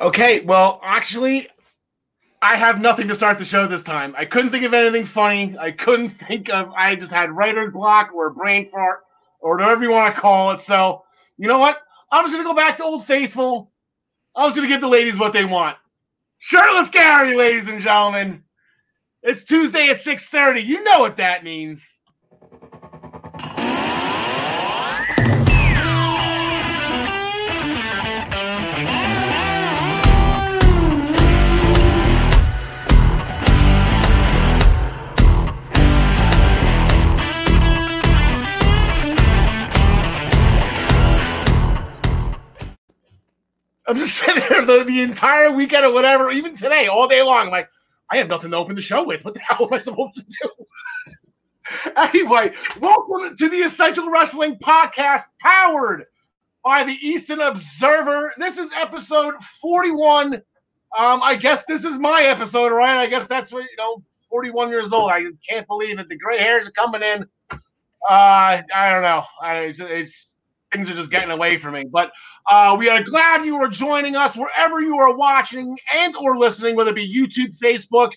Okay, 0.00 0.40
well, 0.40 0.80
actually, 0.84 1.48
I 2.42 2.56
have 2.56 2.80
nothing 2.80 3.08
to 3.08 3.14
start 3.14 3.38
the 3.38 3.44
show 3.44 3.66
this 3.66 3.82
time. 3.82 4.14
I 4.18 4.24
couldn't 4.26 4.50
think 4.50 4.64
of 4.64 4.74
anything 4.74 5.06
funny. 5.06 5.56
I 5.58 5.70
couldn't 5.72 6.10
think 6.28 6.50
of. 6.50 6.70
I 6.72 6.96
just 6.96 7.12
had 7.12 7.32
writer's 7.32 7.72
block 7.72 8.12
or 8.14 8.30
brain 8.30 8.66
fart 8.66 9.00
or 9.40 9.56
whatever 9.56 9.84
you 9.84 9.90
want 9.90 10.14
to 10.14 10.20
call 10.20 10.52
it. 10.52 10.60
So, 10.60 11.04
you 11.38 11.48
know 11.48 11.58
what? 11.58 11.78
I'm 12.10 12.24
just 12.24 12.34
gonna 12.34 12.44
go 12.48 12.54
back 12.54 12.76
to 12.78 12.84
Old 12.84 13.06
Faithful. 13.06 13.72
I 14.36 14.46
was 14.46 14.54
gonna 14.56 14.68
give 14.68 14.80
the 14.80 14.88
ladies 14.88 15.18
what 15.18 15.32
they 15.32 15.44
want. 15.44 15.76
Shirtless 16.38 16.90
Gary, 16.90 17.36
ladies 17.36 17.68
and 17.68 17.80
gentlemen. 17.80 18.44
It's 19.22 19.44
Tuesday 19.44 19.88
at 19.88 20.02
6:30. 20.02 20.60
You 20.64 20.82
know 20.84 21.00
what 21.00 21.16
that 21.18 21.44
means. 21.44 21.90
I'm 43.94 44.00
just 44.00 44.16
sitting 44.26 44.42
there 44.48 44.64
the, 44.64 44.82
the 44.82 45.02
entire 45.02 45.52
weekend 45.52 45.86
or 45.86 45.92
whatever, 45.92 46.28
even 46.32 46.56
today, 46.56 46.88
all 46.88 47.06
day 47.06 47.22
long. 47.22 47.48
Like, 47.50 47.68
I 48.10 48.16
have 48.16 48.26
nothing 48.26 48.50
to 48.50 48.56
open 48.56 48.74
the 48.74 48.82
show 48.82 49.04
with. 49.04 49.24
What 49.24 49.34
the 49.34 49.40
hell 49.48 49.68
am 49.68 49.72
I 49.72 49.78
supposed 49.78 50.16
to 50.16 50.24
do? 50.24 51.92
anyway, 51.96 52.52
welcome 52.80 53.36
to 53.36 53.48
the 53.48 53.60
Essential 53.60 54.10
Wrestling 54.10 54.56
Podcast, 54.56 55.22
powered 55.40 56.06
by 56.64 56.82
the 56.82 56.94
Eastern 56.94 57.40
Observer. 57.40 58.34
This 58.36 58.58
is 58.58 58.68
episode 58.74 59.34
41. 59.60 60.34
Um, 60.34 60.42
I 60.98 61.36
guess 61.36 61.62
this 61.68 61.84
is 61.84 61.96
my 61.96 62.22
episode, 62.22 62.72
right? 62.72 62.96
I 62.96 63.06
guess 63.06 63.28
that's 63.28 63.52
what 63.52 63.62
you 63.62 63.76
know. 63.78 64.02
41 64.28 64.70
years 64.70 64.92
old. 64.92 65.12
I 65.12 65.22
can't 65.48 65.68
believe 65.68 66.00
it. 66.00 66.08
The 66.08 66.16
gray 66.16 66.38
hairs 66.38 66.66
are 66.66 66.72
coming 66.72 67.02
in. 67.02 67.24
Uh, 67.52 68.60
I 68.74 68.90
don't 68.90 69.02
know. 69.02 69.22
I, 69.40 69.58
it's, 69.58 69.78
it's 69.78 70.34
things 70.72 70.90
are 70.90 70.94
just 70.94 71.12
getting 71.12 71.30
away 71.30 71.58
from 71.58 71.74
me. 71.74 71.84
But 71.88 72.10
uh, 72.50 72.76
we 72.78 72.88
are 72.88 73.02
glad 73.02 73.44
you 73.44 73.56
are 73.56 73.68
joining 73.68 74.16
us 74.16 74.36
wherever 74.36 74.80
you 74.82 74.98
are 74.98 75.16
watching 75.16 75.76
and 75.94 76.14
or 76.16 76.36
listening, 76.36 76.76
whether 76.76 76.90
it 76.90 76.96
be 76.96 77.08
YouTube, 77.14 77.58
Facebook, 77.58 78.10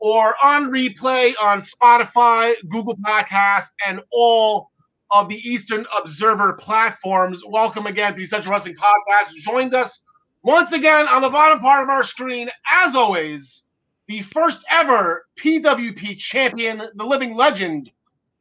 or 0.00 0.34
on 0.42 0.70
replay 0.70 1.32
on 1.40 1.62
Spotify, 1.62 2.52
Google 2.68 2.96
Podcasts, 2.98 3.70
and 3.86 4.00
all 4.12 4.70
of 5.10 5.28
the 5.28 5.36
Eastern 5.36 5.86
Observer 5.98 6.54
platforms. 6.54 7.42
Welcome 7.48 7.86
again 7.86 8.12
to 8.12 8.18
the 8.18 8.24
Essential 8.24 8.52
Wrestling 8.52 8.76
Podcast. 8.76 9.32
Joined 9.36 9.74
us 9.74 10.02
once 10.42 10.72
again 10.72 11.08
on 11.08 11.22
the 11.22 11.30
bottom 11.30 11.60
part 11.60 11.82
of 11.82 11.88
our 11.88 12.04
screen, 12.04 12.50
as 12.70 12.94
always, 12.94 13.64
the 14.08 14.20
first 14.22 14.62
ever 14.70 15.26
PWP 15.38 16.18
champion, 16.18 16.82
the 16.94 17.04
living 17.04 17.34
legend, 17.34 17.90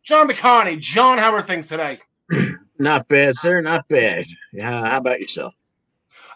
John 0.03 0.27
DeConnie. 0.27 0.79
John, 0.79 1.17
how 1.17 1.33
are 1.33 1.41
things 1.41 1.67
today? 1.67 1.99
Not 2.79 3.09
bad, 3.09 3.35
sir. 3.35 3.61
Not 3.61 3.87
bad. 3.89 4.25
Yeah, 4.53 4.89
how 4.89 4.97
about 4.97 5.19
yourself? 5.19 5.53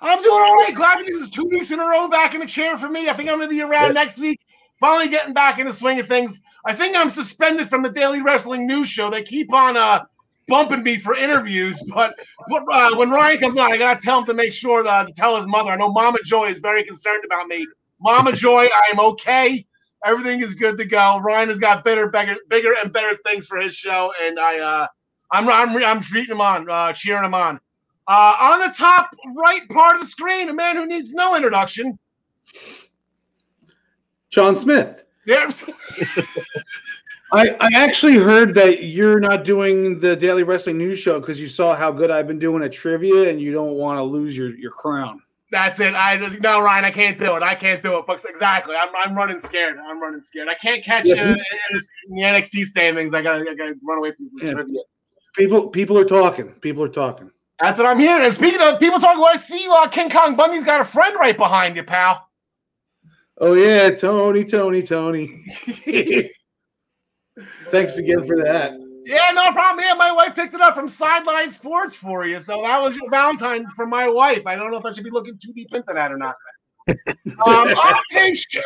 I'm 0.02 0.22
doing 0.22 0.44
all 0.44 0.56
right. 0.56 0.76
Glad 0.76 1.06
this 1.06 1.16
is 1.16 1.32
two 1.32 1.46
weeks 1.46 1.72
in 1.72 1.80
a 1.80 1.86
row 1.86 2.10
back 2.10 2.34
in 2.34 2.42
the 2.42 2.46
chair 2.46 2.78
for 2.78 2.90
me. 2.90 3.08
I 3.08 3.16
think 3.16 3.30
I'm 3.30 3.38
going 3.38 3.50
to 3.50 3.56
be 3.56 3.62
around 3.62 3.90
Good. 3.90 3.94
next 3.96 4.20
week. 4.20 4.42
Finally 4.78 5.08
getting 5.08 5.34
back 5.34 5.60
in 5.60 5.68
the 5.68 5.74
swing 5.74 6.00
of 6.02 6.08
things. 6.08 6.42
I 6.66 6.76
think 6.76 6.98
I'm 6.98 7.10
suspended 7.10 7.70
from 7.70 7.84
the 7.84 7.90
Daily 7.90 8.22
Wrestling 8.22 8.68
News 8.68 8.90
Show. 8.90 9.10
They 9.10 9.24
keep 9.24 9.54
on 9.54 9.78
uh, 9.78 10.04
bumping 10.50 10.84
me 10.84 11.00
for 11.00 11.16
interviews, 11.16 11.82
but, 11.94 12.16
but 12.50 12.64
uh, 12.70 12.98
when 12.98 13.10
Ryan 13.10 13.40
comes 13.40 13.58
on, 13.58 13.72
I 13.72 13.78
got 13.78 14.02
to 14.02 14.06
tell 14.06 14.20
him 14.20 14.26
to 14.26 14.34
make 14.34 14.52
sure 14.52 14.84
to, 14.84 15.06
to 15.08 15.14
tell 15.14 15.38
his 15.38 15.48
mother. 15.48 15.72
I 15.72 15.78
know 15.78 15.90
Mama 15.90 16.18
Joy 16.26 16.48
is 16.50 16.60
very 16.60 16.84
concerned 16.84 17.24
about 17.26 17.48
me. 17.48 17.66
Mama 18.02 18.32
Joy, 18.34 18.66
I 18.66 18.92
am 18.92 19.00
okay. 19.00 19.66
Everything 20.06 20.42
is 20.42 20.54
good 20.54 20.78
to 20.78 20.86
go. 20.86 21.22
Ryan 21.24 21.48
has 21.48 21.60
got 21.60 21.86
better, 21.86 22.10
bigger, 22.10 22.36
bigger 22.50 22.74
and 22.82 22.92
better 22.92 23.18
things 23.26 23.48
for 23.48 23.58
his 23.58 23.74
show, 23.74 24.12
and 24.22 24.38
I, 24.38 24.60
uh, 24.60 24.88
I'm, 25.34 25.50
I'm, 25.50 25.76
I'm 25.84 26.00
treating 26.00 26.32
him 26.32 26.42
on, 26.42 26.70
uh, 26.70 26.94
cheering 26.94 27.26
him 27.26 27.34
on. 27.34 27.60
Uh, 28.08 28.36
on 28.40 28.60
the 28.60 28.74
top 28.74 29.10
right 29.36 29.68
part 29.70 29.96
of 29.96 30.02
the 30.02 30.08
screen, 30.08 30.50
a 30.50 30.54
man 30.54 30.76
who 30.76 30.86
needs 30.86 31.12
no 31.12 31.36
introduction. 31.36 31.98
John 34.30 34.56
Smith. 34.56 35.04
Yeah. 35.26 35.52
I, 37.34 37.50
I 37.60 37.70
actually 37.74 38.16
heard 38.16 38.54
that 38.56 38.84
you're 38.84 39.20
not 39.20 39.44
doing 39.44 40.00
the 40.00 40.16
Daily 40.16 40.44
Wrestling 40.44 40.78
News 40.78 41.00
Show 41.00 41.20
because 41.20 41.42
you 41.42 41.48
saw 41.48 41.76
how 41.76 41.92
good 41.92 42.12
I've 42.12 42.28
been 42.28 42.38
doing 42.40 42.62
at 42.62 42.72
trivia 42.72 43.30
and 43.30 43.42
you 43.42 43.52
don't 43.52 43.74
want 43.74 43.98
to 43.98 44.04
lose 44.04 44.38
your, 44.38 44.56
your 44.56 44.70
crown. 44.72 45.20
That's 45.50 45.80
it. 45.80 45.94
I 45.96 46.18
just 46.18 46.40
no, 46.42 46.62
Ryan. 46.62 46.84
I 46.86 46.92
can't 46.92 47.18
do 47.18 47.36
it. 47.36 47.44
I 47.44 47.56
can't 47.56 47.82
do 47.82 47.98
it. 48.00 48.06
But 48.08 48.24
exactly, 48.28 48.76
I'm, 48.76 48.90
I'm 48.96 49.16
running 49.16 49.40
scared. 49.40 49.78
I'm 49.88 50.02
running 50.02 50.22
scared. 50.22 50.48
I 50.48 50.56
can't 50.56 50.84
catch 50.84 51.06
Yeah. 51.06 51.16
you 51.16 51.22
in, 51.22 51.30
in 51.72 52.16
the 52.16 52.22
NXT 52.22 52.66
standings. 52.66 53.14
I 53.14 53.22
gotta, 53.22 53.46
I 53.50 53.54
gotta 53.54 53.76
run 53.84 54.00
away 54.00 54.14
from 54.14 54.30
the 54.36 54.46
Yeah. 54.46 54.54
trivia. 54.54 54.80
People 55.36 55.70
people 55.70 55.98
are 55.98 56.06
talking. 56.06 56.50
People 56.62 56.84
are 56.84 56.90
talking. 56.90 57.32
That's 57.60 57.80
what 57.80 57.88
I'm 57.88 58.00
hearing. 58.00 58.26
And 58.26 58.34
speaking 58.34 58.62
of 58.62 58.80
people 58.80 59.00
talking, 59.00 59.22
well, 59.22 59.32
I 59.34 59.38
see 59.38 59.68
uh, 59.70 59.88
King 59.88 60.10
Kong 60.10 60.36
Bundy's 60.36 60.64
got 60.64 60.82
a 60.82 60.86
friend 60.86 61.16
right 61.20 61.38
behind 61.38 61.76
you, 61.76 61.84
pal. 61.84 62.28
Oh 63.40 63.54
yeah, 63.54 63.90
Tony, 63.92 64.44
Tony, 64.44 64.82
Tony. 64.82 65.46
Thanks 67.70 67.98
again 67.98 68.24
for 68.26 68.38
that. 68.38 68.74
Yeah, 69.06 69.32
no 69.34 69.52
problem. 69.52 69.84
Yeah, 69.84 69.96
my 69.96 70.12
wife 70.12 70.36
picked 70.36 70.54
it 70.54 70.62
up 70.62 70.76
from 70.76 70.88
Sideline 70.88 71.52
Sports 71.52 71.96
for 71.96 72.26
you. 72.26 72.40
So 72.40 72.62
that 72.62 72.82
was 72.82 72.96
your 72.96 73.10
Valentine 73.10 73.66
from 73.76 73.90
my 73.90 74.08
wife. 74.08 74.44
I 74.46 74.56
don't 74.56 74.72
know 74.72 74.78
if 74.78 74.86
I 74.86 74.94
should 74.94 75.04
be 75.04 75.10
looking 75.10 75.38
too 75.44 75.52
deep 75.54 75.74
into 75.74 75.94
that 75.94 76.12
or 76.12 76.18
not. 76.18 76.36
um, 77.46 77.74
today's 78.10 78.40
show, 78.50 78.62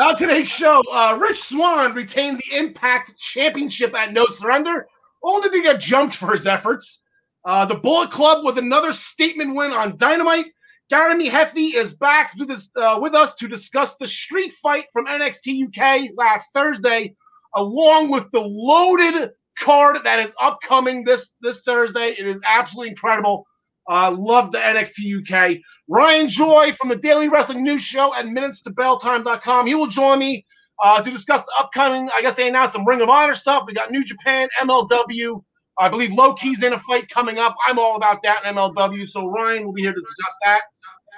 on 0.00 0.16
today's 0.16 0.48
show, 0.48 0.80
uh, 0.92 1.18
Rich 1.20 1.42
Swann 1.42 1.94
retained 1.94 2.38
the 2.38 2.56
Impact 2.56 3.18
Championship 3.18 3.94
at 3.94 4.12
No 4.12 4.26
Surrender, 4.26 4.86
only 5.22 5.50
to 5.50 5.62
get 5.62 5.80
jumped 5.80 6.16
for 6.16 6.32
his 6.32 6.46
efforts. 6.46 7.00
Uh, 7.44 7.64
the 7.64 7.74
Bullet 7.74 8.10
Club 8.10 8.44
with 8.44 8.58
another 8.58 8.92
statement 8.92 9.56
win 9.56 9.72
on 9.72 9.96
Dynamite. 9.96 10.46
Jeremy 10.90 11.28
Heffy 11.28 11.74
is 11.74 11.94
back 11.94 12.32
this, 12.46 12.70
uh, 12.76 12.98
with 13.00 13.14
us 13.14 13.34
to 13.36 13.48
discuss 13.48 13.96
the 13.96 14.06
street 14.06 14.52
fight 14.62 14.86
from 14.92 15.06
NXT 15.06 15.68
UK 15.68 16.10
last 16.16 16.46
Thursday, 16.54 17.14
along 17.56 18.10
with 18.10 18.30
the 18.30 18.40
loaded 18.40 19.32
card 19.58 19.98
that 20.04 20.20
is 20.20 20.32
upcoming 20.40 21.04
this 21.04 21.30
this 21.40 21.58
Thursday. 21.66 22.10
It 22.10 22.26
is 22.26 22.40
absolutely 22.46 22.90
incredible. 22.90 23.46
Uh, 23.90 24.14
love 24.16 24.52
the 24.52 24.58
NXT 24.58 25.22
UK. 25.22 25.58
Ryan 25.88 26.28
Joy 26.28 26.72
from 26.78 26.90
the 26.90 26.96
Daily 26.96 27.28
Wrestling 27.28 27.64
News 27.64 27.82
Show 27.82 28.14
at 28.14 28.26
minutestobelltime.com. 28.26 29.66
He 29.66 29.74
will 29.74 29.86
join 29.86 30.18
me 30.18 30.44
uh, 30.82 31.02
to 31.02 31.10
discuss 31.10 31.44
the 31.44 31.52
upcoming. 31.58 32.08
I 32.14 32.20
guess 32.20 32.36
they 32.36 32.48
announced 32.48 32.74
some 32.74 32.86
Ring 32.86 33.00
of 33.00 33.08
Honor 33.08 33.34
stuff. 33.34 33.64
We 33.66 33.72
got 33.72 33.90
New 33.90 34.04
Japan, 34.04 34.48
MLW. 34.60 35.42
I 35.78 35.88
believe 35.88 36.12
Low 36.12 36.34
Ki's 36.34 36.62
in 36.62 36.74
a 36.74 36.78
fight 36.80 37.08
coming 37.08 37.38
up. 37.38 37.54
I'm 37.66 37.78
all 37.78 37.96
about 37.96 38.22
that 38.24 38.44
in 38.44 38.54
MLW. 38.54 39.08
So 39.08 39.28
Ryan 39.28 39.64
will 39.64 39.72
be 39.72 39.82
here 39.82 39.94
to 39.94 40.00
discuss 40.00 40.34
that. 40.44 40.60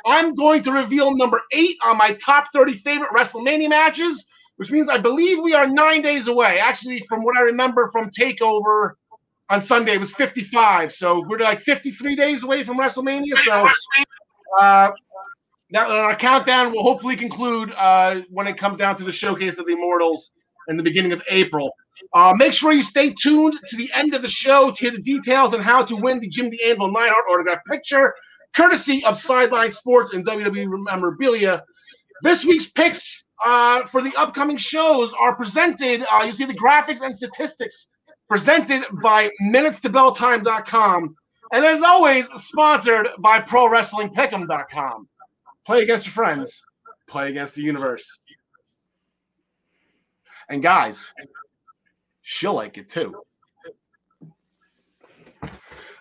I'm 0.07 0.35
going 0.35 0.63
to 0.63 0.73
reveal 0.73 1.17
number 1.17 1.41
eight 1.53 1.77
on 1.83 1.99
my 1.99 2.15
top 2.15 2.47
30 2.55 2.79
favorite 2.79 3.11
WrestleMania 3.11 3.69
matches, 3.69 4.25
which 4.57 4.71
means 4.71 4.89
I 4.89 4.99
believe 4.99 5.43
we 5.43 5.55
are 5.55 5.67
nine 5.67 6.01
days 6.01 6.29
away. 6.29 6.59
Actually, 6.59 7.05
from 7.09 7.25
what 7.25 7.37
I 7.37 7.43
remember 7.43 7.91
from 7.91 8.09
Takeover 8.11 8.93
on 9.51 9.63
Sunday, 9.63 9.95
it 9.95 10.01
was 10.01 10.13
55. 10.13 10.93
So 10.93 11.25
we're 11.27 11.39
like 11.39 11.61
53 11.61 12.15
days 12.15 12.45
away 12.45 12.65
from 12.65 12.79
WrestleMania. 12.79 13.37
So 13.45 13.69
uh, 14.59 14.91
that 15.71 15.91
our 15.91 16.17
countdown 16.17 16.73
will 16.73 16.83
hopefully 16.83 17.17
conclude 17.17 17.73
uh, 17.77 18.23
when 18.31 18.47
it 18.47 18.57
comes 18.57 18.79
down 18.79 18.97
to 18.97 19.05
the 19.05 19.13
showcase 19.13 19.59
of 19.59 19.67
the 19.67 19.73
Immortals 19.73 20.33
in 20.69 20.77
the 20.77 20.83
beginning 20.83 21.13
of 21.13 21.23
April. 21.29 21.73
Uh, 22.15 22.33
make 22.37 22.53
sure 22.53 22.73
you 22.73 22.83
stay 22.83 23.15
tuned 23.21 23.55
to 23.69 23.77
the 23.77 23.91
end 23.95 24.15
of 24.15 24.23
the 24.23 24.29
show 24.29 24.71
to 24.71 24.81
hear 24.81 24.91
the 24.91 25.03
details 25.03 25.55
on 25.55 25.61
how 25.61 25.85
to 25.85 25.97
win 25.97 26.19
the 26.19 26.29
Jim 26.29 26.51
the 26.51 26.63
Anvil 26.65 26.91
Neidhart 26.91 27.25
autograph 27.31 27.61
picture, 27.69 28.15
courtesy 28.57 29.05
of 29.05 29.21
Sideline 29.21 29.73
Sports 29.73 30.13
and 30.15 30.27
WWE 30.27 30.67
memorabilia. 30.85 31.63
This 32.23 32.45
week's 32.45 32.69
picks 32.71 33.25
uh, 33.45 33.87
for 33.87 34.03
the 34.03 34.15
upcoming 34.17 34.57
shows 34.57 35.13
are 35.19 35.37
presented. 35.37 36.05
Uh, 36.11 36.25
you 36.25 36.33
see 36.33 36.45
the 36.45 36.55
graphics 36.55 37.01
and 37.01 37.15
statistics 37.15 37.89
presented 38.29 38.85
by 39.03 39.31
MinutesToBellTime.com, 39.43 41.15
and 41.53 41.65
as 41.65 41.83
always, 41.83 42.27
sponsored 42.37 43.09
by 43.19 43.41
ProWrestlingPick'em.com. 43.41 45.09
Play 45.67 45.83
against 45.83 46.07
your 46.07 46.13
friends. 46.13 46.63
Play 47.09 47.31
against 47.31 47.55
the 47.55 47.63
universe. 47.63 48.21
And 50.49 50.63
guys, 50.63 51.11
she'll 52.23 52.55
like 52.55 52.79
it 52.79 52.91
too. 52.91 53.15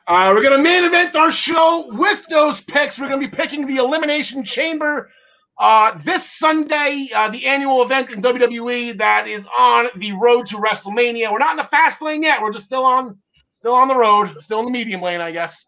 Uh, 0.10 0.34
we're 0.34 0.42
going 0.42 0.58
to 0.58 0.64
main 0.64 0.84
event 0.84 1.16
our 1.16 1.32
show 1.32 1.88
with 1.92 2.26
those 2.30 2.60
picks. 2.62 2.98
We're 2.98 3.10
going 3.10 3.22
to 3.22 3.28
be 3.28 3.36
picking 3.36 3.68
the 3.68 3.76
Elimination 3.76 4.44
Chamber 4.44 5.12
uh, 5.60 6.00
this 6.04 6.32
Sunday, 6.32 7.10
uh, 7.14 7.30
the 7.30 7.46
annual 7.46 7.84
event 7.84 8.10
in 8.10 8.22
WWE 8.22 8.98
that 8.98 9.28
is 9.28 9.46
on 9.46 9.90
the 9.98 10.14
road 10.14 10.48
to 10.48 10.56
WrestleMania. 10.56 11.32
We're 11.32 11.38
not 11.38 11.52
in 11.52 11.58
the 11.58 11.64
fast 11.66 12.02
lane 12.02 12.24
yet. 12.24 12.42
We're 12.42 12.54
just 12.54 12.66
still 12.66 12.86
on, 12.86 13.20
still 13.60 13.74
on 13.74 13.90
the 13.90 13.96
road, 13.96 14.38
still 14.40 14.60
in 14.60 14.66
the 14.66 14.72
medium 14.72 15.02
lane, 15.02 15.20
I 15.20 15.32
guess. 15.32 15.66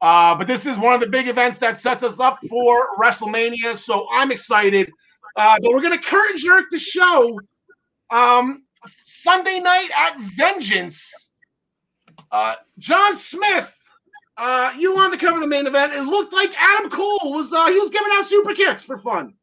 Uh, 0.00 0.34
but 0.34 0.46
this 0.46 0.64
is 0.64 0.78
one 0.78 0.94
of 0.94 1.00
the 1.00 1.06
big 1.06 1.28
events 1.28 1.58
that 1.58 1.76
sets 1.76 2.02
us 2.02 2.18
up 2.20 2.38
for 2.48 2.88
WrestleMania, 2.98 3.76
so 3.76 4.06
I'm 4.10 4.30
excited. 4.30 4.90
Uh, 5.36 5.58
but 5.60 5.72
we're 5.72 5.82
gonna 5.82 6.00
curtain 6.00 6.38
jerk 6.38 6.64
the 6.70 6.78
show. 6.78 7.38
Um, 8.08 8.64
Sunday 9.04 9.60
night 9.60 9.90
at 9.94 10.18
Vengeance. 10.38 11.28
Uh, 12.32 12.54
John 12.78 13.14
Smith, 13.14 13.76
uh, 14.38 14.72
you 14.78 14.94
wanted 14.94 15.20
to 15.20 15.26
cover 15.26 15.38
the 15.38 15.46
main 15.46 15.66
event. 15.66 15.92
It 15.92 16.04
looked 16.04 16.32
like 16.32 16.50
Adam 16.58 16.90
Cole 16.90 17.34
was 17.34 17.52
uh, 17.52 17.66
he 17.66 17.78
was 17.78 17.90
giving 17.90 18.08
out 18.12 18.26
super 18.26 18.54
kicks 18.54 18.86
for 18.86 18.96
fun. 18.96 19.34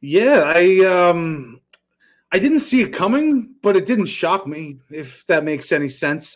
Yeah, 0.00 0.52
I 0.54 0.84
um 0.84 1.60
I 2.32 2.38
didn't 2.38 2.60
see 2.60 2.80
it 2.80 2.94
coming, 2.94 3.54
but 3.62 3.76
it 3.76 3.84
didn't 3.84 4.06
shock 4.06 4.46
me, 4.46 4.78
if 4.90 5.26
that 5.26 5.44
makes 5.44 5.70
any 5.70 5.90
sense. 5.90 6.34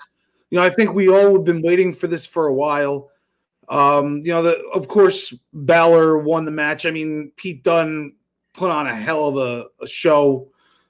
You 0.51 0.59
know, 0.59 0.65
I 0.65 0.71
think 0.71 0.95
we 0.95 1.09
all 1.09 1.35
have 1.35 1.45
been 1.45 1.63
waiting 1.63 1.93
for 1.93 2.07
this 2.07 2.27
for 2.27 2.47
a 2.47 2.55
while. 2.55 3.11
Um, 3.69 4.19
you 4.19 4.33
know, 4.33 4.43
the, 4.43 4.63
of 4.75 4.89
course, 4.89 5.35
Balor 5.55 6.19
won 6.19 6.45
the 6.45 6.51
match. 6.51 6.85
I 6.85 6.91
mean, 6.91 7.33
Pete 7.37 7.65
Dunne 7.65 8.15
put 8.53 8.71
on 8.71 8.87
a 8.87 8.95
hell 8.95 9.27
of 9.27 9.37
a, 9.39 9.67
a 9.81 9.87
show. 9.87 10.49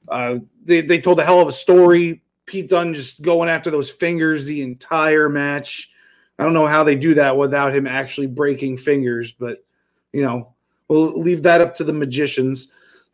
Uh, 0.09 0.39
they, 0.65 0.83
they 0.83 1.01
told 1.01 1.21
a 1.21 1.25
hell 1.25 1.41
of 1.41 1.49
a 1.49 1.53
story. 1.53 2.23
Pete 2.45 2.69
Dunne 2.69 2.93
just 2.93 3.23
going 3.23 3.49
after 3.49 3.71
those 3.71 3.91
fingers 3.91 4.45
the 4.45 4.63
entire 4.63 5.29
match. 5.29 5.91
I 6.39 6.45
don't 6.45 6.53
know 6.53 6.67
how 6.67 6.85
they 6.85 6.97
do 6.97 7.15
that 7.15 7.37
without 7.37 7.75
him 7.75 7.87
actually 7.87 8.27
breaking 8.27 8.77
fingers, 8.77 9.33
but 9.33 9.65
you 10.13 10.23
know, 10.23 10.55
we'll 10.89 11.19
leave 11.19 11.45
that 11.45 11.61
up 11.61 11.77
to 11.77 11.85
the 11.85 11.93
magicians. 11.93 12.69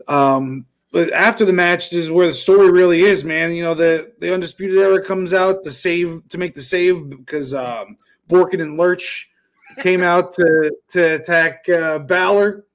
Um, 0.09 0.67
but 0.93 1.11
after 1.13 1.47
the 1.47 1.55
match 1.55 1.93
is 1.95 2.11
where 2.11 2.27
the 2.27 2.33
story 2.35 2.71
really 2.71 3.01
is, 3.01 3.25
man. 3.25 3.55
You 3.55 3.65
know, 3.65 3.75
the 3.75 4.13
the 4.19 4.33
undisputed 4.33 4.77
era 4.77 5.03
comes 5.03 5.33
out 5.33 5.63
to 5.65 5.73
save 5.73 6.29
to 6.29 6.39
make 6.39 6.55
the 6.55 6.63
save 6.63 7.09
because 7.09 7.55
um, 7.55 7.97
Borkin 8.29 8.61
and 8.61 8.79
Lurch 8.79 9.31
came 9.81 10.03
out 10.03 10.35
to 10.35 10.71
to 10.91 11.15
attack 11.15 11.67
uh, 11.69 11.99
Balor. 11.99 12.67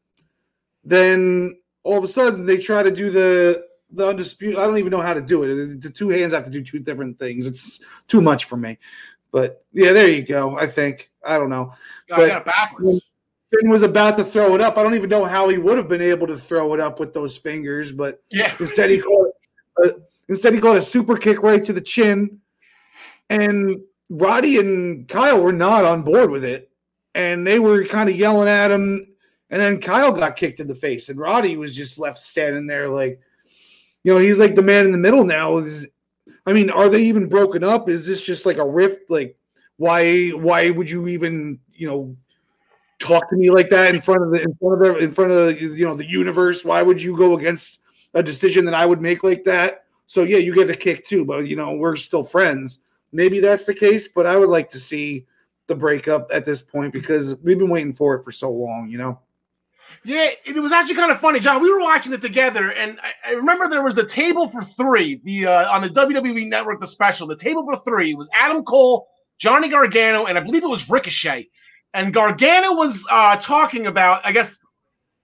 Then 0.83 1.59
all 1.83 1.99
of 1.99 2.03
a 2.03 2.07
sudden 2.07 2.45
they 2.45 2.57
try 2.57 2.81
to 2.81 2.91
do 2.91 3.11
the 3.11 3.63
the 3.91 4.07
undisputed. 4.07 4.57
I 4.57 4.65
don't 4.65 4.79
even 4.79 4.91
know 4.91 5.01
how 5.01 5.13
to 5.13 5.21
do 5.21 5.43
it. 5.43 5.81
The 5.81 5.89
two 5.91 6.09
hands 6.09 6.33
have 6.33 6.43
to 6.45 6.49
do 6.49 6.63
two 6.63 6.79
different 6.79 7.19
things. 7.19 7.45
It's 7.45 7.81
too 8.07 8.21
much 8.21 8.45
for 8.45 8.57
me. 8.57 8.79
But 9.31 9.63
yeah, 9.73 9.93
there 9.93 10.09
you 10.09 10.23
go. 10.23 10.57
I 10.57 10.65
think 10.65 11.11
I 11.23 11.37
don't 11.37 11.49
know. 11.49 11.73
I 12.11 12.27
got 12.27 12.37
it 12.41 12.45
backwards. 12.45 13.01
Finn 13.49 13.69
was 13.69 13.81
about 13.81 14.17
to 14.17 14.23
throw 14.23 14.55
it 14.55 14.61
up. 14.61 14.77
I 14.77 14.83
don't 14.83 14.95
even 14.95 15.09
know 15.09 15.25
how 15.25 15.47
he 15.47 15.57
would 15.57 15.77
have 15.77 15.87
been 15.87 16.01
able 16.01 16.27
to 16.27 16.37
throw 16.37 16.73
it 16.73 16.79
up 16.79 16.99
with 16.99 17.13
those 17.13 17.37
fingers, 17.37 17.91
but 17.91 18.21
yeah. 18.29 18.53
instead 18.59 18.89
he 18.89 18.99
called 18.99 19.27
uh, 19.83 19.89
instead 20.27 20.53
he 20.53 20.59
called 20.59 20.77
a 20.77 20.81
super 20.81 21.17
kick 21.17 21.41
right 21.43 21.63
to 21.63 21.73
the 21.73 21.81
chin, 21.81 22.39
and 23.29 23.79
Roddy 24.09 24.57
and 24.57 25.07
Kyle 25.07 25.41
were 25.41 25.53
not 25.53 25.85
on 25.85 26.03
board 26.03 26.29
with 26.29 26.43
it, 26.43 26.69
and 27.15 27.47
they 27.47 27.59
were 27.59 27.85
kind 27.85 28.09
of 28.09 28.15
yelling 28.15 28.49
at 28.49 28.71
him. 28.71 29.07
And 29.49 29.61
then 29.61 29.79
Kyle 29.79 30.11
got 30.11 30.35
kicked 30.35 30.59
in 30.59 30.67
the 30.67 30.75
face, 30.75 31.07
and 31.07 31.17
Roddy 31.17 31.55
was 31.55 31.73
just 31.73 31.97
left 31.97 32.17
standing 32.17 32.67
there 32.67 32.89
like, 32.89 33.21
you 34.03 34.13
know, 34.13 34.19
he's 34.19 34.39
like 34.39 34.55
the 34.55 34.61
man 34.61 34.85
in 34.85 34.91
the 34.91 34.97
middle 34.97 35.23
now. 35.23 35.57
Is 35.59 35.87
I 36.45 36.51
mean, 36.51 36.69
are 36.69 36.89
they 36.89 37.03
even 37.03 37.29
broken 37.29 37.63
up? 37.63 37.87
Is 37.87 38.05
this 38.05 38.21
just 38.21 38.45
like 38.45 38.57
a 38.57 38.67
rift? 38.67 39.09
Like, 39.09 39.37
why 39.77 40.29
why 40.29 40.69
would 40.69 40.89
you 40.89 41.07
even 41.07 41.59
you 41.73 41.87
know 41.87 42.17
talk 42.99 43.29
to 43.29 43.35
me 43.35 43.49
like 43.49 43.69
that 43.69 43.93
in 43.93 44.01
front 44.01 44.23
of 44.23 44.31
the 44.31 44.41
in 44.41 44.55
front 44.55 44.73
of 44.73 44.79
the 44.79 44.97
in 44.97 45.13
front 45.13 45.31
of 45.31 45.47
the, 45.47 45.59
you 45.59 45.85
know 45.85 45.95
the 45.95 46.09
universe? 46.09 46.65
Why 46.65 46.81
would 46.81 47.01
you 47.01 47.15
go 47.15 47.37
against 47.37 47.81
a 48.13 48.23
decision 48.23 48.65
that 48.65 48.73
I 48.73 48.85
would 48.85 49.01
make 49.01 49.23
like 49.23 49.43
that? 49.45 49.85
So 50.05 50.23
yeah, 50.23 50.37
you 50.37 50.55
get 50.55 50.69
a 50.69 50.75
kick 50.75 51.05
too, 51.05 51.25
but 51.25 51.47
you 51.47 51.55
know 51.55 51.73
we're 51.73 51.95
still 51.95 52.23
friends. 52.23 52.79
Maybe 53.11 53.39
that's 53.39 53.65
the 53.65 53.73
case, 53.73 54.07
but 54.07 54.25
I 54.25 54.35
would 54.35 54.49
like 54.49 54.69
to 54.71 54.79
see 54.79 55.25
the 55.67 55.75
breakup 55.75 56.29
at 56.31 56.45
this 56.45 56.61
point 56.61 56.93
because 56.93 57.35
we've 57.43 57.59
been 57.59 57.69
waiting 57.69 57.93
for 57.93 58.15
it 58.15 58.23
for 58.23 58.31
so 58.31 58.51
long. 58.51 58.89
You 58.89 58.97
know. 58.97 59.19
Yeah, 60.03 60.29
it 60.45 60.55
was 60.55 60.71
actually 60.71 60.95
kind 60.95 61.11
of 61.11 61.19
funny, 61.19 61.39
John. 61.39 61.61
We 61.61 61.71
were 61.71 61.79
watching 61.79 62.13
it 62.13 62.21
together, 62.21 62.71
and 62.71 62.99
I, 62.99 63.31
I 63.31 63.33
remember 63.33 63.67
there 63.67 63.83
was 63.83 63.97
a 63.97 64.05
table 64.05 64.47
for 64.47 64.61
three, 64.61 65.19
the 65.23 65.47
uh, 65.47 65.71
on 65.71 65.81
the 65.81 65.89
WWE 65.89 66.47
Network, 66.47 66.79
the 66.79 66.87
special. 66.87 67.27
The 67.27 67.35
table 67.35 67.65
for 67.65 67.77
three 67.81 68.13
was 68.13 68.29
Adam 68.39 68.63
Cole, 68.63 69.09
Johnny 69.39 69.69
Gargano, 69.69 70.25
and 70.25 70.37
I 70.37 70.41
believe 70.41 70.63
it 70.63 70.69
was 70.69 70.89
Ricochet. 70.89 71.49
And 71.93 72.13
Gargano 72.13 72.75
was 72.75 73.05
uh, 73.09 73.37
talking 73.37 73.87
about, 73.87 74.21
I 74.23 74.31
guess, 74.31 74.59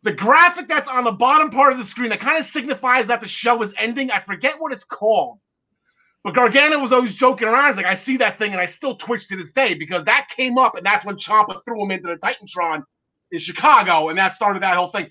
the 0.03 0.13
graphic 0.13 0.67
that's 0.67 0.89
on 0.89 1.03
the 1.03 1.11
bottom 1.11 1.49
part 1.49 1.73
of 1.73 1.79
the 1.79 1.85
screen 1.85 2.09
that 2.09 2.19
kind 2.19 2.37
of 2.37 2.45
signifies 2.49 3.07
that 3.07 3.21
the 3.21 3.27
show 3.27 3.61
is 3.61 3.73
ending. 3.77 4.11
I 4.11 4.21
forget 4.21 4.59
what 4.59 4.73
it's 4.73 4.83
called. 4.83 5.39
But 6.23 6.35
Gargano 6.35 6.79
was 6.79 6.91
always 6.93 7.15
joking 7.15 7.47
around. 7.47 7.69
He's 7.69 7.77
like, 7.77 7.85
I 7.85 7.95
see 7.95 8.17
that 8.17 8.37
thing 8.37 8.53
and 8.53 8.61
I 8.61 8.65
still 8.65 8.95
twitch 8.95 9.27
to 9.27 9.35
this 9.35 9.51
day 9.51 9.73
because 9.73 10.05
that 10.05 10.27
came 10.35 10.57
up 10.57 10.75
and 10.75 10.85
that's 10.85 11.05
when 11.05 11.17
Ciampa 11.17 11.63
threw 11.65 11.83
him 11.83 11.91
into 11.91 12.07
the 12.07 12.15
Titantron 12.15 12.83
in 13.31 13.39
Chicago 13.39 14.09
and 14.09 14.17
that 14.17 14.33
started 14.33 14.63
that 14.63 14.77
whole 14.77 14.89
thing. 14.89 15.09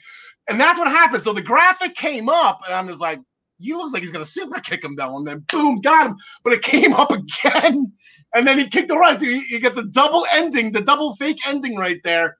And 0.48 0.60
that's 0.60 0.78
what 0.78 0.88
happened. 0.88 1.22
So 1.22 1.32
the 1.32 1.42
graphic 1.42 1.94
came 1.94 2.28
up 2.28 2.60
and 2.66 2.74
I'm 2.74 2.88
just 2.88 3.00
like, 3.00 3.20
he 3.62 3.74
looks 3.74 3.92
like 3.92 4.02
he's 4.02 4.10
gonna 4.10 4.24
super 4.24 4.60
kick 4.60 4.84
him 4.84 4.96
down, 4.96 5.14
and 5.14 5.26
then 5.26 5.44
boom, 5.50 5.80
got 5.80 6.06
him. 6.08 6.16
But 6.44 6.54
it 6.54 6.62
came 6.62 6.94
up 6.94 7.10
again, 7.44 7.92
and 8.34 8.46
then 8.46 8.58
he 8.58 8.68
kicked 8.68 8.88
the 8.88 8.96
rise. 8.96 9.22
You, 9.22 9.30
you 9.30 9.60
get 9.60 9.74
the 9.74 9.84
double 9.84 10.26
ending, 10.32 10.72
the 10.72 10.80
double 10.80 11.16
fake 11.16 11.38
ending 11.46 11.76
right 11.76 12.00
there, 12.04 12.36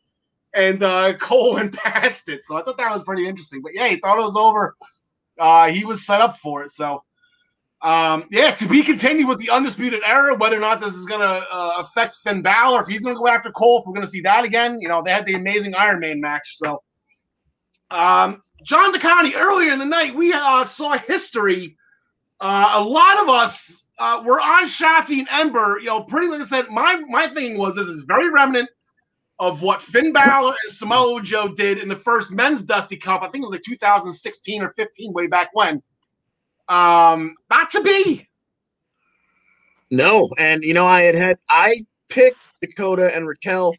and 0.55 0.83
uh, 0.83 1.15
Cole 1.19 1.55
went 1.55 1.73
past 1.77 2.29
it. 2.29 2.45
So 2.45 2.57
I 2.57 2.63
thought 2.63 2.79
that 2.79 2.95
was 2.95 3.05
pretty 3.05 3.27
interesting. 3.27 3.63
But 3.63 3.73
yeah, 3.75 3.89
he 3.89 3.97
thought 3.97 4.19
it 4.19 4.23
was 4.23 4.37
over. 4.37 4.77
Uh, 5.39 5.69
he 5.69 5.85
was 5.85 6.05
set 6.05 6.21
up 6.21 6.39
for 6.39 6.63
it. 6.63 6.71
So 6.73 7.03
um, 7.83 8.27
yeah, 8.31 8.55
to 8.55 8.69
be 8.69 8.83
continued 8.83 9.29
with 9.29 9.39
the 9.39 9.51
undisputed 9.51 10.03
era. 10.07 10.37
Whether 10.37 10.57
or 10.57 10.61
not 10.61 10.81
this 10.81 10.95
is 10.95 11.05
gonna 11.05 11.45
uh, 11.51 11.73
affect 11.79 12.17
Finn 12.23 12.41
Balor, 12.41 12.83
if 12.83 12.87
he's 12.87 13.01
gonna 13.03 13.19
go 13.19 13.27
after 13.27 13.51
Cole, 13.51 13.81
if 13.81 13.87
we're 13.87 13.95
gonna 13.95 14.11
see 14.11 14.21
that 14.21 14.45
again, 14.45 14.79
you 14.79 14.89
know, 14.89 15.03
they 15.05 15.11
had 15.11 15.27
the 15.27 15.35
amazing 15.35 15.75
Iron 15.75 15.99
Man 15.99 16.21
match. 16.21 16.57
So 16.57 16.83
um, 17.91 18.41
John 18.63 18.93
DeConnie, 18.93 19.35
earlier 19.35 19.73
in 19.73 19.79
the 19.79 19.85
night, 19.85 20.15
we 20.15 20.33
uh, 20.33 20.65
saw 20.65 20.97
history. 20.99 21.77
Uh, 22.41 22.71
a 22.75 22.83
lot 22.83 23.23
of 23.23 23.29
us 23.29 23.85
uh, 23.99 24.23
were 24.25 24.41
on 24.41 24.65
Shotzi 24.65 25.19
and 25.21 25.29
Ember. 25.31 25.79
You 25.81 25.87
know, 25.87 26.03
pretty 26.03 26.29
like 26.29 26.41
I 26.41 26.47
said, 26.47 26.69
my 26.71 26.97
my 27.09 27.29
thing 27.29 27.59
was 27.59 27.75
this 27.75 27.87
is 27.87 28.03
very 28.03 28.31
remnant 28.31 28.69
of 29.39 29.63
what 29.63 29.83
Finn 29.83 30.13
Balor 30.13 30.55
and 30.65 30.73
Samoa 30.73 31.23
Joe 31.23 31.49
did 31.49 31.79
in 31.79 31.89
the 31.89 31.97
first 31.97 32.31
men's 32.31 32.63
Dusty 32.63 32.97
Cup. 32.97 33.23
I 33.23 33.29
think 33.29 33.43
it 33.43 33.49
was 33.49 33.53
like 33.53 33.63
2016 33.63 34.63
or 34.63 34.73
15, 34.77 35.13
way 35.13 35.27
back 35.27 35.51
when. 35.53 35.83
Um, 36.69 37.35
not 37.51 37.71
to 37.73 37.83
be. 37.83 38.29
No, 39.91 40.29
and 40.39 40.63
you 40.63 40.75
know, 40.75 40.87
I 40.87 41.03
had 41.03 41.15
had 41.15 41.39
I 41.49 41.85
picked 42.09 42.51
Dakota 42.61 43.15
and 43.15 43.27
Raquel 43.29 43.75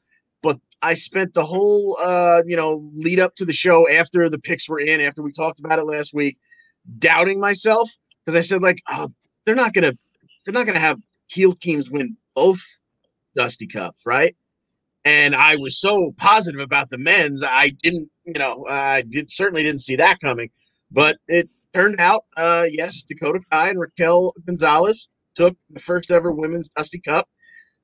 I 0.84 0.94
spent 0.96 1.34
the 1.34 1.46
whole 1.46 1.98
uh, 2.00 2.44
you 2.46 2.56
know 2.56 2.88
lead 2.96 3.20
up 3.20 3.36
to 3.38 3.46
the 3.46 3.54
show 3.54 3.90
after 3.90 4.30
the 4.30 4.40
picks 4.40 4.70
were 4.70 4.80
in, 4.80 5.02
after 5.02 5.24
we 5.24 5.32
talked 5.32 5.60
about 5.60 5.80
it 5.80 5.86
last 5.86 6.14
week, 6.14 6.38
doubting 7.00 7.40
myself 7.40 7.90
because 8.26 8.38
I 8.38 8.42
said 8.42 8.62
like, 8.62 8.82
oh, 8.90 9.10
they're 9.46 9.56
not 9.56 9.74
gonna 9.74 9.94
they're 10.46 10.54
not 10.54 10.66
gonna 10.68 10.80
have 10.80 11.00
heel 11.28 11.54
teams 11.54 11.90
win 11.90 12.18
both 12.36 12.62
Dusty 13.36 13.68
Cups, 13.68 14.06
right? 14.06 14.36
And 15.06 15.36
I 15.36 15.56
was 15.58 15.80
so 15.80 16.14
positive 16.18 16.62
about 16.62 16.90
the 16.90 16.98
men's, 16.98 17.44
I 17.44 17.72
didn't, 17.82 18.10
you 18.26 18.40
know, 18.40 18.66
I 18.70 19.02
did 19.02 19.32
certainly 19.32 19.64
didn't 19.64 19.82
see 19.82 19.98
that 19.98 20.20
coming. 20.22 20.50
But 20.92 21.18
it 21.28 21.50
turned 21.74 22.00
out, 22.00 22.24
uh, 22.38 22.66
yes, 22.70 23.04
Dakota 23.04 23.40
Kai 23.52 23.70
and 23.70 23.80
Raquel 23.80 24.34
Gonzalez 24.46 25.10
took 25.36 25.58
the 25.70 25.80
first 25.80 26.12
ever 26.12 26.32
women's 26.32 26.70
Dusty 26.70 27.02
Cup. 27.02 27.28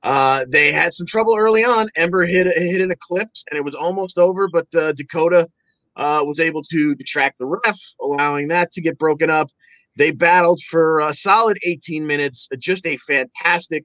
Uh, 0.02 0.46
they 0.48 0.72
had 0.72 0.94
some 0.94 1.06
trouble 1.06 1.36
early 1.36 1.64
on. 1.64 1.88
Ember 1.96 2.24
hit 2.24 2.46
hit 2.46 2.80
an 2.80 2.90
eclipse, 2.90 3.44
and 3.50 3.58
it 3.58 3.64
was 3.64 3.74
almost 3.74 4.18
over. 4.18 4.48
But 4.48 4.66
uh, 4.74 4.92
Dakota 4.92 5.48
uh, 5.96 6.22
was 6.24 6.40
able 6.40 6.62
to 6.70 6.94
distract 6.94 7.38
the 7.38 7.46
ref, 7.46 7.78
allowing 8.00 8.48
that 8.48 8.72
to 8.72 8.80
get 8.80 8.98
broken 8.98 9.28
up. 9.28 9.50
They 9.96 10.10
battled 10.10 10.60
for 10.70 11.00
a 11.00 11.12
solid 11.12 11.58
18 11.64 12.06
minutes. 12.06 12.48
Just 12.58 12.86
a 12.86 12.96
fantastic 12.96 13.84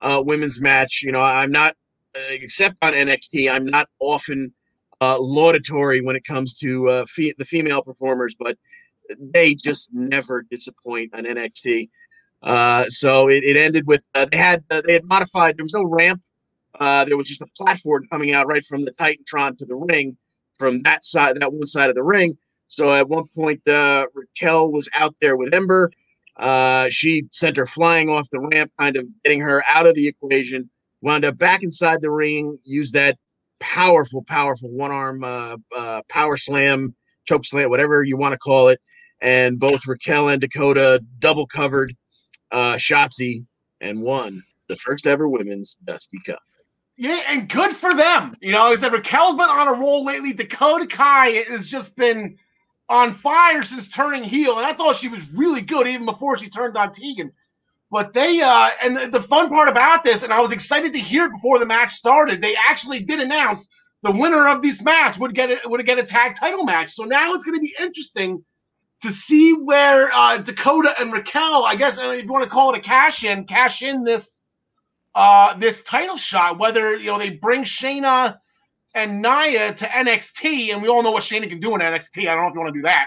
uh, 0.00 0.22
women's 0.24 0.60
match. 0.60 1.00
You 1.02 1.10
know, 1.12 1.20
I'm 1.20 1.50
not, 1.50 1.74
uh, 2.14 2.20
except 2.30 2.76
on 2.82 2.92
NXT, 2.92 3.50
I'm 3.50 3.64
not 3.64 3.88
often 3.98 4.52
uh, 5.00 5.16
laudatory 5.18 6.00
when 6.00 6.14
it 6.14 6.24
comes 6.24 6.54
to 6.58 7.04
fe- 7.08 7.34
the 7.36 7.44
female 7.44 7.82
performers, 7.82 8.36
but 8.38 8.56
they 9.18 9.54
just 9.54 9.90
never 9.92 10.42
disappoint 10.48 11.14
on 11.14 11.24
NXT. 11.24 11.88
Uh, 12.46 12.84
so 12.88 13.28
it, 13.28 13.42
it 13.42 13.56
ended 13.56 13.88
with 13.88 14.04
uh, 14.14 14.24
they 14.30 14.38
had 14.38 14.62
uh, 14.70 14.80
they 14.86 14.92
had 14.92 15.04
modified. 15.04 15.58
There 15.58 15.64
was 15.64 15.74
no 15.74 15.84
ramp. 15.84 16.22
Uh, 16.78 17.04
there 17.04 17.16
was 17.16 17.26
just 17.26 17.42
a 17.42 17.46
platform 17.56 18.06
coming 18.10 18.32
out 18.32 18.46
right 18.46 18.64
from 18.64 18.84
the 18.84 18.92
Titantron 18.92 19.58
to 19.58 19.66
the 19.66 19.74
ring 19.74 20.16
from 20.58 20.82
that 20.82 21.04
side, 21.04 21.36
that 21.40 21.52
one 21.52 21.66
side 21.66 21.88
of 21.90 21.96
the 21.96 22.04
ring. 22.04 22.38
So 22.68 22.94
at 22.94 23.08
one 23.08 23.24
point, 23.34 23.66
uh, 23.66 24.06
Raquel 24.14 24.70
was 24.72 24.88
out 24.96 25.16
there 25.20 25.36
with 25.36 25.52
Ember. 25.52 25.90
Uh, 26.36 26.88
she 26.90 27.24
sent 27.32 27.56
her 27.56 27.66
flying 27.66 28.10
off 28.10 28.30
the 28.30 28.40
ramp, 28.40 28.70
kind 28.78 28.96
of 28.96 29.06
getting 29.24 29.40
her 29.40 29.64
out 29.68 29.86
of 29.86 29.94
the 29.94 30.06
equation. 30.06 30.70
Wound 31.00 31.24
up 31.24 31.38
back 31.38 31.62
inside 31.64 32.00
the 32.00 32.10
ring. 32.10 32.58
Used 32.64 32.94
that 32.94 33.16
powerful, 33.58 34.22
powerful 34.22 34.70
one 34.70 34.92
arm 34.92 35.20
power 36.08 36.36
slam, 36.36 36.94
choke 37.26 37.44
slam, 37.44 37.70
whatever 37.70 38.04
you 38.04 38.16
want 38.16 38.32
to 38.32 38.38
call 38.38 38.68
it. 38.68 38.80
And 39.20 39.58
both 39.58 39.86
Raquel 39.86 40.28
and 40.28 40.40
Dakota 40.40 41.02
double 41.18 41.46
covered 41.46 41.94
uh, 42.52 42.74
Shotzi 42.74 43.44
and 43.80 44.02
won 44.02 44.42
the 44.68 44.76
first 44.76 45.06
ever 45.06 45.28
women's 45.28 45.76
Dusty 45.84 46.18
Cup. 46.24 46.40
Yeah, 46.96 47.20
and 47.28 47.48
good 47.48 47.76
for 47.76 47.94
them. 47.94 48.36
You 48.40 48.52
know, 48.52 48.64
like 48.64 48.78
I 48.78 48.80
said 48.80 48.92
Raquel's 48.92 49.36
been 49.36 49.40
on 49.40 49.68
a 49.68 49.78
roll 49.78 50.04
lately. 50.04 50.32
Dakota 50.32 50.86
Kai 50.86 51.44
has 51.48 51.66
just 51.66 51.94
been 51.94 52.38
on 52.88 53.14
fire 53.14 53.62
since 53.62 53.88
turning 53.88 54.24
heel, 54.24 54.56
and 54.56 54.66
I 54.66 54.72
thought 54.72 54.96
she 54.96 55.08
was 55.08 55.28
really 55.30 55.60
good 55.60 55.86
even 55.86 56.06
before 56.06 56.38
she 56.38 56.48
turned 56.48 56.76
on 56.76 56.92
Tegan. 56.92 57.32
But 57.90 58.12
they 58.14 58.40
uh 58.40 58.70
and 58.82 58.96
the, 58.96 59.08
the 59.08 59.22
fun 59.22 59.50
part 59.50 59.68
about 59.68 60.04
this, 60.04 60.22
and 60.22 60.32
I 60.32 60.40
was 60.40 60.52
excited 60.52 60.92
to 60.94 60.98
hear 60.98 61.26
it 61.26 61.32
before 61.32 61.58
the 61.58 61.66
match 61.66 61.92
started, 61.92 62.40
they 62.40 62.56
actually 62.56 63.00
did 63.00 63.20
announce 63.20 63.68
the 64.02 64.12
winner 64.12 64.48
of 64.48 64.62
this 64.62 64.82
match 64.82 65.18
would 65.18 65.34
get 65.34 65.50
it 65.50 65.68
would 65.68 65.84
get 65.84 65.98
a 65.98 66.02
tag 66.02 66.36
title 66.36 66.64
match. 66.64 66.94
So 66.94 67.04
now 67.04 67.34
it's 67.34 67.44
going 67.44 67.56
to 67.56 67.60
be 67.60 67.74
interesting 67.78 68.42
to 69.02 69.12
see 69.12 69.52
where 69.52 70.12
uh, 70.12 70.38
Dakota 70.38 70.94
and 70.98 71.12
Raquel, 71.12 71.64
I 71.64 71.76
guess 71.76 71.98
uh, 71.98 72.10
if 72.10 72.24
you 72.24 72.32
want 72.32 72.44
to 72.44 72.50
call 72.50 72.74
it 72.74 72.78
a 72.78 72.82
cash 72.82 73.24
in, 73.24 73.44
cash 73.44 73.82
in 73.82 74.04
this 74.04 74.42
uh, 75.14 75.56
this 75.58 75.82
title 75.82 76.16
shot. 76.16 76.58
Whether 76.58 76.96
you 76.96 77.06
know 77.06 77.18
they 77.18 77.30
bring 77.30 77.64
Shayna 77.64 78.38
and 78.94 79.22
Nia 79.22 79.74
to 79.74 79.86
NXT, 79.86 80.72
and 80.72 80.82
we 80.82 80.88
all 80.88 81.02
know 81.02 81.10
what 81.10 81.22
Shayna 81.22 81.48
can 81.48 81.60
do 81.60 81.74
in 81.74 81.80
NXT. 81.80 82.28
I 82.28 82.34
don't 82.34 82.44
know 82.44 82.48
if 82.48 82.54
you 82.54 82.60
want 82.60 82.74
to 82.74 82.78
do 82.78 82.82
that, 82.82 83.06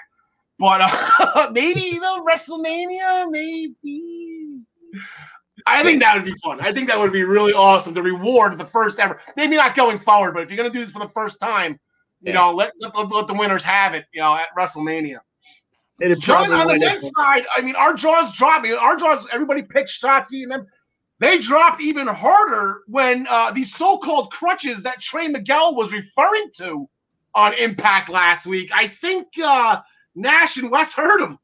but 0.58 0.82
uh, 0.82 1.50
maybe 1.54 1.82
you 1.82 2.02
know 2.02 2.26
WrestleMania, 2.26 3.30
maybe. 3.30 4.62
I 5.68 5.84
think 5.84 6.02
that 6.02 6.16
would 6.16 6.26
be 6.26 6.34
fun. 6.44 6.60
I 6.62 6.74
think 6.74 6.88
that 6.88 6.98
would 6.98 7.12
be 7.12 7.24
really 7.24 7.54
awesome 7.54 7.94
to 7.94 8.02
reward 8.02 8.58
the 8.58 8.66
first 8.66 8.98
ever. 8.98 9.20
Maybe 9.36 9.56
not 9.56 9.76
going 9.76 10.00
forward, 10.00 10.34
but 10.34 10.42
if 10.42 10.50
you're 10.50 10.58
going 10.58 10.72
to 10.72 10.78
do 10.78 10.84
this 10.84 10.94
for 10.94 11.00
the 11.00 11.10
first 11.10 11.40
time, 11.40 11.74
you 12.22 12.32
yeah. 12.32 12.40
know, 12.40 12.54
let, 12.54 12.72
let, 12.80 12.96
let 12.96 13.28
the 13.28 13.34
winners 13.34 13.64
have 13.64 13.94
it. 13.94 14.06
You 14.14 14.22
know, 14.22 14.36
at 14.36 14.48
WrestleMania. 14.58 15.20
John, 16.20 16.52
on 16.52 16.68
the 16.68 16.80
men's 16.80 17.12
side, 17.18 17.46
I 17.56 17.62
mean, 17.62 17.76
our 17.76 17.94
jaws 17.94 18.36
dropped. 18.36 18.66
I 18.66 18.70
mean, 18.70 18.78
our 18.78 18.96
jaws. 18.96 19.26
Everybody 19.32 19.64
picked 19.64 19.90
Shotzi 19.90 20.44
and 20.44 20.52
them. 20.52 20.68
They 21.20 21.38
dropped 21.38 21.82
even 21.82 22.08
harder 22.08 22.82
when 22.88 23.28
uh, 23.30 23.52
these 23.52 23.76
so-called 23.76 24.32
crutches 24.32 24.82
that 24.84 25.02
Trey 25.02 25.28
Miguel 25.28 25.76
was 25.76 25.92
referring 25.92 26.50
to 26.58 26.88
on 27.36 27.54
Impact 27.56 28.10
last 28.10 28.46
week. 28.46 28.70
I 28.74 28.88
think 28.88 29.28
uh, 29.44 29.82
Nash 30.16 30.56
and 30.58 30.72
Wes 30.72 30.94
heard 30.94 31.22
him. 31.22 31.38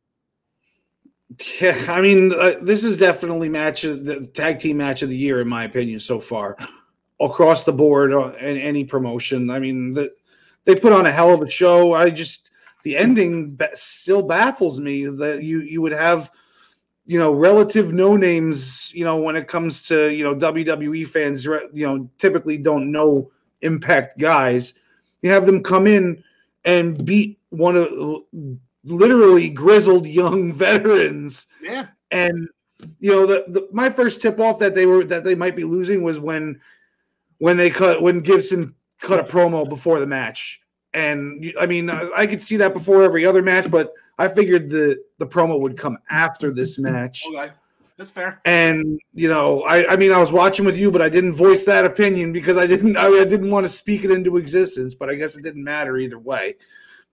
Yeah, 1.60 1.78
I 1.90 2.00
mean, 2.00 2.34
uh, 2.34 2.54
this 2.62 2.86
is 2.86 2.96
definitely 2.96 3.50
match 3.50 3.84
of 3.84 4.06
the 4.06 4.26
tag 4.28 4.60
team 4.60 4.78
match 4.78 5.02
of 5.02 5.10
the 5.10 5.18
year 5.18 5.42
in 5.42 5.48
my 5.50 5.66
opinion 5.66 6.00
so 6.00 6.20
far, 6.20 6.56
across 7.20 7.64
the 7.64 7.74
board 7.74 8.14
uh, 8.14 8.30
and 8.40 8.58
any 8.58 8.86
promotion. 8.86 9.50
I 9.50 9.60
mean, 9.60 9.94
the, 9.94 10.14
they 10.64 10.76
put 10.76 10.94
on 10.94 11.06
a 11.06 11.12
hell 11.12 11.34
of 11.34 11.42
a 11.42 11.50
show. 11.50 11.94
I 11.94 12.10
just 12.10 12.52
the 12.86 12.96
ending 12.96 13.60
still 13.74 14.22
baffles 14.22 14.80
me 14.80 15.08
that 15.08 15.42
you 15.44 15.60
you 15.62 15.82
would 15.82 15.92
have 15.92 16.30
you 17.08 17.18
know 17.18 17.34
relative 17.34 17.94
no 17.94 18.16
names 18.16 18.94
you 18.94 19.04
know 19.04 19.18
when 19.18 19.36
it 19.36 19.48
comes 19.48 19.82
to 19.82 20.10
you 20.10 20.24
know 20.24 20.36
WWE 20.36 21.08
fans 21.08 21.44
you 21.44 21.68
know 21.74 22.08
typically 22.20 22.58
don't 22.58 22.92
know 22.92 23.32
impact 23.62 24.20
guys. 24.20 24.76
You 25.24 25.32
have 25.32 25.48
them 25.48 25.64
come 25.64 25.88
in 25.88 26.24
and 26.64 27.04
beat 27.04 27.40
one 27.50 27.76
of 27.76 28.22
literally 28.84 29.50
grizzled 29.50 30.06
young 30.06 30.54
veterans. 30.66 31.48
Yeah. 31.64 31.88
And 32.12 32.48
you 33.00 33.12
know 33.12 33.26
the, 33.26 33.46
the 33.48 33.68
my 33.72 33.90
first 33.90 34.22
tip 34.22 34.40
off 34.40 34.60
that 34.60 34.76
they 34.76 34.86
were 34.86 35.04
that 35.06 35.24
they 35.24 35.34
might 35.34 35.56
be 35.56 35.64
losing 35.64 36.04
was 36.04 36.20
when 36.20 36.62
when 37.40 37.58
they 37.58 37.72
cut 37.72 38.04
when 38.04 38.22
Gibson 38.22 38.76
cut 39.02 39.20
a 39.20 39.24
promo 39.24 39.68
before 39.68 40.00
the 40.00 40.06
match 40.06 40.62
and 40.96 41.54
I 41.60 41.66
mean, 41.66 41.90
I 41.90 42.26
could 42.26 42.42
see 42.42 42.58
that 42.58 42.74
before 42.74 43.04
every 43.04 43.26
other 43.26 43.44
match, 43.44 43.70
but 43.70 43.94
I 44.18 44.28
figured 44.30 44.70
the 44.70 44.98
the 45.18 45.28
promo 45.28 45.60
would 45.60 45.78
come 45.78 45.98
after 46.10 46.52
this 46.52 46.80
match. 46.80 47.26
Okay, 47.28 47.52
that's 47.98 48.10
fair. 48.10 48.42
And 48.46 49.00
you 49.14 49.28
know, 49.28 49.62
I 49.64 49.94
I 49.94 49.96
mean, 49.98 50.14
I 50.14 50.18
was 50.18 50.32
watching 50.32 50.66
with 50.66 50.78
you, 50.78 50.90
but 50.92 51.02
I 51.02 51.10
didn't 51.10 51.34
voice 51.34 51.66
that 51.66 51.84
opinion 51.84 52.32
because 52.32 52.58
I 52.58 52.66
didn't 52.66 52.96
I, 52.96 53.08
I 53.08 53.26
didn't 53.26 53.52
want 53.52 53.66
to 53.66 53.72
speak 53.72 54.06
it 54.06 54.12
into 54.12 54.38
existence. 54.38 54.96
But 54.96 55.10
I 55.10 55.16
guess 55.16 55.36
it 55.36 55.44
didn't 55.44 55.64
matter 55.64 55.98
either 55.98 56.18
way. 56.18 56.56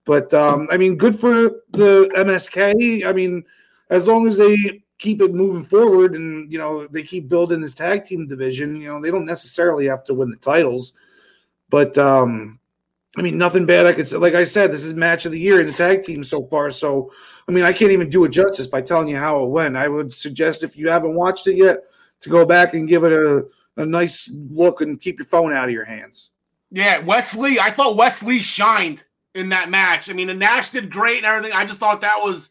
But 0.05 0.33
um, 0.33 0.67
I 0.71 0.77
mean, 0.77 0.95
good 0.95 1.19
for 1.19 1.33
the 1.71 2.09
MSK. 2.15 3.05
I 3.05 3.11
mean, 3.11 3.43
as 3.89 4.07
long 4.07 4.27
as 4.27 4.37
they 4.37 4.81
keep 4.97 5.21
it 5.21 5.33
moving 5.33 5.65
forward 5.65 6.15
and 6.15 6.49
you 6.49 6.57
know 6.57 6.87
they 6.87 7.03
keep 7.03 7.27
building 7.27 7.59
this 7.59 7.73
tag 7.73 8.05
team 8.05 8.27
division, 8.27 8.77
you 8.77 8.87
know, 8.87 9.01
they 9.01 9.11
don't 9.11 9.25
necessarily 9.25 9.87
have 9.87 10.05
to 10.05 10.13
win 10.13 10.29
the 10.29 10.37
titles. 10.37 10.93
But 11.69 11.97
um, 11.97 12.59
I 13.15 13.21
mean, 13.21 13.37
nothing 13.37 13.65
bad 13.65 13.85
I 13.85 13.93
could 13.93 14.07
say. 14.07 14.17
Like 14.17 14.33
I 14.33 14.43
said, 14.43 14.71
this 14.71 14.83
is 14.83 14.93
match 14.93 15.25
of 15.25 15.31
the 15.31 15.39
year 15.39 15.59
in 15.59 15.67
the 15.67 15.73
tag 15.73 16.03
team 16.03 16.23
so 16.23 16.45
far. 16.47 16.71
So, 16.71 17.11
I 17.47 17.51
mean, 17.51 17.63
I 17.63 17.71
can't 17.71 17.91
even 17.91 18.09
do 18.09 18.23
it 18.23 18.29
justice 18.29 18.65
by 18.65 18.81
telling 18.81 19.07
you 19.07 19.17
how 19.17 19.43
it 19.43 19.49
went. 19.49 19.77
I 19.77 19.87
would 19.87 20.11
suggest 20.11 20.63
if 20.63 20.75
you 20.75 20.89
haven't 20.89 21.13
watched 21.13 21.47
it 21.47 21.55
yet, 21.55 21.83
to 22.23 22.29
go 22.29 22.45
back 22.45 22.73
and 22.73 22.87
give 22.87 23.03
it 23.03 23.11
a, 23.11 23.45
a 23.75 23.85
nice 23.85 24.31
look 24.49 24.81
and 24.81 24.99
keep 24.99 25.19
your 25.19 25.25
phone 25.25 25.53
out 25.53 25.65
of 25.65 25.71
your 25.71 25.83
hands. 25.83 26.31
Yeah, 26.71 26.99
Wesley. 26.99 27.59
I 27.59 27.71
thought 27.71 27.97
Wesley 27.97 28.39
shined 28.39 29.03
in 29.35 29.49
that 29.49 29.69
match. 29.69 30.09
I 30.09 30.13
mean, 30.13 30.27
the 30.27 30.33
Nash 30.33 30.69
did 30.69 30.89
great 30.89 31.17
and 31.17 31.25
everything. 31.25 31.51
I 31.51 31.65
just 31.65 31.79
thought 31.79 32.01
that 32.01 32.23
was 32.23 32.49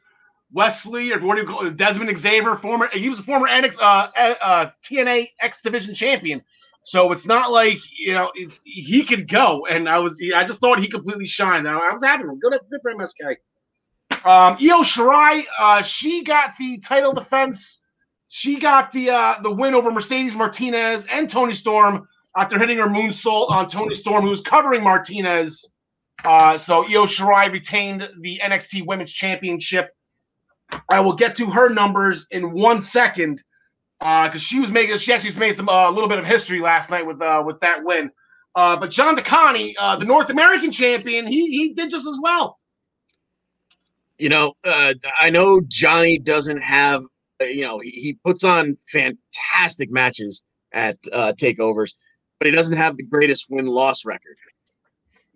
Wesley 0.52 1.10
or 1.10 1.18
what 1.20 1.36
do 1.36 1.40
you 1.40 1.48
call 1.48 1.66
it, 1.66 1.76
Desmond 1.76 2.16
Xavier, 2.18 2.56
former. 2.56 2.88
He 2.92 3.08
was 3.08 3.18
a 3.18 3.22
former 3.22 3.48
NX, 3.48 3.78
uh, 3.80 4.10
uh, 4.14 4.70
TNA 4.84 5.30
X 5.40 5.62
Division 5.62 5.94
champion. 5.94 6.42
So 6.84 7.12
it's 7.12 7.26
not 7.26 7.52
like 7.52 7.78
you 7.96 8.12
know 8.12 8.32
he 8.64 9.04
could 9.04 9.28
go, 9.28 9.66
and 9.66 9.88
I 9.88 9.98
was 9.98 10.20
I 10.34 10.44
just 10.44 10.58
thought 10.58 10.80
he 10.80 10.88
completely 10.88 11.26
shined. 11.26 11.68
I, 11.68 11.72
I 11.72 11.94
was 11.94 12.02
happy 12.02 12.24
him. 12.24 12.38
Good, 12.40 12.58
good 12.70 12.80
for 12.82 12.92
MSK. 12.92 13.36
Um, 14.24 14.56
Io 14.60 14.82
Shirai, 14.82 15.44
uh, 15.58 15.82
she 15.82 16.22
got 16.22 16.56
the 16.58 16.78
title 16.78 17.12
defense. 17.12 17.78
She 18.28 18.58
got 18.58 18.92
the 18.92 19.10
uh, 19.10 19.40
the 19.42 19.50
win 19.50 19.74
over 19.74 19.90
Mercedes 19.92 20.34
Martinez 20.34 21.06
and 21.10 21.30
Toni 21.30 21.52
Storm 21.52 22.08
after 22.36 22.58
hitting 22.58 22.78
her 22.78 22.86
moonsault 22.86 23.50
on 23.50 23.68
Toni 23.68 23.94
Storm, 23.94 24.24
who 24.24 24.30
was 24.30 24.40
covering 24.40 24.82
Martinez. 24.82 25.68
Uh, 26.24 26.56
so 26.56 26.84
Io 26.84 27.04
Shirai 27.04 27.52
retained 27.52 28.08
the 28.20 28.40
NXT 28.42 28.86
Women's 28.86 29.12
Championship. 29.12 29.90
I 30.88 31.00
will 31.00 31.14
get 31.14 31.36
to 31.36 31.46
her 31.50 31.68
numbers 31.68 32.26
in 32.30 32.52
one 32.52 32.80
second 32.80 33.42
because 34.02 34.34
uh, 34.34 34.38
she 34.38 34.58
was 34.58 34.68
making 34.68 34.96
she 34.98 35.12
actually 35.12 35.38
made 35.38 35.56
some 35.56 35.68
a 35.68 35.72
uh, 35.72 35.90
little 35.90 36.08
bit 36.08 36.18
of 36.18 36.26
history 36.26 36.60
last 36.60 36.90
night 36.90 37.06
with 37.06 37.22
uh, 37.22 37.42
with 37.46 37.60
that 37.60 37.84
win. 37.84 38.10
Uh, 38.54 38.76
but 38.76 38.90
John 38.90 39.16
DeConnie, 39.16 39.74
uh, 39.78 39.96
the 39.96 40.04
North 40.04 40.28
American 40.28 40.72
champion, 40.72 41.26
he 41.26 41.46
he 41.46 41.72
did 41.72 41.90
just 41.90 42.06
as 42.06 42.18
well. 42.20 42.58
You 44.18 44.28
know, 44.28 44.54
uh, 44.64 44.94
I 45.20 45.30
know 45.30 45.60
Johnny 45.68 46.18
doesn't 46.18 46.62
have. 46.62 47.04
You 47.40 47.62
know, 47.64 47.78
he, 47.78 47.90
he 47.90 48.18
puts 48.24 48.42
on 48.42 48.76
fantastic 48.90 49.90
matches 49.90 50.42
at 50.72 50.96
uh, 51.12 51.32
takeovers, 51.32 51.94
but 52.38 52.46
he 52.46 52.52
doesn't 52.52 52.76
have 52.76 52.96
the 52.96 53.04
greatest 53.04 53.46
win 53.50 53.66
loss 53.66 54.04
record. 54.04 54.36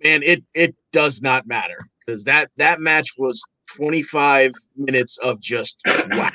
Man, 0.03 0.25
it 0.25 0.43
it 0.55 0.75
does 0.93 1.23
not 1.23 1.47
matter 1.47 1.87
because 2.05 2.25
that 2.25 2.51
that 2.57 2.81
match 2.81 3.11
was 3.17 3.41
25 3.77 4.53
minutes 4.77 5.19
of 5.19 5.41
just 5.41 5.81
wow 5.87 6.31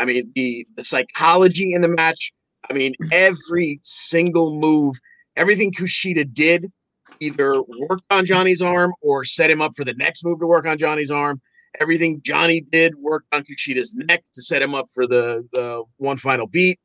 I 0.00 0.04
mean, 0.06 0.32
the, 0.34 0.66
the 0.76 0.84
psychology 0.84 1.72
in 1.72 1.82
the 1.82 1.88
match. 1.88 2.32
I 2.68 2.72
mean, 2.72 2.94
every 3.12 3.78
single 3.82 4.58
move, 4.58 4.96
everything 5.36 5.72
Kushida 5.72 6.32
did 6.32 6.72
either 7.20 7.62
worked 7.88 8.04
on 8.10 8.24
Johnny's 8.24 8.62
arm 8.62 8.92
or 9.02 9.24
set 9.24 9.50
him 9.50 9.60
up 9.60 9.72
for 9.76 9.84
the 9.84 9.92
next 9.94 10.24
move 10.24 10.40
to 10.40 10.46
work 10.46 10.66
on 10.66 10.78
Johnny's 10.78 11.10
arm. 11.10 11.40
Everything 11.78 12.20
Johnny 12.22 12.60
did 12.60 12.96
worked 12.96 13.26
on 13.32 13.44
Kushida's 13.44 13.94
neck 13.94 14.24
to 14.34 14.42
set 14.42 14.62
him 14.62 14.74
up 14.74 14.86
for 14.92 15.06
the, 15.06 15.46
the 15.52 15.84
one 15.98 16.16
final 16.16 16.46
beat. 16.46 16.80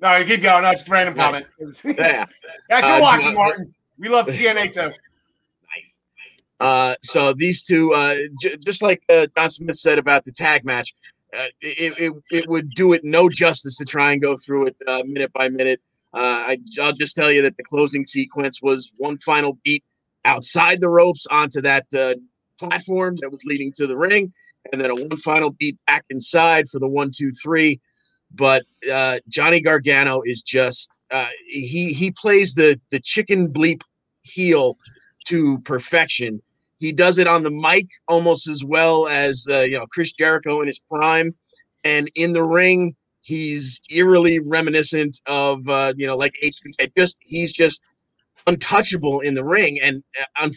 No, 0.00 0.16
you 0.16 0.24
keep 0.24 0.42
going. 0.42 0.62
That's 0.62 0.80
just 0.80 0.90
random 0.90 1.14
comment. 1.14 1.46
yeah. 1.84 2.24
That's 2.68 2.86
uh, 2.86 2.98
watching, 3.02 3.34
Martin. 3.34 3.74
We 3.98 4.08
love 4.08 4.26
TNA 4.26 4.72
too. 4.72 4.92
Uh, 6.60 6.94
so 7.02 7.32
these 7.32 7.62
two, 7.62 7.92
uh, 7.94 8.16
j- 8.40 8.56
just 8.58 8.82
like 8.82 9.02
uh, 9.08 9.26
John 9.36 9.48
Smith 9.48 9.76
said 9.76 9.98
about 9.98 10.24
the 10.24 10.32
tag 10.32 10.64
match, 10.64 10.94
uh, 11.34 11.46
it, 11.62 11.94
it, 11.98 12.12
it 12.30 12.48
would 12.48 12.70
do 12.70 12.92
it 12.92 13.02
no 13.02 13.30
justice 13.30 13.78
to 13.78 13.84
try 13.86 14.12
and 14.12 14.20
go 14.20 14.36
through 14.36 14.66
it 14.66 14.76
uh, 14.86 15.02
minute 15.06 15.32
by 15.32 15.48
minute. 15.48 15.80
Uh, 16.12 16.44
I, 16.48 16.58
I'll 16.82 16.92
just 16.92 17.16
tell 17.16 17.32
you 17.32 17.40
that 17.42 17.56
the 17.56 17.64
closing 17.64 18.06
sequence 18.06 18.60
was 18.60 18.92
one 18.98 19.18
final 19.18 19.58
beat 19.64 19.84
outside 20.24 20.80
the 20.80 20.88
ropes 20.90 21.26
onto 21.30 21.62
that 21.62 21.86
platform 22.58 23.16
that 23.20 23.30
was 23.30 23.42
leading 23.46 23.72
to 23.76 23.86
the 23.86 23.96
ring, 23.96 24.32
and 24.70 24.80
then 24.80 24.90
a 24.90 24.94
one 24.94 25.16
final 25.18 25.50
beat 25.50 25.78
back 25.86 26.04
inside 26.10 26.68
for 26.68 26.78
the 26.78 26.88
one, 26.88 27.10
two, 27.16 27.30
three. 27.30 27.80
But 28.34 28.64
Johnny 29.28 29.60
Gargano 29.60 30.20
is 30.24 30.42
just 30.42 31.00
he 31.46 31.94
he 31.94 32.10
plays 32.10 32.54
the 32.54 32.78
the 32.90 32.98
chicken 32.98 33.48
bleep 33.48 33.82
heel 34.22 34.76
to 35.26 35.58
perfection 35.60 36.42
he 36.80 36.92
does 36.92 37.18
it 37.18 37.28
on 37.28 37.44
the 37.44 37.50
mic 37.50 37.86
almost 38.08 38.48
as 38.48 38.64
well 38.64 39.06
as 39.06 39.46
uh, 39.48 39.60
you 39.60 39.78
know 39.78 39.86
Chris 39.86 40.12
Jericho 40.12 40.60
in 40.60 40.66
his 40.66 40.80
prime, 40.90 41.32
and 41.84 42.10
in 42.16 42.32
the 42.32 42.42
ring 42.42 42.96
he's 43.22 43.80
eerily 43.90 44.38
reminiscent 44.40 45.20
of 45.26 45.68
uh, 45.68 45.92
you 45.96 46.06
know 46.06 46.16
like 46.16 46.34
HBK. 46.42 46.92
Just 46.96 47.18
he's 47.20 47.52
just 47.52 47.82
untouchable 48.46 49.20
in 49.20 49.34
the 49.34 49.44
ring. 49.44 49.78
And 49.82 50.02
uh, 50.38 50.48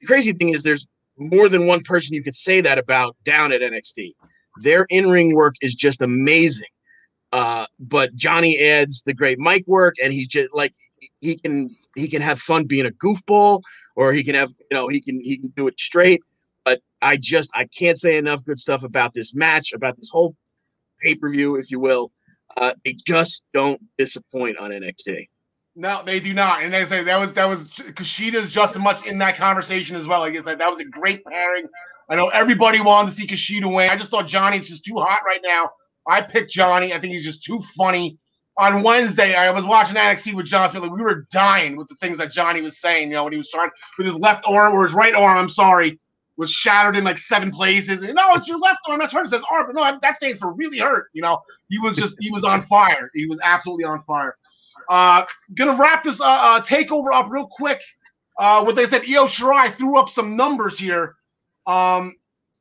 the 0.00 0.06
crazy 0.06 0.32
thing 0.32 0.50
is, 0.50 0.62
there's 0.62 0.86
more 1.16 1.48
than 1.48 1.66
one 1.66 1.82
person 1.82 2.14
you 2.14 2.22
could 2.22 2.34
say 2.34 2.60
that 2.60 2.78
about 2.78 3.16
down 3.24 3.52
at 3.52 3.60
NXT. 3.60 4.12
Their 4.62 4.86
in 4.90 5.08
ring 5.08 5.34
work 5.34 5.54
is 5.60 5.74
just 5.74 6.02
amazing. 6.02 6.66
Uh, 7.30 7.66
but 7.78 8.14
Johnny 8.14 8.58
adds 8.58 9.02
the 9.02 9.14
great 9.14 9.38
mic 9.38 9.66
work, 9.66 9.94
and 10.02 10.12
he's 10.12 10.28
just 10.28 10.48
like 10.54 10.74
he 11.20 11.36
can 11.38 11.70
he 11.94 12.08
can 12.08 12.22
have 12.22 12.40
fun 12.40 12.66
being 12.66 12.86
a 12.86 12.90
goofball, 12.90 13.62
or 13.96 14.12
he 14.12 14.24
can 14.24 14.34
have 14.34 14.50
you 14.70 14.76
know 14.76 14.88
he 14.88 15.00
can 15.00 15.20
he 15.22 15.38
can 15.38 15.52
do 15.56 15.68
it 15.68 15.78
straight. 15.78 16.20
But 16.64 16.80
I 17.02 17.16
just 17.16 17.50
I 17.54 17.66
can't 17.66 17.98
say 17.98 18.16
enough 18.16 18.44
good 18.44 18.58
stuff 18.58 18.84
about 18.84 19.14
this 19.14 19.34
match, 19.34 19.72
about 19.72 19.96
this 19.96 20.10
whole 20.10 20.34
pay 21.02 21.14
per 21.14 21.28
view, 21.28 21.56
if 21.56 21.70
you 21.70 21.80
will. 21.80 22.10
Uh, 22.56 22.72
they 22.84 22.96
just 23.06 23.44
don't 23.54 23.80
disappoint 23.98 24.58
on 24.58 24.70
NXT. 24.70 25.26
No, 25.76 26.02
they 26.04 26.18
do 26.18 26.34
not. 26.34 26.64
And 26.64 26.74
they 26.74 26.84
say 26.86 27.04
that 27.04 27.18
was 27.18 27.32
that 27.34 27.44
was 27.44 27.68
Kushida's 27.68 28.50
just 28.50 28.74
as 28.74 28.82
much 28.82 29.06
in 29.06 29.18
that 29.18 29.36
conversation 29.36 29.96
as 29.96 30.06
well. 30.08 30.20
Like 30.20 30.34
I 30.34 30.40
said, 30.40 30.58
that 30.58 30.70
was 30.70 30.80
a 30.80 30.84
great 30.84 31.24
pairing. 31.24 31.66
I 32.10 32.16
know 32.16 32.28
everybody 32.28 32.80
wanted 32.80 33.10
to 33.10 33.16
see 33.16 33.26
Kushida 33.26 33.72
win. 33.72 33.90
I 33.90 33.96
just 33.96 34.10
thought 34.10 34.26
Johnny's 34.26 34.68
just 34.68 34.84
too 34.84 34.96
hot 34.96 35.20
right 35.24 35.40
now. 35.44 35.70
I 36.08 36.22
picked 36.22 36.50
Johnny. 36.50 36.92
I 36.92 37.00
think 37.00 37.12
he's 37.12 37.24
just 37.24 37.42
too 37.44 37.60
funny. 37.76 38.18
On 38.58 38.82
Wednesday, 38.82 39.34
I 39.34 39.50
was 39.50 39.64
watching 39.64 39.96
NXT 39.96 40.34
with 40.34 40.46
John 40.46 40.68
Smith. 40.68 40.82
Like, 40.82 40.92
we 40.92 41.00
were 41.02 41.26
dying 41.30 41.76
with 41.76 41.88
the 41.88 41.94
things 41.96 42.18
that 42.18 42.32
Johnny 42.32 42.60
was 42.60 42.80
saying. 42.80 43.08
You 43.08 43.14
know, 43.14 43.24
when 43.24 43.32
he 43.32 43.38
was 43.38 43.50
trying 43.50 43.70
with 43.96 44.06
his 44.06 44.16
left 44.16 44.44
arm 44.46 44.74
or 44.74 44.84
his 44.84 44.92
right 44.92 45.14
arm. 45.14 45.38
I'm 45.38 45.48
sorry, 45.48 46.00
was 46.36 46.50
shattered 46.50 46.96
in 46.96 47.04
like 47.04 47.18
seven 47.18 47.50
places. 47.50 48.02
And, 48.02 48.14
no, 48.14 48.34
it's 48.34 48.48
your 48.48 48.58
left 48.58 48.80
arm 48.88 49.00
that's 49.00 49.12
hurt. 49.12 49.26
It 49.26 49.30
says 49.30 49.42
arm, 49.50 49.66
but 49.66 49.74
no, 49.74 49.98
that 50.02 50.16
stands 50.16 50.38
for 50.38 50.52
really 50.54 50.78
hurt. 50.78 51.08
You 51.12 51.22
know, 51.22 51.40
he 51.68 51.78
was 51.78 51.96
just 51.96 52.16
he 52.20 52.30
was 52.30 52.44
on 52.44 52.64
fire. 52.66 53.10
He 53.14 53.26
was 53.26 53.38
absolutely 53.42 53.84
on 53.84 54.00
fire. 54.00 54.36
Uh, 54.88 55.24
gonna 55.56 55.76
wrap 55.76 56.04
this 56.04 56.20
uh, 56.20 56.24
uh, 56.24 56.62
takeover 56.62 57.12
up 57.12 57.28
real 57.30 57.48
quick. 57.50 57.80
Uh, 58.38 58.62
what 58.62 58.76
they 58.76 58.86
said, 58.86 59.02
Io 59.02 59.24
Shirai 59.26 59.74
threw 59.76 59.98
up 59.98 60.08
some 60.08 60.36
numbers 60.36 60.78
here. 60.78 61.16
Um, 61.66 62.16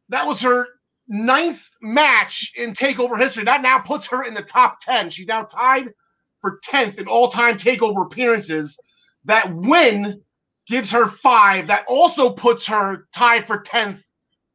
that 0.09 0.25
was 0.25 0.41
her 0.41 0.67
ninth 1.07 1.61
match 1.93 2.51
in 2.55 2.73
takeover 2.73 3.19
history. 3.19 3.43
That 3.45 3.61
now 3.61 3.79
puts 3.79 4.07
her 4.07 4.23
in 4.23 4.33
the 4.33 4.41
top 4.41 4.79
10. 4.81 5.09
She's 5.09 5.27
now 5.27 5.43
tied 5.43 5.93
for 6.41 6.59
10th 6.69 6.99
in 6.99 7.07
all 7.07 7.29
time 7.29 7.57
takeover 7.57 8.05
appearances. 8.05 8.77
That 9.25 9.53
win 9.53 10.21
gives 10.67 10.91
her 10.91 11.09
five. 11.09 11.67
That 11.67 11.85
also 11.87 12.31
puts 12.31 12.67
her 12.67 13.07
tied 13.13 13.47
for 13.47 13.63
10th 13.63 14.01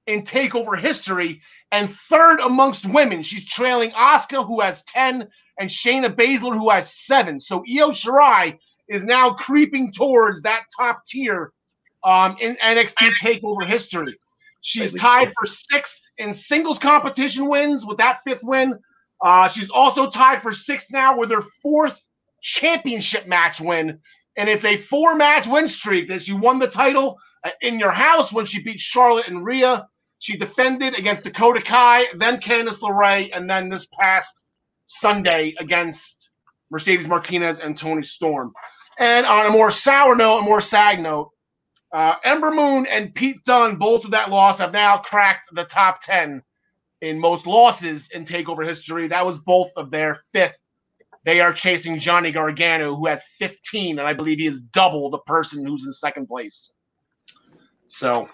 in 0.06 0.22
takeover 0.22 0.78
history 0.78 1.40
and 1.70 1.90
third 2.08 2.40
amongst 2.40 2.84
women. 2.84 3.22
She's 3.22 3.46
trailing 3.46 3.92
Asuka, 3.92 4.46
who 4.46 4.60
has 4.60 4.82
10, 4.84 5.28
and 5.58 5.70
Shayna 5.70 6.14
Baszler, 6.14 6.56
who 6.56 6.70
has 6.70 6.94
seven. 6.94 7.40
So 7.40 7.58
Io 7.60 7.90
Shirai 7.90 8.58
is 8.88 9.04
now 9.04 9.32
creeping 9.32 9.92
towards 9.92 10.42
that 10.42 10.64
top 10.76 11.02
tier 11.06 11.52
um, 12.04 12.36
in 12.40 12.56
NXT 12.56 13.10
takeover 13.22 13.64
history. 13.64 14.18
She's 14.60 14.92
tied 14.92 15.32
for 15.38 15.46
sixth 15.46 16.01
in 16.18 16.34
singles 16.34 16.78
competition 16.78 17.48
wins 17.48 17.84
with 17.84 17.98
that 17.98 18.20
fifth 18.26 18.42
win. 18.42 18.78
Uh, 19.24 19.48
she's 19.48 19.70
also 19.70 20.10
tied 20.10 20.42
for 20.42 20.52
sixth 20.52 20.88
now 20.90 21.16
with 21.18 21.30
her 21.30 21.42
fourth 21.62 21.98
championship 22.42 23.26
match 23.26 23.60
win. 23.60 24.00
And 24.36 24.48
it's 24.48 24.64
a 24.64 24.78
four 24.78 25.14
match 25.14 25.46
win 25.46 25.68
streak 25.68 26.08
that 26.08 26.22
she 26.22 26.32
won 26.32 26.58
the 26.58 26.68
title 26.68 27.18
in 27.60 27.78
your 27.78 27.90
house 27.90 28.32
when 28.32 28.46
she 28.46 28.62
beat 28.62 28.80
Charlotte 28.80 29.28
and 29.28 29.44
Rhea. 29.44 29.86
She 30.18 30.36
defended 30.36 30.94
against 30.98 31.24
Dakota 31.24 31.60
Kai, 31.60 32.06
then 32.16 32.38
Candice 32.38 32.78
LeRae, 32.78 33.30
and 33.34 33.50
then 33.50 33.68
this 33.68 33.86
past 33.98 34.44
Sunday 34.86 35.52
against 35.58 36.30
Mercedes 36.70 37.08
Martinez 37.08 37.58
and 37.58 37.76
Toni 37.76 38.02
Storm. 38.02 38.52
And 38.98 39.26
on 39.26 39.46
a 39.46 39.50
more 39.50 39.70
sour 39.70 40.14
note, 40.14 40.38
a 40.38 40.42
more 40.42 40.60
sad 40.60 41.00
note, 41.00 41.30
uh, 41.92 42.14
Ember 42.24 42.50
Moon 42.50 42.86
and 42.86 43.14
Pete 43.14 43.44
Dunne, 43.44 43.76
both 43.76 44.04
of 44.04 44.12
that 44.12 44.30
loss, 44.30 44.58
have 44.58 44.72
now 44.72 44.98
cracked 44.98 45.54
the 45.54 45.64
top 45.64 46.00
10 46.00 46.42
in 47.02 47.20
most 47.20 47.46
losses 47.46 48.08
in 48.12 48.24
TakeOver 48.24 48.66
history. 48.66 49.08
That 49.08 49.26
was 49.26 49.38
both 49.38 49.70
of 49.76 49.90
their 49.90 50.20
fifth. 50.32 50.56
They 51.24 51.40
are 51.40 51.52
chasing 51.52 51.98
Johnny 51.98 52.32
Gargano, 52.32 52.94
who 52.94 53.06
has 53.06 53.22
15, 53.38 53.98
and 53.98 54.08
I 54.08 54.12
believe 54.12 54.38
he 54.38 54.46
is 54.46 54.62
double 54.62 55.10
the 55.10 55.18
person 55.18 55.64
who's 55.64 55.84
in 55.84 55.92
second 55.92 56.26
place. 56.26 56.72
So, 57.88 58.28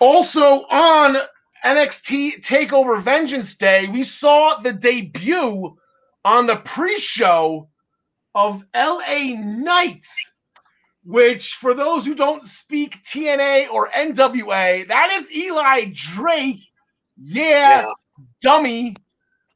also 0.00 0.64
on 0.70 1.16
NXT 1.64 2.44
TakeOver 2.44 3.02
Vengeance 3.02 3.56
Day, 3.56 3.88
we 3.88 4.04
saw 4.04 4.60
the 4.60 4.72
debut 4.72 5.76
on 6.24 6.46
the 6.46 6.56
pre 6.56 6.98
show 6.98 7.68
of 8.34 8.62
LA 8.74 9.34
Knight 9.34 10.06
which 11.06 11.52
for 11.60 11.72
those 11.72 12.04
who 12.04 12.14
don't 12.16 12.44
speak 12.44 12.98
TNA 13.04 13.70
or 13.70 13.88
NWA, 13.90 14.88
that 14.88 15.12
is 15.20 15.30
Eli 15.30 15.92
Drake. 15.94 16.60
Yeah, 17.16 17.82
yeah. 17.82 17.92
dummy. 18.42 18.96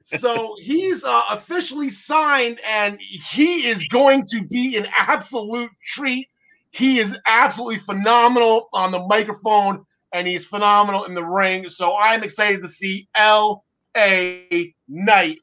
So 0.05 0.57
he's 0.61 1.03
uh, 1.03 1.23
officially 1.31 1.91
signed 1.91 2.61
and 2.65 3.01
he 3.01 3.67
is 3.67 3.83
going 3.89 4.27
to 4.29 4.47
be 4.47 4.77
an 4.77 4.87
absolute 4.97 5.73
treat. 5.85 6.29
He 6.71 7.01
is 7.01 7.17
absolutely 7.27 7.81
phenomenal 7.81 8.69
on 8.73 8.93
the 8.93 9.01
microphone 9.01 9.85
and 10.15 10.29
he's 10.29 10.47
phenomenal 10.47 11.05
in 11.05 11.15
the 11.15 11.25
ring. 11.25 11.69
So 11.69 11.97
I'm 11.97 12.23
excited 12.23 12.63
to 12.63 12.69
see 12.69 13.09
L.A. 13.17 14.73
Knight 14.87 15.39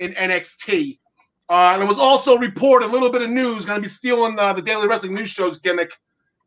in 0.00 0.12
NXT. 0.14 0.98
Uh, 1.52 1.74
and 1.74 1.82
it 1.82 1.86
was 1.86 1.98
also 1.98 2.38
reported 2.38 2.86
a 2.86 2.90
little 2.90 3.12
bit 3.12 3.20
of 3.20 3.28
news. 3.28 3.66
Going 3.66 3.76
to 3.76 3.82
be 3.82 3.86
stealing 3.86 4.38
uh, 4.38 4.54
the 4.54 4.62
Daily 4.62 4.88
Wrestling 4.88 5.14
News 5.14 5.28
Show's 5.28 5.60
gimmick 5.60 5.90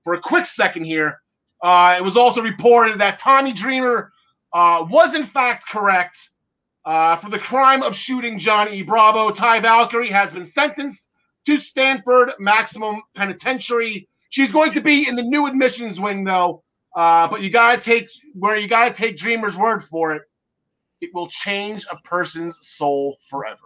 for 0.04 0.16
a 0.16 0.20
quick 0.20 0.48
second 0.48 0.86
here. 0.86 1.20
Uh, 1.62 1.94
it 1.96 2.04
was 2.04 2.18
also 2.18 2.42
reported 2.42 3.00
that 3.00 3.20
Tommy 3.20 3.54
Dreamer 3.54 4.12
uh, 4.52 4.84
was 4.90 5.14
in 5.14 5.28
fact 5.28 5.70
correct 5.70 6.18
uh, 6.86 7.18
for 7.18 7.30
the 7.30 7.38
crime 7.38 7.84
of 7.84 7.96
shooting 7.96 8.40
John 8.40 8.74
E. 8.74 8.82
Bravo. 8.82 9.30
Taya 9.30 9.62
Valkyrie 9.62 10.10
has 10.10 10.32
been 10.32 10.48
sentenced 10.48 11.08
to 11.46 11.60
Stanford 11.60 12.32
Maximum 12.40 13.04
Penitentiary. 13.16 14.10
She's 14.32 14.52
going 14.52 14.74
to 14.74 14.82
be 14.82 15.08
in 15.08 15.16
the 15.16 15.22
new 15.22 15.46
admissions 15.46 16.00
wing, 16.00 16.24
though. 16.24 16.64
Uh, 16.96 17.28
but 17.28 17.44
you 17.44 17.52
gotta 17.52 17.80
take 17.80 18.10
where 18.34 18.58
you 18.58 18.68
gotta 18.68 18.92
take 18.92 19.18
Dreamer's 19.18 19.56
word 19.56 19.84
for 19.84 20.16
it. 20.16 20.24
It 21.00 21.12
will 21.14 21.28
change 21.28 21.86
a 21.92 21.98
person's 21.98 22.58
soul 22.64 23.18
forever. 23.30 23.60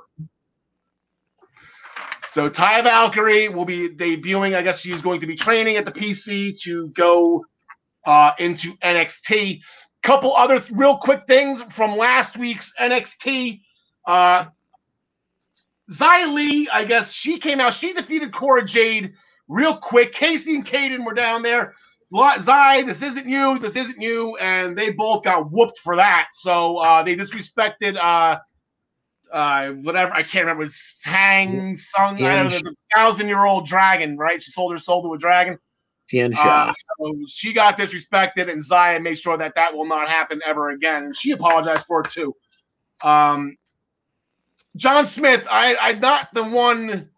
So 2.29 2.49
Taya 2.49 2.83
Valkyrie 2.83 3.49
will 3.49 3.65
be 3.65 3.89
debuting. 3.89 4.55
I 4.55 4.61
guess 4.61 4.79
she's 4.79 5.01
going 5.01 5.21
to 5.21 5.27
be 5.27 5.35
training 5.35 5.77
at 5.77 5.85
the 5.85 5.91
PC 5.91 6.59
to 6.61 6.89
go 6.89 7.45
uh, 8.05 8.31
into 8.39 8.73
NXT. 8.77 9.61
Couple 10.03 10.35
other 10.35 10.59
th- 10.59 10.71
real 10.71 10.97
quick 10.97 11.21
things 11.27 11.61
from 11.73 11.97
last 11.97 12.37
week's 12.37 12.73
NXT. 12.79 13.61
Uh, 14.07 14.45
Xia 15.91 16.33
Li, 16.33 16.69
I 16.71 16.85
guess 16.85 17.11
she 17.11 17.39
came 17.39 17.59
out. 17.59 17.73
She 17.73 17.93
defeated 17.93 18.33
Cora 18.33 18.65
Jade 18.65 19.13
real 19.47 19.77
quick. 19.77 20.13
Kacy 20.13 20.55
and 20.55 20.65
Kayden 20.65 21.05
were 21.05 21.13
down 21.13 21.43
there. 21.43 21.73
Zai, 22.41 22.83
this 22.83 23.01
isn't 23.01 23.27
you. 23.27 23.59
This 23.59 23.75
isn't 23.75 24.01
you. 24.01 24.37
And 24.37 24.77
they 24.77 24.91
both 24.91 25.23
got 25.23 25.51
whooped 25.51 25.79
for 25.79 25.95
that. 25.97 26.27
So 26.33 26.77
uh, 26.77 27.03
they 27.03 27.15
disrespected 27.15 27.97
uh, 28.01 28.39
uh, 29.31 29.69
whatever 29.71 30.13
I 30.13 30.23
can't 30.23 30.45
remember. 30.47 30.67
Sang 30.69 31.75
Sung, 31.75 32.17
yeah, 32.17 32.43
the 32.43 32.75
thousand 32.95 33.27
year 33.27 33.45
old 33.45 33.67
dragon, 33.67 34.17
right? 34.17 34.41
She 34.41 34.51
sold 34.51 34.71
her 34.71 34.77
soul 34.77 35.03
to 35.03 35.13
a 35.13 35.17
dragon. 35.17 35.57
Tian 36.07 36.33
Sha. 36.33 36.69
Uh, 36.69 36.73
so 36.97 37.15
she 37.27 37.53
got 37.53 37.77
disrespected, 37.77 38.49
and 38.49 38.63
Xia 38.63 39.01
made 39.01 39.19
sure 39.19 39.37
that 39.37 39.55
that 39.55 39.75
will 39.75 39.85
not 39.85 40.09
happen 40.09 40.41
ever 40.45 40.69
again. 40.69 41.03
And 41.03 41.15
she 41.15 41.31
apologized 41.31 41.85
for 41.85 42.01
it 42.01 42.09
too. 42.09 42.35
Um, 43.01 43.55
John 44.75 45.05
Smith, 45.05 45.45
I, 45.49 45.75
I'm 45.75 45.99
not 45.99 46.29
the 46.33 46.43
one 46.43 47.09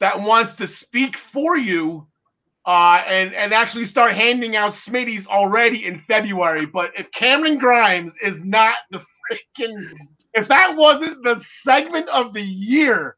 that 0.00 0.20
wants 0.20 0.54
to 0.56 0.66
speak 0.66 1.16
for 1.16 1.56
you 1.56 2.06
uh, 2.68 3.02
and 3.06 3.34
and 3.34 3.54
actually 3.54 3.86
start 3.86 4.12
handing 4.12 4.54
out 4.54 4.74
Smitties 4.74 5.26
already 5.26 5.86
in 5.86 5.98
February. 5.98 6.66
But 6.66 6.90
if 6.98 7.10
Cameron 7.12 7.58
Grimes 7.58 8.14
is 8.22 8.44
not 8.44 8.76
the 8.90 8.98
freaking 8.98 9.90
if 10.38 10.48
that 10.48 10.76
wasn't 10.76 11.22
the 11.22 11.40
segment 11.40 12.08
of 12.08 12.32
the 12.32 12.42
year, 12.42 13.16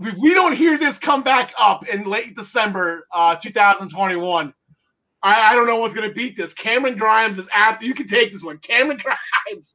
if 0.00 0.16
we 0.18 0.32
don't 0.32 0.56
hear 0.56 0.78
this 0.78 0.98
come 0.98 1.22
back 1.22 1.52
up 1.58 1.86
in 1.86 2.04
late 2.04 2.36
December 2.36 3.06
uh, 3.12 3.36
2021, 3.36 4.54
I, 5.22 5.52
I 5.52 5.54
don't 5.54 5.66
know 5.66 5.76
what's 5.76 5.94
going 5.94 6.08
to 6.08 6.14
beat 6.14 6.36
this. 6.36 6.54
Cameron 6.54 6.96
Grimes 6.96 7.38
is 7.38 7.46
after. 7.54 7.84
You 7.84 7.94
can 7.94 8.06
take 8.06 8.32
this 8.32 8.42
one. 8.42 8.58
Cameron 8.58 9.00
Grimes. 9.48 9.74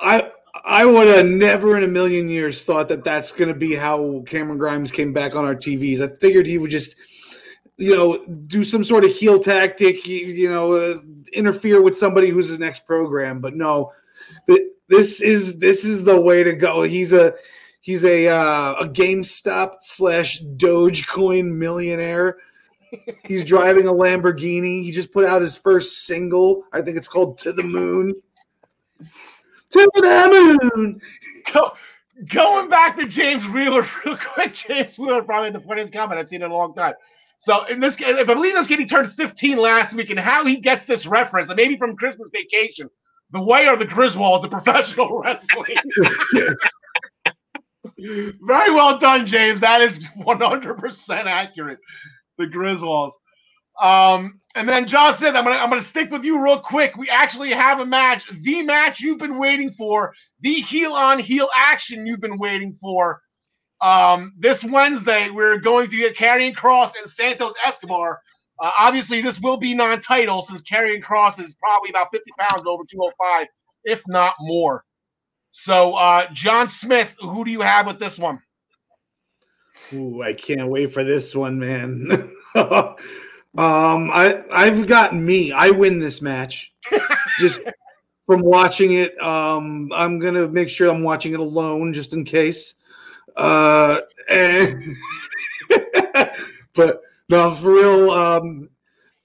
I 0.00 0.30
I 0.64 0.84
would 0.84 1.06
have 1.08 1.26
never 1.26 1.76
in 1.76 1.84
a 1.84 1.88
million 1.88 2.28
years 2.28 2.64
thought 2.64 2.88
that 2.88 3.04
that's 3.04 3.32
going 3.32 3.48
to 3.48 3.54
be 3.54 3.74
how 3.74 4.24
Cameron 4.26 4.58
Grimes 4.58 4.90
came 4.90 5.12
back 5.12 5.34
on 5.34 5.44
our 5.44 5.54
TVs. 5.54 6.00
I 6.00 6.16
figured 6.16 6.46
he 6.46 6.58
would 6.58 6.70
just, 6.70 6.96
you 7.76 7.94
know, 7.94 8.24
do 8.46 8.64
some 8.64 8.82
sort 8.82 9.04
of 9.04 9.12
heel 9.12 9.38
tactic, 9.38 10.06
you, 10.06 10.48
know, 10.50 10.72
uh, 10.72 10.98
interfere 11.32 11.82
with 11.82 11.96
somebody 11.96 12.30
who's 12.30 12.48
his 12.48 12.58
next 12.58 12.86
program. 12.86 13.40
But 13.40 13.54
no, 13.54 13.92
this 14.88 15.20
is 15.20 15.58
this 15.58 15.84
is 15.84 16.04
the 16.04 16.20
way 16.20 16.44
to 16.44 16.54
go. 16.54 16.82
He's 16.82 17.12
a 17.12 17.34
he's 17.80 18.04
a 18.04 18.28
uh, 18.28 18.74
a 18.80 18.88
GameStop 18.88 19.76
slash 19.80 20.42
Dogecoin 20.42 21.52
millionaire. 21.52 22.38
He's 23.24 23.44
driving 23.44 23.88
a 23.88 23.92
Lamborghini. 23.92 24.82
He 24.82 24.92
just 24.92 25.12
put 25.12 25.24
out 25.24 25.42
his 25.42 25.56
first 25.56 26.06
single. 26.06 26.64
I 26.72 26.82
think 26.82 26.96
it's 26.96 27.08
called 27.08 27.38
"To 27.40 27.52
the 27.52 27.62
Moon." 27.62 28.14
To 29.70 29.90
the 29.94 30.68
moon. 30.74 31.00
Go, 31.52 31.72
going 32.32 32.70
back 32.70 32.96
to 32.96 33.06
James 33.06 33.46
Wheeler 33.48 33.86
real 34.04 34.16
quick. 34.16 34.54
James 34.54 34.98
Wheeler 34.98 35.22
probably 35.22 35.50
the 35.50 35.60
funniest 35.60 35.92
comment 35.92 36.20
I've 36.20 36.28
seen 36.28 36.42
in 36.42 36.50
a 36.50 36.54
long 36.54 36.74
time. 36.74 36.94
So 37.38 37.64
in 37.66 37.80
this, 37.80 37.96
case, 37.96 38.16
if 38.16 38.28
I 38.28 38.34
believe 38.34 38.54
this 38.54 38.66
kid, 38.66 38.78
he 38.78 38.86
turned 38.86 39.12
15 39.12 39.58
last 39.58 39.92
week, 39.92 40.10
and 40.10 40.18
how 40.18 40.46
he 40.46 40.56
gets 40.56 40.84
this 40.84 41.06
reference, 41.06 41.52
maybe 41.54 41.76
from 41.76 41.96
Christmas 41.96 42.30
Vacation, 42.32 42.88
the 43.30 43.42
way 43.42 43.66
are 43.66 43.76
the 43.76 43.86
Griswolds 43.86 44.44
of 44.44 44.50
professional 44.50 45.20
wrestling. 45.24 45.76
Very 47.98 48.72
well 48.72 48.98
done, 48.98 49.26
James. 49.26 49.60
That 49.60 49.80
is 49.82 50.00
100% 50.18 51.10
accurate. 51.26 51.78
The 52.38 52.46
Griswolds. 52.46 53.12
Um, 53.80 54.40
and 54.54 54.68
then 54.68 54.86
John 54.88 55.14
Smith, 55.14 55.34
I'm 55.34 55.44
gonna 55.44 55.56
I'm 55.56 55.68
gonna 55.68 55.82
stick 55.82 56.10
with 56.10 56.24
you 56.24 56.42
real 56.42 56.60
quick. 56.60 56.96
We 56.96 57.10
actually 57.10 57.52
have 57.52 57.80
a 57.80 57.86
match, 57.86 58.24
the 58.42 58.62
match 58.62 59.00
you've 59.00 59.18
been 59.18 59.38
waiting 59.38 59.70
for, 59.70 60.14
the 60.40 60.54
heel 60.54 60.92
on 60.92 61.18
heel 61.18 61.48
action 61.54 62.06
you've 62.06 62.20
been 62.20 62.38
waiting 62.38 62.72
for. 62.80 63.20
Um, 63.82 64.32
this 64.38 64.64
Wednesday, 64.64 65.30
we're 65.30 65.58
going 65.58 65.90
to 65.90 65.96
get 65.96 66.16
Karrion 66.16 66.54
Kross 66.54 66.92
and 67.00 67.10
Santos 67.10 67.54
Escobar. 67.66 68.20
Uh, 68.58 68.70
obviously, 68.78 69.20
this 69.20 69.38
will 69.40 69.56
be 69.56 69.74
non-title 69.74 70.42
since 70.42 70.62
Karrion 70.62 71.02
Kross 71.02 71.38
is 71.38 71.54
probably 71.54 71.90
about 71.90 72.08
50 72.10 72.30
pounds 72.38 72.64
over 72.66 72.84
205, 72.88 73.46
if 73.84 74.02
not 74.08 74.34
more. 74.40 74.84
So, 75.50 75.94
uh, 75.94 76.26
John 76.32 76.68
Smith, 76.68 77.14
who 77.20 77.44
do 77.44 77.50
you 77.50 77.60
have 77.60 77.86
with 77.86 77.98
this 77.98 78.18
one? 78.18 78.40
Ooh, 79.92 80.22
I 80.22 80.32
can't 80.32 80.68
wait 80.68 80.92
for 80.92 81.04
this 81.04 81.34
one, 81.34 81.58
man. 81.58 82.32
um, 82.54 82.96
I 83.56 84.42
I've 84.50 84.86
got 84.86 85.14
me. 85.14 85.52
I 85.52 85.70
win 85.70 85.98
this 85.98 86.20
match. 86.20 86.74
Just 87.38 87.60
from 88.26 88.40
watching 88.40 88.94
it. 88.94 89.20
Um, 89.22 89.90
I'm 89.94 90.18
gonna 90.18 90.48
make 90.48 90.68
sure 90.68 90.90
I'm 90.90 91.02
watching 91.02 91.32
it 91.32 91.40
alone, 91.40 91.92
just 91.92 92.12
in 92.12 92.24
case. 92.24 92.74
Uh, 93.36 94.00
and 94.28 94.96
but 96.74 97.02
no, 97.28 97.54
for 97.54 97.72
real. 97.72 98.10
Um, 98.10 98.68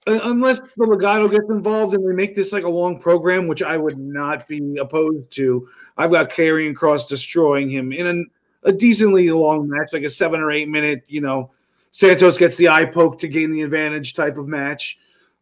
unless 0.07 0.59
the 0.59 0.85
Legado 0.85 1.29
gets 1.29 1.49
involved 1.49 1.93
and 1.93 2.07
they 2.07 2.13
make 2.13 2.35
this 2.35 2.51
like 2.51 2.63
a 2.63 2.69
long 2.69 2.99
program, 2.99 3.47
which 3.47 3.61
I 3.61 3.77
would 3.77 3.97
not 3.97 4.47
be 4.47 4.77
opposed 4.77 5.31
to. 5.31 5.67
I've 5.97 6.11
got 6.11 6.29
Karrion 6.29 6.73
Kross 6.73 7.07
destroying 7.07 7.69
him 7.69 7.91
in 7.91 8.07
an, 8.07 8.29
a 8.63 8.71
decently 8.71 9.29
long 9.29 9.69
match, 9.69 9.93
like 9.93 10.03
a 10.03 10.09
seven 10.09 10.41
or 10.41 10.51
eight 10.51 10.69
minute. 10.69 11.03
You 11.07 11.21
know, 11.21 11.51
Santos 11.91 12.37
gets 12.37 12.55
the 12.55 12.69
eye 12.69 12.85
poke 12.85 13.19
to 13.19 13.27
gain 13.27 13.51
the 13.51 13.61
advantage 13.61 14.15
type 14.15 14.37
of 14.37 14.47
match, 14.47 14.97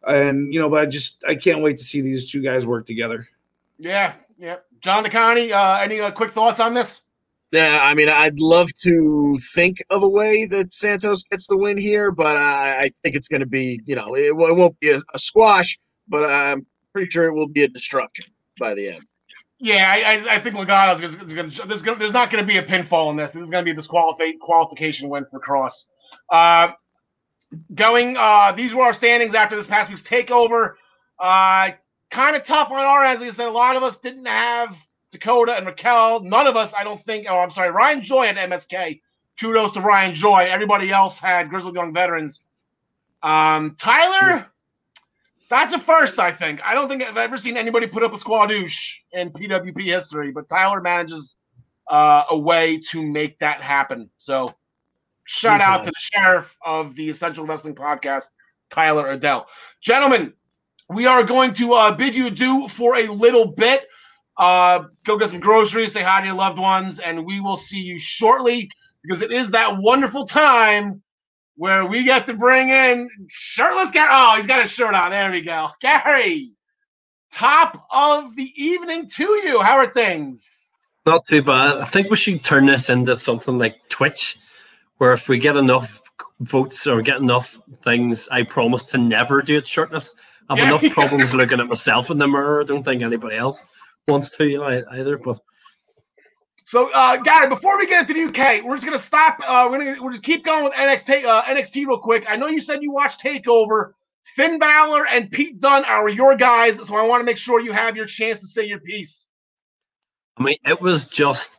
and 0.06 0.52
you 0.52 0.60
know, 0.60 0.68
but 0.68 0.82
I 0.82 0.86
just 0.86 1.24
I 1.26 1.34
can't 1.34 1.62
wait 1.62 1.78
to 1.78 1.84
see 1.84 2.00
these 2.00 2.30
two 2.30 2.42
guys 2.42 2.66
work 2.66 2.86
together. 2.86 3.28
Yeah, 3.78 4.14
yeah. 4.38 4.56
John 4.80 5.04
DeConnie, 5.04 5.52
uh, 5.52 5.80
any 5.80 6.00
uh, 6.00 6.10
quick 6.10 6.32
thoughts 6.32 6.60
on 6.60 6.74
this? 6.74 7.02
Yeah, 7.52 7.80
I 7.82 7.94
mean, 7.94 8.08
I'd 8.08 8.38
love 8.38 8.72
to 8.82 9.36
think 9.54 9.78
of 9.90 10.04
a 10.04 10.08
way 10.08 10.46
that 10.46 10.72
Santos 10.72 11.24
gets 11.24 11.48
the 11.48 11.56
win 11.56 11.76
here, 11.76 12.12
but 12.12 12.36
I, 12.36 12.82
I 12.82 12.90
think 13.02 13.16
it's 13.16 13.26
going 13.26 13.40
to 13.40 13.46
be, 13.46 13.80
you 13.86 13.96
know, 13.96 14.14
it, 14.14 14.26
it 14.26 14.36
won't 14.36 14.78
be 14.78 14.90
a, 14.90 15.00
a, 15.14 15.18
squash, 15.18 15.76
but 16.06 16.30
I'm 16.30 16.64
pretty 16.92 17.10
sure 17.10 17.24
it 17.24 17.34
will 17.34 17.48
be 17.48 17.64
a 17.64 17.68
destruction 17.68 18.26
by 18.60 18.74
the 18.74 18.90
end. 18.90 19.04
Yeah, 19.58 19.90
I, 19.90 20.36
I 20.36 20.40
think 20.40 20.54
Legado's 20.54 21.00
going 21.16 21.50
to. 21.50 21.66
There's, 21.66 21.82
there's 21.82 22.12
not 22.12 22.30
going 22.30 22.42
to 22.42 22.48
be 22.48 22.56
a 22.56 22.64
pinfall 22.64 23.10
in 23.10 23.16
this. 23.16 23.32
This 23.32 23.44
is 23.44 23.50
going 23.50 23.62
to 23.62 23.66
be 23.66 23.72
a 23.72 23.74
disqualification 23.74 24.38
qualification 24.40 25.08
win 25.08 25.26
for 25.30 25.40
Kross. 25.40 25.84
Uh, 26.30 26.72
going, 27.74 28.16
uh, 28.16 28.52
these 28.52 28.72
were 28.72 28.82
our 28.82 28.94
standings 28.94 29.34
after 29.34 29.56
this 29.56 29.66
past 29.66 29.90
week's 29.90 30.02
takeover. 30.02 30.74
Uh, 31.18 31.72
kind 32.10 32.36
of 32.36 32.44
tough 32.44 32.70
on 32.70 32.78
our. 32.78 33.04
As 33.04 33.20
I 33.20 33.30
said, 33.32 33.48
a 33.48 33.50
lot 33.50 33.76
of 33.76 33.82
us 33.82 33.98
didn't 33.98 34.24
have 34.24 34.74
Dakota 35.12 35.56
and 35.56 35.66
Raquel. 35.66 36.20
None 36.20 36.46
of 36.46 36.56
us, 36.56 36.72
I 36.76 36.84
don't 36.84 37.02
think. 37.02 37.26
Oh, 37.28 37.38
I'm 37.38 37.50
sorry, 37.50 37.70
Ryan 37.70 38.00
Joy 38.00 38.26
at 38.26 38.36
MSK. 38.36 39.00
Kudos 39.38 39.72
to 39.72 39.80
Ryan 39.80 40.14
Joy. 40.14 40.46
Everybody 40.48 40.90
else 40.90 41.18
had 41.18 41.48
Grizzled 41.48 41.74
Young 41.74 41.92
Veterans. 41.92 42.42
Um, 43.22 43.76
Tyler, 43.78 44.46
that's 45.48 45.74
a 45.74 45.78
first, 45.78 46.18
I 46.18 46.32
think. 46.32 46.60
I 46.64 46.74
don't 46.74 46.88
think 46.88 47.02
I've 47.02 47.16
ever 47.16 47.36
seen 47.36 47.56
anybody 47.56 47.86
put 47.86 48.02
up 48.02 48.12
a 48.12 48.16
squadouche 48.16 48.98
in 49.12 49.30
PWP 49.30 49.82
history, 49.82 50.30
but 50.30 50.48
Tyler 50.48 50.80
manages 50.80 51.36
uh, 51.90 52.24
a 52.30 52.38
way 52.38 52.80
to 52.90 53.02
make 53.02 53.38
that 53.40 53.60
happen. 53.62 54.10
So, 54.16 54.54
shout 55.24 55.60
out 55.60 55.84
to 55.84 55.90
the 55.90 55.98
sheriff 55.98 56.56
of 56.64 56.94
the 56.94 57.10
Essential 57.10 57.44
Wrestling 57.44 57.74
Podcast, 57.74 58.26
Tyler 58.70 59.10
Adele. 59.10 59.46
Gentlemen, 59.80 60.34
we 60.88 61.06
are 61.06 61.24
going 61.24 61.54
to 61.54 61.72
uh, 61.72 61.96
bid 61.96 62.14
you 62.14 62.26
adieu 62.26 62.68
for 62.68 62.96
a 62.96 63.08
little 63.08 63.46
bit. 63.46 63.86
Uh, 64.40 64.84
go 65.04 65.18
get 65.18 65.28
some 65.28 65.38
groceries, 65.38 65.92
say 65.92 66.02
hi 66.02 66.22
to 66.22 66.28
your 66.28 66.34
loved 66.34 66.58
ones, 66.58 66.98
and 66.98 67.26
we 67.26 67.40
will 67.40 67.58
see 67.58 67.76
you 67.76 67.98
shortly 67.98 68.70
because 69.02 69.20
it 69.20 69.30
is 69.30 69.50
that 69.50 69.76
wonderful 69.76 70.26
time 70.26 71.02
where 71.56 71.84
we 71.84 72.04
get 72.04 72.24
to 72.24 72.32
bring 72.32 72.70
in 72.70 73.06
shirtless 73.28 73.90
Gary. 73.90 74.08
Oh, 74.10 74.36
he's 74.36 74.46
got 74.46 74.62
his 74.62 74.70
shirt 74.70 74.94
on. 74.94 75.10
There 75.10 75.30
we 75.30 75.42
go. 75.42 75.68
Gary, 75.82 76.52
top 77.30 77.86
of 77.90 78.34
the 78.34 78.50
evening 78.56 79.10
to 79.10 79.24
you. 79.44 79.60
How 79.60 79.76
are 79.76 79.92
things? 79.92 80.72
Not 81.04 81.26
too 81.26 81.42
bad. 81.42 81.76
I 81.76 81.84
think 81.84 82.08
we 82.08 82.16
should 82.16 82.42
turn 82.42 82.64
this 82.64 82.88
into 82.88 83.16
something 83.16 83.58
like 83.58 83.76
Twitch, 83.90 84.38
where 84.96 85.12
if 85.12 85.28
we 85.28 85.36
get 85.36 85.56
enough 85.56 86.00
votes 86.40 86.86
or 86.86 87.02
get 87.02 87.18
enough 87.18 87.58
things, 87.82 88.26
I 88.28 88.44
promise 88.44 88.84
to 88.84 88.96
never 88.96 89.42
do 89.42 89.58
it 89.58 89.66
shirtless. 89.66 90.14
I've 90.48 90.56
yeah, 90.56 90.64
enough 90.64 90.84
problems 90.92 91.34
looking 91.34 91.60
at 91.60 91.66
myself 91.66 92.10
in 92.10 92.16
the 92.16 92.26
mirror. 92.26 92.62
I 92.62 92.64
don't 92.64 92.82
think 92.82 93.02
anybody 93.02 93.36
else 93.36 93.66
wants 94.10 94.36
to 94.36 94.84
either. 94.92 95.18
But 95.18 95.38
so, 96.64 96.90
uh, 96.92 97.16
Gary, 97.16 97.48
before 97.48 97.78
we 97.78 97.86
get 97.86 98.08
into 98.08 98.14
the 98.14 98.24
UK, 98.26 98.64
we're 98.64 98.76
just 98.76 98.86
gonna 98.86 98.98
stop. 98.98 99.40
Uh, 99.44 99.68
we're 99.70 99.78
gonna 99.78 100.02
we're 100.02 100.12
just 100.12 100.22
keep 100.22 100.44
going 100.44 100.64
with 100.64 100.72
NXT 100.74 101.24
uh, 101.24 101.42
NXT 101.42 101.86
real 101.86 101.98
quick. 101.98 102.24
I 102.28 102.36
know 102.36 102.46
you 102.46 102.60
said 102.60 102.82
you 102.82 102.92
watched 102.92 103.22
Takeover. 103.22 103.92
Finn 104.36 104.58
Balor 104.58 105.06
and 105.08 105.30
Pete 105.30 105.58
Dunne 105.58 105.84
are 105.84 106.08
your 106.08 106.36
guys, 106.36 106.76
so 106.86 106.94
I 106.94 107.02
want 107.02 107.22
to 107.22 107.24
make 107.24 107.38
sure 107.38 107.58
you 107.58 107.72
have 107.72 107.96
your 107.96 108.06
chance 108.06 108.38
to 108.40 108.46
say 108.46 108.64
your 108.66 108.78
piece. 108.78 109.26
I 110.36 110.42
mean, 110.42 110.58
it 110.64 110.80
was 110.80 111.06
just 111.06 111.56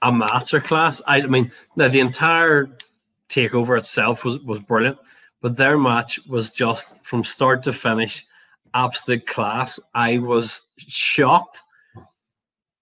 a 0.00 0.10
masterclass. 0.10 1.02
I, 1.06 1.22
I 1.22 1.26
mean, 1.26 1.52
the, 1.76 1.88
the 1.88 2.00
entire 2.00 2.70
takeover 3.28 3.76
itself 3.76 4.24
was 4.24 4.38
was 4.40 4.58
brilliant. 4.60 4.98
But 5.40 5.56
their 5.56 5.76
match 5.76 6.20
was 6.26 6.50
just 6.50 7.04
from 7.04 7.24
start 7.24 7.64
to 7.64 7.72
finish 7.72 8.24
absolute 8.74 9.26
class. 9.26 9.78
I 9.94 10.18
was 10.18 10.62
shocked 10.76 11.62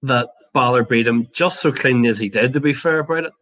that 0.03 0.31
Balor 0.53 0.85
beat 0.85 1.07
him 1.07 1.29
just 1.33 1.61
so 1.61 1.73
cleanly 1.73 2.09
as 2.09 2.19
he 2.19 2.29
did, 2.29 2.53
to 2.53 2.61
be 2.61 2.73
fair 2.73 3.01
about 3.01 3.25
it. 3.25 3.33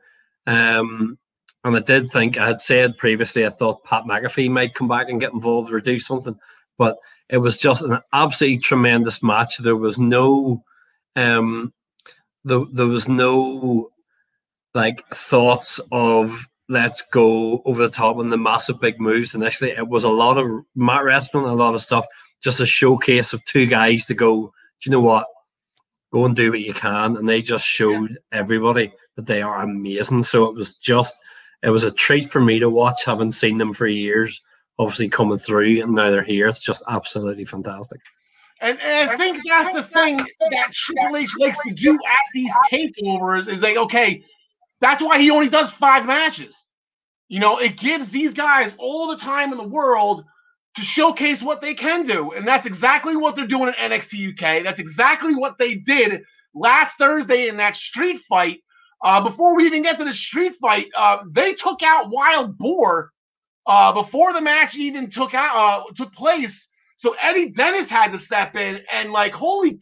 Um, 0.46 1.18
and 1.64 1.76
I 1.76 1.80
did 1.80 2.10
think 2.10 2.38
I 2.38 2.46
had 2.46 2.60
said 2.60 2.98
previously 2.98 3.44
I 3.44 3.50
thought 3.50 3.84
Pat 3.84 4.04
McAfee 4.04 4.50
might 4.50 4.74
come 4.74 4.88
back 4.88 5.08
and 5.08 5.20
get 5.20 5.32
involved 5.32 5.72
or 5.72 5.80
do 5.80 5.98
something, 5.98 6.38
but 6.76 6.96
it 7.28 7.38
was 7.38 7.56
just 7.56 7.82
an 7.82 7.98
absolutely 8.12 8.58
tremendous 8.58 9.22
match. 9.22 9.58
There 9.58 9.76
was 9.76 9.98
no, 9.98 10.62
um, 11.16 11.72
the, 12.44 12.66
there 12.72 12.86
was 12.86 13.08
no 13.08 13.90
like 14.74 15.06
thoughts 15.08 15.80
of 15.90 16.46
let's 16.68 17.02
go 17.02 17.62
over 17.64 17.82
the 17.82 17.92
top 17.92 18.18
and 18.18 18.30
the 18.30 18.38
massive 18.38 18.80
big 18.80 19.00
moves 19.00 19.34
initially. 19.34 19.70
It 19.70 19.88
was 19.88 20.04
a 20.04 20.08
lot 20.08 20.38
of 20.38 20.46
mat 20.74 21.04
wrestling, 21.04 21.44
a 21.44 21.54
lot 21.54 21.74
of 21.74 21.82
stuff, 21.82 22.06
just 22.42 22.60
a 22.60 22.66
showcase 22.66 23.32
of 23.32 23.44
two 23.44 23.66
guys 23.66 24.06
to 24.06 24.14
go, 24.14 24.46
do 24.46 24.50
you 24.84 24.92
know 24.92 25.00
what? 25.00 25.26
Go 26.12 26.24
and 26.24 26.36
do 26.36 26.50
what 26.50 26.60
you 26.60 26.72
can. 26.72 27.16
And 27.16 27.28
they 27.28 27.42
just 27.42 27.66
showed 27.66 28.10
yeah. 28.10 28.16
everybody 28.32 28.92
that 29.16 29.26
they 29.26 29.42
are 29.42 29.62
amazing. 29.62 30.22
So 30.22 30.44
it 30.44 30.54
was 30.54 30.74
just, 30.76 31.14
it 31.62 31.70
was 31.70 31.84
a 31.84 31.90
treat 31.90 32.30
for 32.30 32.40
me 32.40 32.58
to 32.60 32.70
watch, 32.70 33.04
having 33.04 33.32
seen 33.32 33.58
them 33.58 33.74
for 33.74 33.86
years, 33.86 34.42
obviously 34.78 35.08
coming 35.08 35.38
through, 35.38 35.82
and 35.82 35.94
now 35.94 36.10
they're 36.10 36.22
here. 36.22 36.46
It's 36.46 36.64
just 36.64 36.82
absolutely 36.88 37.44
fantastic. 37.44 38.00
And, 38.60 38.80
and 38.80 39.10
I 39.10 39.16
think 39.16 39.40
that's 39.46 39.74
the 39.74 39.82
thing 39.82 40.16
that 40.50 40.72
Triple 40.72 41.16
H 41.16 41.30
likes 41.38 41.58
to 41.66 41.74
do 41.74 41.94
at 41.94 42.26
these 42.32 42.52
takeovers 42.70 43.48
is 43.48 43.60
like, 43.60 43.76
okay, 43.76 44.22
that's 44.80 45.02
why 45.02 45.20
he 45.20 45.30
only 45.30 45.48
does 45.48 45.70
five 45.70 46.06
matches. 46.06 46.64
You 47.28 47.40
know, 47.40 47.58
it 47.58 47.76
gives 47.76 48.08
these 48.08 48.34
guys 48.34 48.72
all 48.78 49.08
the 49.08 49.16
time 49.16 49.52
in 49.52 49.58
the 49.58 49.64
world 49.64 50.24
to 50.78 50.84
showcase 50.84 51.42
what 51.42 51.60
they 51.60 51.74
can 51.74 52.04
do. 52.04 52.32
And 52.32 52.46
that's 52.46 52.66
exactly 52.66 53.16
what 53.16 53.36
they're 53.36 53.46
doing 53.46 53.68
in 53.68 53.90
NXT 53.90 54.32
UK. 54.32 54.64
That's 54.64 54.80
exactly 54.80 55.34
what 55.34 55.58
they 55.58 55.74
did 55.74 56.22
last 56.54 56.96
Thursday 56.98 57.48
in 57.48 57.58
that 57.58 57.76
street 57.76 58.20
fight. 58.28 58.60
Uh, 59.04 59.22
before 59.22 59.56
we 59.56 59.66
even 59.66 59.82
get 59.82 59.98
to 59.98 60.04
the 60.04 60.12
street 60.12 60.54
fight, 60.56 60.86
uh, 60.96 61.18
they 61.30 61.52
took 61.52 61.82
out 61.84 62.10
Wild 62.10 62.58
Boar 62.58 63.10
uh, 63.66 63.92
before 63.92 64.32
the 64.32 64.40
match 64.40 64.76
even 64.76 65.10
took 65.10 65.34
out 65.34 65.54
uh, 65.54 65.92
took 65.94 66.12
place. 66.12 66.68
So 66.96 67.14
Eddie 67.20 67.50
Dennis 67.50 67.88
had 67.88 68.12
to 68.12 68.18
step 68.18 68.56
in 68.56 68.80
and 68.90 69.12
like, 69.12 69.32
holy 69.32 69.78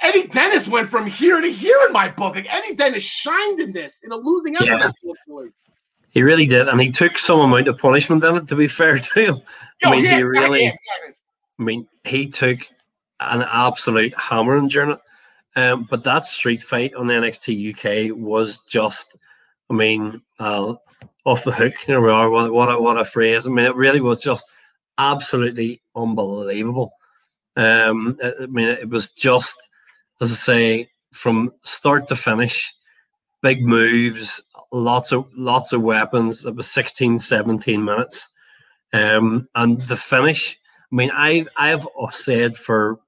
Eddie 0.00 0.28
Dennis 0.28 0.68
went 0.68 0.90
from 0.90 1.06
here 1.06 1.40
to 1.40 1.50
here 1.50 1.78
in 1.86 1.92
my 1.92 2.08
book. 2.08 2.34
Like 2.34 2.46
Eddie 2.48 2.74
Dennis 2.74 3.02
shined 3.02 3.60
in 3.60 3.72
this 3.72 4.00
in 4.02 4.12
a 4.12 4.16
losing 4.16 4.56
effort. 4.56 4.66
Yeah. 4.66 4.90
He 6.14 6.22
really 6.22 6.46
did, 6.46 6.68
and 6.68 6.80
he 6.80 6.90
took 6.90 7.18
some 7.18 7.40
amount 7.40 7.68
of 7.68 7.76
punishment 7.76 8.24
in 8.24 8.36
it. 8.36 8.48
To 8.48 8.54
be 8.54 8.68
fair 8.68 8.98
to 8.98 9.20
him, 9.20 9.42
I 9.82 9.90
mean, 9.90 10.04
he 10.04 10.22
really. 10.22 10.68
I 10.68 11.62
mean, 11.62 11.86
he 12.04 12.28
took 12.28 12.60
an 13.20 13.42
absolute 13.42 14.14
hammering 14.16 14.68
during 14.68 14.92
it. 14.92 15.00
Um, 15.56 15.86
but 15.88 16.04
that 16.04 16.24
street 16.24 16.62
fight 16.62 16.94
on 16.94 17.06
the 17.06 17.14
NXT 17.14 18.10
UK 18.10 18.16
was 18.16 18.58
just, 18.66 19.16
I 19.70 19.74
mean, 19.74 20.20
uh, 20.38 20.74
off 21.24 21.44
the 21.44 21.52
hook. 21.52 21.74
Here 21.86 22.00
we 22.00 22.10
are. 22.10 22.28
What, 22.28 22.52
what, 22.52 22.74
a, 22.74 22.80
what 22.80 22.98
a 22.98 23.04
phrase. 23.04 23.46
I 23.46 23.50
mean, 23.50 23.66
it 23.66 23.76
really 23.76 24.00
was 24.00 24.20
just 24.20 24.50
absolutely 24.98 25.80
unbelievable. 25.94 26.92
Um, 27.56 28.18
I 28.22 28.46
mean, 28.46 28.66
it 28.66 28.88
was 28.88 29.10
just, 29.10 29.56
as 30.20 30.32
I 30.32 30.34
say, 30.34 30.90
from 31.12 31.52
start 31.62 32.08
to 32.08 32.16
finish, 32.16 32.74
big 33.42 33.64
moves, 33.64 34.42
lots 34.74 35.12
of 35.12 35.26
lots 35.36 35.72
of 35.72 35.82
weapons. 35.82 36.44
It 36.44 36.54
was 36.54 36.70
16, 36.70 37.20
17 37.20 37.84
minutes. 37.84 38.28
Um, 38.92 39.48
and 39.54 39.80
the 39.82 39.96
finish, 39.96 40.58
I 40.92 40.94
mean, 40.94 41.10
I 41.12 41.46
I've 41.56 41.86
said 42.10 42.56
for 42.56 42.98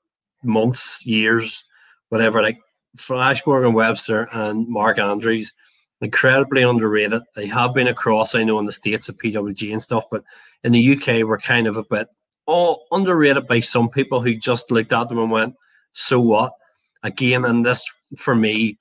months, 0.43 1.05
years, 1.05 1.65
whatever, 2.09 2.43
like 2.43 2.59
Flash 2.97 3.47
Morgan 3.47 3.73
Webster 3.73 4.29
and 4.33 4.69
Mark 4.69 4.99
Andrews, 4.99 5.53
incredibly 6.01 6.63
underrated. 6.63 7.23
They 7.35 7.47
have 7.47 7.75
been 7.75 7.89
across, 7.89 8.35
I 8.35 8.45
know, 8.45 8.59
in 8.59 8.67
the 8.67 8.73
States 8.73 9.09
of 9.09 9.19
PWG 9.19 9.73
and 9.73 9.83
stuff, 9.83 10.05
but 10.11 10.25
in 10.65 10.73
the 10.73 10.97
UK, 10.97 11.27
we're 11.27 11.39
kind 11.39 11.67
of 11.67 11.77
a 11.77 11.85
bit 11.85 12.09
all 12.47 12.87
underrated 12.93 13.47
by 13.49 13.61
some 13.61 13.89
people 13.89 14.21
who 14.21 14.37
just 14.37 14.71
looked 14.71 14.93
at 14.93 15.09
them 15.09 15.19
and 15.19 15.31
went, 15.31 15.55
so 15.93 16.21
what? 16.21 16.53
Again, 17.03 17.45
and 17.45 17.65
this 17.65 17.85
for 18.17 18.35
me 18.35 18.79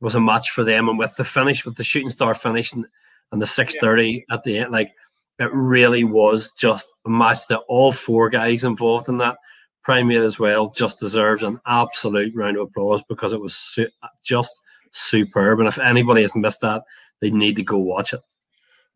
was 0.00 0.14
a 0.14 0.20
match 0.20 0.50
for 0.50 0.64
them. 0.64 0.88
And 0.88 0.98
with 0.98 1.16
the 1.16 1.24
finish, 1.24 1.64
with 1.64 1.76
the 1.76 1.84
shooting 1.84 2.10
star 2.10 2.34
finish 2.34 2.72
and, 2.72 2.86
and 3.32 3.42
the 3.42 3.46
630 3.46 4.10
yeah. 4.28 4.34
at 4.34 4.42
the 4.44 4.58
end, 4.58 4.72
like 4.72 4.92
it 5.38 5.50
really 5.52 6.04
was 6.04 6.52
just 6.52 6.92
a 7.06 7.10
match 7.10 7.46
that 7.48 7.62
all 7.68 7.92
four 7.92 8.28
guys 8.30 8.64
involved 8.64 9.08
in 9.08 9.18
that 9.18 9.38
primate 9.82 10.18
as 10.18 10.38
well 10.38 10.70
just 10.70 11.00
deserves 11.00 11.42
an 11.42 11.58
absolute 11.66 12.34
round 12.34 12.56
of 12.56 12.64
applause 12.64 13.02
because 13.08 13.32
it 13.32 13.40
was 13.40 13.56
su- 13.56 13.88
just 14.22 14.60
superb. 14.92 15.60
And 15.60 15.68
if 15.68 15.78
anybody 15.78 16.22
has 16.22 16.34
missed 16.34 16.60
that, 16.60 16.82
they 17.20 17.30
need 17.30 17.56
to 17.56 17.64
go 17.64 17.78
watch 17.78 18.12
it. 18.12 18.20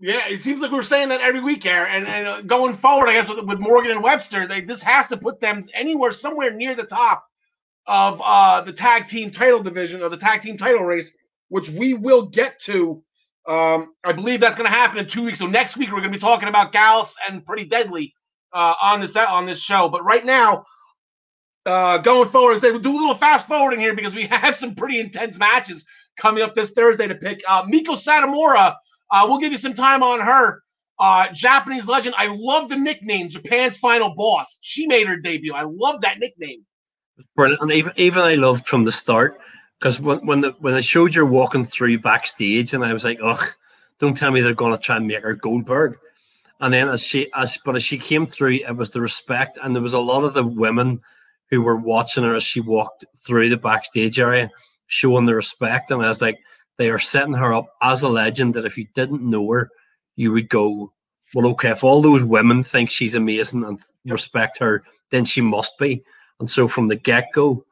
Yeah, 0.01 0.27
it 0.29 0.43
seems 0.43 0.61
like 0.61 0.73
we're 0.73 0.83
saying 0.83 1.11
that 1.11 1.21
every 1.21 1.41
week, 1.41 1.65
Aaron. 1.65 2.05
And, 2.05 2.07
and 2.09 2.27
uh, 2.27 2.43
going 2.43 2.75
forward, 2.75 3.09
I 3.09 3.12
guess 3.12 3.29
with, 3.29 3.45
with 3.45 3.61
Morgan 3.61 3.93
and 3.93 4.03
Webster, 4.03 4.49
they, 4.49 4.61
this 4.61 4.83
has 4.83 5.07
to 5.09 5.17
put 5.17 5.41
them 5.41 5.62
anywhere 5.75 6.11
somewhere 6.11 6.53
near 6.53 6.75
the 6.75 6.85
top 6.85 7.25
of 7.87 8.21
uh, 8.25 8.61
the 8.62 8.73
tag 8.73 9.07
team 9.07 9.31
title 9.31 9.62
division 9.62 10.03
or 10.03 10.09
the 10.09 10.16
tag 10.16 10.42
team 10.42 10.57
title 10.57 10.85
race, 10.85 11.12
which 11.49 11.68
we 11.68 11.95
will 11.95 12.27
get 12.27 12.61
to. 12.62 13.03
Um, 13.47 13.95
I 14.05 14.12
believe 14.12 14.40
that's 14.40 14.57
going 14.57 14.71
to 14.71 14.77
happen 14.77 14.99
in 14.99 15.09
two 15.09 15.25
weeks. 15.25 15.38
So 15.38 15.47
next 15.47 15.77
week 15.77 15.88
we're 15.88 16.01
going 16.01 16.12
to 16.12 16.16
be 16.16 16.21
talking 16.21 16.49
about 16.49 16.73
Gallus 16.73 17.14
and 17.29 17.45
Pretty 17.45 17.64
Deadly 17.64 18.14
uh, 18.53 18.75
on 18.81 19.01
this 19.01 19.16
on 19.16 19.47
this 19.47 19.61
show. 19.61 19.88
But 19.88 20.05
right 20.05 20.25
now, 20.25 20.64
uh, 21.66 21.99
going 21.99 22.29
forward, 22.31 22.61
say 22.61 22.71
we'll 22.71 22.81
do 22.81 22.92
a 22.92 22.97
little 22.97 23.16
fast 23.16 23.47
forwarding 23.47 23.81
here 23.81 23.95
because 23.95 24.14
we 24.14 24.27
have 24.31 24.57
some 24.57 24.75
pretty 24.75 25.01
intense 25.01 25.37
matches 25.38 25.85
coming 26.18 26.42
up 26.42 26.55
this 26.55 26.71
Thursday 26.71 27.09
to 27.09 27.16
pick. 27.16 27.40
Uh, 27.49 27.64
Meiko 27.64 28.01
Satomura 28.01 28.77
uh, 29.12 29.27
we'll 29.29 29.38
give 29.38 29.53
you 29.53 29.59
some 29.59 29.75
time 29.75 30.03
on 30.03 30.21
her. 30.21 30.62
Uh, 30.99 31.27
Japanese 31.33 31.87
legend. 31.87 32.14
I 32.16 32.29
love 32.33 32.68
the 32.68 32.77
nickname, 32.77 33.29
Japan's 33.29 33.77
final 33.77 34.14
boss. 34.14 34.59
She 34.62 34.87
made 34.87 35.07
her 35.07 35.16
debut. 35.16 35.53
I 35.53 35.64
love 35.64 36.01
that 36.01 36.18
nickname. 36.18 36.64
Brilliant. 37.37 37.62
And 37.62 37.72
even, 37.72 37.92
even 37.96 38.22
I 38.22 38.35
loved 38.35 38.66
from 38.66 38.85
the 38.85 38.92
start 38.92 39.38
because 39.78 40.00
when, 40.00 40.24
when, 40.26 40.40
the, 40.42 40.54
when 40.61 40.74
they 40.74 40.82
showed 40.82 41.14
you 41.14 41.26
walking 41.26 41.64
through 41.64 41.98
backstage, 41.98 42.72
and 42.74 42.85
I 42.85 42.92
was 42.92 43.04
like, 43.04 43.18
ugh, 43.22 43.44
don't 43.98 44.16
tell 44.16 44.30
me 44.30 44.40
they're 44.40 44.54
going 44.54 44.72
to 44.72 44.82
try 44.82 44.96
and 44.96 45.06
make 45.06 45.22
her 45.22 45.35
Goldberg. 45.35 45.98
And 46.61 46.72
then 46.72 46.88
as 46.88 47.02
she, 47.02 47.30
as 47.35 47.58
but 47.64 47.74
as 47.74 47.82
she 47.82 47.98
came 47.98 48.24
through, 48.24 48.61
it 48.66 48.76
was 48.76 48.90
the 48.90 49.00
respect, 49.00 49.58
and 49.61 49.74
there 49.74 49.82
was 49.82 49.94
a 49.94 49.98
lot 49.98 50.22
of 50.22 50.35
the 50.35 50.44
women 50.44 51.00
who 51.50 51.61
were 51.61 51.76
watching 51.76 52.22
her 52.22 52.35
as 52.35 52.44
she 52.44 52.61
walked 52.61 53.04
through 53.16 53.48
the 53.48 53.56
backstage 53.56 54.20
area, 54.20 54.50
showing 54.87 55.26
the 55.26 55.35
respect. 55.35 55.90
And 55.90 56.02
I 56.02 56.08
was 56.08 56.22
like, 56.22 56.38
they 56.76 56.88
are 56.88 56.98
setting 56.98 57.35
her 57.35 57.52
up 57.52 57.66
as 57.82 58.02
a 58.02 58.08
legend 58.08 58.54
that 58.54 58.64
if 58.64 58.78
you 58.78 58.87
didn't 58.94 59.28
know 59.28 59.50
her, 59.50 59.70
you 60.16 60.32
would 60.32 60.48
go, 60.48 60.92
well, 61.35 61.46
okay, 61.48 61.70
if 61.70 61.82
all 61.82 62.00
those 62.00 62.22
women 62.22 62.62
think 62.62 62.90
she's 62.90 63.14
amazing 63.14 63.64
and 63.64 63.80
respect 64.06 64.58
her, 64.58 64.85
then 65.11 65.24
she 65.24 65.40
must 65.40 65.76
be. 65.78 66.02
And 66.42 66.50
so 66.50 66.66
from 66.66 66.88
the 66.88 66.96
get 66.96 67.28
go, 67.33 67.64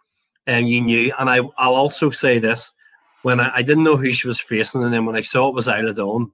and 0.46 0.62
um, 0.62 0.66
you 0.68 0.80
knew. 0.80 1.12
And 1.18 1.28
I, 1.28 1.38
I'll 1.58 1.74
also 1.74 2.10
say 2.10 2.38
this 2.38 2.72
when 3.22 3.40
I, 3.40 3.50
I, 3.56 3.62
didn't 3.62 3.82
know 3.82 3.96
who 3.96 4.12
she 4.12 4.28
was 4.28 4.38
facing, 4.38 4.84
and 4.84 4.94
then 4.94 5.06
when 5.06 5.16
I 5.16 5.22
saw 5.22 5.48
it 5.48 5.56
was 5.56 5.66
Isla 5.66 5.92
Dawn. 5.92 6.30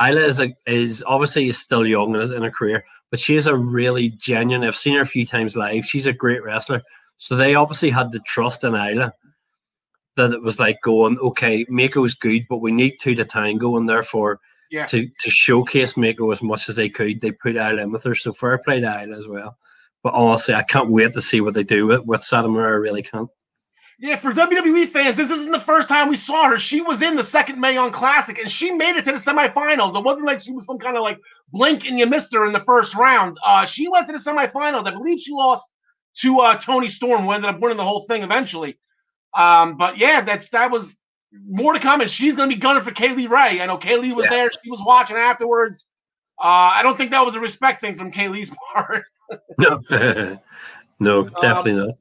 Isla 0.00 0.22
is 0.22 0.40
a, 0.40 0.54
is 0.66 1.04
obviously 1.06 1.48
is 1.48 1.58
still 1.58 1.86
young 1.86 2.14
in, 2.14 2.32
in 2.32 2.42
her 2.42 2.50
career, 2.50 2.86
but 3.10 3.20
she 3.20 3.36
is 3.36 3.46
a 3.46 3.54
really 3.54 4.08
genuine. 4.08 4.66
I've 4.66 4.76
seen 4.76 4.94
her 4.94 5.02
a 5.02 5.06
few 5.06 5.26
times 5.26 5.58
live. 5.58 5.84
She's 5.84 6.06
a 6.06 6.12
great 6.14 6.42
wrestler. 6.42 6.80
So 7.18 7.36
they 7.36 7.54
obviously 7.54 7.90
had 7.90 8.12
the 8.12 8.20
trust 8.20 8.64
in 8.64 8.74
Isla 8.74 9.12
that 10.16 10.32
it 10.32 10.42
was 10.42 10.58
like 10.58 10.80
going, 10.80 11.18
okay, 11.18 11.66
Meiko's 11.66 12.14
good, 12.14 12.46
but 12.48 12.62
we 12.62 12.72
need 12.72 12.96
two 12.98 13.14
to 13.16 13.26
tango, 13.26 13.76
and 13.76 13.86
therefore 13.86 14.40
yeah. 14.70 14.86
to, 14.86 15.06
to 15.20 15.28
showcase 15.28 15.94
Meiko 15.94 16.32
as 16.32 16.40
much 16.40 16.70
as 16.70 16.76
they 16.76 16.88
could, 16.88 17.20
they 17.20 17.30
put 17.30 17.56
Isla 17.56 17.82
in 17.82 17.92
with 17.92 18.04
her. 18.04 18.14
So 18.14 18.32
fair 18.32 18.56
play 18.56 18.80
to 18.80 19.02
Isla 19.02 19.18
as 19.18 19.28
well. 19.28 19.58
But 20.02 20.14
honestly, 20.14 20.54
I 20.54 20.62
can't 20.62 20.90
wait 20.90 21.12
to 21.12 21.22
see 21.22 21.40
what 21.40 21.54
they 21.54 21.64
do 21.64 21.86
with, 21.86 22.04
with 22.06 22.20
Satomura. 22.22 22.66
I 22.66 22.70
really 22.70 23.02
can't. 23.02 23.28
Yeah, 23.98 24.16
for 24.16 24.32
WWE 24.32 24.88
fans, 24.88 25.14
this 25.14 25.28
isn't 25.28 25.50
the 25.50 25.60
first 25.60 25.86
time 25.86 26.08
we 26.08 26.16
saw 26.16 26.48
her. 26.48 26.58
She 26.58 26.80
was 26.80 27.02
in 27.02 27.16
the 27.16 27.24
second 27.24 27.60
Mae 27.60 27.74
Young 27.74 27.92
Classic, 27.92 28.38
and 28.38 28.50
she 28.50 28.70
made 28.70 28.96
it 28.96 29.04
to 29.04 29.12
the 29.12 29.18
semifinals. 29.18 29.94
It 29.94 30.04
wasn't 30.04 30.26
like 30.26 30.40
she 30.40 30.52
was 30.52 30.64
some 30.64 30.78
kind 30.78 30.96
of 30.96 31.02
like 31.02 31.18
blink 31.52 31.86
and 31.86 31.98
you 31.98 32.06
missed 32.06 32.32
her 32.32 32.46
in 32.46 32.54
the 32.54 32.64
first 32.64 32.94
round. 32.94 33.36
Uh, 33.44 33.66
she 33.66 33.88
went 33.88 34.06
to 34.06 34.14
the 34.14 34.18
semifinals. 34.18 34.86
I 34.86 34.92
believe 34.92 35.20
she 35.20 35.32
lost 35.32 35.68
to 36.22 36.40
uh, 36.40 36.58
Toni 36.58 36.88
Storm, 36.88 37.24
who 37.24 37.32
ended 37.32 37.50
up 37.50 37.60
winning 37.60 37.76
the 37.76 37.84
whole 37.84 38.06
thing 38.06 38.22
eventually. 38.22 38.78
Um, 39.36 39.76
but 39.76 39.98
yeah, 39.98 40.22
that's 40.22 40.48
that 40.48 40.70
was 40.70 40.96
more 41.46 41.74
to 41.74 41.78
come, 41.78 42.00
and 42.00 42.10
she's 42.10 42.34
going 42.34 42.48
to 42.48 42.56
be 42.56 42.60
gunning 42.60 42.82
for 42.82 42.92
Kay 42.92 43.14
Lee 43.14 43.26
Ray. 43.26 43.60
I 43.60 43.66
know 43.66 43.76
Kay 43.76 43.98
Lee 43.98 44.14
was 44.14 44.24
yeah. 44.24 44.30
there; 44.30 44.50
she 44.50 44.70
was 44.70 44.82
watching 44.84 45.16
afterwards. 45.16 45.86
Uh, 46.42 46.72
I 46.74 46.82
don't 46.82 46.96
think 46.96 47.10
that 47.10 47.24
was 47.24 47.34
a 47.34 47.40
respect 47.40 47.80
thing 47.80 47.98
from 47.98 48.10
Kay 48.10 48.28
Lee's 48.28 48.50
part. 48.74 49.04
no, 49.58 49.80
no, 50.98 51.24
definitely 51.24 51.72
um, 51.72 51.88
not. 51.88 51.96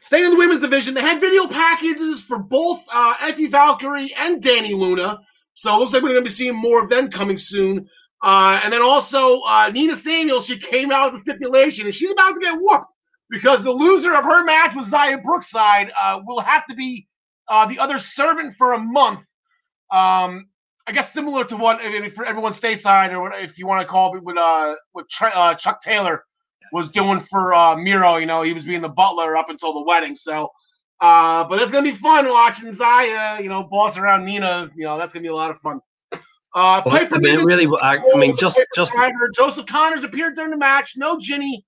Staying 0.00 0.24
in 0.24 0.30
the 0.30 0.36
women's 0.36 0.60
division, 0.60 0.94
they 0.94 1.00
had 1.00 1.20
video 1.20 1.46
packages 1.46 2.20
for 2.20 2.38
both 2.38 2.82
uh, 2.90 3.14
Aoife 3.20 3.50
Valkyrie 3.50 4.12
and 4.18 4.42
Dani 4.42 4.76
Luna. 4.76 5.20
So 5.54 5.74
it 5.74 5.78
looks 5.78 5.92
like 5.92 6.02
we're 6.02 6.10
going 6.10 6.24
to 6.24 6.28
be 6.28 6.34
seeing 6.34 6.56
more 6.56 6.82
of 6.82 6.88
them 6.88 7.10
coming 7.10 7.38
soon. 7.38 7.88
Uh, 8.22 8.60
and 8.62 8.72
then 8.72 8.82
also 8.82 9.40
uh, 9.40 9.70
Nina 9.72 9.96
Samuels, 9.96 10.46
she 10.46 10.58
came 10.58 10.90
out 10.90 11.12
with 11.12 11.20
a 11.20 11.22
stipulation, 11.22 11.86
and 11.86 11.94
she's 11.94 12.10
about 12.10 12.32
to 12.32 12.40
get 12.40 12.58
whooped 12.58 12.92
because 13.30 13.62
the 13.62 13.70
loser 13.70 14.14
of 14.14 14.24
her 14.24 14.44
match 14.44 14.74
with 14.74 14.90
Xia 14.90 15.22
Brookside 15.22 15.92
uh, 16.00 16.20
will 16.24 16.40
have 16.40 16.66
to 16.66 16.74
be 16.74 17.08
uh, 17.48 17.66
the 17.66 17.78
other 17.78 17.98
servant 17.98 18.54
for 18.56 18.72
a 18.72 18.78
month. 18.78 19.26
Um, 19.90 20.46
I 20.86 20.92
guess 20.92 21.12
similar 21.12 21.44
to 21.44 21.56
what 21.56 21.80
I 21.80 21.88
mean, 22.00 22.10
for 22.10 22.24
everyone 22.24 22.52
stateside, 22.52 23.12
or 23.12 23.20
what, 23.22 23.40
if 23.40 23.58
you 23.58 23.66
want 23.66 23.82
to 23.82 23.86
call 23.86 24.16
it, 24.16 24.22
what 24.22 24.36
uh, 24.36 24.74
what 24.92 25.06
uh, 25.20 25.54
Chuck 25.54 25.80
Taylor 25.82 26.24
was 26.72 26.90
doing 26.90 27.20
for 27.20 27.54
uh, 27.54 27.76
Miro. 27.76 28.16
You 28.16 28.26
know, 28.26 28.42
he 28.42 28.52
was 28.52 28.64
being 28.64 28.82
the 28.82 28.88
butler 28.88 29.36
up 29.36 29.48
until 29.48 29.72
the 29.72 29.82
wedding. 29.82 30.16
So, 30.16 30.50
uh, 31.00 31.44
but 31.44 31.62
it's 31.62 31.70
gonna 31.70 31.88
be 31.88 31.96
fun 31.96 32.28
watching 32.28 32.70
Xia, 32.70 33.42
you 33.42 33.48
know, 33.48 33.62
boss 33.62 33.96
around 33.96 34.24
Nina. 34.24 34.70
You 34.74 34.84
know, 34.84 34.98
that's 34.98 35.12
gonna 35.12 35.22
be 35.22 35.28
a 35.28 35.34
lot 35.34 35.50
of 35.50 35.60
fun. 35.60 35.80
Uh, 36.54 36.82
well, 36.84 36.98
Piper 36.98 37.14
I 37.14 37.18
mean, 37.18 37.44
really, 37.44 37.66
I, 37.80 37.96
I 37.96 38.18
mean, 38.18 38.36
just 38.36 38.60
just 38.74 38.92
Joseph 39.34 39.66
Connors 39.66 40.04
appeared 40.04 40.34
during 40.34 40.50
the 40.50 40.58
match. 40.58 40.94
No 40.96 41.18
Jinny. 41.18 41.64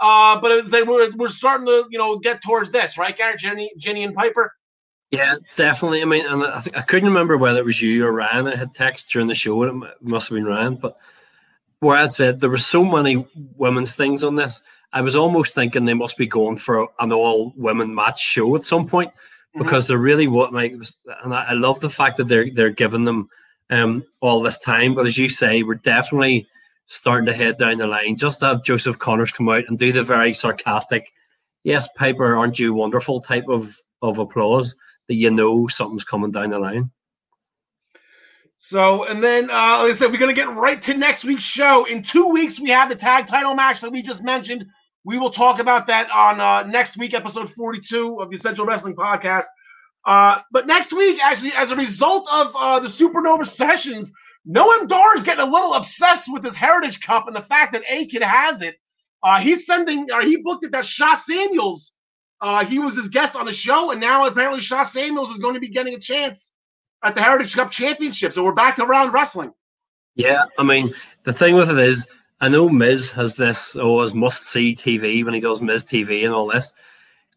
Uh, 0.00 0.40
but 0.40 0.70
like 0.70 0.86
we're, 0.86 1.10
we're 1.16 1.28
starting 1.28 1.66
to 1.66 1.86
you 1.90 1.98
know 1.98 2.18
get 2.18 2.42
towards 2.42 2.70
this, 2.70 2.98
right, 2.98 3.16
Garrett, 3.16 3.40
Jinny, 3.40 3.72
Jinny 3.78 4.04
and 4.04 4.14
Piper. 4.14 4.52
Yeah, 5.10 5.36
definitely. 5.56 6.02
I 6.02 6.04
mean, 6.04 6.26
and 6.26 6.44
I, 6.44 6.60
think, 6.60 6.76
I 6.76 6.82
couldn't 6.82 7.08
remember 7.08 7.38
whether 7.38 7.60
it 7.60 7.64
was 7.64 7.80
you 7.80 8.06
or 8.06 8.12
Ryan 8.12 8.44
that 8.44 8.58
had 8.58 8.74
text 8.74 9.10
during 9.10 9.28
the 9.28 9.34
show. 9.34 9.62
It 9.62 9.74
must 10.02 10.28
have 10.28 10.36
been 10.36 10.44
Ryan, 10.44 10.74
but 10.74 10.98
where 11.80 11.96
I'd 11.96 12.12
said 12.12 12.40
there 12.40 12.50
were 12.50 12.58
so 12.58 12.84
many 12.84 13.26
women's 13.56 13.96
things 13.96 14.22
on 14.22 14.36
this, 14.36 14.62
I 14.92 15.00
was 15.00 15.16
almost 15.16 15.54
thinking 15.54 15.84
they 15.84 15.94
must 15.94 16.16
be 16.16 16.26
going 16.26 16.58
for 16.58 16.88
an 17.00 17.12
all 17.12 17.52
women 17.56 17.94
match 17.94 18.20
show 18.20 18.54
at 18.56 18.66
some 18.66 18.86
point 18.86 19.10
mm-hmm. 19.10 19.62
because 19.62 19.86
they're 19.86 19.98
really 19.98 20.28
what 20.28 20.52
like, 20.52 20.72
and 21.22 21.34
I, 21.34 21.46
I, 21.48 21.52
love 21.52 21.80
the 21.80 21.90
fact 21.90 22.16
that 22.16 22.28
they're 22.28 22.50
they're 22.50 22.70
giving 22.70 23.04
them 23.04 23.28
um 23.70 24.04
all 24.20 24.42
this 24.42 24.58
time. 24.58 24.94
But 24.94 25.06
as 25.06 25.16
you 25.16 25.28
say, 25.28 25.62
we're 25.62 25.74
definitely 25.74 26.48
starting 26.86 27.26
to 27.26 27.34
head 27.34 27.58
down 27.58 27.78
the 27.78 27.86
line. 27.86 28.16
Just 28.16 28.40
to 28.40 28.46
have 28.46 28.64
Joseph 28.64 28.98
Connors 28.98 29.32
come 29.32 29.48
out 29.48 29.64
and 29.68 29.78
do 29.78 29.92
the 29.92 30.02
very 30.02 30.32
sarcastic, 30.32 31.12
"Yes, 31.64 31.88
Piper, 31.96 32.36
aren't 32.36 32.58
you 32.58 32.72
wonderful?" 32.74 33.20
type 33.20 33.48
of 33.48 33.78
of 34.00 34.18
applause 34.18 34.74
that 35.08 35.14
you 35.14 35.30
know 35.30 35.66
something's 35.66 36.04
coming 36.04 36.30
down 36.30 36.50
the 36.50 36.58
line. 36.58 36.90
So, 38.56 39.04
and 39.04 39.22
then, 39.22 39.50
uh, 39.50 39.78
like 39.82 39.92
I 39.92 39.94
said, 39.94 40.10
we're 40.10 40.18
going 40.18 40.34
to 40.34 40.40
get 40.40 40.54
right 40.54 40.80
to 40.82 40.94
next 40.94 41.24
week's 41.24 41.44
show. 41.44 41.84
In 41.84 42.02
two 42.02 42.28
weeks, 42.28 42.60
we 42.60 42.70
have 42.70 42.88
the 42.88 42.96
tag 42.96 43.26
title 43.26 43.54
match 43.54 43.80
that 43.80 43.92
we 43.92 44.02
just 44.02 44.22
mentioned. 44.22 44.66
We 45.04 45.18
will 45.18 45.30
talk 45.30 45.60
about 45.60 45.86
that 45.86 46.10
on 46.10 46.40
uh, 46.40 46.64
next 46.64 46.98
week, 46.98 47.14
episode 47.14 47.50
42 47.52 48.20
of 48.20 48.30
the 48.30 48.36
Essential 48.36 48.66
Wrestling 48.66 48.96
Podcast. 48.96 49.44
Uh, 50.04 50.40
but 50.50 50.66
next 50.66 50.92
week, 50.92 51.24
actually, 51.24 51.52
as 51.52 51.70
a 51.70 51.76
result 51.76 52.28
of 52.32 52.52
uh, 52.56 52.80
the 52.80 52.88
Supernova 52.88 53.46
sessions, 53.46 54.12
Noam 54.46 54.88
Dar 54.88 55.16
is 55.16 55.22
getting 55.22 55.46
a 55.46 55.50
little 55.50 55.74
obsessed 55.74 56.26
with 56.30 56.44
his 56.44 56.56
Heritage 56.56 57.00
Cup 57.00 57.26
and 57.26 57.36
the 57.36 57.42
fact 57.42 57.72
that 57.72 57.82
A 57.88 58.06
Kid 58.06 58.22
has 58.22 58.60
it. 58.62 58.76
Uh, 59.22 59.40
he's 59.40 59.66
sending, 59.66 60.10
or 60.12 60.22
he 60.22 60.36
booked 60.36 60.64
it 60.64 60.72
that 60.72 60.84
Sha 60.84 61.14
Samuels 61.14 61.92
Uh, 62.40 62.64
he 62.64 62.78
was 62.78 62.94
his 62.94 63.08
guest 63.08 63.34
on 63.34 63.46
the 63.46 63.52
show, 63.52 63.90
and 63.90 64.00
now 64.00 64.26
apparently 64.26 64.60
Sha 64.60 64.84
Samuels 64.84 65.30
is 65.30 65.38
going 65.38 65.54
to 65.54 65.60
be 65.60 65.68
getting 65.68 65.94
a 65.94 65.98
chance 65.98 66.52
at 67.02 67.14
the 67.14 67.22
Heritage 67.22 67.54
Cup 67.54 67.70
Championship. 67.70 68.32
So 68.32 68.44
we're 68.44 68.52
back 68.52 68.76
to 68.76 68.86
round 68.86 69.12
wrestling. 69.12 69.52
Yeah, 70.14 70.44
I 70.58 70.62
mean, 70.64 70.94
the 71.24 71.32
thing 71.32 71.54
with 71.54 71.70
it 71.70 71.78
is, 71.78 72.06
I 72.40 72.48
know 72.48 72.68
Miz 72.68 73.12
has 73.12 73.36
this, 73.36 73.76
oh, 73.76 74.00
as 74.00 74.14
must 74.14 74.44
see 74.44 74.74
TV 74.74 75.24
when 75.24 75.34
he 75.34 75.40
does 75.40 75.62
Miz 75.62 75.84
TV 75.84 76.24
and 76.24 76.34
all 76.34 76.48
this. 76.48 76.74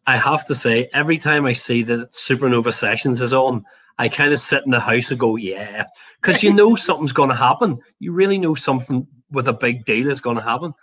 I 0.06 0.16
have 0.16 0.46
to 0.46 0.54
say, 0.54 0.88
every 0.92 1.18
time 1.18 1.46
I 1.46 1.52
see 1.52 1.82
that 1.84 2.12
Supernova 2.12 2.72
Sessions 2.72 3.20
is 3.20 3.34
on, 3.34 3.64
I 3.98 4.08
kind 4.08 4.32
of 4.32 4.40
sit 4.40 4.64
in 4.64 4.70
the 4.72 4.80
house 4.80 5.10
and 5.10 5.20
go, 5.20 5.36
yeah, 5.36 5.84
because 6.20 6.42
you 6.42 6.52
know 6.54 6.74
something's 6.74 7.12
going 7.12 7.28
to 7.28 7.36
happen. 7.36 7.78
You 7.98 8.12
really 8.12 8.38
know 8.38 8.54
something 8.54 9.06
with 9.30 9.48
a 9.48 9.52
big 9.52 9.84
deal 9.84 10.10
is 10.10 10.20
going 10.20 10.36
to 10.36 10.42
happen. 10.42 10.74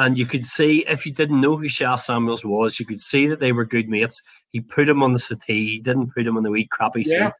And 0.00 0.16
you 0.16 0.26
could 0.26 0.46
see, 0.46 0.84
if 0.86 1.04
you 1.04 1.12
didn't 1.12 1.40
know 1.40 1.56
who 1.56 1.68
Sha 1.68 1.96
Samuels 1.96 2.44
was, 2.44 2.78
you 2.78 2.86
could 2.86 3.00
see 3.00 3.26
that 3.26 3.40
they 3.40 3.50
were 3.52 3.64
good 3.64 3.88
mates. 3.88 4.22
He 4.50 4.60
put 4.60 4.88
him 4.88 5.02
on 5.02 5.12
the 5.12 5.18
settee, 5.18 5.72
he 5.72 5.80
didn't 5.80 6.14
put 6.14 6.26
him 6.26 6.36
on 6.36 6.44
the 6.44 6.50
wee 6.50 6.66
crappy 6.70 7.02
Yeah. 7.04 7.26
seat. 7.26 7.32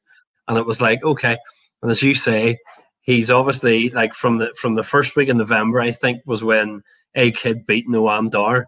And 0.48 0.58
it 0.58 0.66
was 0.66 0.80
like, 0.80 1.02
okay. 1.04 1.36
And 1.82 1.90
as 1.90 2.02
you 2.02 2.14
say, 2.14 2.58
he's 3.02 3.30
obviously 3.30 3.90
like 3.90 4.12
from 4.14 4.38
the 4.38 4.52
from 4.60 4.74
the 4.74 4.82
first 4.82 5.14
week 5.14 5.28
in 5.28 5.38
November, 5.38 5.80
I 5.80 5.92
think, 5.92 6.22
was 6.26 6.42
when 6.42 6.82
A 7.14 7.30
Kid 7.30 7.64
beat 7.66 7.86
Noam 7.88 8.28
Dar. 8.30 8.66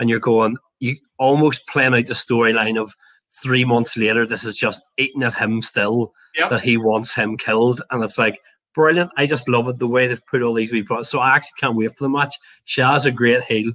And 0.00 0.08
you're 0.08 0.18
going, 0.20 0.56
you 0.80 0.96
almost 1.18 1.66
playing 1.68 1.94
out 1.94 2.06
the 2.06 2.14
storyline 2.14 2.80
of 2.80 2.94
three 3.42 3.64
months 3.64 3.96
later, 3.96 4.24
this 4.26 4.44
is 4.44 4.56
just 4.56 4.82
eating 4.96 5.22
at 5.22 5.34
him 5.34 5.60
still 5.60 6.12
Yep. 6.36 6.50
that 6.50 6.60
he 6.62 6.76
wants 6.78 7.14
him 7.14 7.36
killed. 7.36 7.82
And 7.90 8.02
it's 8.04 8.18
like 8.18 8.40
brilliant. 8.76 9.10
I 9.16 9.26
just 9.26 9.48
love 9.48 9.66
it 9.68 9.80
the 9.80 9.88
way 9.88 10.06
they've 10.06 10.26
put 10.26 10.42
all 10.42 10.54
these 10.54 10.70
wee. 10.70 10.86
So 11.02 11.18
I 11.18 11.34
actually 11.34 11.58
can't 11.58 11.74
wait 11.74 11.96
for 11.96 12.04
the 12.04 12.08
match. 12.08 12.36
Sha's 12.64 13.06
a 13.06 13.10
great 13.10 13.42
heel. 13.42 13.72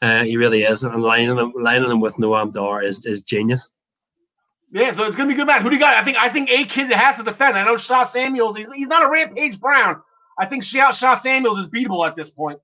Uh, 0.00 0.24
he 0.24 0.38
really 0.38 0.62
is. 0.62 0.82
And 0.84 1.02
lining 1.02 1.36
him 1.36 1.52
lining 1.54 1.90
him 1.90 2.00
with 2.00 2.16
Noam 2.16 2.52
Dar 2.52 2.82
is, 2.82 3.04
is 3.04 3.22
genius. 3.22 3.68
Yeah, 4.72 4.92
so 4.92 5.04
it's 5.04 5.16
gonna 5.16 5.28
be 5.28 5.34
a 5.34 5.36
good 5.36 5.46
match. 5.46 5.62
Who 5.62 5.68
do 5.68 5.76
you 5.76 5.80
got? 5.80 5.96
I 5.96 6.04
think 6.04 6.16
I 6.16 6.30
think 6.30 6.48
A 6.50 6.64
Kid 6.64 6.90
has 6.90 7.16
to 7.16 7.22
defend. 7.22 7.58
I 7.58 7.64
know 7.64 7.76
Sha 7.76 8.04
Samuels. 8.04 8.56
He's, 8.56 8.72
he's 8.72 8.88
not 8.88 9.04
a 9.04 9.10
Rampage 9.10 9.60
Brown. 9.60 10.02
I 10.38 10.46
think 10.46 10.62
Sha, 10.62 10.92
Sha 10.92 11.16
Samuels 11.16 11.58
is 11.58 11.68
beatable 11.68 12.06
at 12.06 12.14
this 12.16 12.30
point. 12.30 12.60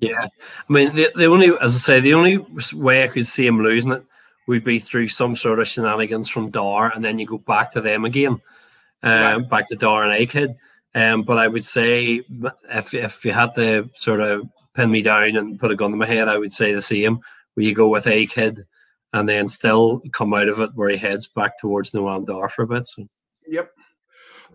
Yeah. 0.00 0.26
I 0.26 0.72
mean, 0.72 0.94
the, 0.94 1.12
the 1.14 1.26
only, 1.26 1.52
as 1.60 1.76
I 1.76 1.78
say, 1.78 2.00
the 2.00 2.14
only 2.14 2.38
way 2.72 3.04
I 3.04 3.08
could 3.08 3.26
see 3.26 3.46
him 3.46 3.62
losing 3.62 3.92
it 3.92 4.02
would 4.48 4.64
be 4.64 4.78
through 4.78 5.08
some 5.08 5.36
sort 5.36 5.60
of 5.60 5.68
shenanigans 5.68 6.28
from 6.28 6.50
Dar, 6.50 6.90
and 6.92 7.04
then 7.04 7.18
you 7.18 7.26
go 7.26 7.38
back 7.38 7.70
to 7.72 7.80
them 7.80 8.04
again, 8.04 8.40
uh, 9.02 9.38
back 9.40 9.68
to 9.68 9.76
Dar 9.76 10.02
and 10.02 10.12
A 10.12 10.26
Kid. 10.26 10.56
Um, 10.94 11.22
but 11.22 11.38
I 11.38 11.46
would 11.46 11.64
say 11.64 12.22
if 12.70 12.94
if 12.94 13.24
you 13.24 13.32
had 13.32 13.54
to 13.54 13.88
sort 13.94 14.20
of 14.20 14.48
pin 14.74 14.90
me 14.90 15.02
down 15.02 15.36
and 15.36 15.58
put 15.58 15.70
a 15.70 15.76
gun 15.76 15.90
to 15.92 15.96
my 15.96 16.06
head, 16.06 16.28
I 16.28 16.38
would 16.38 16.52
say 16.52 16.72
the 16.72 16.82
same. 16.82 17.20
Where 17.54 17.66
you 17.66 17.74
go 17.74 17.88
with 17.88 18.06
A 18.06 18.26
Kid, 18.26 18.64
and 19.12 19.28
then 19.28 19.48
still 19.48 20.02
come 20.12 20.34
out 20.34 20.48
of 20.48 20.60
it 20.60 20.70
where 20.74 20.88
he 20.88 20.96
heads 20.96 21.26
back 21.26 21.58
towards 21.58 21.92
Noam 21.92 22.26
Dar 22.26 22.48
for 22.48 22.62
a 22.62 22.66
bit. 22.66 22.86
So 22.86 23.06
Yep. 23.48 23.72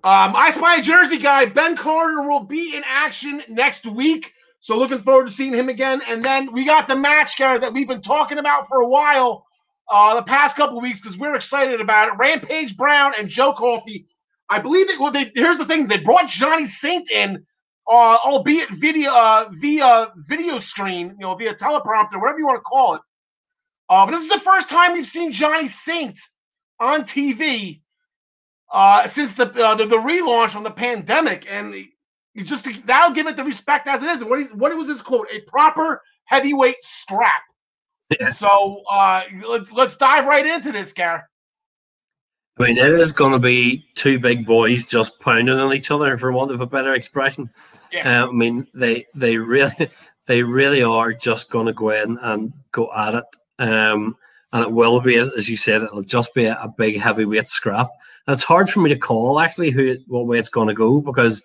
Um, 0.04 0.36
I 0.36 0.52
Spy 0.52 0.82
Jersey 0.82 1.17
guy. 1.17 1.45
Ben 1.45 1.76
Carter 1.76 2.21
will 2.21 2.43
be 2.43 2.76
in 2.76 2.84
action 2.86 3.41
next 3.50 3.86
week. 3.86 4.32
So 4.60 4.78
looking 4.78 5.00
forward 5.00 5.28
to 5.28 5.32
seeing 5.32 5.54
him 5.54 5.69
again. 5.69 6.02
And 6.08 6.24
then 6.24 6.52
we 6.54 6.65
got 6.65 6.88
the 6.88 6.95
match, 6.95 7.38
Garrett, 7.38 7.62
that 7.62 7.74
we've 7.74 7.88
been 7.88 8.02
talking 8.02 8.38
about 8.38 8.67
for 8.67 8.82
a 8.82 8.88
while, 8.88 9.45
uh, 9.89 10.15
the 10.15 10.24
past 10.24 10.56
couple 10.56 10.80
weeks, 10.82 11.02
because 11.02 11.17
we're 11.17 11.36
excited 11.36 11.82
about 11.82 12.10
it. 12.10 12.17
Rampage 12.17 12.78
Brown 12.78 13.13
and 13.17 13.30
Joe 13.30 13.54
Coffey. 13.54 14.08
I 14.49 14.60
believe 14.60 14.88
that. 14.88 14.99
Well, 14.99 15.12
they, 15.12 15.31
here's 15.34 15.58
the 15.58 15.65
thing: 15.65 15.88
they 15.88 15.97
brought 15.97 16.27
Johnny 16.27 16.65
Saint 16.65 17.10
in, 17.10 17.45
uh, 17.89 18.17
albeit 18.25 18.69
video 18.69 19.12
uh, 19.12 19.49
via 19.51 20.12
video 20.27 20.60
screen, 20.60 21.10
you 21.10 21.25
know, 21.25 21.36
via 21.36 21.55
teleprompter, 21.55 22.19
whatever 22.19 22.39
you 22.39 22.45
want 22.45 22.58
to 22.58 22.62
call 22.62 22.95
it. 22.95 23.01
Uh, 23.89 24.05
but 24.05 24.12
this 24.12 24.21
is 24.21 24.29
the 24.29 24.39
first 24.39 24.69
time 24.69 24.93
we've 24.93 25.05
seen 25.05 25.31
Johnny 25.31 25.67
Saint 25.67 26.19
on 26.79 27.03
TV 27.03 27.81
uh, 28.71 29.08
since 29.08 29.34
the, 29.34 29.45
uh, 29.63 29.75
the 29.75 29.86
the 29.86 29.97
relaunch 29.97 30.51
from 30.51 30.63
the 30.63 30.71
pandemic, 30.71 31.45
and 31.49 31.73
you 32.34 32.43
just 32.43 32.67
that'll 32.86 33.15
give 33.15 33.27
it 33.27 33.38
the 33.38 33.43
respect 33.43 33.88
as 33.88 34.03
it 34.03 34.10
is. 34.10 34.21
And 34.21 34.29
what, 34.29 34.55
what 34.55 34.75
was 34.77 34.88
his 34.88 35.01
quote? 35.01 35.27
A 35.31 35.41
proper 35.41 36.01
heavyweight 36.25 36.81
strap. 36.81 37.41
So 38.34 38.84
uh, 38.89 39.23
let's 39.47 39.71
let's 39.71 39.95
dive 39.97 40.25
right 40.25 40.45
into 40.45 40.71
this, 40.71 40.93
Gar. 40.93 41.29
I 42.58 42.63
mean, 42.63 42.78
it 42.78 42.88
is 42.88 43.12
going 43.12 43.34
to 43.34 43.39
be 43.39 43.86
two 43.96 44.18
big 44.18 44.46
boys 44.46 44.86
just 44.86 45.20
pounding 45.20 45.60
on 45.60 45.74
each 45.74 45.91
other, 45.91 46.18
for 46.18 46.32
want 46.32 46.52
of 46.52 46.62
a 46.62 46.65
better 46.65 46.94
expression. 46.94 47.50
Yeah. 47.91 48.24
Uh, 48.24 48.30
I 48.30 48.32
mean, 48.32 48.68
they 48.74 49.06
they 49.13 49.38
really 49.38 49.89
they 50.26 50.44
really 50.44 50.82
are 50.82 51.13
just 51.13 51.50
going 51.50 51.68
to 51.68 51.74
go 51.74 51.89
in 51.89 52.18
and 52.22 52.54
go 52.72 52.91
at 52.96 53.15
it. 53.15 53.26
Um, 53.60 54.15
and 54.54 54.63
it 54.63 54.72
will 54.72 55.02
be, 55.02 55.18
as, 55.18 55.50
you 55.50 55.58
said, 55.58 55.82
it'll 55.82 56.02
just 56.02 56.34
be 56.34 56.46
a, 56.46 56.56
a 56.62 56.70
big 56.70 57.00
heavyweight 57.00 57.48
scrap. 57.48 57.89
And 58.26 58.34
it's 58.34 58.44
hard 58.44 58.70
for 58.70 58.80
me 58.80 58.89
to 58.89 58.98
call 58.98 59.39
actually 59.39 59.72
who 59.72 59.98
what 60.08 60.28
way 60.28 60.39
it's 60.39 60.50
going 60.50 60.70
to 60.70 60.74
go 60.74 61.02
because 61.02 61.44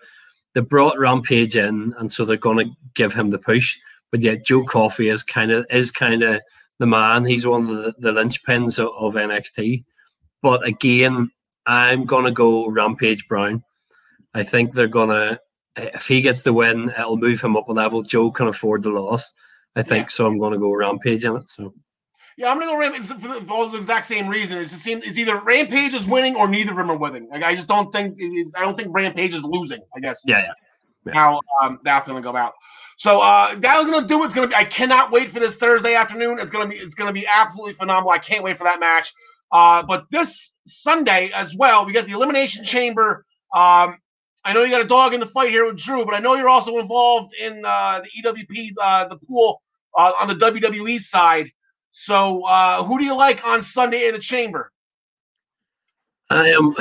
they 0.54 0.60
brought 0.60 0.98
Rampage 0.98 1.56
in, 1.56 1.92
and 1.98 2.12
so 2.12 2.24
they're 2.24 2.36
going 2.36 2.58
to 2.58 2.72
give 2.94 3.12
him 3.12 3.30
the 3.30 3.38
push. 3.38 3.78
But 4.12 4.22
yet, 4.22 4.44
Joe 4.44 4.64
Coffey 4.64 5.08
is 5.08 5.24
kind 5.24 5.50
of 5.50 5.66
is 5.70 5.90
kind 5.90 6.22
of 6.22 6.40
the 6.78 6.86
man. 6.86 7.24
He's 7.24 7.46
one 7.46 7.68
of 7.68 7.76
the, 7.76 7.94
the 7.98 8.12
linchpins 8.12 8.78
of, 8.78 8.90
of 8.96 9.14
NXT. 9.14 9.84
But 10.42 10.66
again, 10.66 11.30
I'm 11.66 12.04
gonna 12.06 12.30
go 12.30 12.68
Rampage 12.68 13.28
Brown. 13.28 13.62
I 14.34 14.42
think 14.42 14.72
they're 14.72 14.88
gonna 14.88 15.38
if 15.76 16.06
he 16.06 16.20
gets 16.20 16.42
the 16.42 16.52
win, 16.52 16.90
it'll 16.98 17.16
move 17.16 17.40
him 17.40 17.56
up 17.56 17.68
a 17.68 17.72
level. 17.72 18.02
Joe 18.02 18.30
can 18.30 18.48
afford 18.48 18.82
the 18.82 18.90
loss. 18.90 19.32
I 19.76 19.82
think 19.82 20.06
Yeah. 20.06 20.10
so. 20.10 20.26
I'm 20.26 20.38
gonna 20.38 20.58
go 20.58 20.72
Rampage 20.72 21.24
in 21.24 21.36
it. 21.36 21.48
So 21.48 21.74
Yeah, 22.36 22.50
I'm 22.50 22.58
gonna 22.58 22.72
go 22.72 22.78
Rampage 22.78 23.06
for 23.06 23.14
the, 23.14 23.44
for 23.46 23.68
the 23.68 23.78
exact 23.78 24.08
same 24.08 24.28
reason. 24.28 24.58
It's 24.58 24.72
the 24.72 24.78
same, 24.78 25.00
it's 25.04 25.18
either 25.18 25.38
Rampage 25.40 25.94
is 25.94 26.04
winning 26.04 26.34
or 26.36 26.48
neither 26.48 26.70
of 26.72 26.76
them 26.76 26.90
are 26.90 26.96
winning. 26.96 27.28
Like 27.28 27.42
I 27.42 27.54
just 27.54 27.68
don't 27.68 27.92
think 27.92 28.18
it 28.18 28.24
is. 28.24 28.54
I 28.56 28.60
don't 28.62 28.76
think 28.76 28.88
Rampage 28.92 29.34
is 29.34 29.44
losing. 29.44 29.80
I 29.96 30.00
guess. 30.00 30.22
Yeah, 30.24 30.38
yeah. 30.40 30.52
Yeah. 31.06 31.12
How 31.14 31.40
um, 31.62 31.78
that's 31.84 32.06
gonna 32.08 32.20
go 32.20 32.36
out. 32.36 32.54
So 32.98 33.20
uh, 33.20 33.58
that's 33.58 33.84
gonna 33.88 34.06
do. 34.06 34.22
it. 34.22 34.26
It's 34.26 34.34
gonna 34.34 34.48
be. 34.48 34.54
I 34.54 34.64
cannot 34.64 35.10
wait 35.10 35.30
for 35.30 35.40
this 35.40 35.54
Thursday 35.54 35.94
afternoon. 35.94 36.38
It's 36.38 36.50
gonna 36.50 36.68
be. 36.68 36.76
It's 36.76 36.94
gonna 36.94 37.12
be 37.12 37.26
absolutely 37.26 37.72
phenomenal. 37.74 38.10
I 38.10 38.18
can't 38.18 38.44
wait 38.44 38.58
for 38.58 38.64
that 38.64 38.78
match. 38.80 39.14
Uh, 39.52 39.82
but 39.82 40.06
this 40.10 40.52
Sunday 40.66 41.30
as 41.34 41.54
well, 41.54 41.84
we 41.84 41.92
got 41.92 42.06
the 42.06 42.12
Elimination 42.12 42.64
Chamber. 42.64 43.24
Um, 43.54 43.98
I 44.44 44.52
know 44.52 44.62
you 44.62 44.70
got 44.70 44.80
a 44.80 44.88
dog 44.88 45.12
in 45.12 45.20
the 45.20 45.26
fight 45.26 45.50
here 45.50 45.66
with 45.66 45.78
Drew, 45.78 46.04
but 46.04 46.14
I 46.14 46.18
know 46.18 46.34
you're 46.34 46.48
also 46.48 46.78
involved 46.78 47.34
in 47.34 47.62
uh, 47.64 48.00
the 48.02 48.22
EWP, 48.22 48.72
uh, 48.80 49.08
the 49.08 49.16
pool 49.16 49.60
uh, 49.96 50.12
on 50.20 50.28
the 50.28 50.34
WWE 50.34 51.00
side. 51.00 51.50
So, 51.90 52.42
uh, 52.44 52.84
who 52.84 52.98
do 52.98 53.04
you 53.04 53.16
like 53.16 53.44
on 53.44 53.62
Sunday 53.62 54.06
in 54.06 54.14
the 54.14 54.20
Chamber? 54.20 54.70
I 56.30 56.50
am 56.50 56.76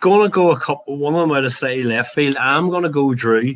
gonna 0.00 0.28
go 0.28 0.50
a 0.50 0.60
couple. 0.60 0.98
One 0.98 1.14
of 1.14 1.20
them 1.20 1.36
out 1.36 1.44
of 1.44 1.54
city 1.54 1.82
left 1.82 2.14
field. 2.14 2.36
I'm 2.36 2.68
gonna 2.68 2.90
go 2.90 3.14
Drew 3.14 3.54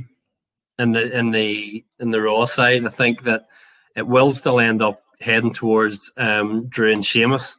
in 0.78 0.92
the 0.92 1.16
in 1.16 1.30
the 1.30 1.84
in 2.00 2.10
the 2.10 2.22
Raw 2.22 2.46
side. 2.46 2.86
I 2.86 2.88
think 2.88 3.24
that 3.24 3.46
it 3.94 4.06
will 4.06 4.32
still 4.32 4.58
end 4.58 4.80
up 4.80 5.02
heading 5.20 5.52
towards 5.52 6.10
um, 6.16 6.66
Drew 6.68 6.90
and 6.90 7.04
Sheamus, 7.04 7.58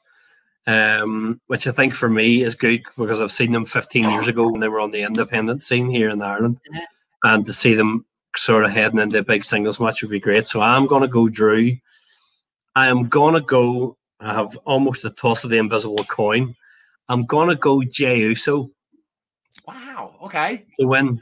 um, 0.68 1.40
which 1.48 1.68
I 1.68 1.72
think 1.72 1.94
for 1.94 2.10
me 2.10 2.42
is 2.44 2.56
good 2.56 2.84
because 2.98 3.22
I've 3.22 3.32
seen 3.32 3.52
them 3.52 3.66
15 3.66 4.10
years 4.12 4.28
ago 4.28 4.50
when 4.50 4.62
they 4.62 4.68
were 4.70 4.80
on 4.80 4.92
the 4.92 5.02
independent 5.04 5.62
scene 5.62 5.90
here 5.90 6.10
in 6.10 6.22
Ireland, 6.22 6.60
and 7.24 7.46
to 7.46 7.54
see 7.54 7.74
them 7.74 8.06
sort 8.36 8.66
of 8.66 8.72
heading 8.72 9.00
into 9.00 9.20
a 9.20 9.24
big 9.24 9.44
singles 9.44 9.80
match 9.80 10.02
would 10.02 10.12
be 10.12 10.20
great. 10.20 10.48
So 10.48 10.62
I'm 10.62 10.88
gonna 10.88 11.08
go 11.08 11.30
Drew. 11.30 11.78
I 12.76 12.88
am 12.88 13.10
gonna 13.10 13.42
go. 13.42 13.98
I 14.20 14.34
have 14.34 14.58
almost 14.66 15.06
a 15.06 15.10
toss 15.10 15.44
of 15.44 15.50
the 15.50 15.58
invisible 15.58 16.04
coin. 16.06 16.56
I'm 17.10 17.26
gonna 17.26 17.56
go 17.56 17.84
Jey 17.84 18.20
Uso 18.20 18.72
Wow. 19.68 20.16
Okay. 20.24 20.66
to 20.80 20.88
win, 20.88 21.22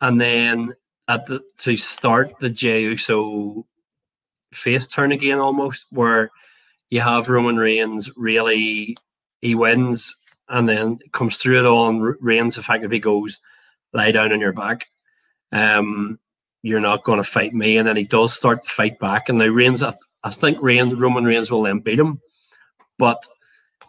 and 0.00 0.20
then 0.20 0.74
at 1.08 1.26
the 1.26 1.42
to 1.58 1.76
start 1.76 2.38
the 2.38 2.48
Jey 2.50 2.82
Uso 2.82 3.66
face 4.52 4.86
turn 4.86 5.12
again, 5.12 5.38
almost 5.38 5.86
where 5.90 6.30
you 6.90 7.00
have 7.00 7.28
Roman 7.28 7.56
Reigns 7.56 8.10
really 8.16 8.96
he 9.40 9.54
wins 9.54 10.16
and 10.48 10.68
then 10.68 10.98
comes 11.12 11.36
through 11.36 11.58
it 11.60 11.66
all, 11.66 11.88
and 11.88 12.16
Reigns 12.20 12.58
effectively 12.58 12.98
goes 12.98 13.38
lie 13.92 14.12
down 14.12 14.32
on 14.32 14.40
your 14.40 14.52
back. 14.52 14.88
Um, 15.52 16.18
you're 16.62 16.80
not 16.80 17.04
going 17.04 17.18
to 17.18 17.24
fight 17.24 17.54
me, 17.54 17.76
and 17.76 17.86
then 17.86 17.96
he 17.96 18.04
does 18.04 18.34
start 18.34 18.62
to 18.62 18.68
fight 18.68 18.98
back, 18.98 19.28
and 19.28 19.38
now 19.38 19.46
Reigns, 19.46 19.82
I, 19.82 19.94
I 20.24 20.30
think 20.30 20.58
Reigns, 20.60 20.94
Roman 20.94 21.24
Reigns 21.24 21.50
will 21.50 21.62
then 21.62 21.80
beat 21.80 22.00
him, 22.00 22.20
but 22.98 23.22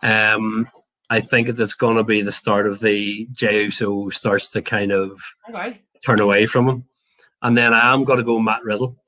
um, 0.04 0.70
I 1.10 1.20
think 1.20 1.50
it's 1.50 1.74
going 1.74 1.98
to 1.98 2.04
be 2.04 2.22
the 2.22 2.32
start 2.32 2.68
of 2.68 2.80
the 2.80 3.28
Jey 3.32 3.64
Uso 3.66 4.10
starts 4.10 4.48
to 4.50 4.62
kind 4.62 4.92
of 4.92 5.20
Okay. 5.50 5.82
turn 6.06 6.20
away 6.20 6.46
from 6.46 6.70
him. 6.70 6.86
And 7.42 7.58
then 7.58 7.74
I 7.74 7.94
am 7.94 8.04
going 8.04 8.20
to 8.20 8.24
go 8.24 8.40
Matt 8.40 8.64
Riddle. 8.64 8.99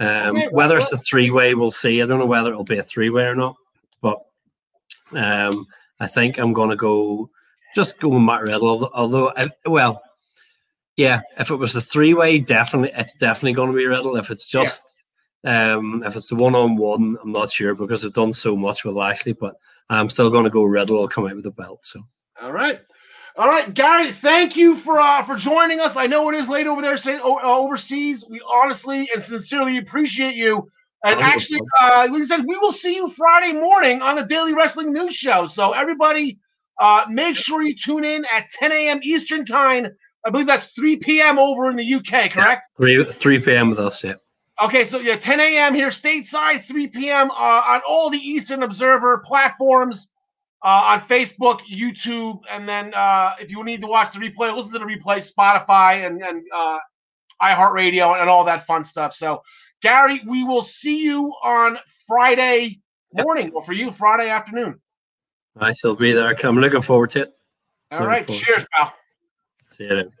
Um, 0.00 0.36
Okay, 0.36 0.48
whether 0.50 0.74
well- 0.74 0.82
it's 0.82 0.92
a 0.92 0.98
three 0.98 1.30
way, 1.30 1.54
we'll 1.54 1.70
see. 1.70 2.02
I 2.02 2.06
don't 2.06 2.18
know 2.18 2.26
whether 2.26 2.50
it'll 2.50 2.64
be 2.64 2.78
a 2.78 2.82
three 2.82 3.10
way 3.10 3.24
or 3.26 3.34
not. 3.36 3.54
But 4.00 4.18
um, 5.12 5.66
I 6.00 6.06
think 6.06 6.38
I'm 6.38 6.52
going 6.52 6.70
to 6.70 6.76
go 6.76 7.30
just 7.76 8.00
go 8.00 8.18
Matt 8.18 8.42
Riddle. 8.42 8.90
Although, 8.94 9.32
I, 9.36 9.46
well, 9.66 10.02
yeah, 10.96 11.20
if 11.38 11.50
it 11.50 11.56
was 11.56 11.76
a 11.76 11.80
three 11.80 12.14
way, 12.14 12.38
definitely, 12.38 12.90
it's 12.96 13.14
definitely 13.14 13.52
going 13.52 13.70
to 13.70 13.76
be 13.76 13.86
Riddle. 13.86 14.16
If 14.16 14.30
it's 14.30 14.48
just 14.48 14.82
Um, 15.44 16.02
if 16.04 16.16
it's 16.16 16.30
a 16.32 16.34
one 16.34 16.54
on 16.54 16.76
one, 16.76 17.16
I'm 17.22 17.32
not 17.32 17.50
sure 17.50 17.74
because 17.74 18.04
I've 18.04 18.12
done 18.12 18.32
so 18.34 18.54
much 18.56 18.84
with 18.84 18.94
Lashley, 18.94 19.32
but 19.32 19.54
I'm 19.88 20.10
still 20.10 20.28
going 20.30 20.44
to 20.44 20.50
go 20.50 20.64
Riddle. 20.64 20.98
will 21.00 21.08
come 21.08 21.26
out 21.26 21.34
with 21.34 21.44
the 21.44 21.50
belt. 21.50 21.80
So, 21.82 22.02
all 22.42 22.52
right. 22.52 22.80
All 23.36 23.48
right, 23.48 23.72
Gary. 23.72 24.12
Thank 24.12 24.56
you 24.56 24.76
for 24.76 25.00
uh, 25.00 25.24
for 25.24 25.36
joining 25.36 25.80
us. 25.80 25.96
I 25.96 26.06
know 26.06 26.28
it 26.28 26.34
is 26.34 26.48
late 26.48 26.66
over 26.66 26.82
there, 26.82 26.96
say, 26.96 27.16
uh, 27.16 27.22
overseas. 27.22 28.24
We 28.28 28.40
honestly 28.52 29.08
and 29.14 29.22
sincerely 29.22 29.78
appreciate 29.78 30.34
you. 30.34 30.68
And 31.04 31.20
actually, 31.20 31.60
uh, 31.80 32.08
like 32.10 32.22
I 32.22 32.26
said, 32.26 32.44
we 32.46 32.58
will 32.58 32.72
see 32.72 32.94
you 32.94 33.08
Friday 33.10 33.54
morning 33.54 34.02
on 34.02 34.16
the 34.16 34.24
Daily 34.24 34.52
Wrestling 34.52 34.92
News 34.92 35.14
Show. 35.14 35.46
So 35.46 35.72
everybody, 35.72 36.38
uh, 36.78 37.06
make 37.08 37.36
sure 37.36 37.62
you 37.62 37.74
tune 37.74 38.04
in 38.04 38.26
at 38.30 38.50
10 38.50 38.70
a.m. 38.72 39.00
Eastern 39.02 39.46
Time. 39.46 39.86
I 40.26 40.30
believe 40.30 40.46
that's 40.46 40.66
3 40.72 40.96
p.m. 40.96 41.38
over 41.38 41.70
in 41.70 41.76
the 41.76 41.94
UK, 41.94 42.32
correct? 42.32 42.66
Yeah, 42.78 43.04
3 43.04 43.04
3 43.04 43.38
p.m. 43.40 43.70
with 43.70 43.78
us, 43.78 44.04
yeah. 44.04 44.14
Okay, 44.62 44.84
so 44.84 44.98
yeah, 44.98 45.16
10 45.16 45.40
a.m. 45.40 45.74
here 45.74 45.88
stateside, 45.88 46.66
3 46.66 46.88
p.m. 46.88 47.30
Uh, 47.30 47.62
on 47.66 47.80
all 47.88 48.10
the 48.10 48.18
Eastern 48.18 48.62
Observer 48.62 49.22
platforms, 49.24 50.08
uh, 50.62 50.82
on 50.86 51.00
Facebook, 51.00 51.60
YouTube, 51.72 52.40
and 52.50 52.68
then 52.68 52.92
uh, 52.94 53.32
if 53.40 53.50
you 53.50 53.64
need 53.64 53.80
to 53.80 53.86
watch 53.86 54.14
the 54.14 54.20
replay, 54.20 54.54
listen 54.54 54.72
to 54.72 54.78
the 54.78 54.84
replay, 54.84 55.26
Spotify 55.26 56.06
and 56.06 56.22
and 56.22 56.44
uh, 56.54 56.78
iHeartRadio 57.42 58.20
and 58.20 58.28
all 58.28 58.44
that 58.44 58.66
fun 58.66 58.84
stuff. 58.84 59.14
So, 59.14 59.42
Gary, 59.82 60.20
we 60.26 60.44
will 60.44 60.62
see 60.62 61.02
you 61.02 61.32
on 61.42 61.78
Friday 62.06 62.80
morning, 63.14 63.52
or 63.54 63.62
for 63.62 63.72
you, 63.72 63.90
Friday 63.90 64.28
afternoon. 64.28 64.80
I 65.58 65.72
shall 65.72 65.94
be 65.94 66.12
there. 66.12 66.36
I'm 66.44 66.58
looking 66.58 66.82
forward 66.82 67.10
to 67.10 67.22
it. 67.22 67.32
All 67.90 68.06
right, 68.06 68.26
cheers, 68.28 68.66
pal. 68.72 68.92
See 69.70 69.84
you 69.84 69.90
then. 69.90 70.12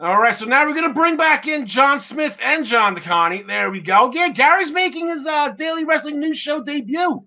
All 0.00 0.20
right, 0.20 0.34
so 0.34 0.46
now 0.46 0.66
we're 0.66 0.74
gonna 0.74 0.94
bring 0.94 1.16
back 1.16 1.46
in 1.46 1.66
John 1.66 2.00
Smith 2.00 2.36
and 2.42 2.64
John 2.64 2.96
DeConnie. 2.96 3.46
There 3.46 3.70
we 3.70 3.80
go. 3.80 4.10
Yeah, 4.12 4.30
Gary's 4.30 4.72
making 4.72 5.08
his 5.08 5.26
uh, 5.26 5.50
daily 5.50 5.84
wrestling 5.84 6.18
news 6.18 6.38
show 6.38 6.62
debut. 6.62 7.24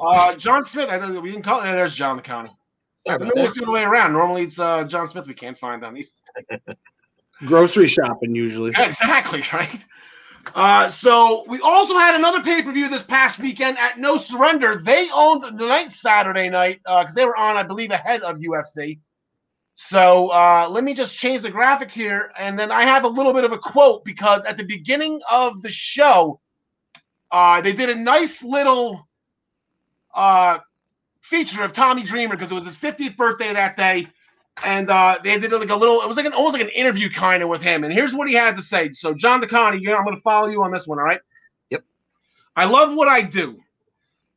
Uh, 0.00 0.34
John 0.36 0.64
Smith. 0.64 0.88
I 0.90 0.98
know 0.98 1.20
we 1.20 1.30
didn't 1.32 1.44
call. 1.44 1.60
It. 1.60 1.72
There's 1.72 1.94
John 1.94 2.20
DeConnie. 2.20 2.50
I 3.08 3.16
know 3.16 3.30
it's 3.36 3.54
the 3.54 3.62
other 3.62 3.72
way 3.72 3.82
around. 3.82 4.12
Normally 4.12 4.42
it's 4.42 4.58
uh, 4.58 4.84
John 4.84 5.08
Smith. 5.08 5.26
We 5.26 5.34
can't 5.34 5.58
find 5.58 5.84
on 5.84 5.94
these. 5.94 6.22
Grocery 7.46 7.86
shopping 7.86 8.34
usually. 8.34 8.72
exactly 8.76 9.42
right. 9.52 9.84
Uh, 10.54 10.90
so 10.90 11.44
we 11.48 11.60
also 11.60 11.98
had 11.98 12.14
another 12.14 12.42
pay 12.42 12.62
per 12.62 12.72
view 12.72 12.88
this 12.88 13.02
past 13.02 13.38
weekend 13.38 13.78
at 13.78 13.98
No 13.98 14.16
Surrender. 14.18 14.80
They 14.84 15.08
owned 15.12 15.42
the 15.42 15.50
night 15.66 15.90
Saturday 15.90 16.48
night 16.48 16.80
because 16.84 17.12
uh, 17.12 17.14
they 17.14 17.24
were 17.24 17.36
on, 17.36 17.56
I 17.56 17.62
believe, 17.62 17.90
ahead 17.90 18.22
of 18.22 18.36
UFC. 18.38 19.00
So 19.74 20.28
uh, 20.28 20.68
let 20.70 20.84
me 20.84 20.92
just 20.92 21.14
change 21.14 21.42
the 21.42 21.50
graphic 21.50 21.90
here, 21.90 22.32
and 22.38 22.58
then 22.58 22.70
I 22.70 22.84
have 22.84 23.04
a 23.04 23.08
little 23.08 23.32
bit 23.32 23.44
of 23.44 23.52
a 23.52 23.58
quote 23.58 24.04
because 24.04 24.44
at 24.44 24.58
the 24.58 24.64
beginning 24.64 25.20
of 25.30 25.62
the 25.62 25.70
show, 25.70 26.40
uh, 27.30 27.62
they 27.62 27.72
did 27.72 27.88
a 27.88 27.94
nice 27.94 28.42
little 28.42 29.08
uh, 30.14 30.58
feature 31.22 31.62
of 31.62 31.72
Tommy 31.72 32.02
Dreamer 32.02 32.36
because 32.36 32.50
it 32.50 32.54
was 32.54 32.64
his 32.64 32.76
50th 32.76 33.16
birthday 33.16 33.52
that 33.52 33.76
day, 33.76 34.08
and 34.64 34.90
uh, 34.90 35.18
they 35.22 35.38
did 35.38 35.52
like 35.52 35.70
a 35.70 35.76
little. 35.76 36.02
It 36.02 36.08
was 36.08 36.16
like 36.16 36.26
an 36.26 36.32
almost 36.32 36.54
like 36.54 36.62
an 36.62 36.70
interview 36.70 37.10
kind 37.10 37.42
of 37.42 37.48
with 37.48 37.62
him. 37.62 37.84
And 37.84 37.92
here's 37.92 38.14
what 38.14 38.28
he 38.28 38.34
had 38.34 38.56
to 38.56 38.62
say. 38.62 38.92
So 38.92 39.14
John 39.14 39.40
DeConnie, 39.40 39.76
I'm 39.76 40.04
going 40.04 40.16
to 40.16 40.22
follow 40.22 40.48
you 40.48 40.62
on 40.62 40.72
this 40.72 40.86
one. 40.86 40.98
All 40.98 41.04
right. 41.04 41.20
Yep. 41.70 41.82
I 42.56 42.64
love 42.66 42.94
what 42.94 43.08
I 43.08 43.22
do. 43.22 43.58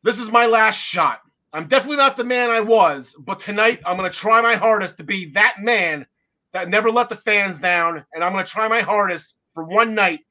This 0.04 0.20
is 0.20 0.32
my 0.32 0.46
last 0.46 0.78
shot. 0.78 1.20
I'm 1.54 1.68
definitely 1.68 1.98
not 1.98 2.18
the 2.18 2.24
man 2.24 2.50
I 2.50 2.62
was, 2.62 3.16
but 3.20 3.40
tonight 3.40 3.80
I'm 3.86 3.98
going 3.98 4.10
to 4.12 4.18
try 4.18 4.42
my 4.42 4.56
hardest 4.56 4.98
to 4.98 5.04
be 5.04 5.32
that 5.34 5.56
man 5.60 6.06
that 6.52 6.68
never 6.68 6.90
let 6.90 7.10
the 7.10 7.16
fans 7.16 7.58
down. 7.60 8.04
And 8.14 8.24
I'm 8.24 8.34
going 8.34 8.44
to 8.46 8.52
try 8.52 8.68
my 8.68 8.82
hardest 8.82 9.36
for 9.54 9.64
one 9.64 9.94
night 9.94 10.22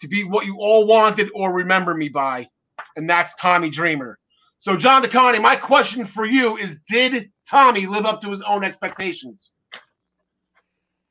to 0.00 0.08
be 0.08 0.24
what 0.24 0.46
you 0.46 0.56
all 0.58 0.86
wanted 0.86 1.30
or 1.34 1.52
remember 1.52 1.94
me 1.94 2.08
by. 2.08 2.48
And 2.96 3.10
that's 3.10 3.34
Tommy 3.34 3.70
Dreamer. 3.70 4.18
So, 4.60 4.76
John 4.76 5.02
DeConnie, 5.02 5.40
my 5.40 5.56
question 5.56 6.04
for 6.04 6.26
you 6.26 6.56
is 6.56 6.80
Did 6.88 7.30
Tommy 7.48 7.86
live 7.86 8.04
up 8.04 8.20
to 8.22 8.30
his 8.30 8.42
own 8.42 8.64
expectations? 8.64 9.52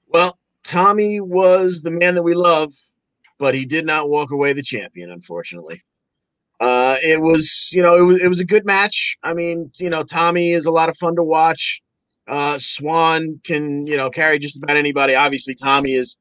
Well, 0.07 0.37
Tommy 0.63 1.21
was 1.21 1.81
the 1.81 1.91
man 1.91 2.15
that 2.15 2.23
we 2.23 2.33
love, 2.33 2.71
but 3.37 3.55
he 3.55 3.65
did 3.65 3.85
not 3.85 4.09
walk 4.09 4.31
away 4.31 4.53
the 4.53 4.61
champion, 4.61 5.11
unfortunately. 5.11 5.81
Uh, 6.59 6.97
it 7.03 7.21
was, 7.21 7.69
you 7.71 7.81
know, 7.81 7.95
it 7.95 8.01
was 8.01 8.21
it 8.21 8.27
was 8.27 8.39
a 8.39 8.45
good 8.45 8.65
match. 8.65 9.15
I 9.23 9.33
mean, 9.33 9.71
you 9.79 9.89
know, 9.89 10.03
Tommy 10.03 10.51
is 10.51 10.65
a 10.65 10.71
lot 10.71 10.89
of 10.89 10.97
fun 10.97 11.15
to 11.15 11.23
watch. 11.23 11.81
Uh, 12.27 12.57
Swann 12.59 13.39
can, 13.45 13.87
you 13.87 13.95
know, 13.95 14.09
carry 14.09 14.39
just 14.39 14.57
about 14.57 14.75
anybody. 14.75 15.15
Obviously, 15.15 15.53
Tommy 15.53 15.93
is 15.93 16.17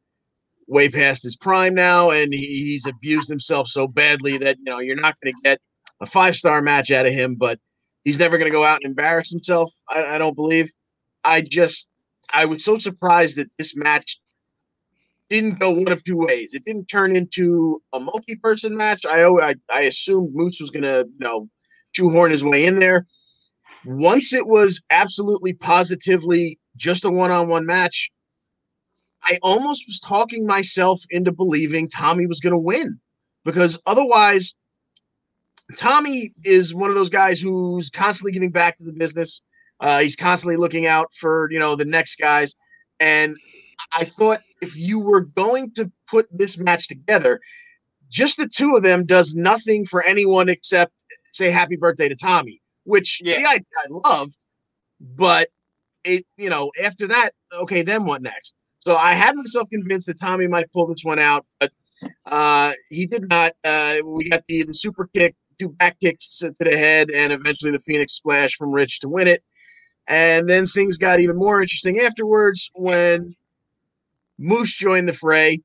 way 0.68 0.88
past 0.88 1.24
his 1.24 1.36
prime 1.36 1.74
now, 1.74 2.10
and 2.10 2.32
he, 2.32 2.64
he's 2.64 2.86
abused 2.86 3.28
himself 3.28 3.66
so 3.66 3.88
badly 3.88 4.38
that 4.38 4.58
you 4.58 4.64
know 4.64 4.78
you're 4.78 4.94
not 4.94 5.14
going 5.22 5.34
to 5.34 5.40
get 5.42 5.58
a 6.00 6.06
five 6.06 6.36
star 6.36 6.62
match 6.62 6.90
out 6.90 7.06
of 7.06 7.12
him. 7.12 7.34
But 7.34 7.58
he's 8.04 8.18
never 8.18 8.38
going 8.38 8.50
to 8.50 8.56
go 8.56 8.64
out 8.64 8.80
and 8.82 8.90
embarrass 8.90 9.30
himself. 9.30 9.72
I, 9.88 10.04
I 10.04 10.18
don't 10.18 10.36
believe. 10.36 10.72
I 11.24 11.40
just 11.40 11.88
I 12.32 12.46
was 12.46 12.64
so 12.64 12.78
surprised 12.78 13.36
that 13.36 13.50
this 13.58 13.76
match 13.76 14.20
didn't 15.28 15.58
go 15.58 15.70
one 15.72 15.90
of 15.90 16.04
two 16.04 16.16
ways. 16.16 16.54
It 16.54 16.64
didn't 16.64 16.86
turn 16.86 17.16
into 17.16 17.82
a 17.92 18.00
multi-person 18.00 18.76
match. 18.76 19.04
I 19.04 19.24
I, 19.24 19.54
I 19.70 19.80
assumed 19.82 20.34
Moose 20.34 20.60
was 20.60 20.70
gonna 20.70 21.04
you 21.04 21.18
know 21.18 21.48
shoehorn 21.92 22.30
his 22.30 22.44
way 22.44 22.64
in 22.64 22.78
there. 22.78 23.06
Once 23.84 24.32
it 24.32 24.46
was 24.46 24.82
absolutely 24.90 25.52
positively 25.52 26.58
just 26.76 27.04
a 27.04 27.10
one-on-one 27.10 27.64
match, 27.64 28.10
I 29.22 29.38
almost 29.42 29.84
was 29.86 30.00
talking 30.00 30.46
myself 30.46 31.02
into 31.10 31.32
believing 31.32 31.88
Tommy 31.88 32.26
was 32.26 32.40
gonna 32.40 32.58
win 32.58 33.00
because 33.44 33.80
otherwise, 33.86 34.54
Tommy 35.74 36.32
is 36.44 36.74
one 36.74 36.90
of 36.90 36.96
those 36.96 37.10
guys 37.10 37.40
who's 37.40 37.90
constantly 37.90 38.32
giving 38.32 38.50
back 38.50 38.76
to 38.76 38.84
the 38.84 38.92
business. 38.92 39.42
Uh, 39.80 40.00
he's 40.00 40.16
constantly 40.16 40.56
looking 40.56 40.86
out 40.86 41.12
for 41.12 41.48
you 41.50 41.58
know 41.58 41.74
the 41.76 41.84
next 41.84 42.16
guys, 42.16 42.54
and 43.00 43.36
I 43.92 44.04
thought 44.04 44.42
if 44.62 44.76
you 44.76 45.00
were 45.00 45.22
going 45.22 45.72
to 45.72 45.90
put 46.08 46.26
this 46.30 46.56
match 46.56 46.88
together, 46.88 47.40
just 48.08 48.36
the 48.36 48.48
two 48.48 48.76
of 48.76 48.82
them 48.82 49.04
does 49.04 49.34
nothing 49.34 49.86
for 49.86 50.02
anyone 50.02 50.48
except 50.48 50.92
say 51.32 51.50
happy 51.50 51.76
birthday 51.76 52.08
to 52.08 52.14
Tommy, 52.14 52.62
which 52.84 53.20
yeah. 53.22 53.44
I, 53.46 53.58
I 53.76 53.86
loved, 53.90 54.46
but 55.00 55.48
it 56.04 56.24
you 56.36 56.48
know 56.48 56.70
after 56.82 57.06
that, 57.08 57.32
okay, 57.52 57.82
then 57.82 58.04
what 58.04 58.22
next? 58.22 58.54
So 58.78 58.96
I 58.96 59.14
had 59.14 59.34
myself 59.34 59.68
convinced 59.68 60.06
that 60.06 60.18
Tommy 60.20 60.46
might 60.46 60.72
pull 60.72 60.86
this 60.86 61.04
one 61.04 61.18
out, 61.18 61.44
but 61.58 61.72
uh, 62.24 62.72
he 62.88 63.06
did 63.06 63.28
not. 63.28 63.52
Uh, 63.64 63.98
we 64.04 64.30
got 64.30 64.44
the 64.46 64.62
the 64.62 64.74
super 64.74 65.08
kick, 65.12 65.34
two 65.58 65.70
back 65.70 65.98
kicks 66.00 66.38
to 66.38 66.52
the 66.58 66.76
head, 66.76 67.10
and 67.10 67.32
eventually 67.32 67.70
the 67.70 67.80
Phoenix 67.80 68.12
splash 68.12 68.54
from 68.56 68.72
Rich 68.72 69.00
to 69.00 69.08
win 69.08 69.28
it. 69.28 69.42
And 70.08 70.48
then 70.48 70.66
things 70.66 70.98
got 70.98 71.20
even 71.20 71.36
more 71.36 71.60
interesting 71.60 71.98
afterwards 71.98 72.70
when 72.74 73.34
Moose 74.38 74.76
joined 74.76 75.08
the 75.08 75.12
fray, 75.12 75.60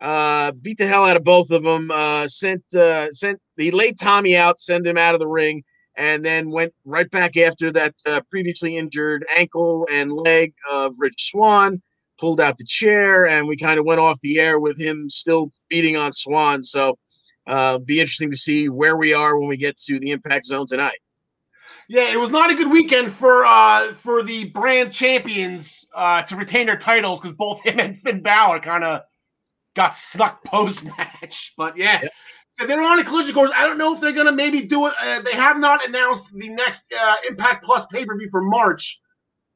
uh, 0.00 0.52
beat 0.52 0.78
the 0.78 0.86
hell 0.86 1.04
out 1.04 1.16
of 1.16 1.24
both 1.24 1.50
of 1.50 1.62
them. 1.62 1.90
Uh, 1.90 2.26
sent 2.26 2.62
uh, 2.74 3.10
sent 3.12 3.38
he 3.56 3.70
laid 3.70 3.98
Tommy 3.98 4.36
out, 4.36 4.60
send 4.60 4.86
him 4.86 4.96
out 4.96 5.14
of 5.14 5.20
the 5.20 5.28
ring, 5.28 5.62
and 5.96 6.24
then 6.24 6.50
went 6.50 6.72
right 6.84 7.10
back 7.10 7.36
after 7.36 7.70
that 7.72 7.94
uh, 8.06 8.20
previously 8.30 8.76
injured 8.76 9.24
ankle 9.36 9.86
and 9.92 10.12
leg 10.12 10.54
of 10.70 10.94
Rich 10.98 11.30
Swann, 11.30 11.82
Pulled 12.18 12.40
out 12.40 12.56
the 12.58 12.64
chair, 12.64 13.26
and 13.26 13.48
we 13.48 13.56
kind 13.56 13.80
of 13.80 13.84
went 13.84 14.00
off 14.00 14.20
the 14.20 14.38
air 14.38 14.60
with 14.60 14.78
him 14.78 15.10
still 15.10 15.50
beating 15.68 15.96
on 15.96 16.12
Swann. 16.12 16.62
So, 16.62 16.96
uh, 17.46 17.78
be 17.78 18.00
interesting 18.00 18.30
to 18.30 18.36
see 18.36 18.68
where 18.68 18.96
we 18.96 19.14
are 19.14 19.38
when 19.38 19.48
we 19.48 19.56
get 19.56 19.76
to 19.76 19.98
the 19.98 20.10
Impact 20.10 20.46
Zone 20.46 20.66
tonight. 20.66 20.98
Yeah, 21.88 22.12
it 22.12 22.16
was 22.16 22.30
not 22.30 22.50
a 22.50 22.54
good 22.54 22.70
weekend 22.70 23.12
for 23.14 23.44
uh 23.44 23.94
for 23.94 24.22
the 24.22 24.46
brand 24.46 24.92
champions 24.92 25.86
uh 25.94 26.22
to 26.22 26.36
retain 26.36 26.66
their 26.66 26.78
titles 26.78 27.20
because 27.20 27.36
both 27.36 27.60
him 27.62 27.78
and 27.78 27.98
Finn 27.98 28.22
Balor 28.22 28.60
kind 28.60 28.84
of 28.84 29.02
got 29.74 29.96
snuck 29.96 30.44
post 30.46 30.84
match. 30.84 31.52
But 31.56 31.76
yeah, 31.76 32.00
yep. 32.02 32.12
so 32.58 32.66
they're 32.66 32.82
on 32.82 32.98
a 32.98 33.04
collision 33.04 33.34
course. 33.34 33.50
I 33.54 33.66
don't 33.66 33.78
know 33.78 33.94
if 33.94 34.00
they're 34.00 34.12
gonna 34.12 34.32
maybe 34.32 34.62
do 34.62 34.86
it. 34.86 34.94
Uh, 35.00 35.22
they 35.22 35.32
have 35.32 35.58
not 35.58 35.86
announced 35.86 36.26
the 36.32 36.48
next 36.48 36.84
uh, 36.98 37.16
Impact 37.28 37.64
Plus 37.64 37.84
pay 37.92 38.04
per 38.04 38.16
view 38.16 38.28
for 38.30 38.42
March. 38.42 38.98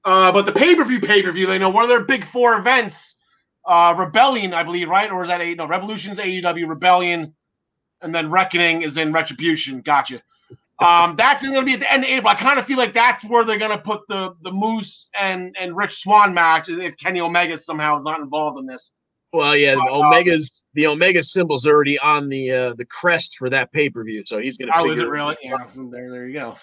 Uh, 0.04 0.30
but 0.30 0.46
the 0.46 0.52
pay 0.52 0.74
per 0.74 0.84
view 0.84 1.00
pay 1.00 1.22
per 1.22 1.32
view, 1.32 1.46
they 1.46 1.58
know 1.58 1.70
one 1.70 1.82
of 1.82 1.88
their 1.88 2.04
big 2.04 2.26
four 2.26 2.58
events, 2.58 3.16
uh, 3.66 3.94
Rebellion, 3.98 4.54
I 4.54 4.62
believe, 4.62 4.88
right? 4.88 5.10
Or 5.10 5.22
is 5.22 5.28
that 5.28 5.40
a 5.40 5.54
no? 5.54 5.66
Revolution's 5.66 6.18
AEW 6.18 6.68
Rebellion, 6.68 7.34
and 8.02 8.14
then 8.14 8.30
Reckoning 8.30 8.82
is 8.82 8.96
in 8.96 9.12
Retribution. 9.12 9.80
Gotcha. 9.80 10.22
Um, 10.78 11.14
that's 11.18 11.42
going 11.42 11.54
to 11.54 11.64
be 11.64 11.74
at 11.74 11.80
the 11.80 11.92
end 11.92 12.04
of 12.04 12.10
April. 12.10 12.28
I 12.28 12.34
kind 12.34 12.58
of 12.58 12.66
feel 12.66 12.76
like 12.76 12.94
that's 12.94 13.24
where 13.24 13.44
they're 13.44 13.58
going 13.58 13.70
to 13.70 13.78
put 13.78 14.06
the 14.08 14.34
the 14.42 14.52
Moose 14.52 15.10
and 15.18 15.54
and 15.58 15.76
Rich 15.76 16.02
Swann 16.02 16.34
match 16.34 16.68
if 16.68 16.96
Kenny 16.98 17.20
Omega 17.20 17.58
somehow 17.58 17.98
is 17.98 18.04
not 18.04 18.20
involved 18.20 18.58
in 18.58 18.66
this. 18.66 18.94
Well, 19.32 19.56
yeah, 19.56 19.74
the 19.74 19.80
uh, 19.80 19.98
Omega's 19.98 20.64
the 20.74 20.86
Omega 20.86 21.22
symbol's 21.22 21.66
already 21.66 21.98
on 21.98 22.28
the 22.28 22.50
uh, 22.50 22.74
the 22.74 22.86
crest 22.86 23.36
for 23.36 23.50
that 23.50 23.72
pay 23.72 23.90
per 23.90 24.04
view, 24.04 24.22
so 24.24 24.38
he's 24.38 24.56
going 24.56 24.70
to. 24.70 24.78
Oh, 24.78 24.90
is 24.90 24.98
it 24.98 25.08
really? 25.08 25.36
Yeah, 25.42 25.58
there, 25.74 26.10
there 26.10 26.28
you 26.28 26.34
go. 26.34 26.56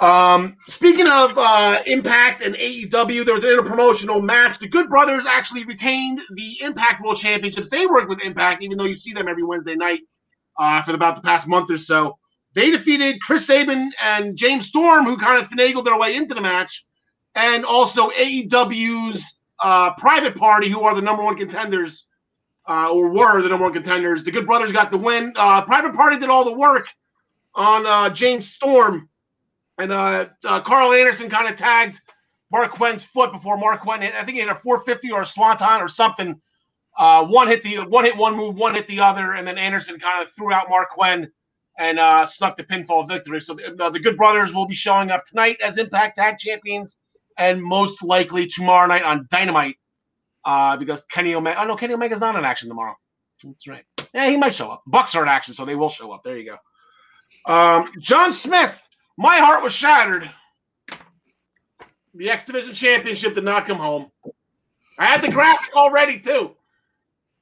Um, 0.00 0.56
speaking 0.66 1.06
of 1.06 1.38
uh, 1.38 1.80
Impact 1.86 2.42
and 2.42 2.54
AEW, 2.56 3.24
there 3.24 3.34
was 3.34 3.44
an 3.44 3.50
interpromotional 3.50 4.22
match. 4.22 4.58
The 4.58 4.68
Good 4.68 4.88
Brothers 4.88 5.24
actually 5.26 5.64
retained 5.64 6.20
the 6.34 6.60
Impact 6.62 7.02
World 7.02 7.16
Championships. 7.18 7.70
They 7.70 7.86
work 7.86 8.08
with 8.08 8.20
Impact, 8.22 8.62
even 8.62 8.76
though 8.76 8.84
you 8.84 8.94
see 8.94 9.12
them 9.12 9.28
every 9.28 9.44
Wednesday 9.44 9.76
night 9.76 10.00
uh, 10.58 10.82
for 10.82 10.94
about 10.94 11.16
the 11.16 11.22
past 11.22 11.46
month 11.46 11.70
or 11.70 11.78
so. 11.78 12.18
They 12.54 12.70
defeated 12.70 13.20
Chris 13.20 13.46
Sabin 13.46 13.92
and 14.00 14.36
James 14.36 14.66
Storm, 14.66 15.04
who 15.04 15.16
kind 15.16 15.42
of 15.42 15.48
finagled 15.48 15.84
their 15.84 15.98
way 15.98 16.16
into 16.16 16.34
the 16.34 16.40
match, 16.40 16.84
and 17.34 17.64
also 17.64 18.10
AEW's 18.10 19.24
uh, 19.62 19.94
Private 19.94 20.36
Party, 20.36 20.68
who 20.68 20.82
are 20.82 20.94
the 20.94 21.02
number 21.02 21.22
one 21.22 21.36
contenders, 21.36 22.06
uh, 22.68 22.90
or 22.92 23.12
were 23.12 23.42
the 23.42 23.48
number 23.48 23.64
one 23.64 23.72
contenders. 23.72 24.24
The 24.24 24.30
Good 24.30 24.46
Brothers 24.46 24.72
got 24.72 24.90
the 24.90 24.98
win. 24.98 25.32
Uh, 25.36 25.62
Private 25.62 25.94
Party 25.94 26.18
did 26.18 26.28
all 26.28 26.44
the 26.44 26.52
work 26.52 26.84
on 27.54 27.86
uh, 27.86 28.10
James 28.10 28.48
Storm, 28.50 29.08
and 29.78 29.92
uh, 29.92 30.26
uh, 30.44 30.60
Karl 30.60 30.92
Anderson 30.92 31.30
kind 31.30 31.48
of 31.48 31.56
tagged 31.56 32.00
Marq 32.52 32.70
Quen's 32.70 33.04
foot 33.04 33.32
before 33.32 33.56
Marq 33.56 33.80
Quen 33.80 34.02
hit. 34.02 34.14
I 34.14 34.24
think 34.24 34.36
he 34.36 34.40
hit 34.40 34.48
a 34.48 34.54
450 34.54 35.10
or 35.12 35.22
a 35.22 35.26
swanton 35.26 35.80
or 35.80 35.88
something. 35.88 36.40
Uh, 36.96 37.26
one 37.26 37.48
hit 37.48 37.62
the 37.62 37.78
one 37.88 38.04
hit 38.04 38.16
one 38.16 38.36
move, 38.36 38.54
one 38.54 38.74
hit 38.74 38.86
the 38.86 39.00
other, 39.00 39.32
and 39.32 39.46
then 39.46 39.58
Anderson 39.58 39.98
kind 39.98 40.22
of 40.22 40.30
threw 40.32 40.52
out 40.52 40.68
Marq 40.68 40.90
Quen 40.90 41.30
and 41.76 41.98
uh, 41.98 42.24
snuck 42.24 42.56
the 42.56 42.62
pinfall 42.62 43.08
victory. 43.08 43.40
So 43.40 43.54
the, 43.54 43.90
the 43.90 43.98
Good 43.98 44.16
Brothers 44.16 44.54
will 44.54 44.66
be 44.66 44.74
showing 44.74 45.10
up 45.10 45.24
tonight 45.24 45.58
as 45.60 45.78
Impact 45.78 46.16
Tag 46.16 46.38
Champions, 46.38 46.96
and 47.36 47.60
most 47.60 48.02
likely 48.02 48.46
tomorrow 48.46 48.86
night 48.86 49.02
on 49.02 49.26
Dynamite, 49.30 49.76
uh, 50.44 50.76
because 50.76 51.02
Kenny 51.10 51.34
Omega. 51.34 51.62
Oh 51.62 51.66
no, 51.66 51.76
Kenny 51.76 51.94
Omega's 51.94 52.20
not 52.20 52.36
in 52.36 52.44
action 52.44 52.68
tomorrow. 52.68 52.94
That's 53.42 53.66
right. 53.66 53.84
Yeah, 54.14 54.30
he 54.30 54.36
might 54.36 54.54
show 54.54 54.70
up. 54.70 54.82
Bucks 54.86 55.16
are 55.16 55.22
in 55.22 55.28
action, 55.28 55.54
so 55.54 55.64
they 55.64 55.74
will 55.74 55.90
show 55.90 56.12
up. 56.12 56.22
There 56.22 56.38
you 56.38 56.50
go. 56.50 57.52
Um, 57.52 57.90
John 58.00 58.32
Smith, 58.32 58.78
my 59.16 59.38
heart 59.38 59.62
was 59.62 59.72
shattered. 59.72 60.30
The 62.14 62.30
X 62.30 62.44
Division 62.44 62.74
Championship 62.74 63.34
did 63.34 63.44
not 63.44 63.66
come 63.66 63.78
home. 63.78 64.10
I 64.98 65.06
had 65.06 65.22
the 65.22 65.30
graphic 65.30 65.74
already 65.74 66.20
too. 66.20 66.52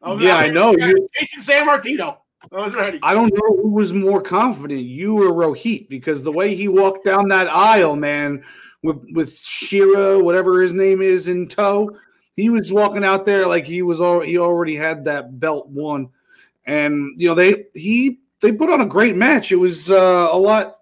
I 0.03 0.15
Yeah, 0.15 0.37
I 0.37 0.49
know. 0.49 0.73
You- 0.73 1.09
Jason 1.15 1.43
San 1.43 1.67
Martino. 1.67 2.19
I 2.51 2.57
was 2.65 2.75
ready. 2.75 2.99
I 3.03 3.15
don't 3.15 3.33
know 3.33 3.57
who 3.63 3.69
was 3.71 3.93
more 3.93 4.21
confident, 4.21 4.81
you 4.81 5.23
or 5.23 5.33
Rohit, 5.33 5.89
because 5.89 6.23
the 6.23 6.33
way 6.33 6.57
he 6.57 6.67
walked 6.67 7.05
down 7.05 7.29
that 7.29 7.47
aisle, 7.49 7.95
man, 7.95 8.43
with 8.83 8.99
with 9.13 9.37
Shera, 9.37 10.19
whatever 10.19 10.61
his 10.61 10.73
name 10.73 11.01
is, 11.01 11.29
in 11.29 11.47
tow, 11.47 11.97
he 12.35 12.49
was 12.49 12.73
walking 12.73 13.05
out 13.05 13.25
there 13.25 13.47
like 13.47 13.65
he 13.65 13.83
was 13.83 14.01
al- 14.01 14.21
he 14.21 14.39
already 14.39 14.75
had 14.75 15.05
that 15.05 15.39
belt 15.39 15.69
won, 15.69 16.09
and 16.67 17.13
you 17.17 17.29
know 17.29 17.35
they 17.35 17.67
he 17.75 18.19
they 18.41 18.51
put 18.51 18.71
on 18.71 18.81
a 18.81 18.87
great 18.87 19.15
match. 19.15 19.53
It 19.53 19.57
was 19.57 19.89
uh, 19.89 20.29
a 20.33 20.37
lot 20.37 20.79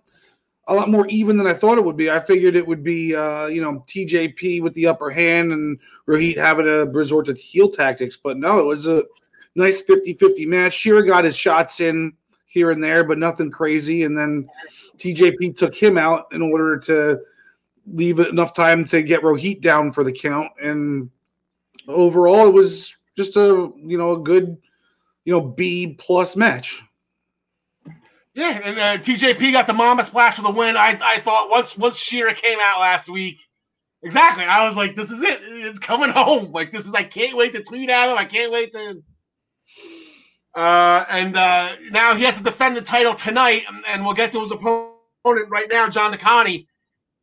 a 0.71 0.75
lot 0.75 0.89
more 0.89 1.07
even 1.09 1.37
than 1.37 1.49
I 1.49 1.53
thought 1.53 1.79
it 1.79 1.85
would 1.85 1.97
be. 1.97 2.11
I 2.11 2.21
figured 2.21 2.55
it 2.55 2.67
would 2.67 2.85
be 2.85 3.15
uh, 3.15 3.49
you 3.49 3.61
know 3.61 3.85
TJP 3.89 4.63
with 4.63 4.73
the 4.75 4.87
upper 4.87 5.11
hand 5.11 5.53
and 5.53 5.79
Rohit 6.09 6.37
having 6.37 6.65
to 6.65 6.87
resort 6.93 7.27
to 7.27 7.35
heel 7.35 7.69
tactics, 7.69 8.17
but 8.17 8.39
no, 8.39 8.61
it 8.61 8.65
was 8.65 8.87
a 8.87 9.05
nice 9.57 9.83
50-50 9.83 10.47
match. 10.47 10.73
Shera 10.75 11.05
got 11.05 11.25
his 11.25 11.37
shots 11.37 11.81
in 11.81 12.13
here 12.47 12.71
and 12.71 12.83
there, 12.83 13.03
but 13.03 13.19
nothing 13.19 13.51
crazy. 13.51 14.05
And 14.05 14.17
then 14.17 14.49
TJP 14.97 15.57
took 15.57 15.75
him 15.75 15.99
out 15.99 16.27
in 16.33 16.41
order 16.41 16.79
to 16.79 17.21
leave 17.93 18.21
enough 18.21 18.55
time 18.55 18.85
to 18.87 19.03
get 19.03 19.23
Rohit 19.23 19.61
down 19.61 19.91
for 19.91 20.05
the 20.05 20.13
count. 20.13 20.53
And 20.63 21.11
overall, 21.89 22.47
it 22.47 22.55
was 22.55 22.97
just 23.17 23.37
a 23.37 23.73
you 23.77 23.99
know 23.99 24.13
a 24.13 24.21
good 24.21 24.57
you 25.25 25.33
know 25.33 25.41
B 25.41 25.97
plus 25.99 26.37
match. 26.37 26.81
Yeah, 28.35 28.61
and 28.63 28.79
uh, 28.79 28.99
TJP 28.99 29.53
got 29.53 29.67
the 29.67 29.73
Mamba 29.73 30.05
Splash 30.05 30.37
for 30.37 30.43
the 30.43 30.51
win. 30.51 30.77
I, 30.77 30.99
I 31.03 31.21
thought 31.21 31.51
once 31.51 31.77
once 31.77 31.97
Shera 31.97 32.35
came 32.35 32.59
out 32.61 32.79
last 32.79 33.09
week, 33.09 33.39
exactly. 34.03 34.45
I 34.45 34.69
was 34.69 34.77
like, 34.77 34.95
this 34.95 35.11
is 35.11 35.23
it. 35.23 35.41
It's 35.43 35.81
coming 35.81 36.11
home. 36.11 36.53
Like 36.53 36.71
this 36.71 36.87
is. 36.87 36.95
I 36.95 37.05
can't 37.05 37.37
wait 37.37 37.55
to 37.55 37.63
tweet 37.63 37.91
at 37.91 38.09
him. 38.09 38.17
I 38.17 38.25
can't 38.25 38.53
wait 38.53 38.73
to. 38.75 39.01
Uh, 40.55 41.05
and 41.09 41.37
uh, 41.37 41.77
now 41.91 42.15
he 42.15 42.25
has 42.25 42.37
to 42.37 42.43
defend 42.43 42.77
the 42.77 42.83
title 42.83 43.15
tonight, 43.15 43.63
and, 43.69 43.85
and 43.87 44.05
we'll 44.05 44.15
get 44.15 44.33
to 44.33 44.41
his 44.41 44.53
opponent 44.53 44.95
right 45.49 45.69
now, 45.69 45.89
John 45.89 46.13
DeConnie. 46.13 46.67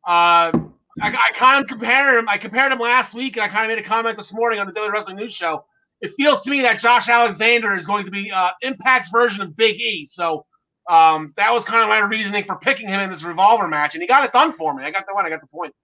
Uh, 0.06 0.52
I, 1.00 1.10
I 1.12 1.32
kind 1.34 1.62
of 1.62 1.68
compare 1.68 2.18
him. 2.18 2.28
I 2.28 2.38
compared 2.38 2.72
him 2.72 2.78
last 2.78 3.14
week, 3.14 3.36
and 3.36 3.44
I 3.44 3.48
kind 3.48 3.70
of 3.70 3.74
made 3.74 3.84
a 3.84 3.86
comment 3.86 4.16
this 4.16 4.32
morning 4.32 4.58
on 4.58 4.66
the 4.66 4.72
Daily 4.72 4.90
Wrestling 4.90 5.16
News 5.16 5.32
Show. 5.32 5.64
It 6.00 6.12
feels 6.16 6.42
to 6.42 6.50
me 6.50 6.62
that 6.62 6.78
Josh 6.78 7.08
Alexander 7.08 7.74
is 7.74 7.86
going 7.86 8.04
to 8.04 8.10
be 8.10 8.30
uh, 8.30 8.50
Impact's 8.62 9.08
version 9.10 9.42
of 9.42 9.56
Big 9.56 9.76
E. 9.76 10.04
So 10.04 10.46
um, 10.88 11.34
that 11.36 11.52
was 11.52 11.64
kind 11.64 11.82
of 11.82 11.88
my 11.88 11.98
reasoning 11.98 12.44
for 12.44 12.56
picking 12.56 12.88
him 12.88 13.00
in 13.00 13.10
this 13.10 13.22
revolver 13.22 13.68
match, 13.68 13.94
and 13.94 14.02
he 14.02 14.08
got 14.08 14.24
it 14.24 14.32
done 14.32 14.52
for 14.52 14.74
me. 14.74 14.84
I 14.84 14.90
got 14.90 15.06
the 15.06 15.14
one. 15.14 15.26
I 15.26 15.28
got 15.28 15.40
the 15.40 15.46
point. 15.46 15.74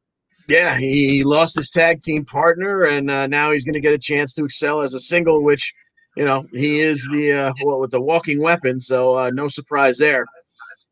Yeah, 0.48 0.76
he 0.76 1.24
lost 1.24 1.56
his 1.56 1.70
tag 1.70 2.00
team 2.00 2.24
partner, 2.24 2.84
and 2.84 3.10
uh, 3.10 3.26
now 3.26 3.50
he's 3.50 3.64
going 3.64 3.74
to 3.74 3.80
get 3.80 3.94
a 3.94 3.98
chance 3.98 4.34
to 4.34 4.44
excel 4.44 4.80
as 4.80 4.94
a 4.94 5.00
single, 5.00 5.42
which, 5.42 5.72
you 6.16 6.24
know, 6.24 6.44
he 6.52 6.80
is 6.80 7.08
the 7.12 7.32
uh, 7.32 7.52
with 7.78 7.90
the 7.90 8.00
walking 8.00 8.40
weapon, 8.40 8.80
so 8.80 9.16
uh, 9.16 9.30
no 9.30 9.48
surprise 9.48 9.98
there. 9.98 10.26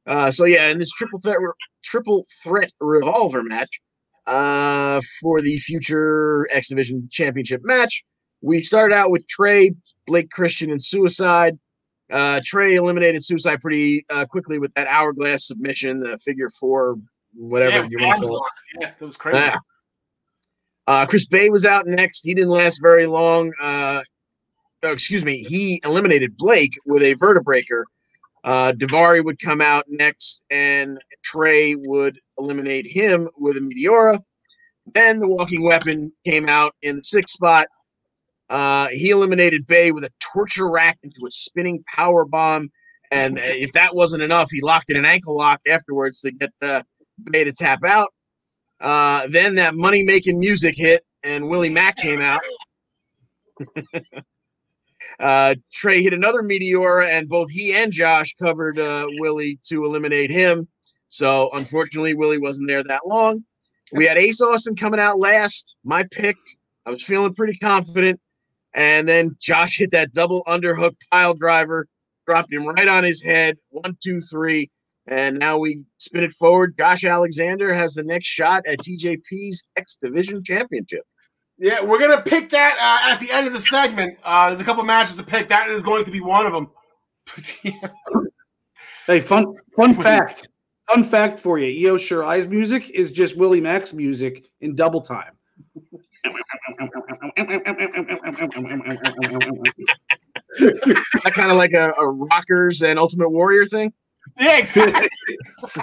Uh, 0.07 0.31
so 0.31 0.45
yeah, 0.45 0.69
in 0.69 0.79
this 0.79 0.91
triple 0.91 1.19
threat 1.21 1.39
triple 1.85 2.25
threat 2.43 2.71
revolver 2.81 3.43
match 3.43 3.81
uh, 4.27 5.01
for 5.21 5.41
the 5.41 5.57
future 5.59 6.49
X 6.51 6.69
Division 6.69 7.09
Championship 7.11 7.61
match, 7.65 8.05
we 8.41 8.63
started 8.63 8.95
out 8.95 9.11
with 9.11 9.27
Trey, 9.29 9.73
Blake 10.07 10.31
Christian, 10.31 10.71
and 10.71 10.83
Suicide. 10.83 11.59
Uh, 12.13 12.41
Trey 12.45 12.75
eliminated 12.75 13.25
Suicide 13.25 13.61
pretty 13.61 14.05
uh, 14.11 14.27
quickly 14.27 14.59
with 14.59 14.73
that 14.75 14.87
hourglass 14.87 15.47
submission, 15.47 16.01
the 16.01 16.19
figure 16.19 16.51
four, 16.61 16.97
whatever 17.35 17.85
yeah, 17.85 17.89
you 17.91 18.07
want 18.07 18.23
to 18.23 18.29
call 18.29 18.37
it. 18.37 18.81
Yeah, 18.81 18.91
that 18.99 19.05
was 19.05 19.17
crazy. 19.17 19.39
Yeah. 19.39 19.59
Uh, 20.87 21.07
Chris 21.07 21.27
Bey 21.27 21.49
was 21.49 21.65
out 21.65 21.87
next. 21.87 22.25
He 22.25 22.35
didn't 22.35 22.51
last 22.51 22.81
very 22.83 23.07
long. 23.07 23.53
Uh, 23.61 24.03
oh, 24.83 24.93
excuse 24.93 25.25
me. 25.25 25.43
He 25.43 25.81
eliminated 25.85 26.37
Blake 26.37 26.75
with 26.85 27.03
a 27.03 27.15
vertebreaker. 27.15 27.85
Uh, 28.45 28.73
Daivari 28.73 29.25
would 29.25 29.39
come 29.39 29.61
out 29.61 29.85
next, 29.89 30.45
and 30.51 30.99
Trey 31.23 31.77
would 31.77 32.19
eliminate 32.39 32.87
him 32.87 33.29
with 33.39 33.57
a 33.57 33.61
Meteora. 33.61 34.21
Then 34.93 35.21
the 35.21 35.29
Walking 35.29 35.65
Weapon 35.65 36.13
came 36.27 36.49
out 36.49 36.75
in 36.83 36.97
the 36.97 37.05
sixth 37.05 37.35
spot. 37.35 37.69
Uh, 38.53 38.89
he 38.89 39.09
eliminated 39.09 39.67
Bey 39.67 39.93
with 39.93 40.05
a 40.05 40.11
torture 40.21 40.69
rack 40.69 40.99
into 41.03 41.25
a 41.27 41.31
spinning 41.31 41.83
power 41.95 42.27
bomb. 42.27 42.71
And 43.11 43.39
uh, 43.39 43.43
if 43.45 43.73
that 43.73 43.95
wasn't 43.95 44.23
enough, 44.23 44.51
he 44.51 44.61
locked 44.61 44.91
in 44.91 44.97
an 44.99 45.07
ankle 45.07 45.35
lock 45.35 45.63
afterwards 45.67 46.21
to 46.21 46.33
get 46.33 46.51
uh, 46.61 46.83
Bey 47.31 47.45
to 47.45 47.53
tap 47.53 47.83
out. 47.83 48.13
Uh, 48.79 49.27
then 49.29 49.55
that 49.55 49.75
money 49.75 50.03
making 50.03 50.39
music 50.39 50.75
hit, 50.77 51.03
and 51.23 51.49
Willie 51.49 51.71
Mack 51.71 51.97
came 51.97 52.21
out. 52.21 52.43
uh, 55.19 55.55
Trey 55.73 56.03
hit 56.03 56.13
another 56.13 56.43
meteor, 56.43 57.01
and 57.01 57.31
both 57.31 57.51
he 57.51 57.75
and 57.75 57.91
Josh 57.91 58.35
covered 58.35 58.79
uh, 58.79 59.07
Willie 59.13 59.59
to 59.69 59.83
eliminate 59.83 60.31
him. 60.31 60.69
So 61.09 61.49
unfortunately, 61.55 62.13
Willie 62.13 62.39
wasn't 62.39 62.69
there 62.69 62.85
that 62.85 63.07
long. 63.07 63.45
We 63.93 64.05
had 64.05 64.19
Ace 64.19 64.43
Austin 64.43 64.77
coming 64.77 65.01
out 65.01 65.19
last. 65.19 65.77
My 65.85 66.05
pick. 66.11 66.37
I 66.85 66.91
was 66.91 67.03
feeling 67.03 67.33
pretty 67.33 67.57
confident. 67.57 68.21
And 68.75 69.09
then 69.09 69.37
Josh 69.41 69.79
hit 69.79 69.91
that 69.91 70.13
double 70.13 70.43
underhook 70.45 70.95
pile 71.11 71.35
driver, 71.35 71.87
dropped 72.27 72.53
him 72.53 72.67
right 72.67 72.89
on 72.89 73.05
his 73.05 73.23
head. 73.23 73.59
One, 73.71 73.97
two, 74.03 74.21
three. 74.23 74.71
And 75.07 75.39
now 75.39 75.59
we 75.59 75.85
spin 75.99 76.23
it 76.23 76.33
forward. 76.33 76.75
Josh 76.79 77.05
Alexander 77.05 77.75
has 77.75 77.95
the 77.95 78.05
next 78.05 78.29
shot 78.29 78.63
at 78.67 78.79
TJP's 78.79 79.65
X 79.77 79.99
Division 80.01 80.43
Championship. 80.45 81.03
Yeah, 81.59 81.83
we're 81.83 81.99
gonna 81.99 82.23
pick 82.23 82.51
that 82.51 82.77
uh, 82.81 83.13
at 83.13 83.21
the 83.21 83.31
end 83.31 83.47
of 83.47 83.53
the 83.53 83.61
segment. 83.61 84.19
Uh, 84.25 84.49
there's 84.49 84.61
a 84.61 84.65
couple 84.65 84.83
matches 84.85 85.17
to 85.17 85.23
pick. 85.23 85.49
That 85.49 85.71
is 85.71 85.83
going 85.83 86.05
to 86.05 86.11
be 86.11 86.21
one 86.21 86.47
of 86.47 86.53
them. 86.53 86.71
Hey, 89.07 89.19
fun 89.19 89.57
fun 89.75 89.95
fact. 89.95 90.49
Fun 90.89 91.03
fact 91.03 91.41
for 91.41 91.59
you. 91.59 91.91
Io 91.91 92.23
Eyes 92.23 92.47
music 92.47 92.91
is 92.91 93.11
just 93.11 93.37
Willie 93.37 93.61
Mack's 93.61 93.93
music 93.93 94.47
in 94.61 94.77
double 94.77 95.01
time. 95.01 95.33
That 101.25 101.33
kind 101.35 101.51
of 101.51 101.57
like 101.57 101.73
a, 101.73 101.93
a 101.99 102.07
Rockers 102.07 102.83
and 102.83 102.99
Ultimate 102.99 103.31
Warrior 103.31 103.67
thing. 103.67 103.93
yeah, 104.39 104.59
exactly. 104.59 105.09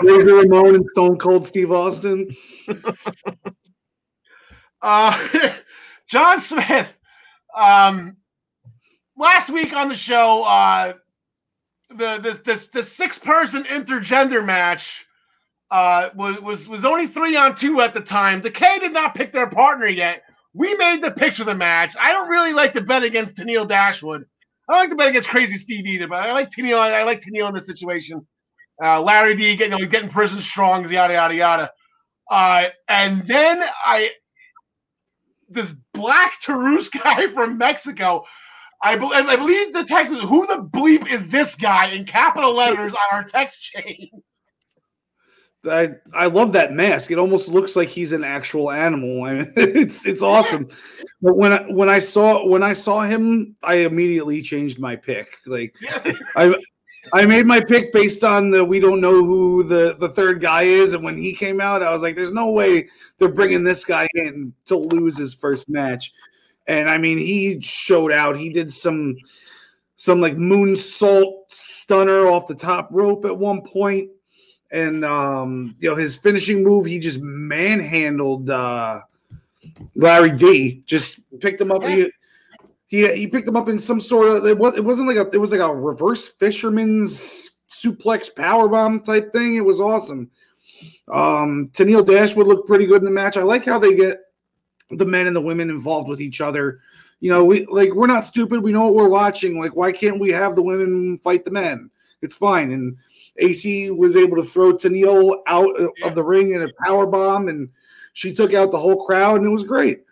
Razor 0.00 0.34
Ramon 0.34 0.76
and 0.76 0.86
Stone 0.90 1.18
Cold 1.18 1.46
Steve 1.46 1.70
Austin. 1.70 2.34
Uh, 4.80 5.28
John 6.08 6.40
Smith. 6.40 6.88
Um, 7.56 8.16
last 9.16 9.50
week 9.50 9.72
on 9.72 9.88
the 9.88 9.96
show, 9.96 10.42
uh, 10.42 10.94
the 11.90 12.18
this 12.22 12.38
this 12.44 12.66
the 12.68 12.84
six 12.84 13.18
person 13.18 13.64
intergender 13.64 14.44
match 14.44 15.06
uh, 15.72 16.10
was 16.16 16.40
was 16.40 16.68
was 16.68 16.86
only 16.86 17.08
three 17.08 17.36
on 17.36 17.56
two 17.56 17.82
at 17.82 17.94
the 17.94 18.02
time. 18.02 18.42
Decay 18.42 18.80
did 18.80 18.94
not 18.94 19.16
pick 19.16 19.32
their 19.32 19.48
partner 19.48 19.88
yet. 19.88 20.22
We 20.54 20.74
made 20.76 21.02
the 21.02 21.12
picks 21.12 21.38
for 21.38 21.44
the 21.44 21.56
match. 21.56 21.96
I 22.00 22.12
don't 22.12 22.28
really 22.28 22.54
like 22.54 22.74
to 22.74 22.82
bet 22.82 23.04
against 23.04 23.36
Tennille 23.36 23.68
Dashwood. 23.68 24.26
I 24.68 24.74
don't 24.74 24.82
like 24.82 24.90
to 24.90 24.96
bet 24.96 25.08
against 25.10 25.30
Crazy 25.30 25.58
Steve 25.58 25.86
either, 25.86 26.08
but 26.08 26.16
I 26.16 26.32
like 26.32 26.50
Tennille. 26.50 26.78
I 26.78 27.04
like 27.04 27.22
Tennille 27.22 27.48
in 27.48 27.54
this 27.54 27.66
situation 27.66 28.26
Uh, 28.82 29.02
Larry 29.02 29.36
D 29.36 29.56
getting 29.56 29.78
you 29.78 29.86
know, 29.86 29.90
getting 29.90 30.10
prison 30.10 30.40
strong, 30.40 30.88
yada 30.90 31.14
yada 31.14 31.34
yada. 31.34 31.72
Uh, 32.30 32.66
and 32.88 33.26
then 33.28 33.62
I 33.86 34.10
this 35.50 35.72
black 35.94 36.40
Taurus 36.42 36.88
guy 36.90 37.28
from 37.34 37.58
Mexico. 37.58 38.24
I, 38.82 38.96
be- 38.96 39.10
I 39.12 39.36
believe 39.36 39.72
the 39.72 39.84
text 39.84 40.12
was 40.12 40.22
who 40.22 40.46
the 40.46 40.58
bleep 40.58 41.10
is 41.12 41.28
this 41.28 41.54
guy 41.56 41.88
in 41.92 42.06
capital 42.06 42.54
letters 42.54 42.94
on 42.94 43.18
our 43.18 43.24
text 43.24 43.62
chain. 43.62 44.10
I 45.68 45.94
I 46.12 46.26
love 46.26 46.52
that 46.52 46.72
mask. 46.72 47.10
It 47.10 47.18
almost 47.18 47.48
looks 47.48 47.76
like 47.76 47.88
he's 47.88 48.12
an 48.12 48.24
actual 48.24 48.70
animal. 48.70 49.24
I 49.24 49.34
mean, 49.34 49.52
it's 49.56 50.04
it's 50.04 50.22
awesome. 50.22 50.68
But 51.20 51.36
when 51.36 51.52
I, 51.52 51.62
when 51.70 51.88
I 51.88 51.98
saw 51.98 52.46
when 52.46 52.62
I 52.62 52.72
saw 52.72 53.02
him, 53.02 53.56
I 53.62 53.74
immediately 53.74 54.42
changed 54.42 54.80
my 54.80 54.96
pick. 54.96 55.28
Like 55.46 55.74
I 56.36 56.54
I 57.12 57.26
made 57.26 57.46
my 57.46 57.60
pick 57.60 57.92
based 57.92 58.24
on 58.24 58.50
the 58.50 58.64
we 58.64 58.80
don't 58.80 59.00
know 59.00 59.24
who 59.24 59.62
the 59.62 59.96
the 59.98 60.08
third 60.08 60.40
guy 60.40 60.62
is, 60.62 60.94
and 60.94 61.04
when 61.04 61.16
he 61.16 61.32
came 61.32 61.60
out, 61.60 61.82
I 61.82 61.92
was 61.92 62.02
like, 62.02 62.16
"There's 62.16 62.32
no 62.32 62.50
way 62.50 62.88
they're 63.18 63.28
bringing 63.28 63.62
this 63.62 63.84
guy 63.84 64.08
in 64.14 64.52
to 64.66 64.76
lose 64.76 65.16
his 65.16 65.34
first 65.34 65.68
match." 65.68 66.12
And 66.66 66.88
I 66.88 66.98
mean, 66.98 67.18
he 67.18 67.60
showed 67.60 68.12
out. 68.12 68.36
He 68.36 68.48
did 68.48 68.72
some 68.72 69.16
some 69.96 70.20
like 70.20 70.36
moonsault 70.36 71.44
stunner 71.48 72.26
off 72.26 72.48
the 72.48 72.54
top 72.54 72.88
rope 72.90 73.24
at 73.24 73.36
one 73.36 73.62
point 73.62 74.10
and 74.72 75.04
um, 75.04 75.76
you 75.78 75.88
know 75.88 75.94
his 75.94 76.16
finishing 76.16 76.64
move, 76.64 76.86
he 76.86 76.98
just 76.98 77.20
manhandled 77.20 78.50
uh, 78.50 79.02
Larry 79.94 80.32
D. 80.32 80.82
Just 80.86 81.20
picked 81.40 81.60
him 81.60 81.70
up. 81.70 81.84
He, 81.84 82.10
he 82.86 83.14
he 83.14 83.26
picked 83.26 83.46
him 83.46 83.56
up 83.56 83.68
in 83.68 83.78
some 83.78 84.00
sort 84.00 84.28
of 84.28 84.46
it 84.46 84.58
was 84.58 84.74
it 84.74 84.84
wasn't 84.84 85.06
like 85.06 85.18
a 85.18 85.28
it 85.30 85.38
was 85.38 85.52
like 85.52 85.60
a 85.60 85.72
reverse 85.72 86.28
fisherman's 86.28 87.58
suplex 87.70 88.34
power 88.34 88.66
bomb 88.66 89.00
type 89.00 89.32
thing. 89.32 89.54
It 89.54 89.64
was 89.64 89.80
awesome. 89.80 90.30
Um, 91.08 91.70
Tennille 91.74 92.06
Dashwood 92.06 92.46
looked 92.46 92.66
pretty 92.66 92.86
good 92.86 93.02
in 93.02 93.04
the 93.04 93.10
match. 93.10 93.36
I 93.36 93.42
like 93.42 93.66
how 93.66 93.78
they 93.78 93.94
get 93.94 94.20
the 94.90 95.06
men 95.06 95.26
and 95.26 95.36
the 95.36 95.40
women 95.40 95.68
involved 95.68 96.08
with 96.08 96.20
each 96.20 96.40
other. 96.40 96.80
You 97.20 97.30
know, 97.30 97.44
we 97.44 97.66
like 97.66 97.92
we're 97.94 98.06
not 98.06 98.24
stupid. 98.24 98.62
We 98.62 98.72
know 98.72 98.86
what 98.86 98.94
we're 98.94 99.08
watching. 99.08 99.60
Like, 99.60 99.76
why 99.76 99.92
can't 99.92 100.18
we 100.18 100.30
have 100.30 100.56
the 100.56 100.62
women 100.62 101.18
fight 101.18 101.44
the 101.44 101.50
men? 101.50 101.90
It's 102.22 102.36
fine. 102.36 102.72
And 102.72 102.96
Acey 103.42 103.94
was 103.94 104.16
able 104.16 104.36
to 104.36 104.44
throw 104.44 104.72
Tennille 104.72 105.42
out 105.46 105.74
of 106.02 106.14
the 106.14 106.22
ring 106.22 106.52
in 106.52 106.62
a 106.62 106.84
power 106.84 107.06
bomb, 107.06 107.48
and 107.48 107.68
she 108.12 108.32
took 108.32 108.54
out 108.54 108.70
the 108.70 108.78
whole 108.78 109.04
crowd, 109.04 109.36
and 109.36 109.46
it 109.46 109.50
was 109.50 109.64
great. 109.64 110.04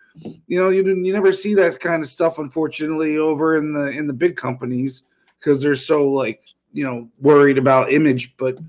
You 0.47 0.59
know, 0.59 0.69
you 0.69 0.83
you 0.83 1.13
never 1.13 1.31
see 1.31 1.53
that 1.55 1.79
kind 1.79 2.03
of 2.03 2.09
stuff, 2.09 2.37
unfortunately, 2.37 3.17
over 3.17 3.57
in 3.57 3.71
the 3.71 3.87
in 3.89 4.07
the 4.07 4.13
big 4.13 4.35
companies 4.35 5.03
because 5.39 5.61
they're 5.61 5.75
so 5.75 6.07
like 6.07 6.41
you 6.73 6.83
know 6.83 7.09
worried 7.19 7.57
about 7.57 7.93
image. 7.93 8.35
But 8.37 8.59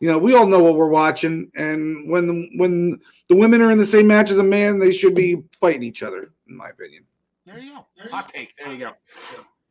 you 0.00 0.10
know, 0.10 0.18
we 0.18 0.34
all 0.34 0.46
know 0.46 0.62
what 0.62 0.76
we're 0.76 0.88
watching, 0.88 1.50
and 1.54 2.08
when 2.08 2.26
the, 2.26 2.48
when 2.56 3.00
the 3.28 3.36
women 3.36 3.60
are 3.60 3.70
in 3.70 3.78
the 3.78 3.86
same 3.86 4.06
match 4.06 4.30
as 4.30 4.38
a 4.38 4.44
man, 4.44 4.78
they 4.78 4.92
should 4.92 5.14
be 5.14 5.42
fighting 5.60 5.82
each 5.82 6.02
other, 6.02 6.32
in 6.48 6.56
my 6.56 6.68
opinion. 6.68 7.04
There 7.46 7.58
you 7.58 7.74
go. 7.74 8.10
Hot 8.10 8.28
take. 8.28 8.54
There 8.58 8.72
you 8.72 8.78
go. 8.78 8.92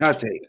Hot 0.01 0.19
take. 0.19 0.41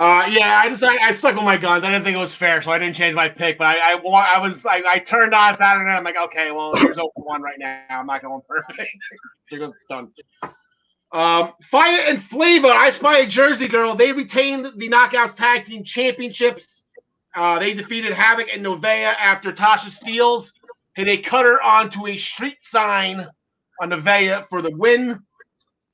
Uh, 0.00 0.24
yeah, 0.30 0.58
I 0.64 0.70
just 0.70 0.82
I, 0.82 0.96
I, 0.96 1.12
stuck 1.12 1.34
with 1.34 1.44
my 1.44 1.58
guns. 1.58 1.84
I 1.84 1.90
didn't 1.90 2.04
think 2.04 2.16
it 2.16 2.20
was 2.20 2.34
fair, 2.34 2.62
so 2.62 2.70
I 2.70 2.78
didn't 2.78 2.96
change 2.96 3.14
my 3.14 3.28
pick. 3.28 3.58
But 3.58 3.66
I 3.66 3.92
I, 3.92 3.96
I 3.96 4.38
was 4.40 4.64
I, 4.64 4.82
I 4.90 4.98
turned 4.98 5.34
on 5.34 5.54
Saturday. 5.58 5.84
Night, 5.84 5.98
I'm 5.98 6.04
like, 6.04 6.16
okay, 6.16 6.50
well, 6.50 6.74
here's 6.74 6.96
open 6.96 7.22
one 7.22 7.42
right 7.42 7.58
now. 7.58 7.84
I'm 7.90 8.06
not 8.06 8.22
going 8.22 8.40
perfect. 8.48 8.90
You're 9.50 9.70
done. 9.90 10.10
Um, 11.12 11.52
Fire 11.70 12.00
and 12.06 12.22
Flavor, 12.22 12.68
I 12.68 12.92
Spy 12.92 13.18
a 13.18 13.26
Jersey 13.26 13.68
Girl. 13.68 13.94
They 13.94 14.12
retained 14.12 14.72
the 14.74 14.88
Knockouts 14.88 15.36
Tag 15.36 15.66
Team 15.66 15.84
Championships. 15.84 16.84
Uh, 17.36 17.58
they 17.58 17.74
defeated 17.74 18.14
Havoc 18.14 18.46
and 18.50 18.64
Nevaeh 18.64 19.14
after 19.20 19.52
Tasha 19.52 19.90
Steelz 19.90 20.50
hit 20.94 21.08
a 21.08 21.18
cutter 21.18 21.60
onto 21.60 22.06
a 22.06 22.16
street 22.16 22.56
sign 22.62 23.26
on 23.82 23.90
Nevaeh 23.90 24.46
for 24.48 24.62
the 24.62 24.70
win. 24.70 25.20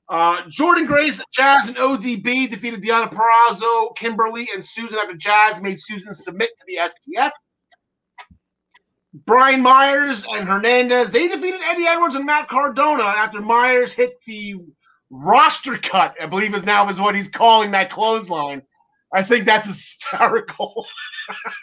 Uh, 0.09 0.43
Jordynne 0.43 0.87
Grace, 0.87 1.21
Jazz, 1.33 1.67
and 1.67 1.75
ODB 1.75 2.49
defeated 2.49 2.81
Deanna 2.81 3.11
Purrazzo, 3.11 3.95
Kimber 3.95 4.29
Lee, 4.29 4.49
and 4.53 4.63
Susan 4.63 4.97
after 4.97 5.15
Jazz 5.15 5.61
made 5.61 5.79
Susan 5.81 6.13
submit 6.13 6.49
to 6.57 6.65
the 6.65 6.77
STF. 6.77 7.31
Brian 9.25 9.61
Myers 9.61 10.23
and 10.29 10.47
Hernandez, 10.47 11.09
they 11.09 11.27
defeated 11.27 11.59
Eddie 11.63 11.87
Edwards 11.87 12.15
and 12.15 12.25
Matt 12.25 12.47
Cardona 12.47 13.03
after 13.03 13.41
Myers 13.41 13.91
hit 13.91 14.17
the 14.25 14.55
roster 15.09 15.77
cut, 15.77 16.15
I 16.21 16.25
believe 16.27 16.53
is 16.53 16.63
now 16.63 16.87
is 16.89 16.99
what 16.99 17.15
he's 17.15 17.29
calling 17.29 17.71
that 17.71 17.89
clothesline. 17.89 18.61
I 19.13 19.23
think 19.23 19.45
that's 19.45 19.67
hysterical. 19.67 20.85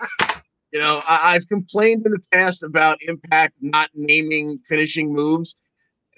you 0.73 0.81
know, 0.81 1.01
I, 1.07 1.35
have 1.35 1.47
complained 1.49 2.05
in 2.07 2.13
the 2.13 2.23
past 2.33 2.63
about 2.63 2.99
Impact 3.03 3.55
not 3.61 3.91
naming 3.95 4.59
finishing 4.67 5.13
moves 5.13 5.57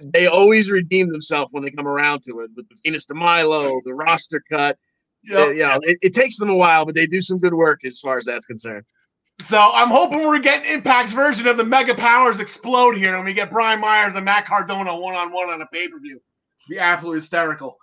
they 0.00 0.26
always 0.26 0.70
redeem 0.70 1.08
themselves 1.08 1.48
when 1.52 1.62
they 1.62 1.70
come 1.70 1.86
around 1.86 2.22
to 2.22 2.40
it 2.40 2.50
with 2.54 2.68
the 2.68 2.76
Venus 2.84 3.06
de 3.06 3.14
Milo, 3.14 3.80
the 3.84 3.94
roster 3.94 4.42
cut. 4.50 4.78
Yep. 5.24 5.38
Uh, 5.38 5.50
you 5.50 5.66
know, 5.66 5.80
it, 5.82 5.98
it, 6.02 6.14
takes 6.14 6.38
them 6.38 6.50
a 6.50 6.56
while, 6.56 6.86
but 6.86 6.94
they 6.94 7.06
do 7.06 7.20
some 7.20 7.38
good 7.38 7.54
work 7.54 7.84
as 7.84 7.98
far 7.98 8.16
as 8.18 8.26
that's 8.26 8.46
concerned. 8.46 8.84
So 9.44 9.58
I'm 9.58 9.90
hoping 9.90 10.20
we're 10.20 10.38
getting 10.38 10.70
Impact's 10.70 11.12
version 11.12 11.46
of 11.46 11.56
the 11.56 11.64
Mega 11.64 11.94
Powers 11.94 12.40
explode 12.40 12.96
here, 12.96 13.16
and 13.16 13.24
we 13.24 13.34
get 13.34 13.50
Brian 13.50 13.80
Myers 13.80 14.14
and 14.14 14.24
Matt 14.24 14.46
Cardona 14.46 14.96
one 14.96 15.14
on 15.14 15.32
one 15.32 15.50
on 15.50 15.60
a 15.60 15.66
pay 15.66 15.88
per 15.88 15.98
view. 15.98 16.20
Be 16.70 16.78
absolutely 16.78 17.20
hysterical. 17.20 17.76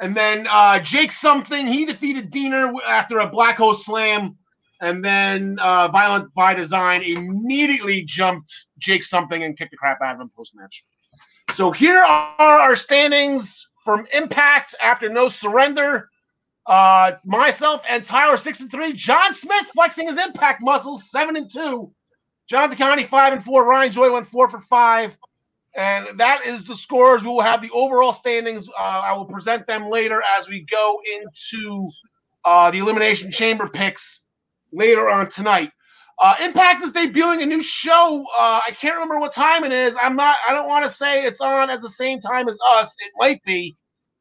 And 0.00 0.16
then 0.16 0.46
uh, 0.48 0.80
Jake 0.80 1.12
something 1.12 1.66
he 1.66 1.84
defeated 1.84 2.30
Deaner 2.30 2.72
after 2.86 3.18
a 3.18 3.28
Black 3.28 3.56
Hole 3.56 3.74
Slam, 3.74 4.38
and 4.80 5.04
then 5.04 5.58
uh, 5.60 5.88
Violent 5.88 6.32
by 6.34 6.54
Design 6.54 7.02
immediately 7.02 8.04
jumped 8.06 8.50
Jake 8.78 9.04
something 9.04 9.42
and 9.42 9.58
kicked 9.58 9.72
the 9.72 9.76
crap 9.76 10.00
out 10.02 10.14
of 10.14 10.20
him 10.20 10.30
post 10.34 10.52
match. 10.54 10.84
So 11.54 11.70
here 11.70 11.98
are 11.98 12.34
our 12.38 12.76
standings 12.76 13.66
from 13.84 14.06
Impact 14.12 14.74
after 14.80 15.08
no 15.08 15.28
surrender. 15.28 16.08
Uh, 16.66 17.12
myself 17.24 17.82
and 17.88 18.04
Tyler 18.04 18.36
six 18.36 18.60
and 18.60 18.70
three. 18.70 18.92
John 18.92 19.34
Smith 19.34 19.66
flexing 19.74 20.06
his 20.06 20.18
impact 20.18 20.62
muscles 20.62 21.10
seven 21.10 21.36
and 21.36 21.50
two. 21.50 21.92
John 22.48 22.70
DeConnie 22.70 23.08
five 23.08 23.32
and 23.32 23.44
four. 23.44 23.66
Ryan 23.66 23.92
Joy 23.92 24.12
went 24.12 24.26
four 24.26 24.48
for 24.48 24.60
five. 24.60 25.16
And 25.76 26.18
that 26.18 26.46
is 26.46 26.66
the 26.66 26.76
scores. 26.76 27.22
We 27.22 27.28
will 27.28 27.40
have 27.40 27.62
the 27.62 27.70
overall 27.70 28.12
standings. 28.12 28.68
Uh, 28.68 28.82
I 28.82 29.12
will 29.14 29.24
present 29.24 29.66
them 29.66 29.88
later 29.88 30.22
as 30.38 30.48
we 30.48 30.66
go 30.70 31.00
into 31.14 31.88
uh, 32.44 32.70
the 32.70 32.78
Elimination 32.78 33.30
Chamber 33.30 33.68
picks 33.68 34.20
later 34.72 35.08
on 35.08 35.30
tonight. 35.30 35.70
Uh, 36.20 36.34
Impact 36.40 36.84
is 36.84 36.92
debuting 36.92 37.42
a 37.42 37.46
new 37.46 37.62
show. 37.62 38.26
Uh, 38.36 38.60
I 38.66 38.72
can't 38.72 38.94
remember 38.94 39.18
what 39.18 39.32
time 39.32 39.64
it 39.64 39.72
is. 39.72 39.96
I'm 40.00 40.16
not. 40.16 40.36
I 40.46 40.52
don't 40.52 40.68
want 40.68 40.84
to 40.84 40.90
say 40.94 41.24
it's 41.24 41.40
on 41.40 41.70
at 41.70 41.80
the 41.80 41.88
same 41.88 42.20
time 42.20 42.46
as 42.46 42.58
us. 42.74 42.94
It 43.00 43.12
might 43.16 43.42
be, 43.44 43.74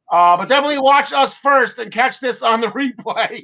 uh, 0.10 0.38
but 0.38 0.47
definitely 0.47 0.80
watch 0.80 1.12
us 1.12 1.36
first 1.36 1.78
and 1.78 1.91
catch 1.91 2.22
this 2.22 2.41
on 2.41 2.62
the 2.62 2.68
replay. 2.70 3.43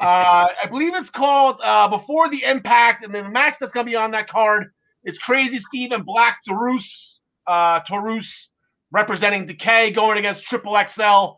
Uh, 0.00 0.48
I 0.62 0.66
believe 0.70 0.94
it's 0.94 1.10
called 1.10 1.60
uh, 1.62 1.88
Before 1.88 2.30
the 2.30 2.44
Impact, 2.44 3.04
and 3.04 3.14
the 3.14 3.28
match 3.28 3.56
that's 3.60 3.74
going 3.74 3.84
to 3.84 3.90
be 3.90 3.96
on 3.96 4.10
that 4.12 4.26
card 4.26 4.68
is 5.04 5.18
Crazy 5.18 5.58
Steve 5.58 5.92
and 5.92 6.04
Black 6.04 6.38
Taurus. 6.48 7.20
Uh, 7.46 7.80
Taurus 7.80 8.48
representing 8.90 9.46
Decay 9.46 9.92
going 9.92 10.16
against 10.16 10.44
Triple 10.44 10.72
XL. 10.88 11.36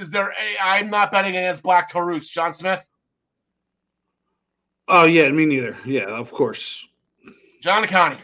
Is 0.00 0.08
there? 0.10 0.30
A, 0.30 0.62
I'm 0.62 0.88
not 0.88 1.12
betting 1.12 1.36
against 1.36 1.62
Black 1.62 1.90
Taurus. 1.90 2.30
John 2.30 2.54
Smith. 2.54 2.80
Oh 4.88 5.04
yeah, 5.04 5.28
me 5.30 5.46
neither. 5.46 5.76
Yeah, 5.84 6.06
of 6.06 6.32
course. 6.32 6.86
John 7.62 7.86
Connie. 7.86 8.18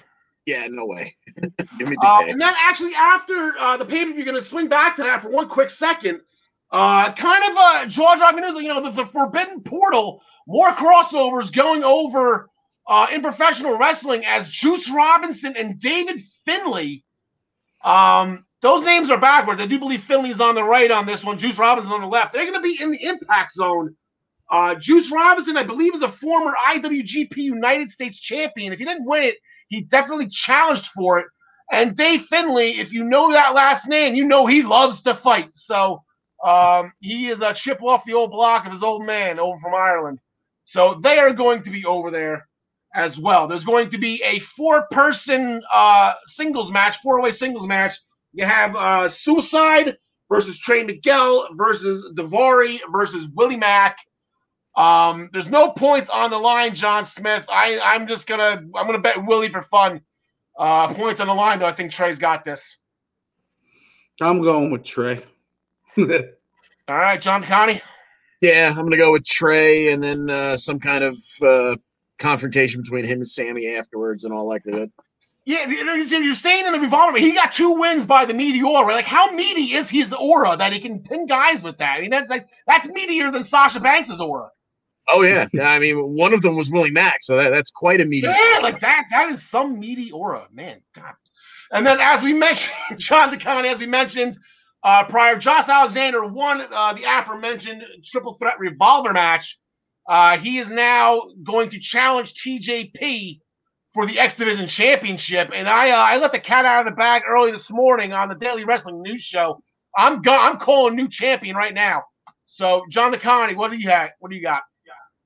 Yeah, 0.47 0.67
no 0.69 0.87
way. 0.87 1.15
Give 1.79 1.89
me 1.89 1.97
uh, 2.03 2.23
and 2.29 2.41
then 2.41 2.55
actually 2.59 2.95
after 2.95 3.53
uh, 3.59 3.77
the 3.77 3.85
pay 3.85 4.05
per 4.05 4.12
view, 4.12 4.25
going 4.25 4.37
to 4.37 4.43
swing 4.43 4.69
back 4.69 4.97
to 4.97 5.03
that 5.03 5.23
for 5.23 5.31
one 5.31 5.49
quick 5.49 5.71
second. 5.71 6.21
Uh, 6.71 7.12
kind 7.12 7.45
of 7.51 7.57
a 7.57 7.89
jaw 7.89 8.17
dropping 8.17 8.41
news. 8.41 8.61
You 8.61 8.69
know, 8.69 8.83
the, 8.83 8.91
the 8.91 9.07
Forbidden 9.07 9.62
Portal, 9.62 10.21
more 10.47 10.71
crossovers 10.73 11.53
going 11.53 11.85
over 11.85 12.49
uh, 12.87 13.07
in 13.12 13.23
professional 13.23 13.79
wrestling 13.79 14.25
as 14.25 14.51
Juice 14.51 14.91
Robinson 14.91 15.55
and 15.57 15.79
David 15.79 16.23
Finlay. 16.45 17.05
Um, 17.83 18.45
those 18.61 18.85
names 18.85 19.11
are 19.11 19.21
backwards. 19.21 19.61
I 19.61 19.67
do 19.67 19.79
believe 19.79 20.03
Finlay's 20.03 20.41
on 20.41 20.55
the 20.55 20.65
right 20.65 20.91
on 20.91 21.07
this 21.07 21.23
one. 21.23 21.39
Juice 21.39 21.59
Robinson 21.59 21.93
on 21.93 22.01
the 22.01 22.07
left. 22.07 22.33
They're 22.33 22.51
going 22.51 22.55
to 22.55 22.61
be 22.61 22.83
in 22.83 22.91
the 22.91 23.05
Impact 23.05 23.53
Zone 23.53 23.95
uh, 24.55 24.77
Juice 24.77 25.11
Robinson, 25.11 25.57
I 25.57 25.65
believe, 25.65 25.97
is 25.97 26.03
a 26.03 26.09
former 26.09 26.55
IWGP 26.71 27.37
United 27.37 27.91
States 27.91 28.21
champion. 28.21 28.73
If 28.73 28.79
he 28.79 28.85
didn't 28.85 29.05
win 29.05 29.25
it, 29.25 29.35
he 29.67 29.81
definitely 29.81 30.29
challenged 30.29 30.87
for 30.95 31.19
it. 31.19 31.27
And 31.73 31.97
Dave 31.97 32.23
Finlay, 32.27 32.71
if 32.79 32.93
you 32.93 33.03
know 33.03 33.33
that 33.33 33.55
last 33.55 33.89
name, 33.89 34.15
you 34.15 34.25
know 34.25 34.47
he 34.47 34.63
loves 34.63 35.03
to 35.03 35.17
fight. 35.17 35.51
So 35.55 36.05
um, 36.45 36.93
he 37.01 37.31
is 37.31 37.41
a 37.41 37.53
chip 37.53 37.83
off 37.83 38.05
the 38.05 38.13
old 38.13 38.31
block 38.31 38.65
of 38.65 38.73
his 38.73 38.85
old 38.85 39.05
man 39.05 39.41
over 39.41 39.59
from 39.59 39.75
Ireland. 39.75 40.21
So 40.67 41.01
they 41.03 41.19
are 41.19 41.33
going 41.33 41.65
to 41.65 41.71
be 41.71 41.85
over 41.85 42.13
there 42.13 42.47
as 42.95 43.19
well. 43.19 43.49
There's 43.49 43.65
going 43.65 43.91
to 43.91 43.99
be 43.99 44.23
a 44.23 44.39
four-person 44.39 45.63
uh, 45.73 46.15
singles 46.27 46.71
match, 46.71 46.99
four-way 46.99 47.33
singles 47.33 47.67
match. 47.67 47.99
You 48.33 48.45
have 48.45 48.77
uh, 48.77 49.09
Suicide 49.09 49.97
versus 50.31 50.57
Trey 50.61 50.85
Miguel 50.85 51.49
versus 51.55 52.09
Daivari 52.17 52.79
versus 52.93 53.29
Willie 53.35 53.57
Mack 53.57 53.97
Um, 54.77 55.31
there's 55.33 55.47
no 55.47 55.70
points 55.70 56.09
on 56.09 56.31
the 56.31 56.39
line, 56.39 56.75
John 56.75 57.05
Smith. 57.05 57.45
I, 57.49 57.79
I'm 57.79 58.09
just 58.09 58.27
gonna 58.27 58.62
I'm 58.75 58.87
gonna 58.87 59.01
bet 59.01 59.25
Willie 59.25 59.49
for 59.49 59.62
fun. 59.62 60.01
Uh, 60.59 60.93
points 60.95 61.20
on 61.20 61.27
the 61.27 61.35
line, 61.35 61.59
though. 61.59 61.66
I 61.66 61.75
think 61.75 61.93
Trey's 61.93 62.18
got 62.18 62.45
this. 62.45 62.77
I'm 64.20 64.43
going 64.43 64.70
with 64.70 64.85
Trey. 64.85 65.25
All 65.99 66.07
right, 66.89 67.20
John 67.20 67.43
Connie. 67.43 67.83
Yeah, 68.41 68.68
I'm 68.70 68.85
gonna 68.85 68.97
go 68.97 69.12
with 69.12 69.25
Trey, 69.25 69.93
and 69.93 70.03
then 70.03 70.29
uh, 70.29 70.57
some 70.57 70.81
kind 70.81 71.05
of 71.05 71.16
uh, 71.43 71.77
confrontation 72.18 72.83
between 72.83 73.05
him 73.05 73.18
and 73.18 73.29
Sammy 73.29 73.77
afterwards, 73.77 74.25
and 74.25 74.35
all 74.35 74.47
likelihood. 74.47 74.91
Yeah, 75.47 75.68
you're 75.68 76.35
saying 76.35 76.66
in 76.66 76.72
the 76.72 76.81
revolver, 76.81 77.18
he 77.18 77.33
got 77.33 77.53
two 77.53 77.72
wins 77.72 78.07
by 78.07 78.25
the 78.25 78.33
meteor. 78.33 78.64
Like, 78.64 79.05
how 79.05 79.31
meaty 79.31 79.75
is 79.75 79.91
his 79.91 80.12
aura 80.12 80.57
that 80.57 80.72
he 80.72 80.81
can 80.81 81.01
pin 81.01 81.27
guys 81.27 81.62
with 81.62 81.79
that? 81.79 81.99
I 81.99 82.01
mean, 82.01 82.11
that's 82.11 82.31
like 82.31 82.49
that's 82.66 82.87
meatier 82.89 83.31
than 83.31 83.45
Sasha 83.45 83.81
Banks's 83.81 84.20
aura. 84.20 84.51
Oh 85.09 85.23
yeah, 85.23 85.47
I 85.63 85.79
mean, 85.79 85.97
one 85.97 86.33
of 86.33 86.43
them 86.43 86.57
was 86.57 86.71
Willie 86.71 86.91
Mack, 86.91 87.19
so 87.23 87.37
that, 87.37 87.51
that's 87.51 87.71
quite 87.71 88.01
a 88.01 88.05
meaty. 88.07 88.27
Yeah, 88.27 88.61
like 88.63 88.81
that. 88.81 89.05
That 89.11 89.31
is 89.33 89.43
some 89.49 89.79
meaty 89.79 90.11
aura, 90.11 90.47
man. 90.53 90.81
God. 90.97 91.13
And 91.73 91.87
then, 91.87 91.99
as 92.01 92.23
we 92.23 92.33
mentioned, 92.47 92.73
John 92.99 93.31
DeCon, 93.31 93.65
as 93.65 93.79
we 93.79 93.87
mentioned 93.87 94.39
uh, 94.83 95.05
prior, 95.05 95.39
Josh 95.39 95.69
Alexander 95.69 96.25
won 96.25 96.63
uh, 96.63 96.95
the 96.95 97.05
aforementioned 97.05 97.85
triple 98.05 98.35
threat 98.35 98.59
revolver 98.59 99.13
match. 99.13 99.59
Uh, 100.09 100.39
he 100.39 100.59
is 100.59 100.71
now 100.71 101.23
going 101.45 101.71
to 101.71 101.79
challenge 101.81 102.35
TJP 102.35 103.41
for 103.93 104.07
the 104.07 104.19
X 104.19 104.37
Division 104.37 104.67
Championship. 104.67 105.51
And 105.55 105.69
I 105.69 105.91
uh, 105.91 105.97
I 105.97 106.17
let 106.19 106.33
the 106.33 106.41
cat 106.41 106.65
out 106.65 106.81
of 106.81 106.87
the 106.87 106.97
bag 106.97 107.23
early 107.29 107.53
this 107.53 107.71
morning 107.71 108.13
on 108.13 108.29
the 108.29 108.35
Daily 108.35 108.65
Wrestling 108.65 109.03
News 109.03 109.23
Show. 109.23 109.63
I'm 109.97 110.23
go- 110.23 110.33
I'm 110.39 110.59
calling 110.59 110.97
new 110.97 111.09
champion 111.09 111.57
right 111.57 111.75
now. 111.75 112.03
So 112.45 112.83
John 112.91 113.13
DeConnie, 113.13 113.57
what 113.57 113.71
do 113.71 113.77
you 113.79 113.89
have? 113.89 114.11
What 114.19 114.31
do 114.31 114.37
you 114.37 114.43
got? 114.43 114.63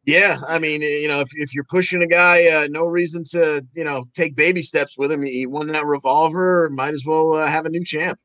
Yeah, 0.09 0.41
I 0.49 0.59
mean, 0.59 0.81
you 0.81 1.07
know, 1.07 1.21
if, 1.21 1.29
if 1.35 1.55
you're 1.55 1.65
pushing 1.65 2.03
a 2.03 2.07
guy, 2.07 2.49
uh, 2.49 2.67
no 2.71 2.87
reason 2.87 3.25
to, 3.25 3.63
you 3.75 3.85
know, 3.85 4.07
take 4.15 4.35
baby 4.35 4.63
steps 4.63 4.97
with 4.97 5.13
him. 5.13 5.23
He 5.23 5.45
won 5.45 5.67
that 5.67 5.85
revolver. 5.85 6.71
Might 6.71 6.95
as 6.95 7.05
well 7.05 7.35
uh, 7.35 7.47
have 7.47 7.67
a 7.67 7.69
new 7.69 7.85
champ. 7.85 8.19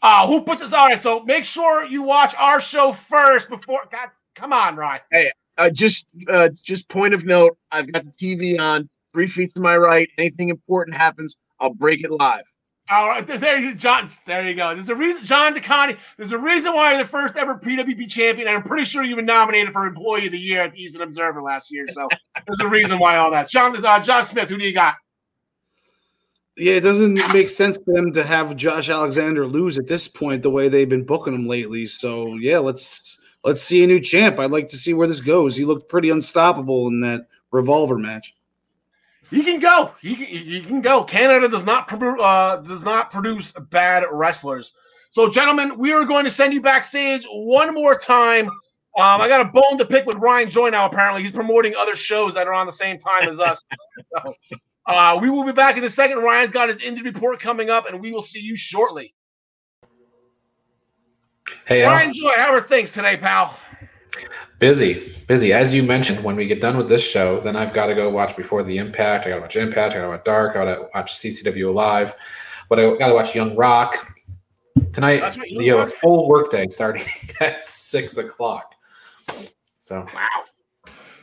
Uh, 0.00 0.28
who 0.28 0.42
put 0.42 0.60
this? 0.60 0.72
All 0.72 0.86
right, 0.86 1.00
so 1.00 1.24
make 1.24 1.44
sure 1.44 1.84
you 1.84 2.02
watch 2.02 2.36
our 2.38 2.60
show 2.60 2.92
first 2.92 3.48
before. 3.48 3.80
God, 3.90 4.10
come 4.36 4.52
on, 4.52 4.76
Ryan. 4.76 5.00
Hey, 5.10 5.32
uh, 5.58 5.70
just 5.70 6.06
uh, 6.28 6.50
just 6.62 6.88
point 6.88 7.12
of 7.12 7.26
note, 7.26 7.58
I've 7.72 7.90
got 7.90 8.04
the 8.04 8.12
TV 8.12 8.60
on 8.60 8.88
three 9.12 9.26
feet 9.26 9.54
to 9.54 9.60
my 9.60 9.76
right. 9.76 10.08
Anything 10.18 10.50
important 10.50 10.96
happens, 10.96 11.34
I'll 11.58 11.74
break 11.74 12.04
it 12.04 12.12
live. 12.12 12.46
All 12.88 13.08
right, 13.08 13.26
there 13.26 13.58
you 13.58 13.74
John. 13.74 14.08
There 14.26 14.48
you 14.48 14.54
go. 14.54 14.74
There's 14.74 14.88
a 14.88 14.94
reason, 14.94 15.24
John 15.24 15.54
DeConnie. 15.54 15.96
There's 16.16 16.30
a 16.30 16.38
reason 16.38 16.72
why 16.72 16.92
you're 16.92 17.02
the 17.02 17.08
first 17.08 17.36
ever 17.36 17.56
PWP 17.56 18.08
champion, 18.08 18.46
and 18.46 18.56
I'm 18.56 18.62
pretty 18.62 18.84
sure 18.84 19.02
you've 19.02 19.16
been 19.16 19.26
nominated 19.26 19.72
for 19.72 19.86
Employee 19.86 20.26
of 20.26 20.32
the 20.32 20.38
Year 20.38 20.62
at 20.62 20.72
the 20.72 20.80
Eastern 20.80 21.02
Observer 21.02 21.42
last 21.42 21.68
year. 21.70 21.84
So 21.88 22.08
there's 22.46 22.60
a 22.60 22.68
reason 22.68 23.00
why 23.00 23.16
all 23.16 23.32
that. 23.32 23.48
John, 23.48 23.84
uh, 23.84 24.00
John 24.00 24.24
Smith, 24.26 24.48
who 24.48 24.56
do 24.56 24.64
you 24.64 24.72
got? 24.72 24.94
Yeah, 26.56 26.74
it 26.74 26.80
doesn't 26.80 27.14
make 27.32 27.50
sense 27.50 27.76
for 27.76 27.92
them 27.92 28.12
to 28.12 28.24
have 28.24 28.56
Josh 28.56 28.88
Alexander 28.88 29.46
lose 29.46 29.78
at 29.78 29.88
this 29.88 30.06
point 30.06 30.42
the 30.42 30.50
way 30.50 30.68
they've 30.68 30.88
been 30.88 31.04
booking 31.04 31.34
him 31.34 31.46
lately. 31.46 31.86
So 31.88 32.34
yeah, 32.36 32.58
let's 32.58 33.18
let's 33.42 33.62
see 33.62 33.82
a 33.82 33.86
new 33.86 34.00
champ. 34.00 34.38
I'd 34.38 34.52
like 34.52 34.68
to 34.68 34.76
see 34.76 34.94
where 34.94 35.08
this 35.08 35.20
goes. 35.20 35.56
He 35.56 35.64
looked 35.64 35.90
pretty 35.90 36.08
unstoppable 36.08 36.86
in 36.86 37.00
that 37.00 37.26
revolver 37.50 37.98
match. 37.98 38.35
He 39.30 39.42
can 39.42 39.58
go. 39.58 39.92
He 40.00 40.14
can, 40.14 40.26
he 40.26 40.62
can 40.62 40.80
go. 40.80 41.04
Canada 41.04 41.48
does 41.48 41.64
not 41.64 41.90
uh, 41.92 42.58
does 42.58 42.82
not 42.82 43.10
produce 43.10 43.52
bad 43.70 44.04
wrestlers. 44.10 44.72
So, 45.10 45.28
gentlemen, 45.28 45.78
we 45.78 45.92
are 45.92 46.04
going 46.04 46.24
to 46.24 46.30
send 46.30 46.52
you 46.52 46.60
backstage 46.60 47.26
one 47.30 47.74
more 47.74 47.96
time. 47.96 48.48
Um, 48.98 49.20
I 49.20 49.28
got 49.28 49.40
a 49.40 49.44
bone 49.46 49.78
to 49.78 49.84
pick 49.84 50.06
with 50.06 50.16
Ryan 50.16 50.48
Joy 50.50 50.70
now. 50.70 50.86
Apparently, 50.86 51.22
he's 51.22 51.32
promoting 51.32 51.74
other 51.76 51.94
shows 51.94 52.34
that 52.34 52.46
are 52.46 52.52
on 52.52 52.66
the 52.66 52.72
same 52.72 52.98
time 52.98 53.28
as 53.28 53.40
us. 53.40 53.62
so, 54.02 54.34
uh, 54.86 55.18
we 55.20 55.28
will 55.28 55.44
be 55.44 55.52
back 55.52 55.76
in 55.76 55.84
a 55.84 55.90
second. 55.90 56.18
Ryan's 56.18 56.52
got 56.52 56.68
his 56.68 56.80
injury 56.80 57.10
report 57.10 57.40
coming 57.40 57.70
up, 57.70 57.88
and 57.88 58.00
we 58.00 58.12
will 58.12 58.22
see 58.22 58.40
you 58.40 58.56
shortly. 58.56 59.14
Hey, 61.66 61.82
Ryan 61.82 62.12
Joy, 62.12 62.32
how 62.36 62.52
are 62.52 62.60
things 62.60 62.92
today, 62.92 63.16
pal? 63.16 63.58
Busy, 64.58 65.12
busy. 65.26 65.52
As 65.52 65.74
you 65.74 65.82
mentioned, 65.82 66.22
when 66.24 66.36
we 66.36 66.46
get 66.46 66.60
done 66.60 66.76
with 66.76 66.88
this 66.88 67.02
show, 67.02 67.38
then 67.40 67.56
I've 67.56 67.74
got 67.74 67.86
to 67.86 67.94
go 67.94 68.08
watch 68.10 68.36
Before 68.36 68.62
the 68.62 68.78
Impact. 68.78 69.26
I 69.26 69.30
got 69.30 69.36
to 69.36 69.40
watch 69.42 69.56
Impact. 69.56 69.94
I 69.94 69.98
got 69.98 70.04
to 70.04 70.08
watch 70.08 70.24
Dark. 70.24 70.56
I 70.56 70.64
got 70.64 70.74
to 70.74 70.88
watch 70.94 71.14
CCW 71.14 71.72
Live. 71.72 72.14
But 72.68 72.80
I 72.80 72.96
got 72.96 73.08
to 73.08 73.14
watch 73.14 73.34
Young 73.34 73.54
Rock 73.54 73.96
tonight. 74.92 75.38
You 75.46 75.76
have 75.76 75.88
a 75.88 75.90
full 75.90 76.28
workday 76.28 76.66
starting 76.68 77.04
at 77.40 77.64
six 77.64 78.16
o'clock. 78.16 78.74
So 79.78 80.06
wow. 80.14 80.28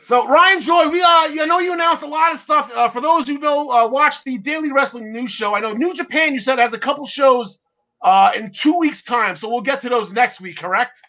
So 0.00 0.28
Ryan 0.28 0.60
Joy, 0.60 0.88
we 0.90 1.00
uh, 1.00 1.06
I 1.06 1.46
know 1.46 1.60
you 1.60 1.72
announced 1.72 2.02
a 2.02 2.06
lot 2.06 2.32
of 2.32 2.38
stuff. 2.38 2.70
Uh, 2.74 2.90
for 2.90 3.00
those 3.00 3.26
who 3.26 3.38
know, 3.38 3.70
uh, 3.70 3.88
watch 3.88 4.22
the 4.24 4.36
Daily 4.38 4.70
Wrestling 4.70 5.12
News 5.12 5.30
Show. 5.30 5.54
I 5.54 5.60
know 5.60 5.72
New 5.72 5.94
Japan. 5.94 6.34
You 6.34 6.40
said 6.40 6.58
has 6.58 6.74
a 6.74 6.78
couple 6.78 7.06
shows 7.06 7.58
uh, 8.02 8.32
in 8.34 8.52
two 8.52 8.78
weeks' 8.78 9.02
time, 9.02 9.34
so 9.34 9.48
we'll 9.48 9.62
get 9.62 9.80
to 9.80 9.88
those 9.88 10.12
next 10.12 10.40
week. 10.42 10.58
Correct? 10.58 11.00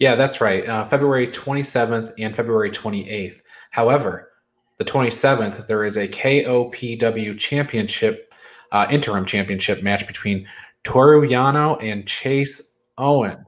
Yeah, 0.00 0.14
that's 0.14 0.40
right. 0.40 0.66
Uh, 0.66 0.84
February 0.86 1.26
27th 1.26 2.14
and 2.18 2.34
February 2.34 2.70
28th. 2.70 3.42
However, 3.70 4.30
the 4.78 4.84
27th, 4.84 5.66
there 5.66 5.84
is 5.84 5.98
a 5.98 6.08
KOPW 6.08 7.38
championship, 7.38 8.32
uh, 8.72 8.86
interim 8.90 9.26
championship 9.26 9.82
match 9.82 10.06
between 10.06 10.48
Toru 10.84 11.28
Yano 11.28 11.80
and 11.82 12.06
Chase 12.06 12.80
Owens. 12.96 13.46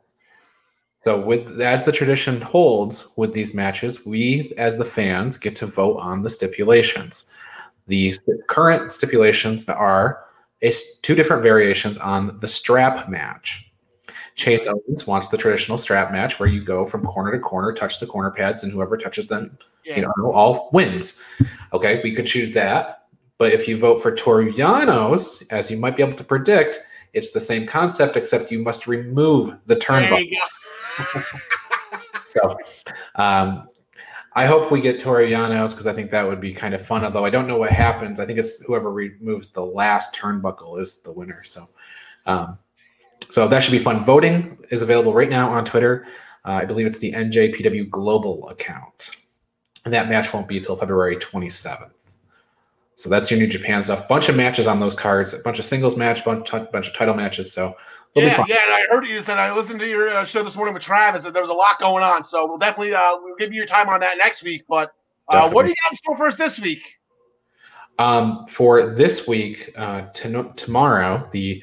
So, 1.01 1.19
with 1.19 1.61
as 1.61 1.85
the 1.85 1.91
tradition 1.91 2.41
holds 2.43 3.09
with 3.17 3.33
these 3.33 3.55
matches, 3.55 4.05
we 4.05 4.53
as 4.59 4.77
the 4.77 4.85
fans 4.85 5.39
get 5.39 5.57
to 5.57 5.67
vote 5.67 5.97
on 5.97 6.23
the 6.23 6.31
stipulations. 6.31 7.31
The 7.87 8.15
current 8.49 8.93
stipulations 8.93 9.69
are 9.69 10.25
a, 10.61 10.73
two 11.01 11.15
different 11.15 11.43
variations 11.43 11.97
on 11.99 12.39
the 12.39 12.47
strap 12.47 13.09
match. 13.09 13.72
Chase 14.35 14.67
Owens 14.67 15.07
wants 15.07 15.29
the 15.29 15.37
traditional 15.37 15.79
strap 15.79 16.11
match 16.11 16.41
where 16.41 16.49
you 16.49 16.65
go 16.65 16.87
from 16.87 17.05
corner 17.05 17.33
to 17.33 17.39
corner, 17.39 17.73
touch 17.73 18.01
the 18.01 18.07
corner 18.07 18.31
pads, 18.31 18.65
and 18.65 18.73
whoever 18.73 18.97
touches 18.97 19.27
them, 19.27 19.59
yeah. 19.85 19.97
you 19.97 20.03
know, 20.03 20.33
all 20.33 20.71
wins. 20.73 21.23
Okay, 21.73 22.01
we 22.03 22.15
could 22.15 22.27
choose 22.27 22.53
that. 22.53 23.07
But 23.39 23.53
if 23.53 23.67
you 23.67 23.77
vote 23.77 24.01
for 24.01 24.15
Toru 24.15 24.53
Yano's, 24.53 25.43
as 25.51 25.71
you 25.71 25.77
might 25.77 25.97
be 25.97 26.03
able 26.03 26.17
to 26.17 26.25
predict, 26.25 26.79
it's 27.13 27.33
the 27.33 27.41
same 27.41 27.67
concept, 27.67 28.17
except 28.17 28.51
you 28.51 28.59
must 28.59 28.87
remove 28.87 29.55
the 29.67 29.77
turnbuckle. 29.77 30.31
so, 32.25 32.57
um, 33.17 33.69
I 34.35 34.47
hope 34.47 34.71
we 34.71 34.81
get 34.81 34.99
Toru 34.99 35.29
Yano's 35.29 35.73
because 35.73 35.87
I 35.87 35.93
think 35.93 36.11
that 36.11 36.27
would 36.27 36.41
be 36.41 36.55
kind 36.55 36.73
of 36.73 36.87
fun. 36.87 37.05
Although 37.05 37.25
I 37.25 37.31
don't 37.31 37.47
know 37.47 37.59
what 37.59 37.71
happens. 37.71 38.19
I 38.19 38.25
think 38.25 38.39
it's 38.39 38.61
whoever 38.65 38.91
removes 38.91 39.51
the 39.51 39.65
last 39.65 40.15
turnbuckle 40.15 40.81
is 40.81 40.99
the 40.99 41.13
winner. 41.13 41.43
So, 41.45 41.69
um, 42.25 42.59
so 43.31 43.49
that 43.49 43.63
should 43.63 43.73
be 43.73 43.79
fun. 43.79 44.05
Voting 44.05 44.59
is 44.71 44.83
available 44.83 45.15
right 45.15 45.31
now 45.31 45.51
on 45.51 45.65
Twitter. 45.65 46.07
Uh, 46.45 46.53
I 46.53 46.65
believe 46.65 46.87
it's 46.87 46.99
the 46.99 47.13
NJPW 47.13 47.91
Global 47.91 48.49
account. 48.49 49.17
And 49.85 49.93
that 49.93 50.09
match 50.09 50.33
won't 50.33 50.49
be 50.49 50.59
until 50.59 50.77
February 50.77 51.17
27th. 51.17 51.91
So 52.95 53.09
that's 53.09 53.31
your 53.31 53.41
New 53.41 53.47
Japan 53.47 53.83
stuff. 53.83 54.07
Bunch 54.07 54.29
of 54.29 54.37
matches 54.37 54.67
on 54.67 54.79
those 54.79 54.95
cards, 54.95 55.35
a 55.35 55.39
bunch 55.39 55.59
of 55.59 55.65
singles 55.65 55.97
match, 55.97 56.25
bunch, 56.25 56.51
bunch 56.51 56.89
of 56.89 56.95
title 56.95 57.15
matches. 57.15 57.53
So 57.53 57.77
yeah, 58.15 58.45
yeah. 58.47 58.59
And 58.65 58.75
I 58.75 58.83
heard 58.91 59.07
you 59.07 59.23
said 59.23 59.39
I 59.39 59.55
listened 59.55 59.81
to 59.81 59.89
your 59.89 60.11
uh, 60.11 60.25
show 60.25 60.45
this 60.45 60.55
morning 60.55 60.75
with 60.75 60.83
Travis 60.83 61.23
that 61.23 61.33
there 61.33 61.43
was 61.43 61.51
a 61.51 61.55
lot 61.55 61.81
going 61.81 62.05
on. 62.05 62.23
So 62.23 62.47
we'll 62.47 62.59
definitely 62.59 62.95
uh, 62.95 63.17
we'll 63.23 63.37
give 63.37 63.53
you 63.53 63.57
your 63.57 63.67
time 63.67 63.89
on 63.89 64.01
that 64.01 64.19
next 64.19 64.43
week. 64.43 64.65
But 64.69 64.93
uh, 65.29 65.51
what 65.51 65.63
do 65.63 65.71
you 65.71 65.75
got 65.91 66.17
for 66.17 66.27
us 66.27 66.35
this 66.35 66.61
week? 66.61 66.83
Um, 67.99 68.47
for 68.47 68.95
this 68.95 69.27
week, 69.27 69.73
uh, 69.77 70.07
t- 70.13 70.45
tomorrow, 70.57 71.27
the 71.31 71.63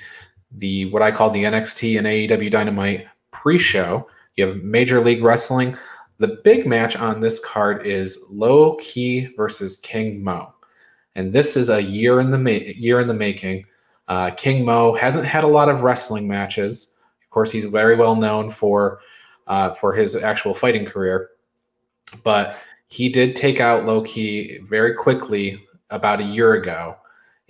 the 0.52 0.86
what 0.92 1.02
I 1.02 1.12
call 1.12 1.30
the 1.30 1.44
NXT 1.44 1.98
and 1.98 2.08
AEW 2.08 2.52
Dynamite 2.52 3.08
pre-show. 3.32 4.08
You 4.36 4.48
have 4.48 4.64
Major 4.64 5.02
League 5.02 5.24
Wrestling. 5.24 5.78
The 6.18 6.40
big 6.44 6.66
match 6.66 6.96
on 6.96 7.20
this 7.20 7.44
card 7.44 7.86
is 7.86 8.26
Low 8.30 8.76
Ki 8.76 9.34
versus 9.38 9.78
King 9.78 10.24
Mo, 10.24 10.54
and 11.16 11.32
this 11.32 11.56
is 11.56 11.70
a 11.70 11.82
year 11.82 12.20
in 12.20 12.32
the 12.32 12.38
ma- 12.38 12.50
year 12.50 13.00
in 13.00 13.08
the 13.08 13.14
making. 13.14 13.66
Uh, 14.08 14.32
King 14.32 14.66
Mo 14.66 14.94
hasn't 14.96 15.28
had 15.28 15.44
a 15.44 15.48
lot 15.48 15.70
of 15.70 15.82
wrestling 15.82 16.28
matches. 16.28 16.96
Of 17.24 17.30
course, 17.30 17.52
he's 17.52 17.66
very 17.66 17.96
well 17.96 18.16
known 18.16 18.52
for 18.52 19.00
uh, 19.48 19.74
for 19.76 19.94
his 19.94 20.16
actual 20.16 20.54
fighting 20.54 20.86
career, 20.86 21.30
but 22.24 22.58
he 22.88 23.08
did 23.08 23.36
take 23.36 23.60
out 23.60 23.86
Low 23.86 24.02
Ki 24.02 24.60
very 24.64 24.96
quickly 24.96 25.64
about 25.92 26.20
a 26.20 26.24
year 26.24 26.54
ago 26.54 26.96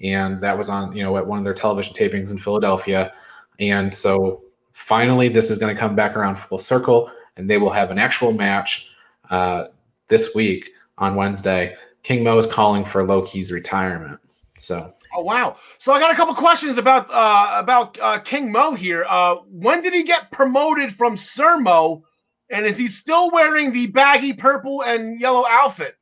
and 0.02 0.40
that 0.40 0.58
was 0.58 0.70
on 0.70 0.96
you 0.96 1.04
know 1.04 1.18
at 1.18 1.26
one 1.26 1.38
of 1.40 1.46
their 1.46 1.54
television 1.54 1.94
tapings 1.96 2.32
in 2.32 2.38
Philadelphia. 2.38 3.14
And 3.60 3.94
so 3.94 4.44
finally, 4.74 5.30
this 5.30 5.52
is 5.52 5.58
going 5.58 5.74
to 5.74 5.80
come 5.80 5.96
back 5.96 6.16
around 6.16 6.38
full 6.38 6.58
circle, 6.58 7.12
and 7.38 7.50
they 7.50 7.58
will 7.58 7.72
have 7.72 7.92
an 7.92 8.00
actual 8.00 8.32
match 8.32 8.92
uh, 9.30 9.66
this 10.08 10.34
week 10.34 10.72
on 10.98 11.16
Wednesday. 11.16 11.76
King 12.04 12.24
Mo 12.24 12.38
is 12.38 12.46
calling 12.46 12.86
for 12.86 13.04
Low 13.04 13.22
Ki's 13.24 13.52
retirement. 13.52 14.20
So. 14.58 14.92
Oh 15.16 15.24
wow! 15.24 15.58
So 15.80 15.92
I 15.92 16.00
got 16.00 16.12
a 16.12 16.16
couple 16.16 16.36
questions 16.36 16.78
about 16.78 17.10
uh, 17.10 17.56
about 17.56 17.98
uh, 18.00 18.20
King 18.20 18.52
Mo 18.52 18.76
here. 18.76 19.06
Uh, 19.10 19.38
when 19.50 19.82
did 19.82 19.94
he 19.94 20.04
get 20.04 20.32
promoted 20.32 20.96
from 20.96 21.18
Sir 21.18 21.60
Mo 21.60 22.04
And 22.52 22.66
is 22.66 22.78
he 22.78 22.88
still 22.88 23.30
wearing 23.32 23.72
the 23.72 23.88
baggy 23.88 24.34
purple 24.34 24.84
and 24.84 25.20
yellow 25.20 25.46
outfit? 25.48 25.96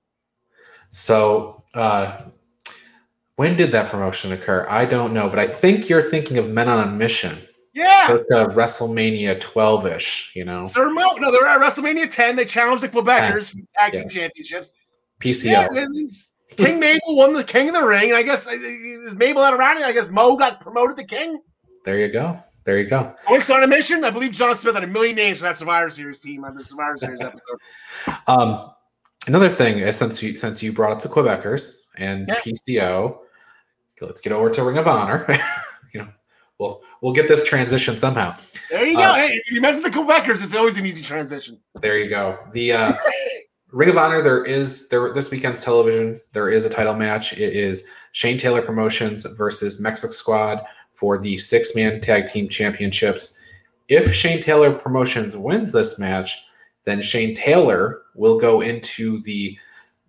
So, 0.90 1.62
uh, 1.74 2.22
when 3.38 3.56
did 3.56 3.72
that 3.72 3.90
promotion 3.90 4.32
occur? 4.34 4.68
I 4.70 4.86
don't 4.86 5.14
know, 5.14 5.30
but 5.30 5.40
I 5.40 5.48
think 5.48 5.88
you're 5.90 6.02
thinking 6.02 6.38
of 6.38 6.50
Men 6.50 6.68
on 6.68 6.88
a 6.88 6.92
Mission. 6.92 7.38
Yeah. 7.74 8.08
Circa 8.08 8.48
WrestleMania 8.56 9.40
12 9.40 9.86
ish, 9.88 10.32
you 10.36 10.44
know, 10.44 10.66
Sir 10.66 10.90
Mo, 10.90 11.14
no, 11.20 11.32
they're 11.32 11.46
at 11.46 11.62
WrestleMania 11.62 12.10
10. 12.12 12.36
They 12.36 12.44
challenged 12.46 12.84
the 12.84 12.90
Quebecers 12.90 13.52
for 13.52 13.60
tag 13.78 13.92
team 13.94 14.02
Yeah. 14.02 14.08
championships. 14.08 14.72
PCO. 15.22 15.52
Yeah, 15.52 15.78
King 16.50 16.80
Mabel 16.80 17.16
won 17.16 17.34
the 17.34 17.44
King 17.44 17.68
of 17.70 17.76
the 17.76 17.84
Ring, 17.84 18.10
and 18.10 18.18
I 18.18 18.24
guess 18.24 18.48
uh, 18.48 18.52
is 18.52 19.16
Mabel 19.16 19.44
out 19.44 19.54
around 19.54 19.78
it? 19.78 19.84
I 19.84 19.92
guess 19.92 20.10
Mo 20.10 20.36
got 20.38 20.60
promoted 20.62 20.98
to 20.98 21.04
King. 21.04 21.40
There 21.86 21.98
you 22.00 22.12
go. 22.12 22.38
There 22.66 22.80
you 22.80 22.86
go. 22.88 23.14
Oinks 23.28 23.54
on 23.54 23.64
a 23.64 23.68
mission. 23.68 24.04
I 24.04 24.10
believe 24.10 24.32
John 24.32 24.58
Smith 24.58 24.74
had 24.76 24.84
a 24.84 24.88
million 24.88 25.16
names 25.16 25.38
for 25.38 25.44
that 25.44 25.58
Survivor 25.58 25.90
Series 25.90 26.20
team 26.20 26.44
on 26.46 26.56
the 26.56 26.64
Survivor 26.64 26.98
Series 26.98 27.22
episode. 27.22 27.60
Um, 28.28 28.72
another 29.28 29.50
thing 29.50 29.78
is 29.80 29.96
since 29.98 30.22
you 30.24 30.36
since 30.38 30.64
you 30.64 30.74
brought 30.74 30.92
up 30.94 31.02
the 31.02 31.10
Quebecers 31.10 31.76
and 31.98 32.28
Yeah. 32.28 32.40
PCO, 32.40 33.20
let's 34.06 34.22
get 34.22 34.32
over 34.32 34.50
to 34.50 34.64
Ring 34.64 34.78
of 34.78 34.88
Honor. 34.88 35.26
you 35.94 36.02
know, 36.02 36.08
we'll 36.60 36.84
we'll 37.02 37.14
get 37.14 37.28
this 37.28 37.44
transition 37.44 37.98
somehow. 37.98 38.36
There 38.70 38.86
you 38.86 38.96
go. 38.96 39.04
Uh, 39.04 39.16
hey, 39.16 39.42
you 39.50 39.62
mentioned 39.62 39.86
the 39.86 39.90
Quebecers. 39.90 40.44
It's 40.44 40.56
always 40.56 40.78
an 40.78 40.86
easy 40.86 41.02
transition. 41.02 41.60
There 41.82 41.98
you 41.98 42.10
go. 42.10 42.38
The 42.54 42.74
uh, 42.74 42.94
Ring 43.72 43.90
of 43.90 43.98
Honor, 43.98 44.22
there 44.22 44.46
is 44.46 44.88
there 44.90 45.12
this 45.14 45.32
weekend's 45.32 45.62
television. 45.62 46.20
There 46.34 46.50
is 46.50 46.66
a 46.66 46.70
title 46.70 46.96
match. 46.96 47.34
It 47.34 47.56
is 47.56 47.86
Shane 48.12 48.38
Taylor 48.38 48.62
Promotions 48.62 49.26
versus 49.26 49.80
Mexico 49.80 50.14
Squad 50.14 50.62
for 50.94 51.18
the 51.18 51.38
six 51.38 51.76
man 51.76 52.02
tag 52.02 52.28
team 52.28 52.50
championships. 52.50 53.38
If 53.88 54.14
Shane 54.14 54.42
Taylor 54.42 54.74
Promotions 54.74 55.38
wins 55.38 55.72
this 55.72 56.00
match, 56.00 56.46
then 56.86 57.02
Shane 57.02 57.36
Taylor 57.36 58.02
will 58.16 58.40
go 58.40 58.62
into 58.62 59.22
the 59.24 59.58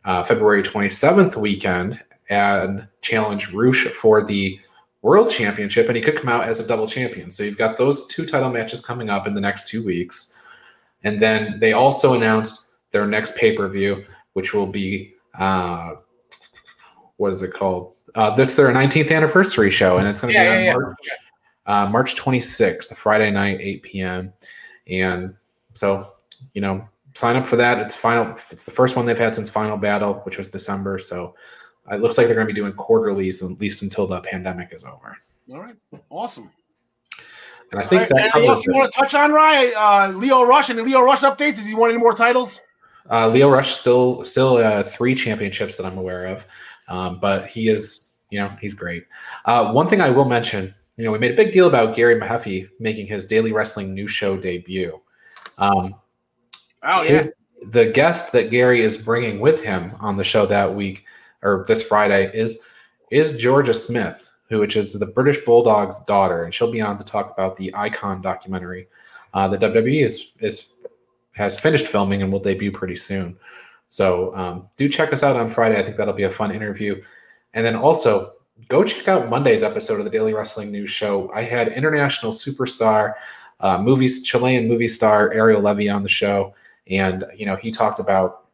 uh, 0.04 0.22
February 0.22 0.62
27th 0.62 1.36
weekend 1.36 2.00
and 2.28 2.86
challenge 3.00 3.52
Rush 3.52 3.84
for 3.84 4.24
the 4.24 4.58
World 5.02 5.30
Championship, 5.30 5.86
and 5.86 5.96
he 5.96 6.02
could 6.02 6.16
come 6.16 6.28
out 6.28 6.44
as 6.44 6.60
a 6.60 6.66
double 6.66 6.86
champion. 6.86 7.30
So 7.30 7.42
you've 7.42 7.58
got 7.58 7.76
those 7.76 8.06
two 8.08 8.26
title 8.26 8.50
matches 8.50 8.84
coming 8.84 9.10
up 9.10 9.26
in 9.26 9.34
the 9.34 9.40
next 9.40 9.68
two 9.68 9.84
weeks. 9.84 10.36
And 11.04 11.20
then 11.20 11.60
they 11.60 11.72
also 11.72 12.14
announced 12.14 12.72
their 12.90 13.06
next 13.06 13.36
pay 13.36 13.56
per 13.56 13.68
view, 13.68 14.04
which 14.32 14.52
will 14.52 14.66
be 14.66 15.14
uh, 15.38 15.94
what 17.18 17.32
is 17.32 17.42
it 17.42 17.52
called? 17.52 17.94
Uh, 18.14 18.34
this 18.34 18.50
is 18.50 18.56
their 18.56 18.68
19th 18.68 19.14
anniversary 19.14 19.70
show, 19.70 19.98
and 19.98 20.08
it's 20.08 20.20
going 20.20 20.32
to 20.32 20.38
Yeah, 20.38 20.58
be 20.58 20.64
yeah, 20.64 20.74
on 20.74 20.80
yeah. 20.80 20.82
March, 20.82 20.96
uh, 21.66 21.90
March 21.90 22.16
26th, 22.16 22.96
Friday 22.96 23.30
night, 23.30 23.58
8 23.60 23.82
p.m. 23.82 24.32
And 24.88 25.34
so, 25.74 26.06
you 26.54 26.60
know, 26.60 26.88
sign 27.14 27.36
up 27.36 27.46
for 27.46 27.56
that. 27.56 27.78
It's 27.78 27.94
final. 27.94 28.34
It's 28.50 28.64
the 28.64 28.70
first 28.70 28.96
one 28.96 29.04
they've 29.04 29.18
had 29.18 29.34
since 29.34 29.50
Final 29.50 29.76
Battle, 29.76 30.14
which 30.24 30.38
was 30.38 30.50
December. 30.50 30.98
So 30.98 31.34
it 31.90 32.00
looks 32.00 32.18
like 32.18 32.26
they're 32.26 32.34
going 32.34 32.46
to 32.46 32.52
be 32.52 32.58
doing 32.58 32.72
quarterlies 32.72 33.42
at 33.42 33.50
least 33.60 33.82
until 33.82 34.06
the 34.06 34.20
pandemic 34.20 34.72
is 34.72 34.84
over. 34.84 35.16
All 35.50 35.60
right. 35.60 35.74
Awesome. 36.10 36.50
And 37.72 37.80
I 37.80 37.86
think 37.86 38.02
right, 38.02 38.08
that 38.10 38.18
anything 38.34 38.46
else 38.48 38.64
you 38.64 38.72
it. 38.72 38.76
want 38.76 38.92
to 38.92 38.98
touch 38.98 39.14
on, 39.14 39.32
Ryan? 39.32 39.72
Uh, 39.76 40.12
Leo 40.16 40.42
Rush 40.42 40.70
and 40.70 40.80
Leo 40.80 41.02
Rush 41.02 41.20
updates. 41.20 41.56
Does 41.56 41.66
he 41.66 41.74
want 41.74 41.92
any 41.92 42.00
more 42.00 42.14
titles? 42.14 42.60
Uh, 43.10 43.28
Leo 43.28 43.48
Rush 43.50 43.74
still 43.74 44.24
still 44.24 44.56
uh, 44.56 44.82
three 44.82 45.14
championships 45.14 45.76
that 45.76 45.86
I'm 45.86 45.98
aware 45.98 46.26
of, 46.26 46.44
um, 46.88 47.20
but 47.20 47.46
he 47.46 47.68
is 47.68 48.18
you 48.30 48.38
know 48.38 48.48
he's 48.60 48.74
great. 48.74 49.04
Uh, 49.44 49.72
one 49.72 49.86
thing 49.86 50.00
I 50.00 50.10
will 50.10 50.26
mention, 50.26 50.74
you 50.96 51.04
know, 51.04 51.12
we 51.12 51.18
made 51.18 51.32
a 51.32 51.36
big 51.36 51.52
deal 51.52 51.66
about 51.66 51.94
Gary 51.94 52.18
Mahaffey 52.20 52.68
making 52.80 53.06
his 53.06 53.26
Daily 53.26 53.52
Wrestling 53.52 53.94
New 53.94 54.06
Show 54.06 54.36
debut. 54.36 55.00
Um, 55.58 55.94
Oh 56.82 57.02
yeah. 57.02 57.22
his- 57.24 57.32
the 57.70 57.86
guest 57.86 58.30
that 58.32 58.50
Gary 58.50 58.82
is 58.82 58.96
bringing 58.96 59.40
with 59.40 59.62
him 59.64 59.92
on 59.98 60.16
the 60.16 60.22
show 60.22 60.46
that 60.46 60.72
week 60.72 61.04
or 61.42 61.64
this 61.68 61.82
Friday 61.82 62.30
is 62.34 62.62
is 63.10 63.36
Georgia 63.36 63.74
Smith, 63.74 64.34
who 64.48 64.58
which 64.60 64.76
is 64.76 64.92
the 64.92 65.06
British 65.06 65.44
Bulldog's 65.44 65.98
daughter, 66.04 66.44
and 66.44 66.54
she'll 66.54 66.72
be 66.72 66.80
on 66.80 66.98
to 66.98 67.04
talk 67.04 67.32
about 67.32 67.56
the 67.56 67.74
Icon 67.74 68.20
documentary. 68.20 68.88
Uh, 69.34 69.48
the 69.48 69.58
WWE 69.58 70.04
is 70.04 70.32
is 70.40 70.74
has 71.32 71.58
finished 71.58 71.86
filming 71.86 72.22
and 72.22 72.32
will 72.32 72.40
debut 72.40 72.72
pretty 72.72 72.96
soon. 72.96 73.38
So 73.88 74.34
um, 74.34 74.68
do 74.76 74.88
check 74.88 75.12
us 75.12 75.22
out 75.22 75.36
on 75.36 75.48
Friday. 75.48 75.78
I 75.78 75.82
think 75.82 75.96
that'll 75.96 76.14
be 76.14 76.24
a 76.24 76.30
fun 76.30 76.50
interview. 76.50 77.00
And 77.54 77.64
then 77.64 77.76
also 77.76 78.32
go 78.68 78.84
check 78.84 79.08
out 79.08 79.28
Monday's 79.28 79.62
episode 79.62 79.98
of 79.98 80.04
the 80.04 80.10
Daily 80.10 80.34
Wrestling 80.34 80.70
News 80.70 80.90
Show. 80.90 81.30
I 81.32 81.42
had 81.42 81.68
international 81.68 82.32
superstar, 82.32 83.14
uh, 83.60 83.78
movies 83.78 84.22
Chilean 84.24 84.68
movie 84.68 84.88
star 84.88 85.32
Ariel 85.32 85.62
Levy 85.62 85.88
on 85.88 86.02
the 86.02 86.08
show, 86.08 86.54
and 86.88 87.24
you 87.34 87.46
know 87.46 87.56
he 87.56 87.70
talked 87.70 87.98
about 88.00 88.47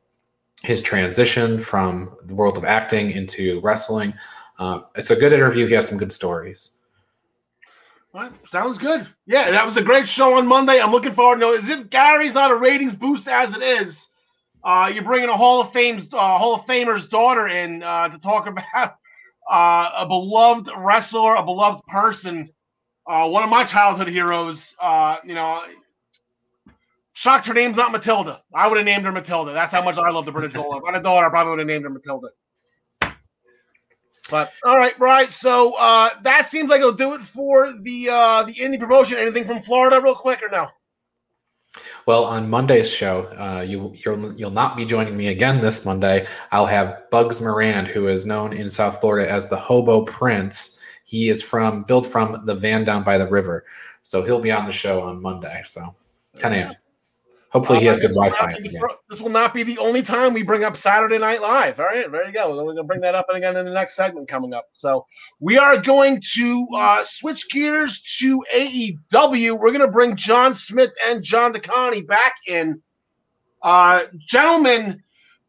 his 0.65 0.83
transition 0.83 1.59
from 1.59 2.17
the 2.25 2.35
world 2.35 2.57
of 2.57 2.65
acting 2.65 3.11
into 3.11 3.61
wrestling. 3.61 4.15
Um, 4.59 4.87
it's 4.97 5.11
a 5.11 5.17
good 5.17 5.33
interview. 5.33 5.67
He 5.67 5.75
has 5.75 5.89
some 5.89 5.99
good 5.99 6.13
stories. 6.13 6.79
Right, 8.15 8.33
sounds 8.49 8.79
good. 8.79 9.09
Yeah, 9.27 9.51
that 9.51 9.67
was 9.67 9.77
a 9.77 9.83
great 9.83 10.07
show 10.07 10.35
on 10.35 10.47
Monday. 10.47 10.81
I'm 10.81 10.93
looking 10.93 11.15
forward 11.15 11.41
to 11.41 11.49
as 11.49 11.69
if 11.69 11.91
Gary's 11.91 12.33
not 12.33 12.53
a 12.53 12.57
ratings 12.57 12.95
boost 12.95 13.27
as 13.27 13.55
it 13.55 13.63
is. 13.63 14.09
Uh, 14.63 14.91
you're 14.95 15.05
bringing 15.05 15.29
a 15.29 15.37
Hall 15.37 15.61
of 15.61 15.73
Fame's 15.73 16.09
uh, 16.13 16.39
Hall 16.39 16.55
of 16.55 16.67
Famer's 16.67 17.09
daughter 17.09 17.49
in 17.49 17.83
uh, 17.83 18.09
to 18.09 18.19
talk 18.19 18.47
about 18.75 18.97
uh, 19.51 19.91
a 19.99 20.07
beloved 20.07 20.71
wrestler, 20.79 21.35
a 21.35 21.43
beloved 21.43 21.85
person, 21.87 22.49
uh, 23.07 23.29
one 23.29 23.43
of 23.43 23.51
my 23.51 23.65
childhood 23.65 24.09
heroes. 24.09 24.75
Uh, 24.81 25.17
you 25.25 25.35
know, 25.35 25.63
shocked 27.15 27.47
her 27.47 27.55
name's 27.55 27.77
not 27.77 27.93
Matilda. 27.93 28.43
I 28.55 28.69
would 28.69 28.77
have 28.77 28.85
named 28.85 29.05
her 29.07 29.13
Matilda. 29.13 29.53
That's 29.53 29.73
how 29.73 29.83
much 29.83 29.97
I 29.97 30.11
love 30.11 30.27
the 30.27 30.33
British 30.33 30.53
Bulldog. 30.53 30.83
If 30.83 30.89
I 30.89 30.93
had 30.93 31.01
a 31.01 31.03
daughter, 31.03 31.27
I 31.27 31.31
probably 31.31 31.51
would 31.51 31.59
have 31.61 31.69
named 31.69 31.85
her 31.85 31.91
Matilda. 31.91 32.29
But 34.31 34.53
all 34.65 34.77
right, 34.77 34.99
right. 34.99 35.31
So 35.31 35.75
uh, 35.75 36.11
that 36.23 36.51
seems 36.51 36.71
like 36.71 36.81
it'll 36.81 36.93
do 36.93 37.15
it 37.15 37.21
for 37.23 37.73
the 37.83 38.09
uh, 38.11 38.43
the 38.45 38.55
indie 38.55 38.81
promotion. 38.81 39.19
Anything 39.19 39.47
from 39.47 39.63
Florida, 39.63 40.01
real 40.01 40.15
quick, 40.15 40.41
or 40.43 40.49
no? 40.49 40.69
Well, 42.07 42.25
on 42.25 42.49
Monday's 42.49 42.91
show, 42.91 43.25
uh, 43.39 43.63
you 43.63 43.95
you'll 44.05 44.33
you'll 44.35 44.51
not 44.51 44.77
be 44.77 44.87
joining 44.87 45.17
me 45.17 45.29
again 45.29 45.61
this 45.61 45.85
Monday. 45.85 46.27
I'll 46.53 46.67
have 46.67 47.11
Bugs 47.11 47.41
Moran, 47.43 47.85
who 47.85 48.09
is 48.09 48.25
known 48.25 48.55
in 48.55 48.71
South 48.71 49.01
Florida 49.01 49.31
as 49.31 49.49
the 49.49 49.57
Hobo 49.57 50.05
Prince. 50.05 50.81
He 51.05 51.29
is 51.29 51.43
from 51.43 51.83
built 51.83 52.07
from 52.07 52.47
the 52.47 52.55
van 52.55 52.85
down 52.85 53.05
by 53.05 53.19
the 53.19 53.29
river, 53.29 53.67
so 54.03 54.23
he'll 54.23 54.41
be 54.41 54.51
on 54.53 54.65
the 54.65 54.73
show 54.73 55.03
on 55.03 55.21
Monday. 55.21 55.61
So 55.67 55.95
10 56.39 56.55
a.m. 56.55 56.75
Hopefully, 57.55 57.79
he 57.79 57.87
has 57.87 58.01
good 58.01 58.11
this 58.11 58.17
will 58.17 58.25
Wi-Fi. 58.25 58.51
not 58.51 58.63
be 58.63 58.69
the 58.69 58.89
This 59.09 59.21
will 59.21 59.29
not 59.31 59.55
be 59.55 59.63
the 59.63 59.79
only 59.79 60.03
time 60.03 60.35
we 60.35 60.43
bring 60.43 60.65
up 60.65 60.77
Saturday 60.77 61.19
Night 61.19 61.41
Live. 61.41 61.79
All 61.79 61.87
right, 61.87 62.11
there 62.11 62.27
you 62.27 62.33
go. 62.33 62.51
We're 62.51 62.65
going 62.65 62.77
to 62.77 62.83
bring 62.83 63.01
that 63.03 63.15
up 63.15 63.27
again 63.31 63.57
in 63.57 63.65
the 63.65 63.71
next 63.71 63.95
segment 63.95 64.27
coming 64.27 64.53
up. 64.53 64.67
So 64.73 65.07
we 65.39 65.57
are 65.57 65.81
going 65.81 66.21
to 66.35 66.67
uh, 66.77 67.05
switch 67.05 67.49
gears 67.51 68.01
to 68.19 68.45
AEW. 68.53 69.57
We're 69.57 69.71
going 69.71 69.83
to 69.83 69.89
bring 69.89 70.17
John 70.17 70.57
Smith 70.57 70.91
and 71.07 71.23
John 71.23 71.53
DeConnie 71.53 72.05
back 72.05 72.35
in. 72.49 72.83
Uh, 73.63 74.07
gentlemen, 74.27 75.01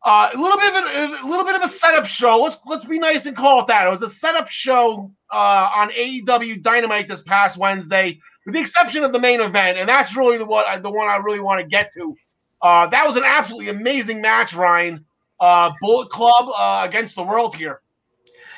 uh, 0.03 0.29
a 0.31 0.37
little 0.37 0.59
bit 0.59 0.75
of 0.75 0.83
a, 0.85 1.25
a 1.25 1.27
little 1.27 1.43
bit 1.43 1.55
of 1.55 1.63
a 1.63 1.69
setup 1.69 2.05
show. 2.05 2.37
Let's 2.43 2.57
let's 2.67 2.85
be 2.85 2.99
nice 2.99 3.25
and 3.25 3.35
call 3.35 3.61
it 3.61 3.67
that. 3.67 3.87
It 3.87 3.89
was 3.89 4.03
a 4.03 4.09
setup 4.09 4.47
show 4.47 5.11
uh, 5.33 5.69
on 5.75 5.89
AEW 5.89 6.61
Dynamite 6.61 7.09
this 7.09 7.23
past 7.23 7.57
Wednesday 7.57 8.19
with 8.45 8.53
the 8.53 8.59
exception 8.59 9.03
of 9.03 9.11
the 9.11 9.19
main 9.19 9.41
event, 9.41 9.77
and 9.77 9.89
that's 9.89 10.15
really 10.15 10.37
the 10.37 10.45
what 10.45 10.81
the 10.81 10.89
one 10.89 11.07
I 11.07 11.17
really 11.17 11.39
want 11.39 11.61
to 11.61 11.67
get 11.67 11.91
to. 11.93 12.15
Uh, 12.61 12.87
that 12.87 13.05
was 13.05 13.17
an 13.17 13.23
absolutely 13.25 13.69
amazing 13.69 14.21
match, 14.21 14.53
Ryan. 14.53 15.05
Uh, 15.39 15.71
Bullet 15.81 16.09
Club 16.09 16.49
uh, 16.55 16.85
against 16.87 17.15
the 17.15 17.23
world 17.23 17.55
here. 17.55 17.81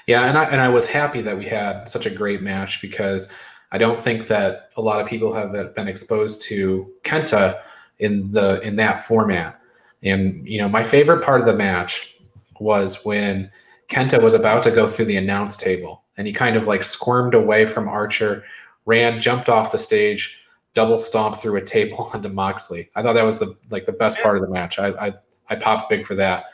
Yeah, 0.05 0.25
and 0.25 0.37
I 0.37 0.45
and 0.45 0.61
I 0.61 0.69
was 0.69 0.87
happy 0.87 1.21
that 1.21 1.37
we 1.37 1.45
had 1.45 1.89
such 1.89 2.05
a 2.05 2.09
great 2.09 2.41
match 2.41 2.81
because 2.81 3.33
I 3.71 3.77
don't 3.77 3.99
think 3.99 4.27
that 4.27 4.69
a 4.77 4.81
lot 4.81 5.01
of 5.01 5.07
people 5.07 5.33
have 5.33 5.51
been 5.75 5.87
exposed 5.87 6.41
to 6.43 6.93
Kenta 7.03 7.61
in 7.99 8.31
the 8.31 8.61
in 8.61 8.75
that 8.77 9.05
format. 9.05 9.59
And 10.03 10.47
you 10.47 10.59
know, 10.59 10.69
my 10.69 10.83
favorite 10.83 11.23
part 11.23 11.41
of 11.41 11.47
the 11.47 11.55
match 11.55 12.15
was 12.59 13.03
when 13.03 13.51
Kenta 13.89 14.21
was 14.21 14.33
about 14.33 14.63
to 14.63 14.71
go 14.71 14.87
through 14.87 15.05
the 15.05 15.17
announce 15.17 15.57
table 15.57 16.03
and 16.17 16.27
he 16.27 16.33
kind 16.33 16.55
of 16.55 16.67
like 16.67 16.83
squirmed 16.83 17.33
away 17.33 17.65
from 17.65 17.87
Archer, 17.87 18.43
ran, 18.87 19.21
jumped 19.21 19.49
off 19.49 19.71
the 19.71 19.77
stage, 19.77 20.39
double 20.73 20.99
stomped 20.99 21.41
through 21.41 21.57
a 21.57 21.61
table 21.63 22.09
onto 22.13 22.29
Moxley. 22.29 22.89
I 22.95 23.03
thought 23.03 23.13
that 23.13 23.23
was 23.23 23.37
the 23.37 23.55
like 23.69 23.85
the 23.85 23.91
best 23.91 24.21
part 24.23 24.37
of 24.37 24.41
the 24.41 24.49
match. 24.49 24.79
I 24.79 24.87
I, 24.87 25.13
I 25.49 25.55
popped 25.55 25.91
big 25.91 26.07
for 26.07 26.15
that. 26.15 26.45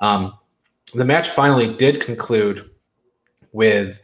Um, 0.00 0.36
the 0.94 1.04
match 1.04 1.30
finally 1.30 1.74
did 1.74 2.00
conclude 2.00 2.70
with 3.52 4.00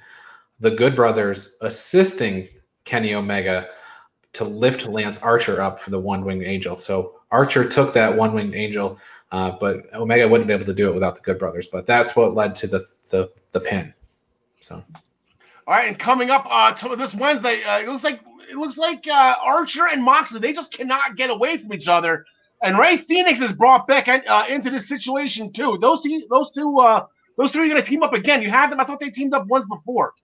the 0.61 0.71
Good 0.71 0.95
Brothers 0.95 1.57
assisting 1.61 2.49
Kenny 2.85 3.15
Omega 3.15 3.69
to 4.35 4.45
lift 4.45 4.87
Lance 4.87 5.23
Archer 5.23 5.61
up 5.61 5.81
for 5.81 5.91
the 5.91 5.99
one 5.99 6.25
winged 6.25 6.45
angel. 6.45 6.77
So 6.77 7.21
Archer 7.31 7.69
took 7.69 7.93
that 7.95 8.15
one 8.15 8.35
winged 8.35 8.55
angel, 8.55 8.99
uh, 9.33 9.53
but 9.59 9.93
Omega 9.95 10.29
wouldn't 10.29 10.49
be 10.49 10.55
able 10.55 10.65
to 10.65 10.75
do 10.75 10.89
it 10.89 10.95
without 10.95 11.15
the 11.15 11.23
Good 11.23 11.39
Brothers. 11.39 11.69
But 11.69 11.87
that's 11.87 12.17
what 12.17 12.35
led 12.35 12.55
to 12.57 12.67
the 12.67 12.85
the, 13.11 13.31
the 13.53 13.61
pin. 13.61 13.93
So 14.61 14.83
All 15.69 15.75
right, 15.75 15.87
and 15.87 15.99
coming 15.99 16.31
up 16.31 16.47
uh, 16.49 16.73
to 16.73 16.97
this 16.97 17.13
Wednesday, 17.13 17.63
uh, 17.63 17.81
it 17.81 17.89
looks 17.89 18.03
like 18.03 18.21
it 18.51 18.57
looks 18.57 18.79
like 18.79 19.07
uh, 19.07 19.35
Archer 19.45 19.87
and 19.87 20.03
Moxley 20.03 20.41
they 20.41 20.55
just 20.55 20.73
cannot 20.73 21.15
get 21.15 21.29
away 21.29 21.59
from 21.59 21.75
each 21.75 21.89
other. 21.89 22.25
and 22.63 22.79
Rey 22.79 22.97
Fénix 22.97 23.43
is 23.43 23.53
brought 23.53 23.87
back 23.87 24.09
uh, 24.09 24.45
into 24.49 24.71
this 24.71 24.89
situation 24.89 25.53
too. 25.53 25.77
Those 25.79 26.01
two, 26.03 26.27
those 26.31 26.51
two, 26.53 26.79
uh, 26.79 27.05
those 27.37 27.51
three 27.51 27.67
are 27.67 27.69
going 27.69 27.83
to 27.83 27.87
team 27.87 28.03
up 28.03 28.15
again. 28.15 28.41
You 28.41 28.49
have 28.49 28.71
them. 28.71 28.81
I 28.81 28.85
thought 28.85 28.99
they 28.99 29.11
teamed 29.11 29.35
up 29.35 29.47
once 29.49 29.67
before. 29.67 30.15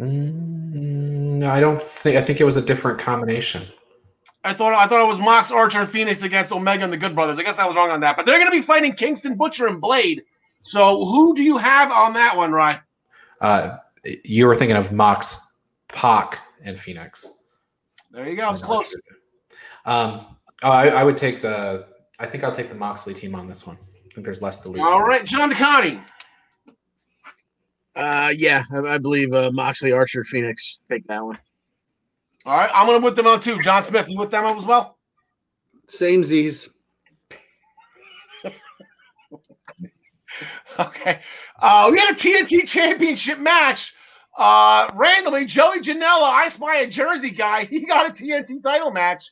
Mm, 0.00 1.48
I 1.48 1.60
don't 1.60 1.80
think. 1.80 2.16
I 2.16 2.22
think 2.22 2.40
it 2.40 2.44
was 2.44 2.56
a 2.56 2.62
different 2.62 2.98
combination. 2.98 3.62
I 4.42 4.54
thought 4.54 4.72
I 4.72 4.88
thought 4.88 5.04
it 5.04 5.06
was 5.06 5.20
Mox 5.20 5.52
Archer 5.52 5.82
and 5.82 5.88
Fénix 5.88 6.24
against 6.24 6.50
Omega 6.50 6.82
and 6.82 6.92
the 6.92 6.96
Good 6.96 7.14
Brothers. 7.14 7.38
I 7.38 7.44
guess 7.44 7.60
I 7.60 7.66
was 7.66 7.76
wrong 7.76 7.92
on 7.92 8.00
that. 8.00 8.16
But 8.16 8.26
they're 8.26 8.40
going 8.40 8.50
to 8.50 8.58
be 8.58 8.62
fighting 8.62 8.92
Kingston 8.94 9.36
Butcher 9.36 9.68
and 9.68 9.80
Blade. 9.80 10.24
So 10.62 11.04
who 11.04 11.32
do 11.32 11.44
you 11.44 11.58
have 11.58 11.92
on 11.92 12.14
that 12.14 12.36
one, 12.36 12.50
Ryan? 12.50 12.80
Uh, 13.40 13.76
you 14.24 14.46
were 14.46 14.56
thinking 14.56 14.76
of 14.76 14.92
Mox, 14.92 15.54
Pac, 15.88 16.38
and 16.62 16.76
Fénix. 16.76 17.26
There 18.10 18.28
you 18.28 18.36
go. 18.36 18.44
I 18.44 18.50
was 18.50 18.62
close. 18.62 18.94
Um, 19.84 20.26
oh, 20.62 20.70
I, 20.70 20.88
I, 20.88 21.04
would 21.04 21.16
take 21.16 21.40
the. 21.40 21.86
I 22.18 22.26
think 22.26 22.44
I'll 22.44 22.54
take 22.54 22.68
the 22.68 22.74
Moxley 22.74 23.14
team 23.14 23.34
on 23.34 23.46
this 23.46 23.66
one. 23.66 23.76
I 23.76 24.14
think 24.14 24.24
there's 24.24 24.42
less 24.42 24.60
to 24.60 24.68
lose. 24.68 24.80
All 24.80 25.02
right, 25.02 25.24
John 25.24 25.50
DeConnie. 25.50 26.02
Uh, 27.94 28.32
yeah, 28.36 28.64
I, 28.72 28.94
I 28.94 28.98
believe 28.98 29.32
uh, 29.32 29.50
Moxley, 29.52 29.92
Archer, 29.92 30.24
Fénix 30.24 30.80
take 30.88 31.06
that 31.06 31.24
one. 31.24 31.38
All 32.44 32.56
right, 32.56 32.70
I'm 32.74 32.86
gonna 32.86 33.00
put 33.00 33.16
them 33.16 33.26
on 33.26 33.40
too. 33.40 33.60
John 33.62 33.82
Smith, 33.82 34.08
you 34.08 34.18
with 34.18 34.30
them 34.30 34.44
as 34.44 34.64
well? 34.64 34.98
Same 35.88 36.22
Z's. 36.22 36.68
okay. 40.78 41.20
Uh, 41.58 41.88
we 41.92 41.98
had 41.98 42.10
a 42.10 42.14
TNT 42.14 42.66
Championship 42.66 43.38
match. 43.38 43.94
Uh, 44.36 44.88
randomly, 44.94 45.46
Joey 45.46 45.80
Janela, 45.80 46.22
I 46.22 46.50
spy 46.50 46.78
a 46.78 46.86
Jersey 46.86 47.30
guy. 47.30 47.64
He 47.70 47.86
got 47.86 48.08
a 48.08 48.12
TNT 48.12 48.62
title 48.62 48.90
match. 48.90 49.30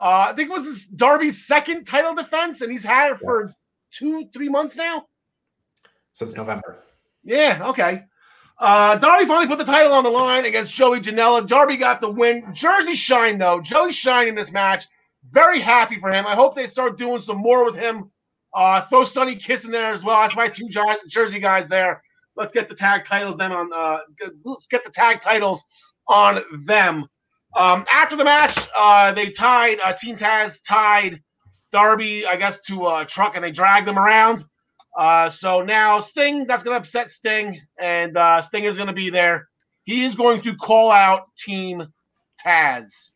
Uh, 0.00 0.28
I 0.30 0.34
think 0.34 0.50
it 0.50 0.52
was 0.52 0.86
Darby's 0.86 1.44
second 1.46 1.84
title 1.84 2.14
defense, 2.14 2.60
and 2.60 2.70
he's 2.70 2.84
had 2.84 3.12
it 3.12 3.18
for 3.18 3.42
yes. 3.42 3.56
two, 3.90 4.28
three 4.32 4.48
months 4.48 4.76
now. 4.76 5.06
Since 6.12 6.36
November. 6.36 6.78
Yeah, 7.24 7.68
okay. 7.70 8.04
Uh, 8.58 8.96
Darby 8.96 9.26
finally 9.26 9.46
put 9.46 9.58
the 9.58 9.64
title 9.64 9.92
on 9.92 10.04
the 10.04 10.10
line 10.10 10.44
against 10.44 10.72
Joey 10.72 11.00
Janela. 11.00 11.46
Darby 11.46 11.76
got 11.76 12.00
the 12.00 12.10
win. 12.10 12.44
Jersey 12.54 12.94
shine 12.94 13.38
though. 13.38 13.60
Joey 13.60 13.92
shine 13.92 14.28
in 14.28 14.34
this 14.34 14.52
match. 14.52 14.86
Very 15.30 15.60
happy 15.60 15.98
for 16.00 16.10
him. 16.10 16.26
I 16.26 16.34
hope 16.34 16.54
they 16.54 16.66
start 16.66 16.98
doing 16.98 17.20
some 17.20 17.38
more 17.38 17.64
with 17.64 17.76
him. 17.76 18.10
Uh, 18.54 18.82
throw 18.86 19.04
Sonny 19.04 19.36
Kiss 19.36 19.64
in 19.64 19.70
there 19.70 19.92
as 19.92 20.02
well. 20.02 20.20
That's 20.20 20.34
my 20.36 20.48
two 20.48 20.68
Jersey 21.08 21.40
guys 21.40 21.68
there. 21.68 22.02
Let's 22.36 22.52
get 22.52 22.68
the 22.68 22.74
tag 22.74 23.04
titles 23.04 23.36
then 23.36 23.52
on. 23.52 23.70
Uh, 23.74 23.98
let's 24.44 24.66
get 24.66 24.84
the 24.84 24.90
tag 24.90 25.22
titles 25.22 25.64
on 26.08 26.42
them. 26.64 27.06
Um, 27.56 27.84
after 27.92 28.16
the 28.16 28.24
match, 28.24 28.58
uh, 28.76 29.12
they 29.12 29.30
tied. 29.30 29.78
Uh, 29.82 29.92
Team 29.92 30.16
Taz 30.16 30.58
tied 30.66 31.20
Darby, 31.72 32.26
I 32.26 32.36
guess, 32.36 32.60
to 32.62 32.86
a 32.86 33.06
truck, 33.06 33.34
and 33.34 33.44
they 33.44 33.50
dragged 33.50 33.86
them 33.86 33.98
around. 33.98 34.44
Uh, 34.96 35.30
so 35.30 35.62
now 35.62 36.00
Sting, 36.00 36.46
that's 36.46 36.62
going 36.62 36.74
to 36.74 36.80
upset 36.80 37.10
Sting, 37.10 37.60
and 37.78 38.16
uh, 38.16 38.42
Sting 38.42 38.64
is 38.64 38.76
going 38.76 38.88
to 38.88 38.92
be 38.92 39.10
there. 39.10 39.48
He 39.84 40.04
is 40.04 40.14
going 40.14 40.42
to 40.42 40.54
call 40.56 40.90
out 40.90 41.34
Team 41.36 41.86
Taz. 42.44 43.10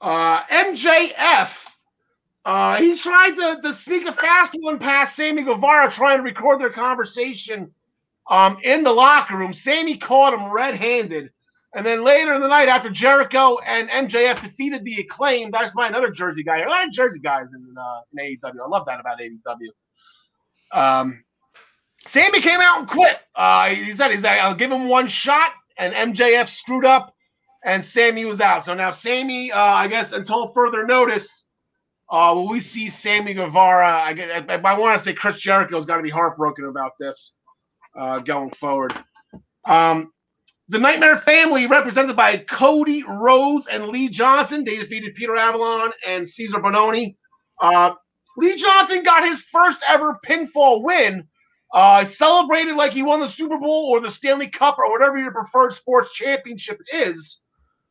Uh, 0.00 0.42
MJF, 0.44 1.50
uh, 2.44 2.76
he 2.76 2.96
tried 2.96 3.36
to, 3.36 3.60
to 3.62 3.74
sneak 3.74 4.06
a 4.06 4.12
fast 4.12 4.54
one 4.60 4.78
past 4.78 5.16
Sammy 5.16 5.42
Guevara, 5.42 5.90
trying 5.90 6.18
to 6.18 6.22
record 6.22 6.60
their 6.60 6.70
conversation 6.70 7.72
um, 8.28 8.58
in 8.62 8.82
the 8.84 8.92
locker 8.92 9.36
room. 9.36 9.52
Sammy 9.54 9.96
caught 9.96 10.34
him 10.34 10.52
red 10.52 10.74
handed. 10.74 11.30
And 11.74 11.84
then 11.84 12.04
later 12.04 12.34
in 12.34 12.40
the 12.40 12.48
night, 12.48 12.68
after 12.68 12.88
Jericho 12.88 13.58
and 13.66 13.88
MJF 13.88 14.42
defeated 14.42 14.84
the 14.84 15.00
acclaim, 15.00 15.50
that's 15.50 15.74
my 15.74 15.88
another 15.88 16.10
Jersey 16.10 16.44
guy. 16.44 16.60
A 16.60 16.68
lot 16.68 16.86
of 16.86 16.92
Jersey 16.92 17.18
guys 17.18 17.52
in, 17.52 17.74
uh, 17.76 18.00
in 18.12 18.38
AEW. 18.38 18.64
I 18.64 18.68
love 18.68 18.86
that 18.86 19.00
about 19.00 19.18
AEW. 19.18 19.70
Um, 20.72 21.24
Sammy 22.06 22.40
came 22.40 22.60
out 22.60 22.80
and 22.80 22.88
quit. 22.88 23.16
Uh, 23.34 23.70
he 23.70 23.92
said, 23.94 24.10
"He's 24.10 24.22
like, 24.22 24.38
I'll 24.38 24.54
give 24.54 24.70
him 24.70 24.88
one 24.88 25.06
shot," 25.08 25.50
and 25.76 26.14
MJF 26.14 26.48
screwed 26.48 26.84
up, 26.84 27.14
and 27.64 27.84
Sammy 27.84 28.24
was 28.24 28.40
out. 28.40 28.64
So 28.64 28.74
now 28.74 28.90
Sammy, 28.90 29.50
uh, 29.50 29.58
I 29.60 29.88
guess, 29.88 30.12
until 30.12 30.52
further 30.52 30.86
notice, 30.86 31.43
uh, 32.10 32.32
will 32.34 32.48
we 32.48 32.60
see 32.60 32.90
Sammy 32.90 33.34
Guevara? 33.34 33.86
I, 33.86 34.44
I, 34.48 34.54
I 34.54 34.78
want 34.78 34.98
to 34.98 35.04
say 35.04 35.14
Chris 35.14 35.40
Jericho's 35.40 35.86
got 35.86 35.96
to 35.96 36.02
be 36.02 36.10
heartbroken 36.10 36.66
about 36.66 36.92
this 36.98 37.34
uh, 37.96 38.18
going 38.20 38.50
forward. 38.50 38.94
Um, 39.64 40.12
the 40.68 40.78
Nightmare 40.78 41.18
Family, 41.18 41.66
represented 41.66 42.16
by 42.16 42.38
Cody 42.38 43.04
Rhodes 43.06 43.66
and 43.66 43.88
Lee 43.88 44.08
Johnson, 44.08 44.64
they 44.64 44.78
defeated 44.78 45.14
Peter 45.14 45.36
Avalon 45.36 45.92
and 46.06 46.28
Cesar 46.28 46.58
Bononi. 46.58 47.16
Uh, 47.60 47.92
Lee 48.36 48.56
Johnson 48.56 49.02
got 49.02 49.28
his 49.28 49.42
first 49.42 49.80
ever 49.86 50.18
pinfall 50.26 50.82
win. 50.82 51.28
Uh, 51.72 52.04
celebrated 52.04 52.76
like 52.76 52.92
he 52.92 53.02
won 53.02 53.20
the 53.20 53.28
Super 53.28 53.58
Bowl 53.58 53.90
or 53.90 54.00
the 54.00 54.10
Stanley 54.10 54.48
Cup 54.48 54.78
or 54.78 54.90
whatever 54.90 55.18
your 55.18 55.32
preferred 55.32 55.72
sports 55.72 56.14
championship 56.14 56.78
is. 56.92 57.40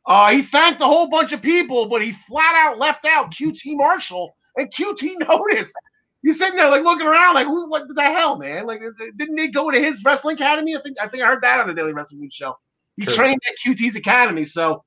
Uh, 0.05 0.31
he 0.31 0.41
thanked 0.41 0.81
a 0.81 0.85
whole 0.85 1.09
bunch 1.09 1.31
of 1.31 1.41
people, 1.41 1.87
but 1.87 2.03
he 2.03 2.11
flat 2.27 2.55
out 2.55 2.77
left 2.77 3.05
out 3.05 3.31
QT 3.31 3.61
Marshall, 3.65 4.35
and 4.57 4.71
QT 4.73 5.15
noticed. 5.27 5.75
He's 6.21 6.37
sitting 6.37 6.55
there 6.55 6.69
like 6.69 6.83
looking 6.83 7.07
around, 7.07 7.35
like, 7.35 7.47
what 7.47 7.83
the 7.93 8.01
hell, 8.01 8.37
man? 8.37 8.65
Like, 8.65 8.81
didn't 9.17 9.37
he 9.37 9.49
go 9.49 9.69
to 9.69 9.79
his 9.79 10.03
wrestling 10.05 10.35
academy? 10.35 10.75
I 10.75 10.81
think 10.81 10.97
I 11.01 11.07
think 11.07 11.23
I 11.23 11.27
heard 11.27 11.41
that 11.41 11.59
on 11.59 11.67
the 11.67 11.73
Daily 11.73 11.93
Wrestling 11.93 12.21
News 12.21 12.33
show. 12.33 12.55
He 12.95 13.03
sure. 13.03 13.13
trained 13.13 13.41
at 13.47 13.55
QT's 13.65 13.95
academy, 13.95 14.45
so 14.45 14.83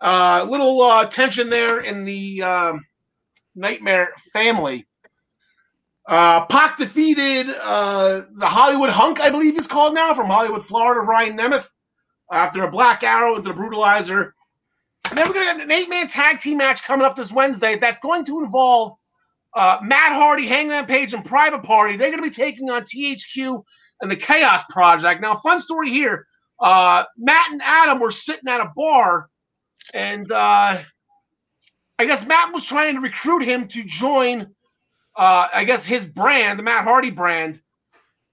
a 0.00 0.06
uh, 0.06 0.46
little 0.48 0.80
uh, 0.80 1.06
tension 1.06 1.50
there 1.50 1.80
in 1.80 2.04
the 2.04 2.42
um, 2.42 2.86
Nightmare 3.54 4.12
family. 4.32 4.86
Uh, 6.06 6.46
Pac 6.46 6.78
defeated 6.78 7.50
uh, 7.50 8.22
the 8.36 8.46
Hollywood 8.46 8.90
Hunk, 8.90 9.20
I 9.20 9.28
believe 9.28 9.56
he's 9.56 9.66
called 9.66 9.92
now, 9.92 10.14
from 10.14 10.28
Hollywood, 10.28 10.64
Florida, 10.64 11.00
Ryan 11.00 11.36
Nemeth, 11.36 11.66
after 12.32 12.62
a 12.62 12.70
black 12.70 13.02
arrow 13.02 13.36
into 13.36 13.52
the 13.52 13.58
brutalizer. 13.58 14.30
And 15.08 15.18
then 15.18 15.26
we're 15.26 15.34
going 15.34 15.46
to 15.46 15.54
get 15.54 15.62
an 15.62 15.70
eight 15.70 15.88
man 15.88 16.08
tag 16.08 16.40
team 16.40 16.58
match 16.58 16.82
coming 16.82 17.04
up 17.06 17.16
this 17.16 17.32
Wednesday 17.32 17.78
that's 17.78 18.00
going 18.00 18.24
to 18.26 18.42
involve 18.44 18.94
uh, 19.54 19.78
Matt 19.82 20.12
Hardy, 20.12 20.46
Hangman 20.46 20.86
Page, 20.86 21.14
and 21.14 21.24
Private 21.24 21.62
Party. 21.62 21.96
They're 21.96 22.10
going 22.10 22.22
to 22.22 22.28
be 22.28 22.34
taking 22.34 22.70
on 22.70 22.82
TH2 22.82 23.62
and 24.00 24.10
the 24.10 24.16
Chaos 24.16 24.62
Project. 24.70 25.20
Now, 25.20 25.36
fun 25.36 25.60
story 25.60 25.90
here 25.90 26.26
uh, 26.60 27.04
Matt 27.16 27.52
and 27.52 27.62
Adam 27.64 28.00
were 28.00 28.10
sitting 28.10 28.48
at 28.48 28.60
a 28.60 28.72
bar, 28.74 29.28
and 29.94 30.30
uh, 30.30 30.82
I 31.98 32.04
guess 32.04 32.26
Matt 32.26 32.52
was 32.52 32.64
trying 32.64 32.94
to 32.94 33.00
recruit 33.00 33.42
him 33.42 33.68
to 33.68 33.82
join 33.84 34.48
uh, 35.18 35.48
I 35.52 35.64
guess 35.64 35.84
his 35.84 36.06
brand, 36.06 36.58
the 36.58 36.62
Matt 36.62 36.84
Hardy 36.84 37.10
brand. 37.10 37.60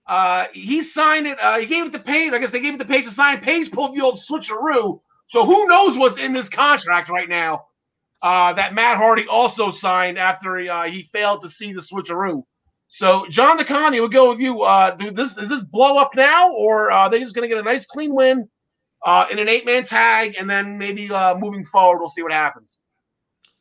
Uh, 0.07 0.45
he 0.53 0.81
signed 0.81 1.25
it. 1.25 1.37
Uh, 1.41 1.57
he 1.57 1.65
gave 1.65 1.87
it 1.87 1.93
to 1.93 1.99
Page. 1.99 2.31
I 2.31 2.37
guess 2.37 2.51
they 2.51 2.59
gave 2.59 2.75
it 2.75 2.77
to 2.77 2.85
Page 2.85 3.05
to 3.05 3.11
sign. 3.11 3.41
Page 3.41 3.71
pulled 3.71 3.95
the 3.95 4.01
old 4.01 4.19
switcheroo. 4.19 4.99
So 5.27 5.45
who 5.45 5.67
knows 5.67 5.97
what's 5.97 6.19
in 6.19 6.33
this 6.33 6.49
contract 6.49 7.09
right 7.09 7.29
now? 7.29 7.65
Uh, 8.21 8.53
that 8.53 8.73
Matt 8.73 8.97
Hardy 8.97 9.27
also 9.27 9.69
signed 9.69 10.17
after 10.17 10.57
he, 10.57 10.69
uh, 10.69 10.83
he 10.83 11.03
failed 11.03 11.41
to 11.43 11.49
see 11.49 11.73
the 11.73 11.81
switcheroo. 11.81 12.43
So 12.87 13.25
John 13.29 13.57
DeConnie, 13.57 13.99
we'll 13.99 14.09
go 14.09 14.29
with 14.29 14.39
you. 14.39 14.61
Uh, 14.61 14.91
do 14.91 15.11
this 15.11 15.35
is 15.37 15.49
this 15.49 15.63
blow 15.63 15.97
up 15.97 16.15
now, 16.15 16.51
or 16.53 16.91
uh, 16.91 16.95
are 16.95 17.09
they 17.09 17.19
just 17.19 17.35
going 17.35 17.47
to 17.47 17.53
get 17.53 17.59
a 17.59 17.63
nice 17.63 17.85
clean 17.85 18.13
win 18.13 18.47
uh, 19.05 19.27
in 19.31 19.39
an 19.39 19.47
eight 19.47 19.65
man 19.65 19.85
tag, 19.85 20.35
and 20.37 20.49
then 20.49 20.77
maybe 20.77 21.09
uh, 21.11 21.37
moving 21.37 21.63
forward, 21.63 21.99
we'll 21.99 22.09
see 22.09 22.23
what 22.23 22.31
happens. 22.31 22.79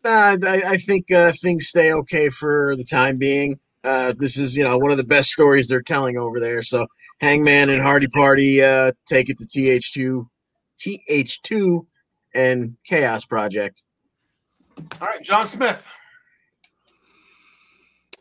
Uh, 0.05 0.37
I, 0.43 0.63
I, 0.67 0.77
think 0.77 1.11
uh, 1.11 1.33
things 1.33 1.69
stay 1.69 1.93
okay 1.93 2.29
for 2.29 2.75
the 2.77 2.85
time 2.85 3.17
being. 3.17 3.59
Uh, 3.83 4.13
this 4.17 4.39
is, 4.39 4.57
you 4.57 4.65
know, 4.65 4.77
one 4.77 4.91
of 4.91 4.99
the 4.99 5.05
best 5.05 5.31
stories 5.31 5.69
they're 5.69 5.83
telling 5.83 6.19
over 6.19 6.41
there. 6.41 6.63
So 6.63 6.87
Hangman 7.21 7.71
and 7.71 7.83
Hardy 7.83 8.09
Party 8.09 8.63
uh, 8.63 8.93
take 9.07 9.31
it 9.31 9.39
to 9.39 9.45
TH2, 9.45 10.27
TH2, 10.85 11.87
and 12.35 12.77
Chaos 12.85 13.25
Project. 13.25 13.85
All 15.01 15.07
right, 15.09 15.23
John 15.23 15.47
Smith. 15.47 15.83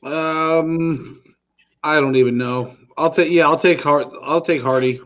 Um, 0.04 1.22
I 1.84 2.00
don't 2.00 2.16
even 2.16 2.38
know. 2.38 2.76
I'll 2.98 3.10
take 3.10 3.32
yeah, 3.32 3.48
I'll 3.48 3.58
take 3.58 3.82
Hard. 3.82 4.08
I'll 4.22 4.42
take 4.42 4.62
Hardy, 4.62 5.02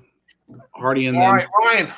Hardy, 0.71 1.07
and 1.07 1.17
All 1.17 1.23
then. 1.23 1.31
right, 1.31 1.47
Ryan. 1.59 1.93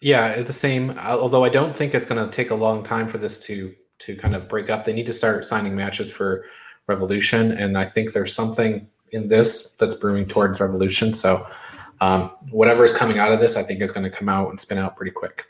Yeah, 0.00 0.42
the 0.42 0.52
same. 0.52 0.98
Although 0.98 1.44
I 1.44 1.48
don't 1.48 1.74
think 1.74 1.94
it's 1.94 2.06
going 2.06 2.24
to 2.24 2.34
take 2.34 2.50
a 2.50 2.54
long 2.54 2.82
time 2.82 3.08
for 3.08 3.18
this 3.18 3.38
to 3.46 3.74
to 4.00 4.16
kind 4.16 4.34
of 4.34 4.48
break 4.48 4.68
up. 4.68 4.84
They 4.84 4.92
need 4.92 5.06
to 5.06 5.12
start 5.12 5.44
signing 5.44 5.74
matches 5.74 6.10
for 6.10 6.44
Revolution, 6.86 7.52
and 7.52 7.78
I 7.78 7.84
think 7.86 8.12
there's 8.12 8.34
something 8.34 8.88
in 9.12 9.28
this 9.28 9.72
that's 9.74 9.94
brewing 9.94 10.26
towards 10.26 10.60
Revolution. 10.60 11.14
So 11.14 11.46
um, 12.00 12.30
whatever 12.50 12.84
is 12.84 12.92
coming 12.92 13.18
out 13.18 13.32
of 13.32 13.40
this, 13.40 13.56
I 13.56 13.62
think 13.62 13.80
is 13.80 13.90
going 13.90 14.04
to 14.04 14.10
come 14.10 14.28
out 14.28 14.50
and 14.50 14.60
spin 14.60 14.78
out 14.78 14.96
pretty 14.96 15.12
quick. 15.12 15.44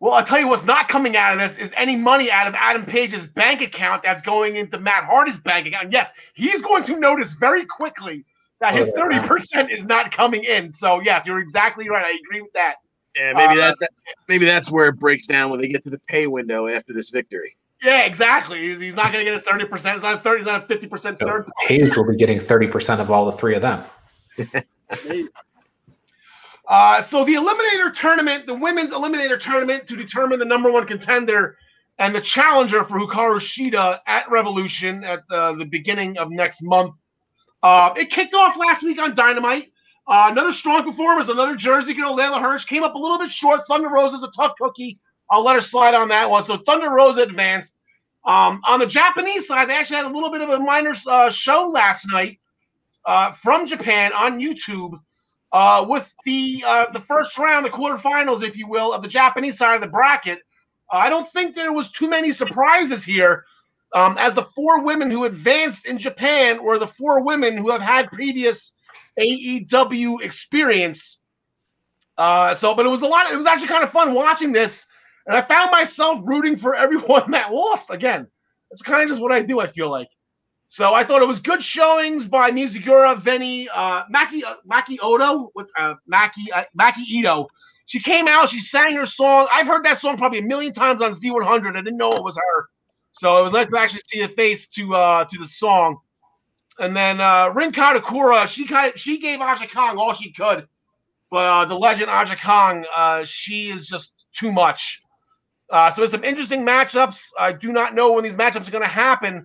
Well, 0.00 0.12
I'll 0.12 0.24
tell 0.24 0.38
you 0.38 0.48
what's 0.48 0.64
not 0.64 0.88
coming 0.88 1.16
out 1.16 1.32
of 1.32 1.38
this 1.38 1.56
is 1.56 1.72
any 1.76 1.96
money 1.96 2.30
out 2.30 2.46
of 2.46 2.54
Adam 2.54 2.84
Page's 2.84 3.26
bank 3.26 3.62
account 3.62 4.02
that's 4.02 4.20
going 4.20 4.56
into 4.56 4.78
Matt 4.78 5.04
Hardy's 5.04 5.40
bank 5.40 5.66
account. 5.66 5.92
Yes, 5.92 6.10
he's 6.34 6.60
going 6.60 6.84
to 6.84 6.98
notice 6.98 7.32
very 7.32 7.64
quickly 7.64 8.24
that 8.60 8.74
his 8.74 8.88
30% 8.90 9.70
is 9.70 9.84
not 9.84 10.12
coming 10.12 10.44
in. 10.44 10.70
So, 10.70 11.00
yes, 11.00 11.26
you're 11.26 11.38
exactly 11.38 11.88
right. 11.88 12.04
I 12.04 12.18
agree 12.22 12.42
with 12.42 12.52
that. 12.52 12.74
Yeah, 13.16 13.32
maybe 13.32 13.60
uh, 13.60 13.66
that, 13.66 13.76
that, 13.80 13.90
maybe 14.28 14.44
that's 14.44 14.70
where 14.70 14.88
it 14.88 14.98
breaks 14.98 15.26
down 15.26 15.50
when 15.50 15.60
they 15.60 15.68
get 15.68 15.82
to 15.84 15.90
the 15.90 16.00
pay 16.00 16.26
window 16.26 16.66
after 16.66 16.92
this 16.92 17.10
victory. 17.10 17.56
Yeah, 17.82 18.02
exactly. 18.02 18.60
He's, 18.68 18.80
he's 18.80 18.94
not 18.94 19.12
going 19.12 19.24
to 19.24 19.30
get 19.30 19.38
a 19.38 19.40
thirty 19.40 19.66
percent. 19.66 19.96
He's 19.96 20.02
not 20.02 20.14
a 20.14 20.18
thirty. 20.18 20.40
He's 20.40 20.46
not 20.46 20.64
a 20.64 20.66
fifty 20.66 20.86
percent 20.86 21.18
So 21.20 21.26
third. 21.26 21.50
Paige 21.66 21.96
will 21.96 22.10
be 22.10 22.16
getting 22.16 22.38
30% 22.38 22.98
of 22.98 23.10
all 23.10 23.26
the 23.26 23.32
three 23.32 23.54
of 23.54 23.62
them. 23.62 23.84
Uh, 26.66 27.02
so 27.02 27.24
the 27.24 27.34
Eliminator 27.34 27.92
tournament, 27.92 28.46
the 28.46 28.54
women's 28.54 28.90
Eliminator 28.90 29.38
tournament, 29.38 29.86
to 29.88 29.96
determine 29.96 30.38
the 30.38 30.44
number 30.44 30.70
one 30.70 30.86
contender 30.86 31.56
and 31.98 32.14
the 32.14 32.20
challenger 32.20 32.84
for 32.84 32.98
Hikaru 32.98 33.38
Shida 33.38 34.00
at 34.06 34.30
Revolution 34.30 35.04
at 35.04 35.22
the, 35.28 35.54
the 35.58 35.66
beginning 35.66 36.18
of 36.18 36.30
next 36.30 36.62
month. 36.62 36.94
Uh, 37.62 37.92
it 37.96 38.10
kicked 38.10 38.34
off 38.34 38.56
last 38.56 38.82
week 38.82 39.00
on 39.00 39.14
Dynamite. 39.14 39.70
Uh, 40.06 40.28
another 40.30 40.52
strong 40.52 40.84
performance, 40.84 41.28
another 41.28 41.56
Jersey 41.56 41.94
girl, 41.94 42.16
Leyla 42.16 42.40
Hirsch, 42.40 42.66
came 42.66 42.82
up 42.82 42.94
a 42.94 42.98
little 42.98 43.18
bit 43.18 43.30
short. 43.30 43.62
Thunder 43.68 43.88
Rosa's 43.88 44.22
a 44.22 44.30
tough 44.36 44.54
cookie. 44.60 44.98
I'll 45.30 45.44
let 45.44 45.54
her 45.54 45.62
slide 45.62 45.94
on 45.94 46.08
that 46.08 46.28
one. 46.28 46.44
So 46.44 46.58
Thunder 46.58 46.90
Rosa 46.90 47.22
advanced. 47.22 47.78
Um, 48.26 48.60
on 48.66 48.80
the 48.80 48.86
Japanese 48.86 49.46
side, 49.46 49.68
they 49.68 49.74
actually 49.74 49.96
had 49.96 50.06
a 50.06 50.14
little 50.14 50.30
bit 50.30 50.40
of 50.40 50.48
a 50.48 50.58
minor 50.58 50.92
uh, 51.06 51.30
show 51.30 51.64
last 51.64 52.06
night 52.10 52.38
uh, 53.06 53.32
from 53.32 53.66
Japan 53.66 54.12
on 54.14 54.40
YouTube 54.40 54.98
uh, 55.54 55.86
with 55.88 56.12
the 56.24 56.62
uh, 56.66 56.90
the 56.92 57.00
first 57.00 57.38
round, 57.38 57.64
the 57.64 57.70
quarterfinals, 57.70 58.42
if 58.42 58.56
you 58.58 58.66
will, 58.66 58.92
of 58.92 59.02
the 59.02 59.08
Japanese 59.08 59.56
side 59.56 59.76
of 59.76 59.80
the 59.80 59.86
bracket. 59.86 60.40
Uh, 60.92 60.96
I 60.96 61.08
don't 61.08 61.30
think 61.30 61.54
there 61.54 61.72
was 61.72 61.92
too 61.92 62.10
many 62.10 62.32
surprises 62.32 63.04
here, 63.04 63.44
um, 63.94 64.18
as 64.18 64.34
the 64.34 64.46
four 64.56 64.82
women 64.82 65.12
who 65.12 65.24
advanced 65.24 65.86
in 65.86 65.96
Japan 65.96 66.62
were 66.62 66.80
the 66.80 66.88
four 66.88 67.22
women 67.22 67.56
who 67.56 67.70
have 67.70 67.80
had 67.80 68.10
previous 68.10 68.72
AEW 69.18 70.20
experience. 70.22 71.20
Uh, 72.18 72.56
so, 72.56 72.74
but 72.74 72.84
it 72.84 72.88
was 72.90 73.02
a 73.02 73.06
lot. 73.06 73.32
It 73.32 73.36
was 73.36 73.46
actually 73.46 73.68
kind 73.68 73.84
of 73.84 73.92
fun 73.92 74.12
watching 74.12 74.50
this, 74.50 74.84
and 75.26 75.36
I 75.36 75.42
found 75.42 75.70
myself 75.70 76.20
rooting 76.24 76.56
for 76.56 76.74
everyone 76.74 77.30
that 77.30 77.52
lost. 77.52 77.90
Again, 77.90 78.26
it's 78.72 78.82
kind 78.82 79.04
of 79.04 79.08
just 79.08 79.22
what 79.22 79.30
I 79.30 79.40
do. 79.40 79.60
I 79.60 79.68
feel 79.68 79.88
like. 79.88 80.08
So 80.66 80.94
I 80.94 81.04
thought 81.04 81.22
it 81.22 81.28
was 81.28 81.40
good 81.40 81.62
showings 81.62 82.26
by 82.26 82.50
Mizugura, 82.50 83.20
Veny, 83.20 83.68
uh, 83.72 84.04
Maki, 84.12 84.42
uh, 84.44 84.56
Maki 84.70 84.96
Odo, 85.02 85.50
with 85.54 85.68
uh, 85.78 85.94
Maki, 86.10 86.46
uh, 86.52 86.64
Maki 86.78 87.04
Itoh. 87.12 87.46
She 87.86 88.00
came 88.00 88.26
out, 88.28 88.48
she 88.48 88.60
sang 88.60 88.96
her 88.96 89.06
song. 89.06 89.46
I've 89.52 89.66
heard 89.66 89.84
that 89.84 90.00
song 90.00 90.16
probably 90.16 90.38
a 90.38 90.42
million 90.42 90.72
times 90.72 91.02
on 91.02 91.14
Z100. 91.14 91.76
I 91.76 91.82
didn't 91.82 91.98
know 91.98 92.14
it 92.14 92.24
was 92.24 92.36
her, 92.36 92.68
so 93.12 93.36
it 93.38 93.44
was 93.44 93.52
nice 93.52 93.66
to 93.68 93.78
actually 93.78 94.02
see 94.06 94.22
the 94.22 94.28
face 94.28 94.66
to 94.68 94.94
uh, 94.94 95.24
to 95.26 95.38
the 95.38 95.46
song. 95.46 95.98
And 96.78 96.96
then 96.96 97.20
uh, 97.20 97.52
Rin 97.54 97.70
Kadokura, 97.70 98.48
she 98.48 98.66
kind 98.66 98.94
of, 98.94 98.98
she 98.98 99.18
gave 99.20 99.40
Aja 99.40 99.66
Kong 99.68 99.98
all 99.98 100.14
she 100.14 100.32
could, 100.32 100.66
but 101.30 101.46
uh, 101.46 101.64
the 101.66 101.74
legend 101.74 102.10
Aja 102.10 102.36
Kong, 102.42 102.86
uh, 102.94 103.24
she 103.24 103.70
is 103.70 103.86
just 103.86 104.12
too 104.32 104.50
much. 104.50 105.02
Uh, 105.74 105.90
so 105.90 106.02
there's 106.02 106.12
some 106.12 106.22
interesting 106.22 106.64
matchups. 106.64 107.30
I 107.36 107.52
do 107.52 107.72
not 107.72 107.96
know 107.96 108.12
when 108.12 108.22
these 108.22 108.36
matchups 108.36 108.68
are 108.68 108.70
going 108.70 108.84
to 108.84 108.88
happen. 108.88 109.44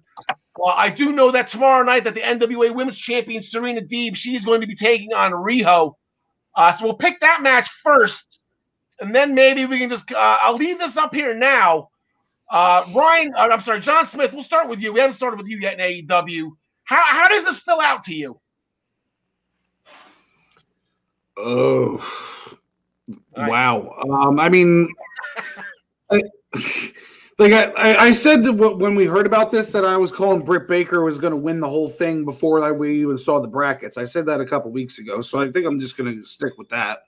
Well, 0.60 0.76
I 0.78 0.92
do 0.92 1.12
know 1.12 1.32
that 1.32 1.48
tomorrow 1.48 1.84
night 1.84 2.04
that 2.04 2.14
the 2.14 2.22
NWA 2.22 2.72
Women's 2.76 3.00
Champion 3.00 3.42
Serena 3.42 3.82
Deeb, 3.82 4.16
she's 4.16 4.46
going 4.46 4.62
to 4.62 4.68
be 4.68 4.76
taking 4.76 5.12
on 5.12 5.32
Riho. 5.32 5.96
Uh, 6.56 6.72
so 6.72 6.86
we'll 6.86 6.94
pick 6.94 7.20
that 7.22 7.42
match 7.42 7.68
first, 7.84 8.38
and 9.00 9.16
then 9.16 9.34
maybe 9.34 9.66
we 9.66 9.80
can 9.80 9.90
just. 9.90 10.12
Uh, 10.12 10.38
I'll 10.40 10.56
leave 10.56 10.78
this 10.78 10.98
up 10.98 11.16
here 11.16 11.34
now. 11.34 11.90
Uh, 12.52 12.86
Ryan, 12.94 13.34
uh, 13.36 13.50
I'm 13.52 13.62
sorry, 13.62 13.80
John 13.80 14.06
Smith. 14.06 14.32
We'll 14.32 14.44
start 14.44 14.70
with 14.70 14.82
you. 14.82 14.94
We 14.94 15.00
haven't 15.00 15.16
started 15.16 15.38
with 15.38 15.48
you 15.48 15.58
yet 15.58 15.80
in 15.80 16.06
AEW. 16.08 16.52
How 16.84 17.02
how 17.08 17.28
does 17.28 17.46
this 17.46 17.58
fill 17.58 17.82
out 17.82 18.04
to 18.04 18.14
you? 18.14 18.40
Oh, 21.38 22.08
wow. 23.36 23.96
Um, 24.08 24.40
I 24.40 24.50
mean, 24.50 24.94
I, 26.12 26.22
like 27.40 27.54
I, 27.54 27.96
I 27.96 28.12
said 28.12 28.48
when 28.48 28.96
we 28.96 29.06
heard 29.06 29.26
about 29.26 29.52
this 29.52 29.72
that 29.72 29.86
I 29.86 29.98
was 29.98 30.12
calling 30.12 30.44
Britt 30.44 30.68
Baker 30.68 31.04
was 31.04 31.20
going 31.20 31.32
to 31.32 31.38
win 31.38 31.60
the 31.60 31.70
whole 31.70 31.90
thing 31.90 32.26
before 32.26 32.64
I, 32.64 32.72
we 32.72 33.02
even 33.02 33.18
saw 33.18 33.40
the 33.40 33.48
brackets. 33.48 33.98
I 33.98 34.06
said 34.06 34.26
that 34.26 34.42
a 34.42 34.46
couple 34.46 34.72
weeks 34.72 35.00
ago, 35.00 35.22
so 35.22 35.40
I 35.40 35.52
think 35.52 35.66
I'm 35.66 35.80
just 35.80 35.98
going 35.98 36.14
to 36.14 36.26
stick 36.26 36.58
with 36.58 36.70
that. 36.70 37.00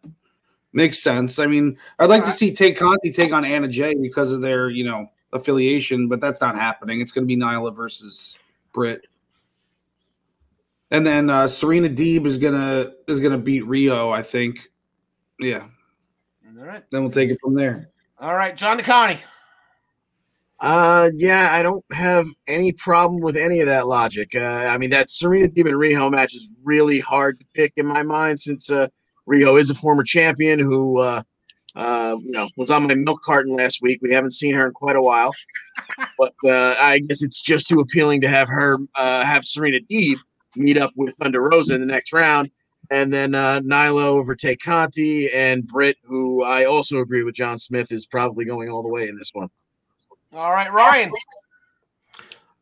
Makes 0.73 1.03
sense. 1.03 1.37
I 1.37 1.47
mean, 1.47 1.77
I'd 1.99 2.09
like 2.09 2.23
to 2.23 2.31
see 2.31 2.53
Tay 2.53 2.71
Conti 2.71 3.11
take 3.11 3.33
on 3.33 3.43
Anna 3.43 3.67
Jay 3.67 3.93
because 3.93 4.31
of 4.31 4.41
their 4.41 4.69
you 4.69 4.85
know 4.85 5.11
affiliation, 5.33 6.07
but 6.07 6.21
that's 6.21 6.39
not 6.39 6.55
happening. 6.55 7.01
It's 7.01 7.11
going 7.11 7.23
to 7.23 7.27
be 7.27 7.35
Nyla 7.35 7.75
versus 7.75 8.37
Britt. 8.73 9.07
And 10.91 11.07
then 11.07 11.29
uh, 11.29 11.47
Serena 11.47 11.89
Deeb 11.89 12.25
is 12.25 12.37
gonna 12.37 12.91
is 13.07 13.21
gonna 13.21 13.37
beat 13.37 13.63
Riho, 13.63 14.13
I 14.13 14.21
think. 14.21 14.69
Yeah, 15.39 15.63
All 16.59 16.65
right, 16.65 16.83
then 16.91 17.01
we'll 17.01 17.11
take 17.11 17.29
it 17.29 17.39
from 17.41 17.55
there. 17.55 17.90
All 18.21 18.35
right, 18.35 18.55
John 18.55 18.79
DeConnie. 18.79 19.19
Uh, 20.59 21.09
yeah, 21.15 21.49
I 21.51 21.63
don't 21.63 21.83
have 21.91 22.27
any 22.47 22.71
problem 22.71 23.19
with 23.19 23.35
any 23.35 23.61
of 23.61 23.65
that 23.65 23.87
logic. 23.87 24.35
Uh, 24.35 24.67
I 24.69 24.77
mean, 24.77 24.91
that 24.91 25.09
Serena 25.09 25.47
Deeb 25.47 25.65
and 25.65 25.73
Riho 25.73 26.11
match 26.11 26.35
is 26.35 26.55
really 26.63 26.99
hard 26.99 27.39
to 27.39 27.45
pick 27.55 27.73
in 27.77 27.87
my 27.87 28.03
mind 28.03 28.39
since 28.39 28.69
uh, 28.69 28.87
Riho 29.27 29.59
is 29.59 29.71
a 29.71 29.75
former 29.75 30.03
champion 30.03 30.59
who, 30.59 30.99
uh, 30.99 31.23
uh, 31.75 32.15
you 32.21 32.29
know, 32.29 32.47
was 32.57 32.69
on 32.69 32.87
my 32.87 32.93
milk 32.93 33.21
carton 33.23 33.55
last 33.55 33.81
week. 33.81 33.99
We 34.03 34.13
haven't 34.13 34.31
seen 34.31 34.53
her 34.53 34.67
in 34.67 34.73
quite 34.73 34.95
a 34.95 35.01
while, 35.01 35.33
but 36.19 36.33
uh, 36.45 36.75
I 36.79 36.99
guess 36.99 37.23
it's 37.23 37.41
just 37.41 37.67
too 37.67 37.79
appealing 37.79 38.21
to 38.21 38.27
have 38.27 38.47
her 38.47 38.77
uh, 38.95 39.25
have 39.25 39.45
Serena 39.45 39.79
Deeb 39.89 40.17
meet 40.55 40.77
up 40.77 40.91
with 40.95 41.15
Thunder 41.15 41.41
Rosa 41.41 41.73
in 41.73 41.81
the 41.81 41.87
next 41.87 42.13
round. 42.13 42.51
And 42.91 43.11
then 43.11 43.33
uh, 43.33 43.61
Nyla 43.61 44.03
over 44.03 44.35
Tay 44.35 44.57
Conti 44.57 45.31
and 45.31 45.65
Britt, 45.65 45.97
who 46.03 46.43
I 46.43 46.65
also 46.65 46.99
agree 46.99 47.23
with 47.23 47.33
John 47.33 47.57
Smith 47.57 47.91
is 47.93 48.05
probably 48.05 48.43
going 48.43 48.69
all 48.69 48.83
the 48.83 48.89
way 48.89 49.07
in 49.07 49.15
this 49.15 49.31
one. 49.33 49.49
All 50.33 50.51
right, 50.51 50.71
Ryan. 50.71 51.11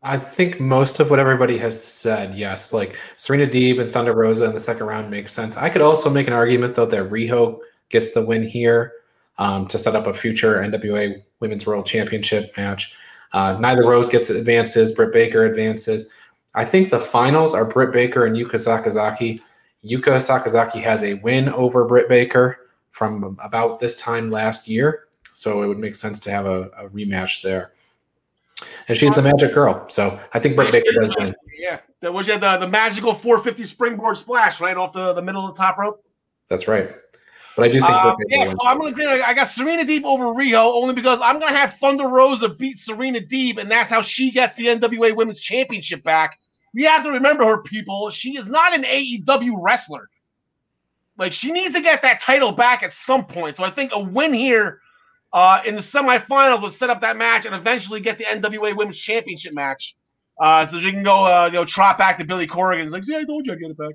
I 0.03 0.17
think 0.17 0.59
most 0.59 0.99
of 0.99 1.09
what 1.09 1.19
everybody 1.19 1.57
has 1.57 1.83
said, 1.83 2.35
yes. 2.35 2.71
Like 2.71 2.95
Serena 3.17 3.47
Deeb 3.47 3.81
and 3.81 3.89
Thunder 3.89 4.13
Rosa 4.13 4.45
in 4.45 4.53
the 4.53 4.59
second 4.59 4.85
round 4.85 5.09
makes 5.09 5.33
sense. 5.33 5.57
I 5.57 5.67
could 5.67 5.81
also 5.81 6.11
make 6.11 6.27
an 6.27 6.33
argument, 6.33 6.75
though, 6.75 6.85
that 6.85 7.09
Riho 7.09 7.59
gets 7.89 8.11
the 8.11 8.23
win 8.23 8.43
here 8.43 8.93
um, 9.39 9.67
to 9.67 9.79
set 9.79 9.95
up 9.95 10.05
a 10.05 10.13
future 10.13 10.61
NWA 10.61 11.23
Women's 11.39 11.65
World 11.65 11.87
Championship 11.87 12.55
match. 12.55 12.95
Uh, 13.33 13.57
Nyla 13.57 13.85
Rose 13.85 14.07
gets 14.07 14.29
advances. 14.29 14.91
Britt 14.91 15.11
Baker 15.11 15.45
advances. 15.45 16.07
I 16.53 16.65
think 16.65 16.91
the 16.91 16.99
finals 16.99 17.53
are 17.53 17.65
Britt 17.65 17.91
Baker 17.91 18.25
and 18.25 18.35
Yuka 18.35 18.53
Sakazaki. 18.53 19.41
Yuka 19.83 20.17
Sakazaki 20.17 20.81
has 20.81 21.03
a 21.03 21.15
win 21.15 21.49
over 21.49 21.85
Britt 21.85 22.09
Baker 22.09 22.69
from 22.91 23.37
about 23.41 23.79
this 23.79 23.95
time 23.97 24.29
last 24.29 24.67
year, 24.67 25.07
so 25.33 25.63
it 25.63 25.67
would 25.67 25.79
make 25.79 25.95
sense 25.95 26.19
to 26.19 26.31
have 26.31 26.45
a, 26.45 26.63
a 26.77 26.89
rematch 26.89 27.41
there. 27.41 27.71
And 28.89 28.97
she's 28.97 29.15
the 29.15 29.21
magic 29.21 29.53
girl, 29.53 29.87
so 29.87 30.19
I 30.33 30.39
think 30.39 30.55
Britt 30.55 30.73
Baker 30.73 30.91
does 30.91 31.15
win. 31.17 31.33
Yeah, 31.57 31.79
that 32.01 32.13
was 32.13 32.27
yeah, 32.27 32.37
the 32.37 32.57
the 32.57 32.67
magical 32.67 33.15
450 33.15 33.63
springboard 33.63 34.17
splash 34.17 34.59
right 34.59 34.75
off 34.75 34.91
the, 34.93 35.13
the 35.13 35.21
middle 35.21 35.47
of 35.47 35.55
the 35.55 35.61
top 35.61 35.77
rope. 35.77 36.03
That's 36.49 36.67
right. 36.67 36.93
But 37.55 37.65
I 37.65 37.69
do 37.69 37.79
think 37.79 37.91
Uh, 37.91 38.15
yeah, 38.27 38.45
so 38.45 38.57
I'm 38.63 38.77
gonna 38.77 38.91
agree. 38.91 39.05
I 39.05 39.33
got 39.33 39.49
Serena 39.49 39.83
Deeb 39.83 40.03
over 40.03 40.25
Riho 40.25 40.73
only 40.73 40.93
because 40.93 41.19
I'm 41.21 41.39
gonna 41.39 41.55
have 41.55 41.73
Thunder 41.75 42.07
Rosa 42.07 42.49
beat 42.49 42.79
Serena 42.79 43.19
Deeb, 43.19 43.57
and 43.57 43.69
that's 43.69 43.89
how 43.89 44.01
she 44.01 44.31
gets 44.31 44.55
the 44.55 44.67
NWA 44.67 45.15
Women's 45.15 45.41
Championship 45.41 46.03
back. 46.03 46.39
We 46.73 46.83
have 46.83 47.03
to 47.03 47.11
remember 47.11 47.45
her, 47.45 47.61
people. 47.63 48.09
She 48.09 48.37
is 48.37 48.45
not 48.45 48.73
an 48.75 48.83
AEW 48.83 49.51
wrestler. 49.61 50.09
Like 51.17 51.33
she 51.33 51.51
needs 51.51 51.73
to 51.73 51.81
get 51.81 52.01
that 52.03 52.21
title 52.21 52.51
back 52.51 52.81
at 52.83 52.93
some 52.93 53.25
point. 53.25 53.57
So 53.57 53.63
I 53.63 53.69
think 53.69 53.91
a 53.93 54.01
win 54.01 54.33
here 54.33 54.79
uh, 55.33 55.61
in 55.65 55.75
the 55.75 55.81
semifinals 55.81 56.61
would 56.61 56.73
set 56.73 56.89
up 56.89 57.01
that 57.01 57.17
match 57.17 57.45
and 57.45 57.53
eventually 57.53 57.99
get 57.99 58.17
the 58.17 58.23
NWA 58.23 58.75
Women's 58.75 58.99
Championship 58.99 59.53
match. 59.53 59.95
Uh, 60.41 60.65
so 60.65 60.79
she 60.79 60.91
can 60.91 61.03
go, 61.03 61.25
uh, 61.25 61.47
you 61.47 61.53
know, 61.53 61.65
trot 61.65 61.97
back 61.97 62.17
to 62.17 62.23
Billy 62.23 62.47
Corgan. 62.47 62.89
Like, 62.89 63.03
see, 63.03 63.15
I 63.15 63.25
told 63.25 63.45
you 63.45 63.53
I'd 63.53 63.59
get 63.59 63.71
it 63.71 63.77
back. 63.77 63.93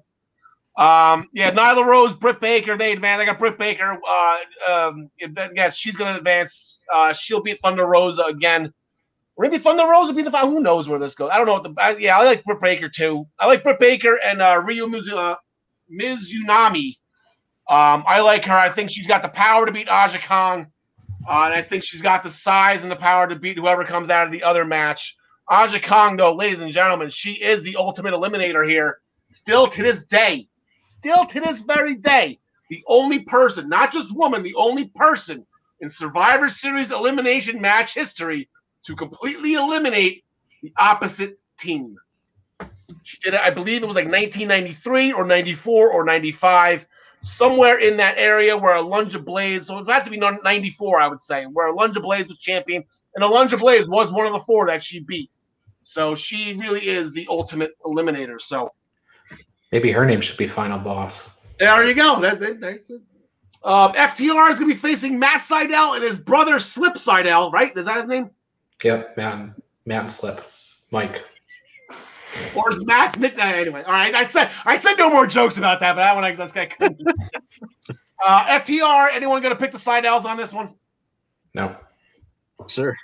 Um, 0.76 1.28
yeah, 1.32 1.52
Nyla 1.52 1.86
Rose, 1.86 2.14
Britt 2.14 2.40
Baker, 2.40 2.76
they 2.76 2.92
advance. 2.92 3.22
I 3.22 3.24
got 3.24 3.38
Britt 3.38 3.58
Baker. 3.58 3.96
Uh, 4.06 4.38
um, 4.68 5.10
yes, 5.54 5.76
she's 5.76 5.96
going 5.96 6.12
to 6.12 6.18
advance. 6.18 6.82
Uh, 6.92 7.12
she'll 7.12 7.42
beat 7.42 7.60
Thunder 7.60 7.86
Rosa 7.86 8.24
again. 8.24 8.72
Or 9.36 9.44
maybe 9.44 9.58
Thunder 9.58 9.84
Rose 9.86 10.06
will 10.06 10.14
be 10.14 10.22
the 10.22 10.30
final. 10.30 10.50
Who 10.50 10.60
knows 10.60 10.88
where 10.88 10.98
this 10.98 11.14
goes? 11.14 11.30
I 11.32 11.38
don't 11.38 11.46
know. 11.46 11.54
What 11.54 11.62
the, 11.64 11.74
I, 11.78 11.96
yeah, 11.96 12.18
I 12.18 12.24
like 12.24 12.44
Britt 12.44 12.60
Baker 12.60 12.88
too. 12.88 13.26
I 13.38 13.46
like 13.46 13.64
Britt 13.64 13.80
Baker 13.80 14.16
and 14.16 14.40
uh, 14.40 14.62
Ryo 14.64 14.86
Mizu, 14.86 15.12
uh, 15.12 15.36
Mizunami. 15.92 16.96
Um, 17.68 18.04
I 18.06 18.20
like 18.20 18.44
her. 18.44 18.52
I 18.52 18.70
think 18.70 18.90
she's 18.90 19.06
got 19.06 19.22
the 19.22 19.28
power 19.28 19.66
to 19.66 19.72
beat 19.72 19.88
Aja 19.88 20.18
Kong. 20.18 20.66
Uh, 21.26 21.44
and 21.46 21.54
I 21.54 21.62
think 21.62 21.82
she's 21.84 22.02
got 22.02 22.22
the 22.22 22.30
size 22.30 22.82
and 22.82 22.92
the 22.92 22.96
power 22.96 23.26
to 23.26 23.36
beat 23.36 23.56
whoever 23.56 23.84
comes 23.84 24.10
out 24.10 24.26
of 24.26 24.32
the 24.32 24.42
other 24.42 24.64
match. 24.64 25.16
Aja 25.48 25.80
Kong, 25.80 26.16
though, 26.16 26.34
ladies 26.34 26.60
and 26.60 26.72
gentlemen, 26.72 27.10
she 27.10 27.32
is 27.32 27.62
the 27.62 27.76
ultimate 27.76 28.14
eliminator 28.14 28.68
here. 28.68 28.98
Still 29.30 29.66
to 29.68 29.82
this 29.82 30.04
day, 30.04 30.46
still 30.86 31.24
to 31.26 31.40
this 31.40 31.62
very 31.62 31.96
day, 31.96 32.38
the 32.70 32.84
only 32.86 33.20
person, 33.20 33.68
not 33.68 33.92
just 33.92 34.14
woman, 34.14 34.42
the 34.42 34.54
only 34.54 34.86
person 34.94 35.44
in 35.80 35.90
Survivor 35.90 36.48
Series 36.48 36.92
elimination 36.92 37.60
match 37.60 37.94
history 37.94 38.48
to 38.86 38.96
completely 38.96 39.54
eliminate 39.54 40.24
the 40.62 40.72
opposite 40.78 41.38
team. 41.58 41.96
She 43.02 43.18
did 43.18 43.34
it, 43.34 43.40
I 43.40 43.50
believe 43.50 43.82
it 43.82 43.86
was 43.86 43.96
like 43.96 44.06
1993 44.06 45.12
or 45.12 45.24
94 45.26 45.90
or 45.90 46.04
95, 46.04 46.86
somewhere 47.20 47.78
in 47.78 47.96
that 47.96 48.16
area 48.18 48.56
where 48.56 48.76
Alundra 48.76 49.24
Blaze, 49.24 49.66
so 49.66 49.78
it 49.78 49.88
had 49.88 50.04
to 50.04 50.10
be 50.10 50.18
94, 50.18 51.00
I 51.00 51.08
would 51.08 51.20
say, 51.20 51.44
where 51.44 51.72
Alundra 51.72 52.02
Blaze 52.02 52.28
was 52.28 52.38
champion. 52.38 52.84
and 53.14 53.24
Alundra 53.24 53.58
Blaze 53.58 53.86
was 53.88 54.12
one 54.12 54.26
of 54.26 54.32
the 54.32 54.40
four 54.40 54.66
that 54.66 54.82
she 54.82 55.00
beat. 55.00 55.30
So 55.82 56.14
she 56.14 56.54
really 56.54 56.88
is 56.88 57.12
the 57.12 57.26
ultimate 57.28 57.72
eliminator. 57.84 58.40
So 58.40 58.72
Maybe 59.72 59.90
her 59.90 60.04
name 60.06 60.20
should 60.20 60.38
be 60.38 60.46
Final 60.46 60.78
Boss. 60.78 61.36
there 61.58 61.84
you 61.86 61.94
go. 61.94 62.20
That, 62.20 62.38
that, 62.40 62.60
that's 62.60 62.90
it. 62.90 63.02
Um, 63.64 63.92
FTR 63.94 64.52
is 64.52 64.58
going 64.58 64.68
to 64.68 64.74
be 64.74 64.76
facing 64.76 65.18
Matt 65.18 65.40
Sydal 65.42 65.96
and 65.96 66.04
his 66.04 66.18
brother 66.18 66.60
Slip 66.60 66.94
Sydal, 66.94 67.50
right? 67.50 67.76
Is 67.76 67.86
that 67.86 67.96
his 67.96 68.06
name? 68.06 68.30
Yep, 68.82 69.16
Matt, 69.16 69.50
Matt 69.86 70.10
Slip, 70.10 70.44
Mike. 70.90 71.24
Or 72.56 72.72
is 72.72 72.84
Matt's 72.84 73.18
nickname 73.18 73.54
anyway? 73.54 73.82
All 73.84 73.92
right, 73.92 74.14
I 74.14 74.26
said 74.26 74.50
I 74.64 74.76
said 74.76 74.96
no 74.98 75.08
more 75.08 75.26
jokes 75.26 75.56
about 75.56 75.80
that, 75.80 75.92
but 75.92 76.02
that 76.02 76.14
one 76.14 76.24
I 76.24 76.34
just 76.34 76.54
got. 76.54 76.68
uh, 78.24 78.58
FTR, 78.60 79.10
anyone 79.12 79.40
going 79.40 79.54
to 79.54 79.60
pick 79.60 79.72
the 79.72 79.78
Sydals 79.78 80.24
on 80.24 80.36
this 80.36 80.52
one? 80.52 80.74
No, 81.54 81.76
Sir. 82.66 82.94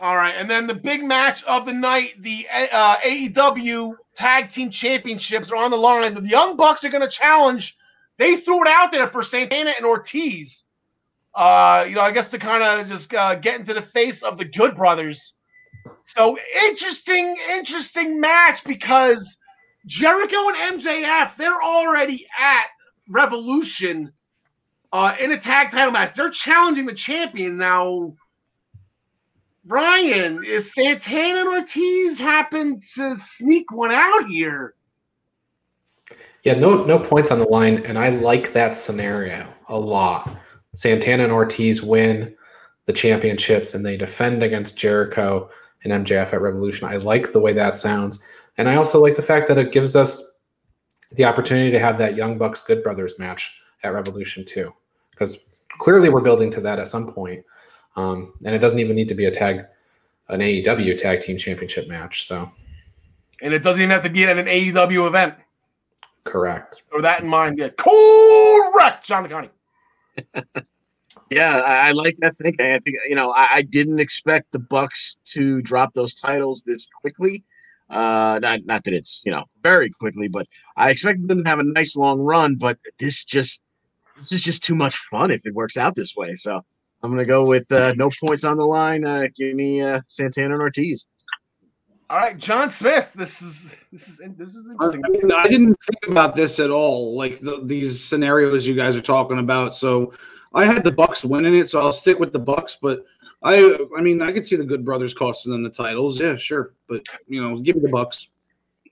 All 0.00 0.16
right, 0.16 0.34
and 0.36 0.48
then 0.48 0.66
the 0.66 0.74
big 0.74 1.04
match 1.04 1.42
of 1.44 1.66
the 1.66 1.72
night, 1.72 2.22
the 2.22 2.46
uh, 2.50 2.96
AEW 2.98 3.94
Tag 4.14 4.48
Team 4.48 4.70
Championships 4.70 5.50
are 5.50 5.56
on 5.56 5.70
the 5.70 5.76
line. 5.76 6.14
The 6.14 6.22
Young 6.22 6.56
Bucks 6.56 6.84
are 6.84 6.88
going 6.88 7.02
to 7.02 7.08
challenge. 7.08 7.76
They 8.16 8.36
threw 8.36 8.62
it 8.62 8.68
out 8.68 8.92
there 8.92 9.08
for 9.08 9.22
Santana 9.22 9.72
and 9.76 9.84
Ortiz. 9.84 10.64
Uh, 11.38 11.86
you 11.88 11.94
know, 11.94 12.00
I 12.00 12.10
guess 12.10 12.28
to 12.30 12.38
kind 12.38 12.64
of 12.64 12.88
just 12.88 13.14
uh, 13.14 13.36
get 13.36 13.60
into 13.60 13.72
the 13.72 13.82
face 13.82 14.24
of 14.24 14.38
the 14.38 14.44
Good 14.44 14.74
Brothers. 14.74 15.34
So 16.04 16.36
interesting, 16.64 17.36
interesting 17.52 18.18
match 18.18 18.64
because 18.64 19.38
Jericho 19.86 20.48
and 20.48 20.80
MJF 20.80 21.36
they're 21.36 21.62
already 21.62 22.26
at 22.36 22.64
Revolution 23.08 24.12
uh, 24.92 25.14
in 25.20 25.30
a 25.30 25.38
tag 25.38 25.70
title 25.70 25.92
match. 25.92 26.14
They're 26.16 26.28
challenging 26.28 26.86
the 26.86 26.94
champion 26.94 27.56
now. 27.56 28.14
Brian, 29.64 30.42
is 30.44 30.72
Santana 30.74 31.40
and 31.40 31.48
Ortiz 31.50 32.18
happen 32.18 32.80
to 32.96 33.16
sneak 33.16 33.70
one 33.70 33.92
out 33.92 34.26
here? 34.26 34.74
yeah, 36.42 36.54
no, 36.54 36.84
no 36.84 36.98
points 36.98 37.30
on 37.30 37.38
the 37.38 37.48
line, 37.48 37.84
and 37.84 37.96
I 37.96 38.08
like 38.08 38.52
that 38.54 38.76
scenario 38.76 39.46
a 39.68 39.78
lot. 39.78 40.34
Santana 40.74 41.24
and 41.24 41.32
Ortiz 41.32 41.82
win 41.82 42.34
the 42.86 42.92
championships, 42.92 43.74
and 43.74 43.84
they 43.84 43.96
defend 43.96 44.42
against 44.42 44.78
Jericho 44.78 45.50
and 45.84 46.06
MJF 46.06 46.32
at 46.32 46.40
Revolution. 46.40 46.88
I 46.88 46.96
like 46.96 47.32
the 47.32 47.40
way 47.40 47.52
that 47.52 47.74
sounds, 47.74 48.22
and 48.56 48.68
I 48.68 48.76
also 48.76 49.00
like 49.00 49.16
the 49.16 49.22
fact 49.22 49.48
that 49.48 49.58
it 49.58 49.72
gives 49.72 49.94
us 49.96 50.38
the 51.12 51.24
opportunity 51.24 51.70
to 51.70 51.78
have 51.78 51.98
that 51.98 52.16
Young 52.16 52.36
Bucks 52.38 52.62
Good 52.62 52.82
Brothers 52.82 53.18
match 53.18 53.58
at 53.82 53.94
Revolution 53.94 54.44
too, 54.44 54.72
because 55.10 55.46
clearly 55.78 56.08
we're 56.08 56.20
building 56.20 56.50
to 56.52 56.60
that 56.62 56.78
at 56.78 56.88
some 56.88 57.12
point. 57.12 57.44
Um, 57.96 58.32
and 58.44 58.54
it 58.54 58.58
doesn't 58.58 58.78
even 58.78 58.94
need 58.94 59.08
to 59.08 59.14
be 59.14 59.24
a 59.24 59.30
tag, 59.30 59.64
an 60.28 60.40
AEW 60.40 60.96
tag 60.98 61.20
team 61.20 61.36
championship 61.38 61.88
match. 61.88 62.24
So 62.26 62.48
And 63.42 63.52
it 63.54 63.60
doesn't 63.60 63.80
even 63.80 63.90
have 63.90 64.02
to 64.04 64.10
be 64.10 64.24
at 64.24 64.36
an 64.36 64.46
AEW 64.46 65.06
event. 65.06 65.34
correct. 66.24 66.82
Throw 66.90 67.00
that 67.02 67.22
in 67.22 67.28
mind. 67.28 67.58
Yeah, 67.58 67.68
correct, 67.76 69.06
John 69.06 69.26
McConaughey. 69.26 69.50
Yeah, 71.30 71.60
I, 71.60 71.88
I 71.88 71.92
like 71.92 72.16
that 72.18 72.36
thinking. 72.38 72.66
I 72.66 72.78
think 72.78 72.96
you 73.08 73.14
know 73.14 73.30
I, 73.32 73.48
I 73.56 73.62
didn't 73.62 74.00
expect 74.00 74.52
the 74.52 74.58
Bucks 74.58 75.18
to 75.32 75.60
drop 75.62 75.92
those 75.94 76.14
titles 76.14 76.62
this 76.62 76.86
quickly. 77.00 77.44
Uh, 77.90 78.38
not 78.42 78.60
not 78.64 78.84
that 78.84 78.94
it's 78.94 79.22
you 79.26 79.32
know 79.32 79.44
very 79.62 79.90
quickly, 79.90 80.28
but 80.28 80.46
I 80.76 80.90
expected 80.90 81.28
them 81.28 81.44
to 81.44 81.50
have 81.50 81.58
a 81.58 81.64
nice 81.64 81.96
long 81.96 82.20
run. 82.20 82.56
But 82.56 82.78
this 82.98 83.24
just 83.24 83.62
this 84.18 84.32
is 84.32 84.42
just 84.42 84.64
too 84.64 84.74
much 84.74 84.96
fun 85.10 85.30
if 85.30 85.42
it 85.44 85.54
works 85.54 85.76
out 85.76 85.94
this 85.94 86.14
way. 86.16 86.34
So 86.34 86.60
I'm 87.02 87.10
gonna 87.10 87.24
go 87.24 87.44
with 87.44 87.70
uh, 87.70 87.92
no 87.96 88.10
points 88.24 88.44
on 88.44 88.56
the 88.56 88.64
line. 88.64 89.04
Uh, 89.04 89.28
give 89.36 89.54
me 89.54 89.82
uh, 89.82 90.00
Santana 90.08 90.54
and 90.54 90.62
Ortiz. 90.62 91.06
All 92.10 92.16
right, 92.16 92.38
John 92.38 92.70
Smith. 92.70 93.08
This 93.14 93.42
is 93.42 93.66
this 93.92 94.08
is 94.08 94.20
this 94.36 94.54
is 94.54 94.66
I, 94.80 94.86
interesting. 94.86 95.02
mean, 95.12 95.32
I 95.32 95.46
didn't 95.46 95.76
think 95.82 96.10
about 96.10 96.34
this 96.34 96.58
at 96.58 96.70
all, 96.70 97.14
like 97.16 97.40
the, 97.40 97.60
these 97.64 98.02
scenarios 98.02 98.66
you 98.66 98.74
guys 98.74 98.96
are 98.96 99.02
talking 99.02 99.38
about. 99.38 99.76
So 99.76 100.14
I 100.54 100.64
had 100.64 100.84
the 100.84 100.92
Bucks 100.92 101.22
winning 101.22 101.54
it, 101.54 101.68
so 101.68 101.80
I'll 101.80 101.92
stick 101.92 102.18
with 102.18 102.32
the 102.32 102.38
Bucks. 102.38 102.78
But 102.80 103.04
I, 103.42 103.78
I 103.96 104.00
mean, 104.00 104.22
I 104.22 104.32
could 104.32 104.46
see 104.46 104.56
the 104.56 104.64
Good 104.64 104.86
Brothers 104.86 105.12
costing 105.12 105.52
them 105.52 105.62
the 105.62 105.68
titles. 105.68 106.18
Yeah, 106.18 106.36
sure, 106.36 106.72
but 106.88 107.02
you 107.26 107.42
know, 107.42 107.58
give 107.58 107.76
me 107.76 107.82
the 107.82 107.90
Bucks. 107.90 108.28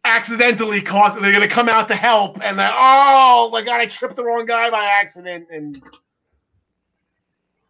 Accidentally 0.05 0.83
cost. 0.83 1.19
They're 1.21 1.33
gonna 1.33 1.49
come 1.49 1.71
out 1.71 1.89
to 1.89 1.97
help, 1.97 2.39
and 2.43 2.59
then 2.59 2.71
oh 2.75 3.49
my 3.51 3.63
god, 3.63 3.81
I 3.81 3.87
tripped 3.87 4.17
the 4.17 4.25
wrong 4.25 4.45
guy 4.45 4.69
by 4.69 4.85
accident, 4.85 5.47
and 5.51 5.83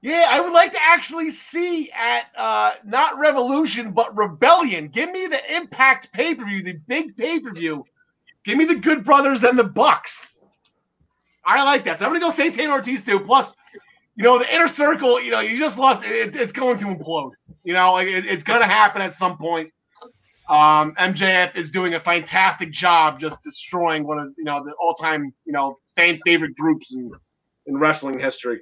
yeah, 0.03 0.29
I 0.31 0.41
would 0.41 0.53
like 0.53 0.73
to 0.73 0.79
actually 0.83 1.31
see 1.31 1.91
at 1.91 2.27
uh 2.37 2.73
not 2.85 3.19
Revolution 3.19 3.93
but 3.93 4.17
Rebellion. 4.17 4.89
Give 4.89 5.11
me 5.11 5.27
the 5.27 5.57
Impact 5.57 6.13
pay 6.13 6.35
per 6.35 6.45
view, 6.45 6.63
the 6.63 6.75
big 6.87 7.17
pay 7.17 7.41
per 7.41 7.53
view. 7.53 7.85
Give 8.45 8.57
me 8.57 8.65
the 8.65 8.77
Good 8.77 9.05
Brothers 9.05 9.43
and 9.43 9.59
the 9.59 9.65
Bucks. 9.65 10.39
I 11.45 11.63
like 11.65 11.85
that. 11.85 11.99
So 11.99 12.07
I'm 12.07 12.13
gonna 12.13 12.21
go 12.21 12.31
Santana 12.31 12.73
Ortiz 12.73 13.05
too. 13.05 13.21
Plus, 13.21 13.53
you 14.17 14.25
know, 14.25 14.39
the 14.39 14.53
inner 14.55 14.69
circle. 14.69 15.21
You 15.21 15.31
know, 15.31 15.41
you 15.41 15.59
just 15.59 15.79
lost. 15.79 16.05
It, 16.05 16.37
it's 16.37 16.53
going 16.53 16.79
to 16.79 16.87
implode. 16.87 17.33
You 17.65 17.75
know, 17.75 17.93
like 17.93 18.09
it, 18.09 18.27
it's 18.27 18.45
gonna 18.45 18.67
happen 18.67 19.03
at 19.03 19.15
some 19.15 19.39
point. 19.39 19.73
Um, 20.49 20.95
MJF 20.97 21.57
is 21.57 21.71
doing 21.71 21.95
a 21.95 22.01
fantastic 22.01 22.71
job 22.71 23.19
just 23.19 23.43
destroying 23.43 24.07
one 24.07 24.21
of 24.21 24.33
you 24.39 24.45
know 24.45 24.63
the 24.65 24.73
all-time 24.81 25.33
you 25.45 25.53
know 25.53 25.79
fan 25.97 26.19
favorite 26.25 26.55
groups 26.57 26.95
in 26.95 27.11
in 27.67 27.79
wrestling 27.79 28.19
history. 28.19 28.61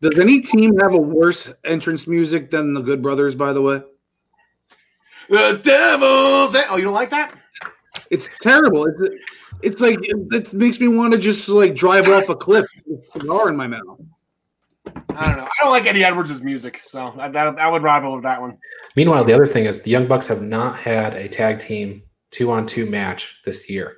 Does 0.00 0.18
any 0.18 0.40
team 0.40 0.76
have 0.78 0.94
a 0.94 0.98
worse 0.98 1.52
entrance 1.64 2.06
music 2.06 2.50
than 2.50 2.72
the 2.72 2.80
Good 2.80 3.02
Brothers? 3.02 3.34
By 3.34 3.52
the 3.52 3.62
way, 3.62 3.82
The 5.28 5.60
Devil's. 5.64 6.56
Oh, 6.70 6.76
you 6.76 6.84
don't 6.84 6.94
like 6.94 7.10
that? 7.10 7.34
it's 8.10 8.28
terrible. 8.40 8.86
It's 8.86 9.14
it's 9.62 9.80
like 9.80 9.98
it, 10.02 10.16
it 10.32 10.54
makes 10.54 10.78
me 10.80 10.88
want 10.88 11.12
to 11.12 11.18
just 11.18 11.48
like 11.48 11.74
drive 11.74 12.08
off 12.08 12.28
a 12.28 12.36
cliff 12.36 12.66
with 12.86 13.00
a 13.00 13.10
cigar 13.10 13.48
in 13.48 13.56
my 13.56 13.66
mouth. 13.66 14.00
I 14.86 15.26
don't 15.26 15.36
know. 15.36 15.44
I 15.44 15.62
don't 15.62 15.70
like 15.70 15.86
Eddie 15.86 16.04
Edwards' 16.04 16.42
music, 16.42 16.80
so 16.86 17.12
I, 17.18 17.28
that, 17.28 17.58
I 17.58 17.68
would 17.68 17.82
rival 17.82 18.14
with 18.14 18.22
that 18.22 18.40
one. 18.40 18.56
Meanwhile, 18.96 19.24
the 19.24 19.34
other 19.34 19.46
thing 19.46 19.64
is 19.64 19.82
the 19.82 19.90
Young 19.90 20.06
Bucks 20.06 20.26
have 20.28 20.42
not 20.42 20.76
had 20.76 21.14
a 21.14 21.28
tag 21.28 21.58
team 21.58 22.02
two 22.30 22.50
on 22.50 22.66
two 22.66 22.86
match 22.86 23.40
this 23.44 23.68
year. 23.68 23.97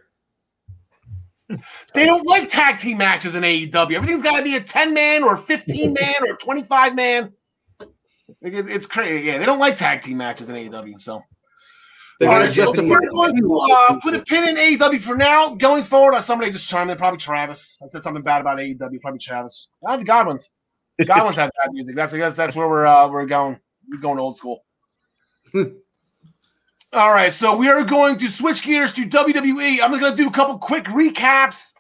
They 1.95 2.07
don't 2.07 2.27
like 2.27 2.49
tag 2.49 2.79
team 2.79 2.99
matches 2.99 3.35
in 3.35 3.43
AEW. 3.43 3.97
Everything's 3.97 4.23
got 4.23 4.37
to 4.37 4.43
be 4.43 4.57
a 4.57 4.61
10 4.63 4.95
man 4.95 5.23
or 5.23 5.37
15 5.37 5.93
man 5.93 6.15
or 6.29 6.37
25 6.37 6.95
man. 6.95 7.33
It- 8.41 8.69
It's 8.71 8.87
crazy. 8.87 9.27
Yeah, 9.27 9.39
they 9.39 9.47
don't 9.47 9.59
like 9.59 9.77
tag 9.77 10.03
team 10.03 10.19
matches 10.19 10.49
in 10.49 10.55
AEW. 10.57 11.01
So 11.01 11.21
They 12.21 12.27
All 12.27 12.33
gotta 12.33 12.45
right, 12.45 12.53
so 12.53 12.73
we're 12.89 13.01
going 13.11 13.35
to 13.37 13.57
uh, 13.57 14.01
put 14.01 14.15
a 14.15 14.23
pin 14.23 14.49
in 14.49 14.57
AEW 14.57 15.01
for 15.03 15.17
now. 15.17 15.55
Going 15.55 15.85
forward, 15.85 16.15
uh, 16.15 16.21
somebody 16.21 16.51
just 16.53 16.69
chimed 16.69 16.91
in, 16.91 16.99
probably 16.99 17.19
Travis. 17.19 17.77
I 17.83 17.87
said 17.89 18.03
something 18.03 18.23
bad 18.23 18.41
about 18.43 18.59
AEW, 18.59 19.01
probably 19.01 19.19
Travis. 19.19 19.69
Ah, 19.87 19.97
the 19.97 20.05
Godwinns. 20.05 20.45
The 20.99 21.07
Godwinns 21.07 21.35
have 21.37 21.51
bad 21.59 21.73
music. 21.73 21.97
That's 21.97 22.13
that's 22.13 22.37
that's 22.37 22.55
where 22.55 22.69
we're 22.69 22.87
uh, 22.87 23.09
we're 23.09 23.27
going. 23.27 23.59
He's 23.91 24.01
going 24.01 24.19
old 24.19 24.37
school. 24.37 24.65
All 26.93 27.11
right, 27.13 27.33
so 27.33 27.57
we 27.57 27.69
are 27.69 27.85
going 27.85 28.19
to 28.19 28.29
switch 28.31 28.65
gears 28.65 28.93
to 28.95 29.03
WWE. 29.07 29.81
I'm 29.81 29.93
going 29.93 30.11
to 30.11 30.17
do 30.17 30.29
a 30.29 30.33
couple 30.33 30.59
quick 30.59 30.87
recaps 30.87 31.73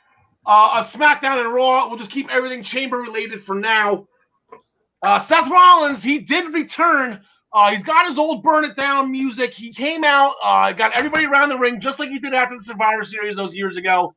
uh, 0.46 0.78
of 0.80 0.86
SmackDown 0.86 1.44
and 1.44 1.52
Raw. 1.52 1.88
We'll 1.88 1.98
just 1.98 2.12
keep 2.12 2.30
everything 2.30 2.62
chamber 2.62 2.98
related 2.98 3.44
for 3.44 3.56
now. 3.56 4.06
Uh, 5.02 5.18
Seth 5.20 5.50
Rollins, 5.50 6.02
he 6.04 6.20
did 6.20 6.54
return. 6.54 7.22
Uh, 7.52 7.72
he's 7.72 7.82
got 7.82 8.08
his 8.08 8.18
old 8.18 8.44
Burn 8.44 8.64
It 8.64 8.76
Down 8.76 9.10
music. 9.12 9.52
He 9.52 9.74
came 9.74 10.04
out, 10.04 10.34
uh, 10.44 10.72
got 10.74 10.92
everybody 10.96 11.26
around 11.26 11.48
the 11.50 11.58
ring 11.58 11.80
just 11.80 11.98
like 11.98 12.10
he 12.10 12.20
did 12.20 12.34
after 12.34 12.56
the 12.56 12.62
Survivor 12.64 13.04
Series 13.04 13.36
those 13.36 13.54
years 13.54 13.76
ago. 13.78 14.14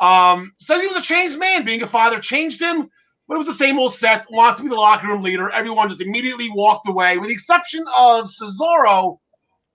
Um, 0.00 0.52
says 0.60 0.82
he 0.82 0.88
was 0.88 0.98
a 0.98 1.02
changed 1.02 1.38
man. 1.38 1.64
Being 1.64 1.82
a 1.82 1.88
father 1.88 2.20
changed 2.20 2.60
him, 2.60 2.90
but 3.28 3.34
it 3.36 3.38
was 3.38 3.46
the 3.46 3.54
same 3.54 3.78
old 3.78 3.94
Seth. 3.96 4.26
Wants 4.30 4.58
to 4.58 4.64
be 4.64 4.68
the 4.70 4.76
locker 4.76 5.08
room 5.08 5.22
leader. 5.22 5.50
Everyone 5.50 5.88
just 5.88 6.02
immediately 6.02 6.50
walked 6.50 6.88
away, 6.88 7.18
with 7.18 7.28
the 7.28 7.34
exception 7.34 7.84
of 7.96 8.30
Cesaro, 8.30 9.18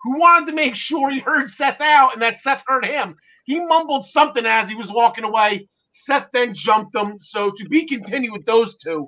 who 0.03 0.19
wanted 0.19 0.47
to 0.47 0.53
make 0.53 0.75
sure 0.75 1.09
he 1.09 1.19
heard 1.19 1.49
Seth 1.49 1.81
out 1.81 2.13
and 2.13 2.21
that 2.21 2.39
Seth 2.41 2.63
heard 2.67 2.85
him. 2.85 3.15
He 3.45 3.59
mumbled 3.59 4.05
something 4.05 4.45
as 4.45 4.69
he 4.69 4.75
was 4.75 4.91
walking 4.91 5.23
away. 5.23 5.67
Seth 5.91 6.27
then 6.33 6.53
jumped 6.53 6.95
him. 6.95 7.17
So 7.19 7.51
to 7.55 7.69
be 7.69 7.85
continued 7.85 8.33
with 8.33 8.45
those 8.45 8.77
two. 8.77 9.07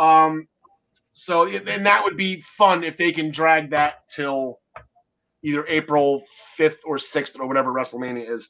Um, 0.00 0.46
so 1.12 1.46
and 1.46 1.86
that 1.86 2.04
would 2.04 2.16
be 2.16 2.42
fun 2.56 2.84
if 2.84 2.96
they 2.96 3.12
can 3.12 3.30
drag 3.32 3.70
that 3.70 4.08
till 4.14 4.60
either 5.42 5.66
April 5.66 6.24
5th 6.58 6.78
or 6.84 6.96
6th 6.96 7.38
or 7.38 7.46
whatever 7.46 7.72
WrestleMania 7.72 8.28
is. 8.28 8.48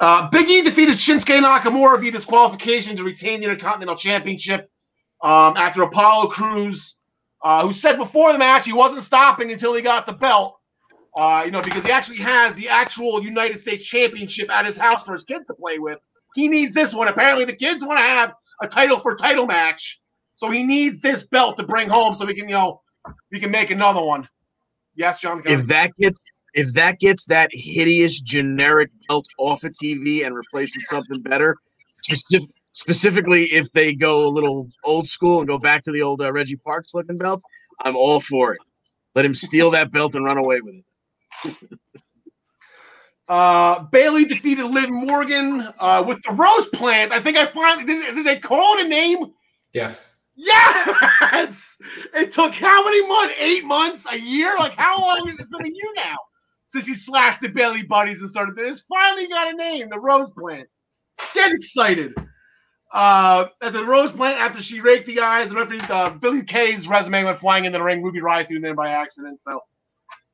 Uh, 0.00 0.28
Big 0.28 0.48
E 0.48 0.62
defeated 0.62 0.96
Shinsuke 0.96 1.40
Nakamura 1.40 1.98
via 2.00 2.12
disqualification 2.12 2.96
to 2.96 3.04
retain 3.04 3.40
the 3.40 3.48
Intercontinental 3.48 3.96
Championship 3.96 4.70
um, 5.22 5.56
after 5.56 5.82
Apollo 5.82 6.28
Crews, 6.30 6.94
uh, 7.42 7.66
who 7.66 7.72
said 7.72 7.96
before 7.96 8.32
the 8.32 8.38
match 8.38 8.66
he 8.66 8.72
wasn't 8.74 9.02
stopping 9.02 9.50
until 9.50 9.74
he 9.74 9.82
got 9.82 10.06
the 10.06 10.12
belt. 10.12 10.55
Uh, 11.16 11.44
you 11.46 11.50
know, 11.50 11.62
because 11.62 11.84
he 11.84 11.90
actually 11.90 12.18
has 12.18 12.54
the 12.56 12.68
actual 12.68 13.24
United 13.24 13.58
States 13.60 13.84
Championship 13.84 14.50
at 14.50 14.66
his 14.66 14.76
house 14.76 15.02
for 15.02 15.14
his 15.14 15.24
kids 15.24 15.46
to 15.46 15.54
play 15.54 15.78
with. 15.78 15.98
He 16.34 16.46
needs 16.46 16.74
this 16.74 16.92
one. 16.92 17.08
Apparently, 17.08 17.46
the 17.46 17.56
kids 17.56 17.82
want 17.82 17.98
to 17.98 18.04
have 18.04 18.34
a 18.62 18.68
title 18.68 19.00
for 19.00 19.16
title 19.16 19.46
match. 19.46 19.98
So 20.34 20.50
he 20.50 20.62
needs 20.62 21.00
this 21.00 21.24
belt 21.24 21.56
to 21.56 21.64
bring 21.64 21.88
home 21.88 22.14
so 22.14 22.26
he 22.26 22.34
can, 22.34 22.48
you 22.48 22.54
know, 22.54 22.82
we 23.32 23.40
can 23.40 23.50
make 23.50 23.70
another 23.70 24.04
one. 24.04 24.28
Yes, 24.94 25.20
John. 25.20 25.42
If 25.46 25.66
that 25.68 25.92
gets 25.98 26.18
if 26.52 26.74
that 26.74 26.98
gets 26.98 27.26
that 27.26 27.50
hideous 27.52 28.20
generic 28.20 28.90
belt 29.08 29.26
off 29.38 29.64
of 29.64 29.72
TV 29.72 30.24
and 30.24 30.34
replaced 30.34 30.76
with 30.76 30.86
something 30.86 31.22
better, 31.22 31.56
specific, 32.02 32.48
specifically 32.72 33.44
if 33.44 33.70
they 33.72 33.94
go 33.94 34.26
a 34.26 34.28
little 34.28 34.68
old 34.84 35.06
school 35.06 35.38
and 35.38 35.48
go 35.48 35.58
back 35.58 35.82
to 35.84 35.92
the 35.92 36.02
old 36.02 36.20
uh, 36.20 36.32
Reggie 36.32 36.56
Parks 36.56 36.94
looking 36.94 37.16
belt, 37.18 37.42
I'm 37.80 37.96
all 37.96 38.20
for 38.20 38.54
it. 38.54 38.60
Let 39.14 39.24
him 39.24 39.34
steal 39.34 39.70
that 39.72 39.90
belt 39.90 40.14
and 40.14 40.24
run 40.24 40.38
away 40.38 40.60
with 40.60 40.74
it. 40.76 40.84
Uh, 43.28 43.80
Bayley 43.90 44.24
defeated 44.24 44.64
Liv 44.66 44.88
Morgan 44.88 45.66
uh, 45.80 46.04
with 46.06 46.22
the 46.22 46.32
Rose 46.32 46.68
Plant. 46.68 47.12
I 47.12 47.20
think 47.20 47.36
I 47.36 47.46
finally 47.46 47.84
did, 47.84 48.14
did 48.14 48.24
they 48.24 48.38
call 48.38 48.78
it 48.78 48.86
a 48.86 48.88
name? 48.88 49.32
Yes. 49.72 50.20
Yes. 50.36 51.76
It 52.14 52.32
took 52.32 52.52
how 52.54 52.84
many 52.84 53.06
months? 53.06 53.34
Eight 53.38 53.64
months? 53.64 54.04
A 54.10 54.16
year? 54.16 54.54
Like 54.58 54.74
how 54.76 55.00
long 55.00 55.26
has 55.26 55.40
it 55.40 55.50
been 55.50 55.66
a 55.66 55.68
year 55.68 55.92
now 55.96 56.16
since 56.68 56.84
she 56.84 56.94
slashed 56.94 57.40
the 57.40 57.48
Bayley 57.48 57.82
buddies 57.82 58.20
and 58.20 58.30
started 58.30 58.54
this? 58.54 58.82
Finally 58.82 59.28
got 59.28 59.52
a 59.52 59.56
name, 59.56 59.88
the 59.90 59.98
Rose 59.98 60.30
Plant. 60.30 60.68
Get 61.34 61.52
excited. 61.52 62.14
Uh, 62.92 63.46
at 63.60 63.72
the 63.72 63.84
Rose 63.84 64.12
Plant, 64.12 64.38
after 64.38 64.62
she 64.62 64.80
raked 64.80 65.06
the 65.06 65.20
eyes, 65.20 65.48
the 65.50 65.56
referee, 65.56 65.80
uh, 65.90 66.10
Billie 66.10 66.44
Kay's 66.44 66.86
resume 66.86 67.24
went 67.24 67.40
flying 67.40 67.64
into 67.64 67.78
the 67.78 67.84
ring. 67.84 68.02
Ruby 68.02 68.20
Riott 68.20 68.46
threw 68.46 68.56
in 68.56 68.62
there 68.62 68.74
by 68.74 68.90
accident. 68.90 69.40
So 69.40 69.60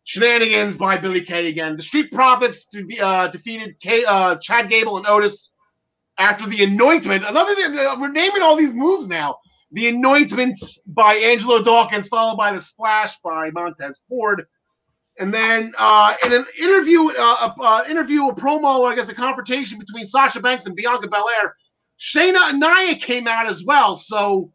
shenanigans 0.05 0.77
by 0.77 0.97
Billie 0.99 1.25
Kay 1.25 1.49
again. 1.49 1.77
The 1.77 1.83
Street 1.83 2.13
Profits 2.13 2.65
to 2.73 2.85
be, 2.85 3.01
uh, 3.01 3.29
defeated 3.29 3.79
Kay, 3.81 4.05
uh, 4.05 4.37
Chad 4.37 4.69
Gable 4.69 4.97
and 4.97 5.07
Otis 5.07 5.53
after 6.19 6.47
the 6.47 6.65
anointment. 6.65 7.25
Another 7.25 7.55
thing, 7.55 7.77
uh, 7.77 7.97
we're 7.99 8.11
naming 8.11 8.43
all 8.43 8.57
these 8.57 8.75
moves 8.75 9.09
now. 9.09 9.37
The 9.73 9.89
anointment 9.89 10.59
by 10.87 11.15
Angelo 11.15 11.63
Dawkins, 11.63 12.09
followed 12.09 12.37
by 12.37 12.53
the 12.53 12.61
splash 12.61 13.17
by 13.25 13.51
Montez 13.51 14.01
Ford. 14.09 14.45
And 15.19 15.33
then 15.33 15.73
uh, 15.79 16.15
in 16.25 16.33
an 16.33 16.47
interview, 16.59 17.11
uh, 17.11 17.53
a, 17.59 17.63
uh, 17.63 17.85
interview, 17.89 18.29
a 18.29 18.35
promo, 18.35 18.81
or 18.81 18.91
I 18.91 18.95
guess 18.95 19.09
a 19.09 19.15
confrontation 19.15 19.79
between 19.79 20.07
Sasha 20.07 20.41
Banks 20.41 20.67
and 20.67 20.75
Bianca 20.75 21.09
Belair, 21.09 21.55
Shayna 21.99 22.51
and 22.51 22.61
Nia 22.61 22.97
came 22.97 23.27
out 23.27 23.47
as 23.47 23.65
well. 23.65 23.97
So 23.97 24.53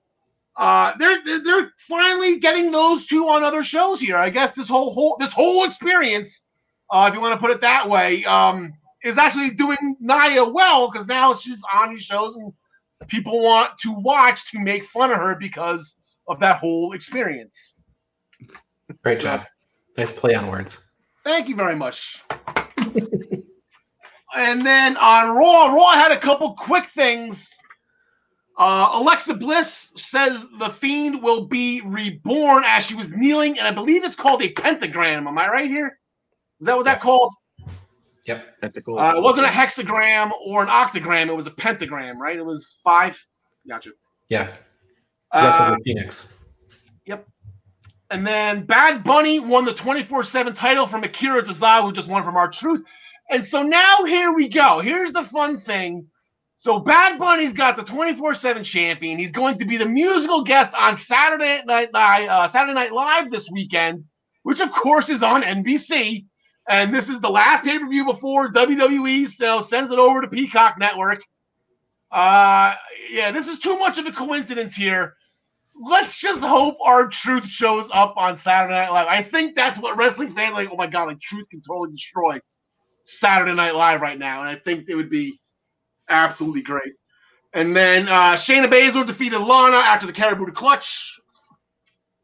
uh, 0.57 0.93
they're, 0.97 1.21
they're 1.43 1.71
finally 1.87 2.39
getting 2.39 2.71
those 2.71 3.05
two 3.05 3.27
on 3.29 3.43
other 3.43 3.63
shows 3.63 4.01
here. 4.01 4.15
I 4.15 4.29
guess 4.29 4.53
this 4.55 4.67
whole 4.67 4.91
whole 4.91 5.17
this 5.19 5.31
whole 5.31 5.65
experience, 5.65 6.43
uh, 6.91 7.07
if 7.09 7.15
you 7.15 7.21
want 7.21 7.33
to 7.33 7.39
put 7.39 7.51
it 7.51 7.61
that 7.61 7.87
way, 7.87 8.25
um, 8.25 8.73
is 9.03 9.17
actually 9.17 9.51
doing 9.51 9.95
Nia 9.99 10.43
well 10.43 10.91
because 10.91 11.07
now 11.07 11.35
she's 11.35 11.61
on 11.73 11.91
these 11.91 12.01
shows 12.01 12.35
and 12.35 12.51
people 13.07 13.41
want 13.43 13.77
to 13.79 13.91
watch 13.91 14.51
to 14.51 14.59
make 14.59 14.83
fun 14.85 15.11
of 15.11 15.17
her 15.17 15.35
because 15.35 15.95
of 16.27 16.39
that 16.39 16.59
whole 16.59 16.93
experience. 16.93 17.73
Great 19.03 19.19
job. 19.19 19.45
Nice 19.97 20.13
play 20.13 20.33
on 20.33 20.47
words. 20.47 20.91
Thank 21.23 21.47
you 21.49 21.55
very 21.55 21.75
much. 21.75 22.23
and 24.35 24.61
then 24.61 24.97
on 24.97 25.35
Raw, 25.35 25.73
Raw 25.73 25.91
had 25.93 26.11
a 26.11 26.19
couple 26.19 26.53
quick 26.55 26.87
things. 26.89 27.53
Uh, 28.57 28.89
Alexa 28.93 29.35
Bliss 29.35 29.91
says 29.95 30.43
the 30.59 30.69
Fiend 30.69 31.21
will 31.21 31.45
be 31.45 31.81
reborn 31.81 32.63
as 32.65 32.85
she 32.85 32.95
was 32.95 33.09
kneeling, 33.09 33.59
and 33.59 33.67
I 33.67 33.71
believe 33.71 34.03
it's 34.03 34.15
called 34.15 34.41
a 34.41 34.51
pentagram. 34.53 35.27
Am 35.27 35.37
I 35.37 35.47
right 35.47 35.69
here? 35.69 35.99
Is 36.59 36.65
that 36.65 36.75
what 36.75 36.85
that 36.85 36.99
called? 37.01 37.31
Yep. 38.25 38.45
At 38.63 38.73
the 38.73 38.81
goal. 38.81 38.99
Uh, 38.99 39.15
it 39.15 39.21
wasn't 39.21 39.45
a 39.45 39.49
hexagram 39.49 40.31
or 40.43 40.63
an 40.63 40.69
octagram. 40.69 41.27
It 41.27 41.35
was 41.35 41.45
a 41.47 41.51
pentagram, 41.51 42.19
right? 42.19 42.35
It 42.35 42.45
was 42.45 42.77
five. 42.83 43.17
Gotcha. 43.69 43.91
Yeah. 44.29 44.53
Yes, 45.33 45.59
Uh, 45.59 45.75
with 45.75 45.85
Phoenix. 45.85 46.49
Yep. 47.05 47.27
And 48.09 48.25
then 48.25 48.65
Bad 48.65 49.03
Bunny 49.03 49.39
won 49.39 49.65
the 49.65 49.73
24 49.73 50.23
7 50.23 50.53
title 50.53 50.87
from 50.87 51.03
Akira 51.03 51.43
Tozawa, 51.43 51.83
who 51.83 51.93
just 51.93 52.07
won 52.07 52.23
from 52.23 52.35
R-Truth. 52.35 52.83
And 53.29 53.43
so 53.43 53.61
now 53.61 54.03
here 54.05 54.31
we 54.33 54.47
go. 54.47 54.79
Here's 54.79 55.13
the 55.13 55.23
fun 55.25 55.59
thing. 55.59 56.07
So 56.57 56.79
Bad 56.79 57.19
Bunny's 57.19 57.53
got 57.53 57.77
the 57.77 57.83
24 57.83 58.33
7 58.33 58.63
champion. 58.63 59.17
He's 59.17 59.31
going 59.31 59.59
to 59.59 59.65
be 59.65 59.77
the 59.77 59.85
musical 59.85 60.43
guest 60.43 60.73
on 60.73 60.97
Saturday 60.97 61.61
Night 61.65 61.89
uh, 61.93 62.47
Saturday 62.49 62.73
Night 62.73 62.91
Live 62.91 63.31
this 63.31 63.47
weekend, 63.51 64.03
which 64.43 64.59
of 64.59 64.71
course 64.71 65.09
is 65.09 65.23
on 65.23 65.43
NBC. 65.43 66.25
And 66.69 66.93
this 66.93 67.07
is 67.07 67.21
the 67.21 67.29
last 67.29 67.63
pay 67.63 67.79
per 67.79 67.87
view 67.87 68.03
before 68.05 68.51
WWE 68.51 69.29
so 69.29 69.61
sends 69.61 69.91
it 69.91 69.99
over 69.99 70.21
to 70.21 70.27
Peacock 70.27 70.77
Network. 70.77 71.21
Uh, 72.11 72.73
yeah, 73.09 73.31
this 73.31 73.47
is 73.47 73.59
too 73.59 73.77
much 73.77 73.97
of 73.97 74.05
a 74.05 74.11
coincidence 74.11 74.75
here 74.75 75.15
let's 75.79 76.17
just 76.17 76.41
hope 76.41 76.77
R-Truth 76.81 77.45
shows 77.45 77.89
up 77.93 78.15
on 78.17 78.37
Saturday 78.37 78.73
Night 78.73 78.91
Live. 78.91 79.07
I 79.07 79.23
think 79.23 79.55
that's 79.55 79.79
what 79.79 79.97
wrestling 79.97 80.33
fans 80.33 80.53
like. 80.53 80.69
Oh 80.71 80.75
my 80.75 80.87
god, 80.87 81.07
like 81.07 81.19
truth 81.19 81.47
can 81.49 81.61
totally 81.61 81.91
destroy 81.91 82.39
Saturday 83.03 83.53
Night 83.53 83.75
Live 83.75 84.01
right 84.01 84.17
now, 84.17 84.41
and 84.41 84.49
I 84.49 84.59
think 84.59 84.85
it 84.89 84.95
would 84.95 85.09
be 85.09 85.39
absolutely 86.09 86.61
great. 86.61 86.93
And 87.53 87.75
then 87.75 88.07
uh, 88.07 88.33
Shayna 88.35 88.69
Baszler 88.71 89.05
defeated 89.05 89.39
Lana 89.39 89.77
after 89.77 90.05
the 90.05 90.13
Kirifuda 90.13 90.53
clutch. 90.53 91.19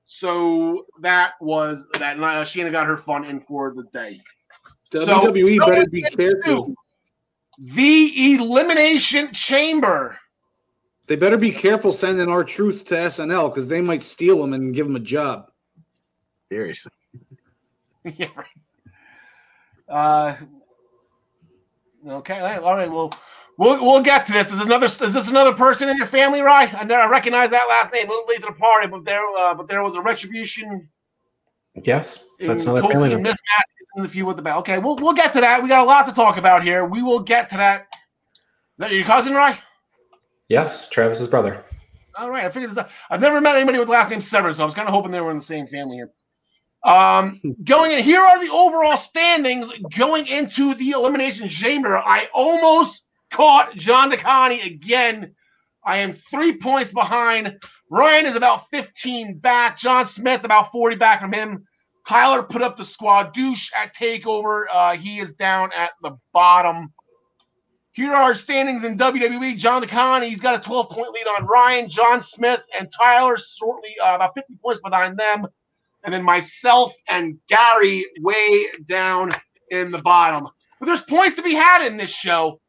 So 0.05 0.85
that 1.01 1.33
was 1.41 1.83
that. 1.99 2.15
And, 2.15 2.23
uh, 2.23 2.43
Shayna 2.43 2.71
got 2.71 2.87
her 2.87 2.97
fun 2.97 3.25
in 3.25 3.41
for 3.41 3.73
the 3.73 3.83
day. 3.93 4.21
WWE 4.91 5.57
So- 5.57 5.67
better 5.67 5.89
be 5.89 6.01
careful. 6.01 6.73
The 7.59 8.33
Elimination 8.33 9.31
Chamber. 9.31 10.17
They 11.07 11.15
better 11.15 11.37
be 11.37 11.51
careful 11.51 11.91
sending 11.93 12.29
R-Truth 12.29 12.85
to 12.85 12.95
SNL 12.95 13.49
because 13.49 13.67
they 13.67 13.81
might 13.81 14.01
steal 14.03 14.41
them 14.41 14.53
and 14.53 14.73
give 14.73 14.87
them 14.87 14.95
a 14.95 15.01
job. 15.01 15.51
Seriously. 16.49 16.91
yeah, 18.05 18.27
right. 18.35 18.47
Uh, 19.89 20.35
okay, 22.07 22.39
all 22.39 22.75
right. 22.75 22.91
Well, 22.91 23.13
we'll 23.57 23.83
we'll 23.83 24.03
get 24.03 24.27
to 24.27 24.33
this. 24.33 24.51
Is 24.51 24.61
another 24.61 24.85
is 24.85 24.97
this 24.97 25.27
another 25.27 25.53
person 25.53 25.89
in 25.89 25.97
your 25.97 26.07
family, 26.07 26.41
Rye? 26.41 26.73
I 26.77 26.83
never 26.83 27.09
recognize 27.09 27.49
that 27.51 27.67
last 27.69 27.93
name. 27.93 28.07
A 28.07 28.09
little 28.09 28.25
late 28.27 28.41
to 28.41 28.47
the 28.47 28.53
party, 28.53 28.87
but 28.87 29.05
there 29.05 29.21
uh, 29.37 29.53
but 29.55 29.67
there 29.67 29.83
was 29.83 29.95
a 29.95 30.01
retribution 30.01 30.89
Yes. 31.75 32.25
That's 32.39 32.63
in 32.63 32.69
another 32.69 32.81
Kofi 32.81 32.91
family 32.91 33.13
and 33.13 33.23
member. 33.23 33.29
mismatch 33.29 33.63
in 33.95 34.03
the 34.03 34.09
feud 34.09 34.27
with 34.27 34.37
the 34.37 34.41
bell. 34.41 34.59
Okay, 34.59 34.79
we'll 34.79 34.95
we'll 34.95 35.13
get 35.13 35.33
to 35.33 35.41
that. 35.41 35.61
We 35.61 35.69
got 35.69 35.83
a 35.83 35.87
lot 35.87 36.05
to 36.05 36.13
talk 36.13 36.37
about 36.37 36.63
here. 36.63 36.85
We 36.85 37.01
will 37.01 37.19
get 37.19 37.49
to 37.51 37.57
that. 37.57 37.81
Is 37.81 38.79
that 38.79 38.91
your 38.91 39.05
cousin, 39.05 39.33
Rye? 39.33 39.59
Yes. 40.47 40.89
Travis's 40.89 41.27
brother. 41.27 41.59
All 42.17 42.29
right, 42.29 42.43
I 42.43 42.49
figured 42.49 42.71
this 42.71 42.77
out. 42.77 42.89
I've 43.09 43.21
never 43.21 43.41
met 43.41 43.55
anybody 43.55 43.79
with 43.79 43.89
last 43.89 44.11
name 44.11 44.21
Severs, 44.21 44.57
so 44.57 44.63
I 44.63 44.65
was 44.65 44.75
kind 44.75 44.87
of 44.87 44.93
hoping 44.93 45.11
they 45.11 45.21
were 45.21 45.31
in 45.31 45.39
the 45.39 45.43
same 45.43 45.65
family 45.67 45.97
here. 45.97 46.11
Um, 46.83 47.41
going 47.63 47.91
in, 47.91 48.03
here 48.03 48.21
are 48.21 48.43
the 48.43 48.51
overall 48.51 48.97
standings 48.97 49.71
going 49.97 50.27
into 50.27 50.75
the 50.75 50.91
elimination 50.91 51.49
chamber. 51.49 51.97
I 51.97 52.27
almost 52.33 53.02
caught 53.33 53.75
John 53.75 54.11
DeConi 54.11 54.65
again. 54.65 55.35
I 55.85 55.97
am 55.97 56.13
three 56.13 56.57
points 56.57 56.93
behind. 56.93 57.61
Ryan 57.89 58.25
is 58.27 58.35
about 58.35 58.69
15 58.69 59.39
back. 59.39 59.77
John 59.77 60.07
Smith 60.07 60.43
about 60.45 60.71
40 60.71 60.95
back 60.95 61.19
from 61.19 61.33
him. 61.33 61.67
Tyler 62.07 62.43
put 62.43 62.61
up 62.61 62.77
the 62.77 62.85
squad 62.85 63.33
douche 63.33 63.69
at 63.75 63.95
takeover. 63.95 64.65
Uh, 64.71 64.95
he 64.95 65.19
is 65.19 65.33
down 65.33 65.71
at 65.73 65.91
the 66.01 66.11
bottom. 66.33 66.93
Here 67.93 68.11
are 68.11 68.23
our 68.23 68.35
standings 68.35 68.83
in 68.83 68.97
WWE. 68.97 69.55
John 69.57 69.83
DeCon, 69.83 70.27
he's 70.27 70.41
got 70.41 70.55
a 70.55 70.63
12 70.63 70.89
point 70.89 71.11
lead 71.11 71.27
on 71.27 71.45
Ryan, 71.45 71.89
John 71.89 72.23
Smith, 72.23 72.61
and 72.77 72.91
Tyler, 72.91 73.37
shortly 73.37 73.95
uh, 74.03 74.15
about 74.15 74.33
50 74.35 74.55
points 74.63 74.81
behind 74.83 75.17
them. 75.17 75.47
And 76.03 76.13
then 76.13 76.23
myself 76.23 76.93
and 77.07 77.37
Gary 77.47 78.05
way 78.19 78.65
down 78.87 79.33
in 79.69 79.91
the 79.91 80.01
bottom. 80.01 80.49
But 80.79 80.87
there's 80.87 81.01
points 81.01 81.35
to 81.37 81.43
be 81.43 81.53
had 81.53 81.85
in 81.85 81.97
this 81.97 82.09
show. 82.09 82.59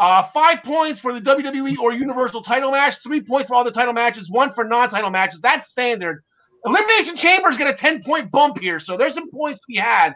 Uh, 0.00 0.22
five 0.32 0.62
points 0.62 0.98
for 0.98 1.12
the 1.12 1.20
WWE 1.20 1.76
or 1.78 1.92
Universal 1.92 2.40
title 2.40 2.70
match, 2.70 2.96
three 3.02 3.20
points 3.20 3.48
for 3.48 3.54
all 3.54 3.64
the 3.64 3.70
title 3.70 3.92
matches, 3.92 4.30
one 4.30 4.50
for 4.50 4.64
non 4.64 4.88
title 4.88 5.10
matches. 5.10 5.42
That's 5.42 5.68
standard. 5.68 6.24
Elimination 6.64 7.16
Chambers 7.16 7.58
get 7.58 7.68
a 7.68 7.74
10 7.74 8.02
point 8.02 8.30
bump 8.30 8.58
here, 8.58 8.78
so 8.78 8.96
there's 8.96 9.12
some 9.12 9.30
points 9.30 9.60
to 9.60 9.66
be 9.68 9.76
had. 9.76 10.14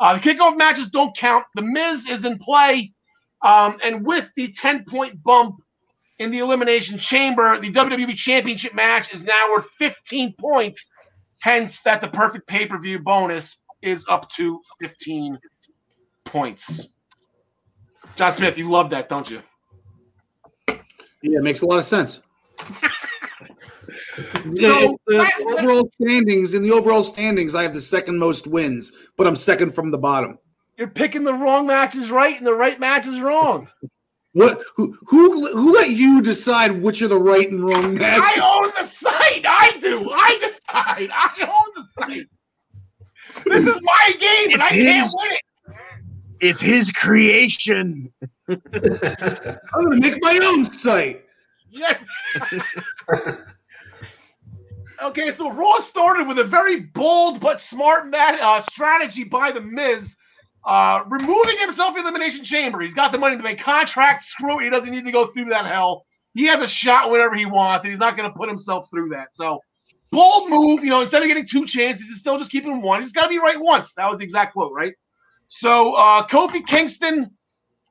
Uh, 0.00 0.14
the 0.14 0.20
kickoff 0.20 0.56
matches 0.56 0.88
don't 0.88 1.14
count. 1.14 1.44
The 1.54 1.60
Miz 1.60 2.06
is 2.08 2.24
in 2.24 2.38
play. 2.38 2.94
Um, 3.44 3.76
and 3.84 4.06
with 4.06 4.30
the 4.34 4.50
10 4.50 4.86
point 4.88 5.22
bump 5.22 5.56
in 6.18 6.30
the 6.30 6.38
Elimination 6.38 6.96
Chamber, 6.96 7.58
the 7.58 7.70
WWE 7.70 8.16
Championship 8.16 8.74
match 8.74 9.12
is 9.12 9.24
now 9.24 9.50
worth 9.50 9.68
15 9.78 10.36
points. 10.40 10.90
Hence, 11.42 11.80
that 11.84 12.00
the 12.00 12.08
perfect 12.08 12.48
pay 12.48 12.64
per 12.64 12.78
view 12.78 12.98
bonus 12.98 13.58
is 13.82 14.06
up 14.08 14.30
to 14.30 14.58
15 14.80 15.38
points. 16.24 16.88
John 18.18 18.32
Smith, 18.32 18.58
you 18.58 18.68
love 18.68 18.90
that, 18.90 19.08
don't 19.08 19.30
you? 19.30 19.40
Yeah, 20.66 21.38
it 21.38 21.42
makes 21.42 21.62
a 21.62 21.66
lot 21.66 21.78
of 21.78 21.84
sense. 21.84 22.20
So, 24.56 24.98
the 25.06 25.56
overall 25.58 25.88
standings 25.92 26.54
in 26.54 26.62
the 26.62 26.72
overall 26.72 27.04
standings, 27.04 27.54
I 27.54 27.62
have 27.62 27.72
the 27.72 27.80
second 27.80 28.18
most 28.18 28.48
wins, 28.48 28.90
but 29.16 29.26
I'm 29.28 29.36
second 29.36 29.74
from 29.74 29.92
the 29.92 29.98
bottom. 29.98 30.38
You're 30.76 30.88
picking 30.88 31.22
the 31.22 31.34
wrong 31.34 31.66
matches 31.66 32.10
right 32.10 32.36
and 32.36 32.46
the 32.46 32.54
right 32.54 32.80
matches 32.80 33.20
wrong. 33.20 33.68
What? 34.32 34.62
Who? 34.74 34.98
Who? 35.06 35.52
Who 35.52 35.72
let 35.72 35.90
you 35.90 36.20
decide 36.20 36.82
which 36.82 37.00
are 37.02 37.08
the 37.08 37.18
right 37.18 37.48
and 37.50 37.64
wrong 37.64 37.94
matches? 37.98 38.32
I 38.36 38.40
own 38.40 38.72
the 38.80 38.88
site. 38.88 39.46
I 39.46 39.78
do. 39.80 40.10
I 40.10 40.38
decide. 40.40 41.10
I 41.12 41.48
own 41.48 41.72
the 41.76 41.84
site. 41.94 42.26
This 43.46 43.66
is 43.66 43.80
my 43.82 44.12
but 44.14 44.20
It's 44.20 44.64
I 44.64 44.68
can't 44.70 45.10
win 45.16 45.32
it. 45.32 45.40
It's 46.40 46.60
his 46.60 46.92
creation. 46.92 48.12
I'm 48.48 48.60
gonna 49.72 49.96
make 49.96 50.22
my 50.22 50.38
own 50.42 50.64
site. 50.64 51.24
Yes. 51.70 52.02
okay, 55.02 55.32
so 55.32 55.50
Raw 55.52 55.80
started 55.80 56.26
with 56.26 56.38
a 56.38 56.44
very 56.44 56.80
bold 56.80 57.40
but 57.40 57.60
smart 57.60 58.08
mat, 58.08 58.38
uh, 58.40 58.60
strategy 58.62 59.24
by 59.24 59.52
The 59.52 59.60
Miz, 59.60 60.16
uh, 60.64 61.02
removing 61.08 61.58
himself 61.58 61.94
from 61.94 62.04
the 62.04 62.10
Elimination 62.10 62.44
Chamber. 62.44 62.80
He's 62.80 62.94
got 62.94 63.12
the 63.12 63.18
money 63.18 63.36
to 63.36 63.42
make 63.42 63.60
contracts. 63.60 64.28
Screw 64.28 64.60
it. 64.60 64.64
He 64.64 64.70
doesn't 64.70 64.90
need 64.90 65.04
to 65.04 65.12
go 65.12 65.26
through 65.26 65.46
that 65.46 65.66
hell. 65.66 66.04
He 66.34 66.44
has 66.44 66.62
a 66.62 66.68
shot 66.68 67.10
whenever 67.10 67.34
he 67.34 67.46
wants, 67.46 67.84
and 67.84 67.92
he's 67.92 68.00
not 68.00 68.16
going 68.16 68.30
to 68.30 68.36
put 68.36 68.48
himself 68.48 68.86
through 68.90 69.08
that. 69.10 69.32
So, 69.32 69.60
bold 70.10 70.50
move. 70.50 70.84
You 70.84 70.90
know, 70.90 71.00
instead 71.00 71.22
of 71.22 71.28
getting 71.28 71.46
two 71.46 71.66
chances, 71.66 72.06
he's 72.06 72.20
still 72.20 72.38
just 72.38 72.50
keeping 72.50 72.80
one. 72.80 73.02
He's 73.02 73.12
got 73.12 73.24
to 73.24 73.28
be 73.28 73.38
right 73.38 73.58
once. 73.58 73.92
That 73.94 74.08
was 74.08 74.18
the 74.18 74.24
exact 74.24 74.52
quote, 74.52 74.72
right? 74.72 74.94
So, 75.48 75.94
uh, 75.94 76.26
Kofi 76.28 76.66
Kingston 76.66 77.30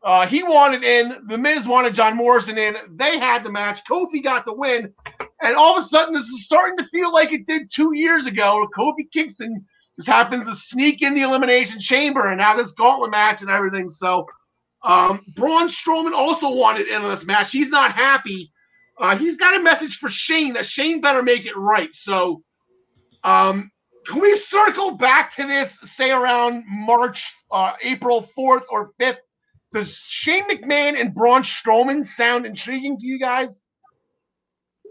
uh, 0.03 0.27
he 0.27 0.43
wanted 0.43 0.83
in. 0.83 1.27
The 1.27 1.37
Miz 1.37 1.65
wanted 1.65 1.93
John 1.93 2.15
Morrison 2.15 2.57
in. 2.57 2.75
They 2.95 3.17
had 3.17 3.43
the 3.43 3.51
match. 3.51 3.81
Kofi 3.89 4.23
got 4.23 4.45
the 4.45 4.53
win. 4.53 4.93
And 5.41 5.55
all 5.55 5.77
of 5.77 5.83
a 5.83 5.87
sudden, 5.87 6.13
this 6.13 6.25
is 6.25 6.45
starting 6.45 6.77
to 6.77 6.83
feel 6.85 7.11
like 7.11 7.33
it 7.33 7.45
did 7.45 7.69
two 7.71 7.95
years 7.95 8.25
ago. 8.25 8.67
Kofi 8.77 9.11
Kingston 9.11 9.65
just 9.95 10.07
happens 10.07 10.45
to 10.45 10.55
sneak 10.55 11.01
in 11.01 11.13
the 11.13 11.23
Elimination 11.23 11.79
Chamber 11.79 12.31
and 12.31 12.39
have 12.39 12.57
this 12.57 12.71
gauntlet 12.71 13.11
match 13.11 13.41
and 13.41 13.49
everything. 13.49 13.89
So, 13.89 14.25
um, 14.83 15.21
Braun 15.35 15.67
Strowman 15.67 16.13
also 16.13 16.55
wanted 16.55 16.87
in 16.87 17.01
on 17.01 17.15
this 17.15 17.25
match. 17.25 17.51
He's 17.51 17.69
not 17.69 17.93
happy. 17.93 18.51
Uh, 18.99 19.17
he's 19.17 19.35
got 19.35 19.59
a 19.59 19.63
message 19.63 19.97
for 19.97 20.09
Shane 20.09 20.53
that 20.53 20.65
Shane 20.65 21.01
better 21.01 21.21
make 21.21 21.45
it 21.45 21.57
right. 21.57 21.89
So, 21.93 22.43
um, 23.23 23.71
can 24.07 24.19
we 24.19 24.37
circle 24.39 24.91
back 24.91 25.35
to 25.35 25.45
this, 25.45 25.77
say 25.83 26.11
around 26.11 26.63
March, 26.67 27.25
uh, 27.51 27.73
April 27.81 28.29
4th 28.37 28.63
or 28.69 28.89
5th? 28.99 29.17
Does 29.73 29.95
Shane 29.97 30.47
McMahon 30.49 30.99
and 30.99 31.13
Braun 31.13 31.43
Strowman 31.43 32.05
sound 32.05 32.45
intriguing 32.45 32.97
to 32.99 33.05
you 33.05 33.19
guys? 33.19 33.61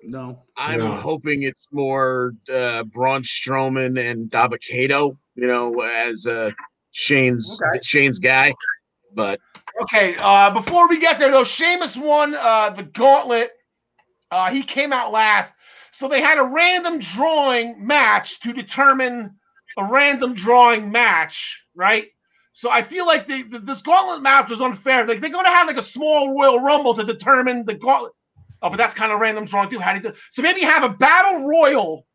No. 0.02 0.42
I'm 0.56 0.78
No. 0.80 0.90
hoping 0.92 1.42
it's 1.42 1.66
more 1.72 2.34
uh, 2.52 2.84
Braun 2.84 3.22
Strowman 3.22 3.98
and 3.98 4.30
Dabba-Kato, 4.30 5.18
you 5.34 5.46
know, 5.46 5.80
as 5.80 6.26
uh, 6.26 6.50
Shane's 6.92 7.58
Okay. 7.60 7.80
Shane's 7.84 8.18
guy. 8.18 8.52
But 9.14 9.40
Okay, 9.82 10.14
uh, 10.18 10.50
before 10.50 10.88
we 10.88 10.98
get 10.98 11.18
there, 11.18 11.30
though, 11.30 11.44
Sheamus 11.44 11.96
won 11.96 12.34
uh, 12.34 12.70
the 12.70 12.82
gauntlet. 12.84 13.50
Uh, 14.30 14.50
he 14.50 14.62
came 14.62 14.92
out 14.92 15.12
last. 15.12 15.52
So 15.96 16.08
they 16.08 16.20
had 16.20 16.38
a 16.38 16.44
random 16.44 16.98
drawing 16.98 17.86
match 17.86 18.40
to 18.40 18.52
determine 18.52 19.34
a 19.78 19.84
random 19.90 20.34
drawing 20.34 20.90
match, 20.90 21.62
right? 21.74 22.08
So 22.52 22.68
I 22.70 22.82
feel 22.82 23.06
like 23.06 23.26
the, 23.26 23.44
the, 23.44 23.60
this 23.60 23.80
gauntlet 23.80 24.20
match 24.20 24.50
was 24.50 24.60
unfair. 24.60 25.06
Like 25.06 25.20
they're 25.22 25.30
going 25.30 25.46
to 25.46 25.50
have 25.50 25.66
like 25.66 25.78
a 25.78 25.82
small 25.82 26.38
Royal 26.38 26.60
Rumble 26.60 26.94
to 26.96 27.04
determine 27.04 27.64
the 27.64 27.74
gauntlet. 27.74 28.12
Oh, 28.60 28.68
but 28.68 28.76
that's 28.76 28.92
kind 28.92 29.10
of 29.10 29.20
random 29.20 29.46
drawing 29.46 29.70
too. 29.70 29.78
How 29.78 29.94
do 29.94 30.02
you 30.02 30.10
do? 30.10 30.18
So 30.32 30.42
maybe 30.42 30.60
have 30.60 30.84
a 30.84 30.90
battle 30.90 31.48
royal, 31.48 32.06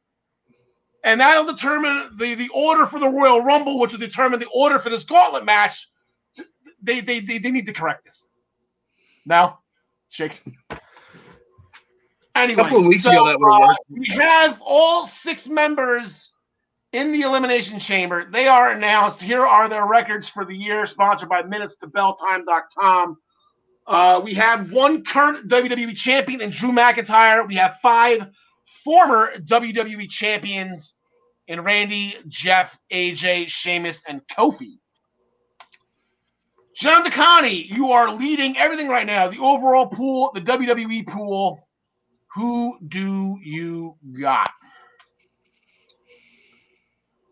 and 1.03 1.19
that'll 1.19 1.45
determine 1.45 2.17
the 2.17 2.35
the 2.35 2.49
order 2.53 2.85
for 2.85 2.99
the 2.99 3.09
Royal 3.09 3.41
Rumble, 3.43 3.79
which 3.79 3.93
will 3.93 3.99
determine 3.99 4.39
the 4.39 4.49
order 4.53 4.77
for 4.77 4.91
this 4.91 5.05
gauntlet 5.05 5.45
match. 5.45 5.87
They 6.83 7.01
they 7.01 7.19
they, 7.19 7.39
they 7.39 7.51
need 7.51 7.65
to 7.65 7.73
correct 7.73 8.05
this. 8.05 8.25
Now, 9.25 9.59
shake. 10.09 10.41
Anyway, 12.43 12.61
a 12.61 12.63
couple 12.63 12.80
of 12.80 12.85
weeks 12.85 13.03
so, 13.03 13.11
ago 13.11 13.26
that 13.26 13.39
would 13.39 13.53
have 13.53 13.69
uh, 13.69 13.76
we 13.89 14.07
have 14.07 14.61
all 14.61 15.07
six 15.07 15.47
members 15.47 16.31
in 16.93 17.11
the 17.11 17.22
Elimination 17.22 17.80
Chamber. 17.80 18.30
They 18.31 18.47
are 18.47 18.72
announced. 18.72 19.22
Here 19.22 19.45
are 19.45 19.69
their 19.69 19.88
records 19.88 20.27
for 20.27 20.45
the 20.45 20.55
year, 20.55 20.85
sponsored 20.85 21.30
by 21.30 21.43
MinutesToBellTime.com. 21.43 23.18
Uh, 23.88 24.22
we 24.23 24.34
have 24.34 24.72
one 24.72 25.03
current 25.03 25.47
WWE 25.47 25.95
champion 25.95 26.41
in 26.41 26.49
Drew 26.49 26.72
McIntyre. 26.72 27.47
We 27.47 27.55
have 27.55 27.77
five 27.81 28.27
former 28.84 29.31
WWE 29.39 30.09
champions 30.09 30.93
in 31.47 31.61
Randy, 31.61 32.15
Jeff, 32.27 32.77
AJ, 32.91 33.47
Sheamus, 33.49 34.01
and 34.07 34.22
Kofi. 34.27 34.77
John 36.76 37.03
DeConnie, 37.03 37.68
you 37.68 37.91
are 37.91 38.13
leading 38.13 38.57
everything 38.57 38.88
right 38.88 39.05
now. 39.05 39.27
The 39.27 39.39
overall 39.39 39.88
pool, 39.88 40.31
the 40.34 40.41
WWE 40.41 41.05
pool. 41.07 41.68
Who 42.35 42.77
do 42.87 43.37
you 43.43 43.97
got? 44.19 44.49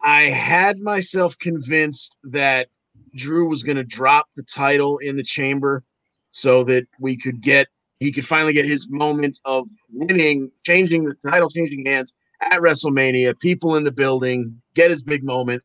I 0.03 0.23
had 0.23 0.79
myself 0.79 1.37
convinced 1.39 2.17
that 2.23 2.67
Drew 3.15 3.47
was 3.47 3.63
going 3.63 3.77
to 3.77 3.83
drop 3.83 4.27
the 4.35 4.43
title 4.43 4.97
in 4.97 5.15
the 5.15 5.23
chamber 5.23 5.83
so 6.31 6.63
that 6.65 6.85
we 6.99 7.17
could 7.17 7.41
get 7.41 7.67
he 7.99 8.13
could 8.13 8.25
finally 8.25 8.53
get 8.53 8.65
his 8.65 8.87
moment 8.89 9.39
of 9.43 9.67
winning, 9.91 10.51
changing 10.65 11.03
the 11.03 11.15
title, 11.15 11.49
changing 11.49 11.85
hands 11.85 12.13
at 12.41 12.61
WrestleMania, 12.61 13.37
people 13.39 13.75
in 13.75 13.83
the 13.83 13.91
building, 13.91 14.61
get 14.73 14.89
his 14.89 15.03
big 15.03 15.21
moment. 15.21 15.61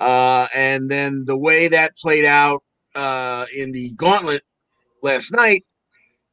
Uh, 0.00 0.46
and 0.54 0.90
then 0.90 1.24
the 1.26 1.36
way 1.36 1.68
that 1.68 1.94
played 1.96 2.24
out 2.24 2.62
uh, 2.94 3.44
in 3.54 3.72
the 3.72 3.90
gauntlet 3.90 4.42
last 5.02 5.30
night, 5.30 5.64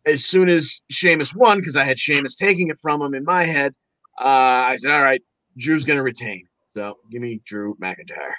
as 0.06 0.26
soon 0.26 0.50
as 0.50 0.82
Sheamus 0.90 1.34
won, 1.36 1.60
because 1.60 1.76
I 1.76 1.84
had 1.84 2.00
Sheamus 2.00 2.36
taking 2.36 2.70
it 2.70 2.78
from 2.82 3.02
him 3.02 3.14
in 3.14 3.24
my 3.24 3.44
head, 3.44 3.74
uh, 4.20 4.24
I 4.24 4.78
said, 4.78 4.92
all 4.92 5.02
right, 5.02 5.22
Drew's 5.58 5.86
going 5.86 5.98
to 5.98 6.04
retain. 6.04 6.48
So 6.68 6.98
give 7.12 7.22
me 7.22 7.42
Drew 7.46 7.76
McIntyre. 7.76 8.34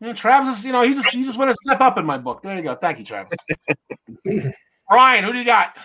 You 0.00 0.08
know, 0.08 0.14
Travis 0.14 0.58
is, 0.58 0.64
you 0.64 0.72
know, 0.72 0.82
he 0.82 0.94
just 0.94 1.08
he 1.10 1.22
just 1.22 1.38
went 1.38 1.50
a 1.50 1.54
step 1.64 1.80
up 1.80 1.96
in 1.96 2.04
my 2.04 2.18
book. 2.18 2.42
There 2.42 2.56
you 2.56 2.62
go. 2.62 2.74
Thank 2.74 2.98
you, 2.98 3.04
Travis. 3.04 3.36
Ryan, 4.90 5.24
who 5.24 5.32
do 5.32 5.38
you 5.38 5.44
got? 5.44 5.76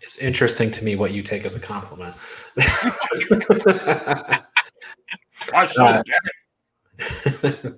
It's 0.00 0.16
interesting 0.18 0.70
to 0.72 0.84
me 0.84 0.96
what 0.96 1.12
you 1.12 1.22
take 1.22 1.44
as 1.44 1.56
a 1.56 1.60
compliment. 1.60 2.14
I 2.58 4.42
should 5.66 5.80
Uh. 5.80 6.02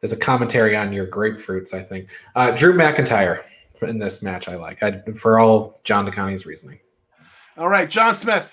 There's 0.00 0.12
a 0.12 0.16
commentary 0.16 0.76
on 0.76 0.92
your 0.92 1.06
grapefruits, 1.06 1.72
I 1.72 1.82
think. 1.82 2.10
Uh, 2.34 2.50
Drew 2.50 2.74
McIntyre 2.74 3.42
in 3.82 3.98
this 3.98 4.22
match, 4.22 4.48
I 4.48 4.56
like. 4.56 4.82
I, 4.82 5.00
for 5.16 5.38
all 5.38 5.80
John 5.84 6.06
DeConnie's 6.06 6.46
reasoning. 6.46 6.80
All 7.56 7.68
right, 7.68 7.88
John 7.88 8.14
Smith. 8.14 8.50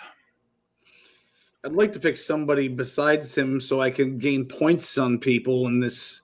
I'd 1.65 1.71
like 1.71 1.93
to 1.93 1.99
pick 1.99 2.17
somebody 2.17 2.67
besides 2.67 3.37
him 3.37 3.59
so 3.59 3.79
I 3.79 3.89
can 3.89 4.17
gain 4.17 4.45
points 4.45 4.97
on 4.97 5.17
people 5.17 5.67
in 5.67 5.79
this. 5.79 6.21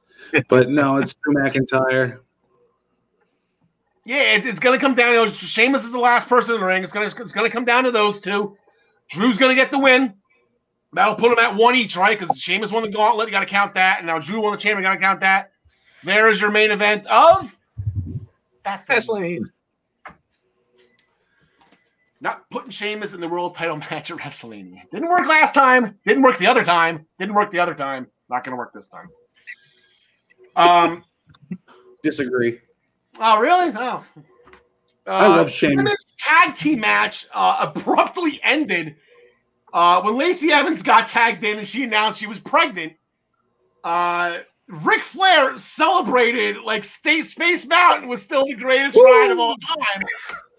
But 0.49 0.69
no, 0.69 0.97
it's 0.97 1.15
Drew 1.15 1.33
McIntyre. 1.35 2.19
Yeah, 4.05 4.35
it, 4.35 4.45
it's 4.45 4.59
going 4.59 4.77
to 4.77 4.83
come 4.83 4.95
down. 4.95 5.13
You 5.13 5.25
know, 5.25 5.29
Sheamus 5.29 5.83
is 5.83 5.91
the 5.91 5.99
last 5.99 6.27
person 6.27 6.55
in 6.55 6.59
the 6.59 6.65
ring. 6.65 6.83
It's 6.83 6.91
going 6.91 7.09
to 7.09 7.21
it's 7.23 7.33
going 7.33 7.49
to 7.49 7.53
come 7.53 7.63
down 7.63 7.85
to 7.85 7.91
those 7.91 8.19
two. 8.19 8.57
Drew's 9.09 9.37
going 9.37 9.55
to 9.55 9.61
get 9.61 9.71
the 9.71 9.79
win. 9.79 10.13
That'll 10.93 11.15
put 11.15 11.31
him 11.31 11.39
at 11.39 11.55
one 11.55 11.75
each, 11.75 11.95
right? 11.95 12.19
Because 12.19 12.37
Sheamus 12.37 12.71
won 12.71 12.83
the 12.83 12.89
gauntlet. 12.89 13.27
You 13.27 13.31
got 13.31 13.41
to 13.41 13.45
count 13.45 13.75
that. 13.75 13.99
And 13.99 14.07
now 14.07 14.19
Drew 14.19 14.41
won 14.41 14.51
the 14.51 14.57
chamber. 14.57 14.81
You 14.81 14.87
got 14.87 14.95
to 14.95 14.99
count 14.99 15.19
that. 15.21 15.51
There 16.03 16.29
is 16.29 16.41
your 16.41 16.51
main 16.51 16.71
event 16.71 17.05
of 17.07 17.53
Fastlane. 18.65 19.43
Not 22.21 22.49
putting 22.49 22.69
Sheamus 22.69 23.13
in 23.13 23.21
the 23.21 23.29
world 23.29 23.55
title 23.55 23.77
match 23.91 24.11
at 24.11 24.17
WrestleMania. 24.17 24.81
Didn't 24.91 25.09
work 25.09 25.27
last 25.27 25.53
time. 25.53 25.97
Didn't 26.05 26.23
work 26.23 26.37
the 26.37 26.47
other 26.47 26.63
time. 26.63 27.05
Didn't 27.17 27.35
work 27.35 27.51
the 27.51 27.59
other 27.59 27.73
time. 27.73 28.07
Not 28.29 28.43
going 28.43 28.51
to 28.51 28.57
work 28.57 28.73
this 28.73 28.87
time. 28.87 29.09
Um. 30.55 31.03
Disagree. 32.03 32.59
Oh, 33.19 33.39
really? 33.39 33.73
Oh. 33.75 34.05
Uh, 35.05 35.11
I 35.11 35.27
love 35.27 35.49
Sheamus. 35.49 35.95
tag 36.17 36.55
team 36.55 36.81
match 36.81 37.25
uh, 37.33 37.71
abruptly 37.75 38.39
ended 38.43 38.95
uh, 39.73 40.01
when 40.01 40.15
Lacey 40.15 40.51
Evans 40.51 40.81
got 40.81 41.07
tagged 41.07 41.43
in 41.43 41.57
and 41.57 41.67
she 41.67 41.83
announced 41.83 42.19
she 42.19 42.27
was 42.27 42.39
pregnant. 42.39 42.93
Uh, 43.83 44.39
Ric 44.69 45.03
Flair 45.03 45.57
celebrated 45.57 46.57
like 46.57 46.83
State 46.83 47.27
Space 47.29 47.65
Mountain 47.65 48.07
was 48.07 48.21
still 48.21 48.45
the 48.45 48.53
greatest 48.53 48.95
ride 48.95 49.31
of 49.31 49.39
all 49.39 49.57
time. 49.57 50.01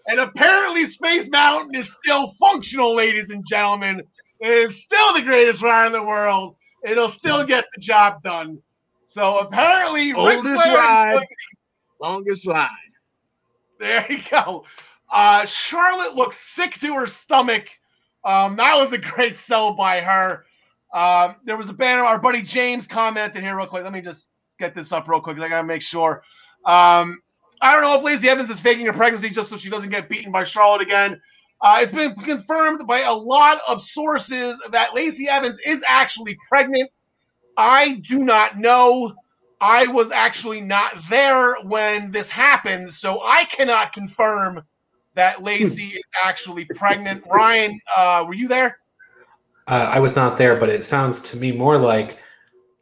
And 0.07 0.19
apparently, 0.19 0.85
Space 0.85 1.29
Mountain 1.29 1.75
is 1.75 1.89
still 2.03 2.33
functional, 2.39 2.93
ladies 2.93 3.29
and 3.29 3.45
gentlemen. 3.47 4.01
It 4.41 4.51
is 4.51 4.83
still 4.83 5.13
the 5.13 5.21
greatest 5.21 5.61
ride 5.61 5.87
in 5.87 5.93
the 5.93 6.03
world. 6.03 6.55
It'll 6.83 7.09
still 7.09 7.45
get 7.45 7.65
the 7.73 7.81
job 7.81 8.21
done. 8.21 8.59
So 9.05 9.39
apparently, 9.39 10.11
Oldest 10.13 10.67
ride. 10.67 11.25
Longest 12.01 12.47
line. 12.47 12.69
there 13.79 14.05
you 14.09 14.19
go. 14.29 14.65
Uh, 15.09 15.45
Charlotte 15.45 16.15
looks 16.15 16.37
sick 16.53 16.73
to 16.79 16.95
her 16.95 17.07
stomach. 17.07 17.65
Um, 18.25 18.57
that 18.57 18.75
was 18.75 18.91
a 18.91 18.97
great 18.97 19.35
sell 19.35 19.73
by 19.73 20.01
her. 20.01 20.45
Um, 20.93 21.35
there 21.45 21.57
was 21.57 21.69
a 21.69 21.73
banner. 21.73 22.03
Our 22.03 22.19
buddy 22.19 22.41
James 22.41 22.87
commented 22.87 23.43
here 23.43 23.55
real 23.55 23.67
quick. 23.67 23.83
Let 23.83 23.93
me 23.93 24.01
just 24.01 24.27
get 24.59 24.75
this 24.75 24.91
up 24.91 25.07
real 25.07 25.21
quick. 25.21 25.39
I 25.39 25.49
gotta 25.49 25.63
make 25.67 25.81
sure. 25.81 26.23
Um, 26.65 27.21
I 27.61 27.73
don't 27.73 27.81
know 27.81 27.95
if 27.97 28.03
Lacey 28.03 28.27
Evans 28.27 28.49
is 28.49 28.59
faking 28.59 28.85
her 28.87 28.93
pregnancy 28.93 29.29
just 29.29 29.49
so 29.49 29.57
she 29.57 29.69
doesn't 29.69 29.89
get 29.89 30.09
beaten 30.09 30.31
by 30.31 30.43
Charlotte 30.43 30.81
again. 30.81 31.21
Uh, 31.61 31.79
it's 31.81 31.93
been 31.93 32.15
confirmed 32.15 32.87
by 32.87 33.01
a 33.01 33.13
lot 33.13 33.61
of 33.67 33.81
sources 33.81 34.59
that 34.71 34.95
Lacey 34.95 35.29
Evans 35.29 35.59
is 35.65 35.83
actually 35.87 36.35
pregnant. 36.49 36.89
I 37.55 38.01
do 38.07 38.19
not 38.19 38.57
know 38.57 39.13
I 39.59 39.85
was 39.85 40.09
actually 40.09 40.59
not 40.61 40.93
there 41.09 41.55
when 41.63 42.11
this 42.11 42.29
happened, 42.29 42.91
so 42.91 43.21
I 43.21 43.45
cannot 43.45 43.93
confirm 43.93 44.63
that 45.13 45.43
Lacey 45.43 45.89
is 45.89 46.03
actually 46.23 46.65
pregnant. 46.65 47.23
Ryan, 47.31 47.79
uh, 47.95 48.23
were 48.27 48.33
you 48.33 48.47
there? 48.47 48.77
Uh, 49.71 49.89
I 49.89 49.99
was 49.99 50.17
not 50.17 50.35
there, 50.35 50.57
but 50.57 50.67
it 50.67 50.83
sounds 50.83 51.21
to 51.31 51.37
me 51.37 51.53
more 51.53 51.77
like 51.77 52.17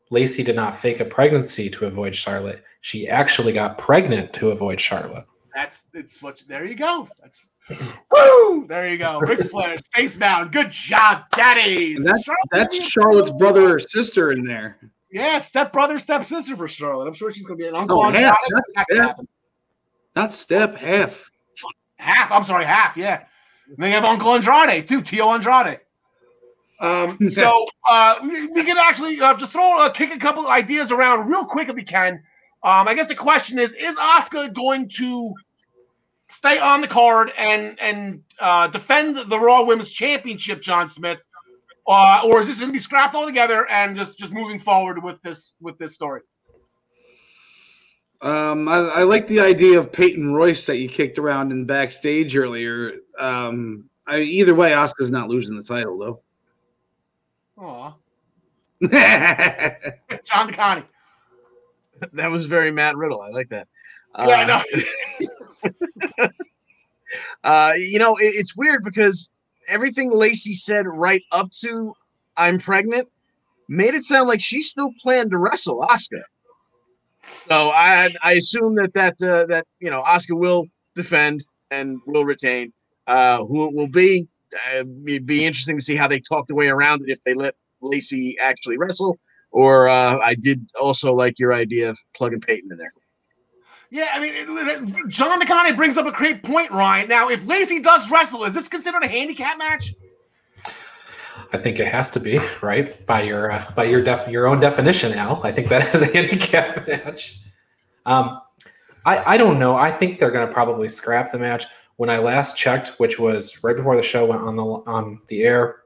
Lacey 0.09 0.43
did 0.43 0.55
not 0.55 0.75
fake 0.75 0.99
a 0.99 1.05
pregnancy 1.05 1.69
to 1.69 1.85
avoid 1.85 2.15
Charlotte. 2.15 2.63
She 2.81 3.07
actually 3.07 3.53
got 3.53 3.77
pregnant 3.77 4.33
to 4.33 4.49
avoid 4.49 4.81
Charlotte. 4.81 5.25
That's 5.53 5.83
it's 5.93 6.19
what. 6.23 6.41
There 6.47 6.65
you 6.65 6.73
go. 6.73 7.07
That's 7.21 7.45
woo. 7.69 8.65
There 8.67 8.89
you 8.89 8.97
go. 8.97 9.19
Ric 9.19 9.51
Flair, 9.51 9.77
Space 9.77 10.15
Spacebound. 10.15 10.51
Good 10.51 10.71
job, 10.71 11.25
Daddy. 11.35 11.95
And 11.95 12.05
that, 12.05 12.23
that's 12.51 12.83
Charlotte's 12.89 13.29
brother 13.29 13.75
or 13.75 13.79
sister 13.79 14.31
in 14.31 14.43
there. 14.43 14.79
Yeah, 15.11 15.41
step 15.41 15.71
brother, 15.71 15.99
step 15.99 16.25
sister 16.25 16.57
for 16.57 16.67
Charlotte. 16.67 17.07
I'm 17.07 17.13
sure 17.13 17.31
she's 17.31 17.45
gonna 17.45 17.57
be 17.57 17.67
an 17.67 17.75
uncle. 17.75 17.99
Oh, 17.99 18.09
half. 18.09 18.35
Friday. 18.35 18.53
That's 18.55 18.73
That 18.89 19.15
could 19.15 19.27
Not 20.15 20.33
step, 20.33 20.75
half. 20.77 21.29
Half. 21.97 22.31
I'm 22.31 22.45
sorry, 22.45 22.65
half. 22.65 22.97
Yeah. 22.97 23.25
And 23.67 23.77
then 23.77 23.89
you 23.89 23.95
have 23.95 24.05
Uncle 24.05 24.33
Andrade 24.33 24.87
too, 24.87 25.03
Tio 25.03 25.29
Andrade. 25.29 25.81
Um, 26.79 27.17
so 27.31 27.65
uh, 27.87 28.15
we, 28.23 28.47
we 28.47 28.63
can 28.63 28.77
actually 28.77 29.19
uh, 29.19 29.35
just 29.35 29.51
throw 29.51 29.77
uh, 29.77 29.91
kick 29.91 30.13
a 30.13 30.19
couple 30.19 30.43
of 30.43 30.49
ideas 30.49 30.91
around 30.91 31.29
real 31.29 31.45
quick 31.45 31.69
if 31.69 31.75
we 31.75 31.83
can. 31.83 32.23
Um, 32.61 32.87
I 32.87 32.93
guess 32.93 33.07
the 33.07 33.15
question 33.15 33.59
is: 33.59 33.73
Is 33.73 33.95
Asuka 33.95 34.53
going 34.53 34.89
to 34.97 35.33
stay 36.29 36.59
on 36.59 36.81
the 36.81 36.87
card 36.87 37.31
and 37.37 37.79
and 37.79 38.23
uh, 38.39 38.67
defend 38.67 39.17
the 39.29 39.39
Raw 39.39 39.63
Women's 39.63 39.91
Championship, 39.91 40.61
John 40.61 40.87
Smith, 40.87 41.19
uh, 41.87 42.21
or 42.25 42.41
is 42.41 42.47
this 42.47 42.59
going 42.59 42.69
to 42.69 42.73
be 42.73 42.79
scrapped 42.79 43.15
altogether 43.15 43.67
and 43.69 43.97
just 43.97 44.17
just 44.17 44.31
moving 44.31 44.59
forward 44.59 45.03
with 45.03 45.21
this 45.21 45.55
with 45.61 45.77
this 45.77 45.93
story? 45.93 46.21
Um, 48.21 48.67
I, 48.67 48.77
I 48.77 49.03
like 49.03 49.27
the 49.27 49.39
idea 49.39 49.79
of 49.79 49.93
Peyton 49.93 50.33
Royce 50.33 50.65
that 50.65 50.77
you 50.77 50.89
kicked 50.89 51.17
around 51.17 51.53
in 51.53 51.65
backstage 51.65 52.35
earlier. 52.35 52.95
Um, 53.17 53.89
I, 54.05 54.19
either 54.19 54.53
way, 54.53 54.71
Asuka's 54.71 55.11
not 55.11 55.29
losing 55.29 55.55
the 55.55 55.63
title 55.63 55.97
though. 55.97 56.21
Aw, 57.59 57.93
yeah, 58.79 59.75
John 60.23 60.51
DeConnie. 60.51 60.85
That 62.13 62.31
was 62.31 62.45
very 62.45 62.71
Matt 62.71 62.95
Riddle. 62.95 63.21
I 63.21 63.29
like 63.29 63.49
that. 63.49 63.67
Yeah, 64.17 64.23
Uh, 64.23 64.29
I 64.31 64.45
know. 64.45 66.29
Uh, 67.43 67.73
you 67.75 67.97
know, 67.97 68.15
it, 68.17 68.33
it's 68.35 68.55
weird 68.55 68.83
because 68.83 69.31
everything 69.67 70.11
Lacey 70.11 70.53
said 70.53 70.85
right 70.85 71.23
up 71.31 71.49
to 71.61 71.93
"I'm 72.37 72.59
pregnant" 72.59 73.07
made 73.67 73.95
it 73.95 74.03
sound 74.03 74.27
like 74.29 74.41
she 74.41 74.61
still 74.61 74.91
planned 75.01 75.31
to 75.31 75.37
wrestle 75.37 75.79
Asuka. 75.89 76.21
So 77.41 77.71
I 77.71 78.09
I 78.21 78.33
assume 78.33 78.75
that 78.75 78.93
that 78.93 79.21
uh, 79.23 79.47
that 79.47 79.65
you 79.79 79.89
know 79.89 80.03
Asuka 80.03 80.37
will 80.37 80.65
defend 80.95 81.43
and 81.71 81.99
will 82.05 82.25
retain. 82.25 82.73
Uh, 83.07 83.43
who 83.43 83.67
it 83.67 83.73
will 83.73 83.89
be 83.89 84.27
uh, 84.75 84.83
it'd 85.07 85.25
be 85.25 85.45
interesting 85.45 85.77
to 85.77 85.81
see 85.83 85.95
how 85.95 86.07
they 86.07 86.19
talk 86.19 86.47
the 86.47 86.55
way 86.55 86.67
around 86.67 87.01
it 87.01 87.09
if 87.11 87.23
they 87.23 87.33
let 87.33 87.55
Lacey 87.81 88.37
actually 88.41 88.77
wrestle. 88.77 89.19
Or 89.51 89.87
uh, 89.87 90.17
I 90.19 90.35
did 90.35 90.69
also 90.79 91.13
like 91.13 91.39
your 91.39 91.53
idea 91.53 91.89
of 91.89 91.97
plugging 92.15 92.39
Peyton 92.41 92.71
in 92.71 92.77
there. 92.77 92.93
Yeah, 93.91 94.09
I 94.13 94.19
mean, 94.19 94.33
it- 94.35 94.47
it- 94.47 95.07
John 95.07 95.41
DeConnie 95.41 95.75
brings 95.75 95.97
up 95.97 96.05
a 96.05 96.11
great 96.11 96.43
point, 96.43 96.69
Ryan. 96.71 97.09
Now, 97.09 97.29
if 97.29 97.43
Lacey 97.47 97.79
does 97.79 98.09
wrestle, 98.11 98.43
is 98.45 98.53
this 98.53 98.67
considered 98.67 99.01
a 99.03 99.07
handicap 99.07 99.57
match? 99.57 99.95
I 101.51 101.57
think 101.57 101.79
it 101.79 101.87
has 101.87 102.11
to 102.11 102.19
be 102.19 102.39
right 102.61 103.03
by 103.07 103.23
your 103.23 103.51
uh, 103.51 103.65
by 103.75 103.85
your 103.85 104.03
def 104.03 104.27
your 104.27 104.45
own 104.45 104.59
definition. 104.59 105.13
Al, 105.13 105.41
I 105.43 105.51
think 105.51 105.69
that 105.69 105.95
is 105.95 106.01
a 106.03 106.05
handicap 106.05 106.87
match. 106.87 107.39
Um, 108.05 108.39
I 109.05 109.33
I 109.33 109.37
don't 109.37 109.57
know. 109.57 109.75
I 109.75 109.89
think 109.91 110.19
they're 110.19 110.29
going 110.31 110.47
to 110.47 110.53
probably 110.53 110.89
scrap 110.89 111.31
the 111.31 111.39
match. 111.39 111.65
When 111.99 112.09
I 112.09 112.17
last 112.17 112.57
checked, 112.57 112.99
which 112.99 113.19
was 113.19 113.61
right 113.61 113.75
before 113.75 113.97
the 113.97 114.01
show 114.01 114.25
went 114.25 114.41
on 114.41 114.55
the 114.55 114.63
on 114.63 115.21
the 115.27 115.43
air, 115.43 115.81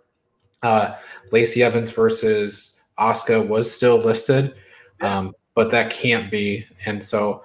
uh, 0.62 0.96
Lacey 1.32 1.64
Evans 1.64 1.90
versus 1.90 2.82
Asuka 3.00 3.48
was 3.48 3.72
still 3.72 3.98
listed, 3.98 4.54
um, 5.02 5.34
but 5.56 5.72
that 5.72 5.92
can't 5.92 6.30
be. 6.30 6.68
And 6.86 7.04
so, 7.04 7.44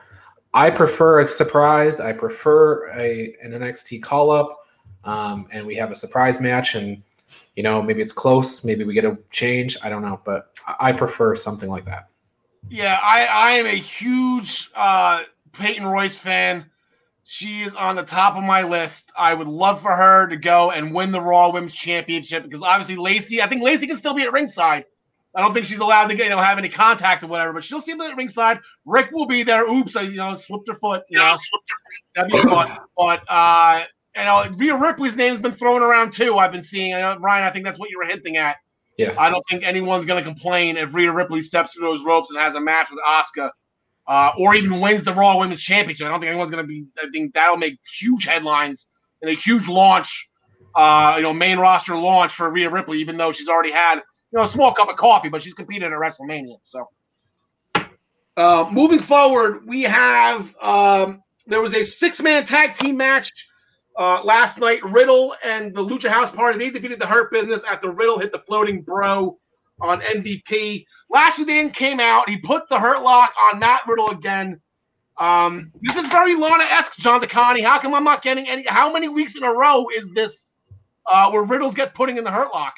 I 0.53 0.69
prefer 0.69 1.21
a 1.21 1.29
surprise. 1.29 1.99
I 1.99 2.13
prefer 2.13 2.91
a 2.91 3.35
an 3.43 3.53
NXT 3.53 4.03
call 4.03 4.31
up, 4.31 4.59
um, 5.05 5.49
and 5.51 5.67
we 5.67 5.75
have 5.77 5.91
a 5.91 5.95
surprise 5.95 6.39
match 6.39 6.75
and 6.75 7.03
you 7.57 7.65
know, 7.65 7.83
maybe 7.83 8.01
it's 8.01 8.13
close, 8.13 8.65
maybe 8.65 8.85
we 8.85 8.95
get 8.95 9.05
a 9.05 9.19
change. 9.33 9.77
I 9.83 9.89
don't 9.89 10.03
know, 10.03 10.21
but 10.25 10.53
I 10.79 10.93
prefer 10.93 11.35
something 11.35 11.69
like 11.69 11.85
that. 11.87 12.09
Yeah, 12.69 13.01
I, 13.03 13.25
I 13.25 13.51
am 13.53 13.67
a 13.67 13.75
huge 13.75 14.71
uh, 14.77 15.23
Peyton 15.55 15.85
Royce 15.85 16.17
fan. 16.17 16.67
She 17.31 17.59
is 17.59 17.75
on 17.75 17.95
the 17.95 18.05
top 18.05 18.37
of 18.37 18.43
my 18.43 18.63
list. 18.63 19.13
I 19.15 19.35
would 19.35 19.49
love 19.49 19.83
for 19.83 19.95
her 19.95 20.29
to 20.29 20.37
go 20.39 20.71
and 20.71 20.95
win 20.95 21.13
the 21.13 21.21
Raw 21.21 21.53
Women's 21.53 21.75
Championship 21.75 22.43
because 22.43 22.63
obviously 22.63 22.97
Lacey, 22.97 23.43
I 23.43 23.49
think 23.51 23.63
Lacey 23.63 23.87
can 23.87 23.99
still 23.99 24.15
be 24.15 24.23
at 24.23 24.33
ringside. 24.33 24.87
I 25.35 25.43
don't 25.43 25.53
think 25.53 25.67
she's 25.67 25.79
allowed 25.79 26.07
to 26.07 26.15
get, 26.15 26.25
you 26.25 26.31
know 26.31 26.39
have 26.39 26.57
any 26.57 26.71
contact 26.71 27.23
or 27.23 27.27
whatever, 27.27 27.53
but 27.53 27.63
she'll 27.63 27.83
still 27.83 27.99
be 27.99 28.07
at 28.07 28.17
ringside. 28.17 28.61
Rick 28.87 29.11
will 29.13 29.27
be 29.27 29.43
there. 29.43 29.67
Oops, 29.67 29.95
I 29.95 30.03
you 30.03 30.17
know 30.17 30.35
slipped 30.37 30.69
her 30.69 30.75
foot. 30.75 31.03
You 31.11 31.19
know 31.19 31.37
that'd 32.17 32.33
be 32.33 32.43
fun. 32.45 32.75
But 32.97 33.21
uh, 33.29 33.85
you 34.17 34.25
know 34.25 34.51
Rhea 34.57 34.77
Ripley's 34.79 35.15
name's 35.15 35.41
been 35.41 35.53
thrown 35.53 35.83
around 35.83 36.15
too. 36.15 36.39
I've 36.39 36.53
been 36.53 36.63
seeing. 36.63 36.93
Know, 36.93 37.19
Ryan, 37.19 37.45
I 37.45 37.53
think 37.53 37.67
that's 37.67 37.79
what 37.79 37.91
you 37.91 37.99
were 37.99 38.07
hinting 38.07 38.39
at. 38.39 38.57
Yeah. 38.97 39.15
I 39.19 39.29
don't 39.29 39.45
think 39.51 39.65
anyone's 39.65 40.07
going 40.07 40.25
to 40.25 40.29
complain 40.29 40.79
if 40.79 40.95
Rhea 40.95 41.13
Ripley 41.13 41.43
steps 41.43 41.75
through 41.75 41.85
those 41.85 42.07
ropes 42.07 42.31
and 42.31 42.41
has 42.41 42.55
a 42.55 42.61
match 42.61 42.89
with 42.91 43.01
Asuka, 43.07 43.51
uh, 44.09 44.33
or 44.39 44.55
even 44.55 44.81
wins 44.81 45.05
the 45.05 45.13
Raw 45.13 45.39
Women's 45.39 45.63
Championship. 45.63 46.07
I 46.07 46.11
don't 46.11 46.21
think 46.21 46.31
anyone's 46.31 46.51
going 46.51 46.65
to 46.65 46.67
be. 46.67 46.87
I 46.99 47.07
think 47.13 47.35
that'll 47.35 47.59
make 47.59 47.79
huge 48.01 48.25
headlines 48.25 48.89
and 49.23 49.31
a 49.31 49.35
huge 49.35 49.69
launch, 49.69 50.29
uh, 50.75 51.15
you 51.17 51.23
know, 51.23 51.33
main 51.33 51.59
roster 51.59 51.97
launch 51.97 52.33
for 52.33 52.51
Rhea 52.51 52.71
Ripley. 52.71 52.99
Even 53.01 53.19
though 53.19 53.33
she's 53.33 53.49
already 53.49 53.71
had, 53.71 53.97
you 53.97 54.39
know, 54.39 54.45
a 54.45 54.49
small 54.49 54.75
cup 54.75 54.89
of 54.89 54.97
coffee, 54.97 55.29
but 55.29 55.43
she's 55.43 55.55
competed 55.55 55.93
at 55.93 55.99
WrestleMania. 55.99 56.57
So, 56.65 56.89
uh, 58.37 58.69
moving 58.73 59.01
forward, 59.01 59.67
we 59.67 59.83
have 59.83 60.53
um, 60.61 61.23
there 61.47 61.61
was 61.61 61.75
a 61.75 61.85
six-man 61.85 62.47
tag 62.47 62.75
team 62.75 62.97
match 62.97 63.31
uh, 63.99 64.23
last 64.23 64.59
night, 64.59 64.83
Riddle 64.85 65.35
and 65.45 65.75
the 65.75 65.85
Lucha 65.85 66.09
House 66.09 66.31
Party, 66.31 66.59
they 66.59 66.71
defeated 66.71 67.01
the 67.01 67.07
Hurt 67.07 67.33
Business 67.33 67.63
after 67.69 67.91
Riddle 67.91 68.21
hit 68.21 68.31
the 68.31 68.39
floating 68.47 68.83
bro 68.83 69.37
on 69.81 70.01
MVP. 70.01 70.85
Lashley 71.11 71.45
then 71.45 71.71
came 71.71 72.01
out. 72.01 72.29
He 72.29 72.39
put 72.39 72.69
the 72.69 72.79
Hurt 72.79 73.03
Lock 73.03 73.33
on 73.51 73.59
Matt 73.59 73.83
Riddle 73.87 74.11
again. 74.11 74.61
Um, 75.19 75.73
this 75.83 75.97
is 75.97 76.07
very 76.09 76.37
Lana-esque, 76.37 76.97
John 76.99 77.21
DeConnie. 77.21 77.65
How 77.65 77.79
come 77.81 77.95
I'm 77.95 78.05
not 78.05 78.23
getting 78.23 78.49
any? 78.49 78.65
How 78.67 78.93
many 78.93 79.09
weeks 79.09 79.37
in 79.37 79.43
a 79.43 79.53
row 79.53 79.87
is 79.95 80.11
this 80.15 80.53
uh, 81.07 81.31
where 81.31 81.43
Riddles 81.43 81.75
get 81.75 81.95
putting 81.95 82.19
in 82.19 82.25
the 82.25 82.31
Hurt 82.31 82.53
Lock? 82.53 82.75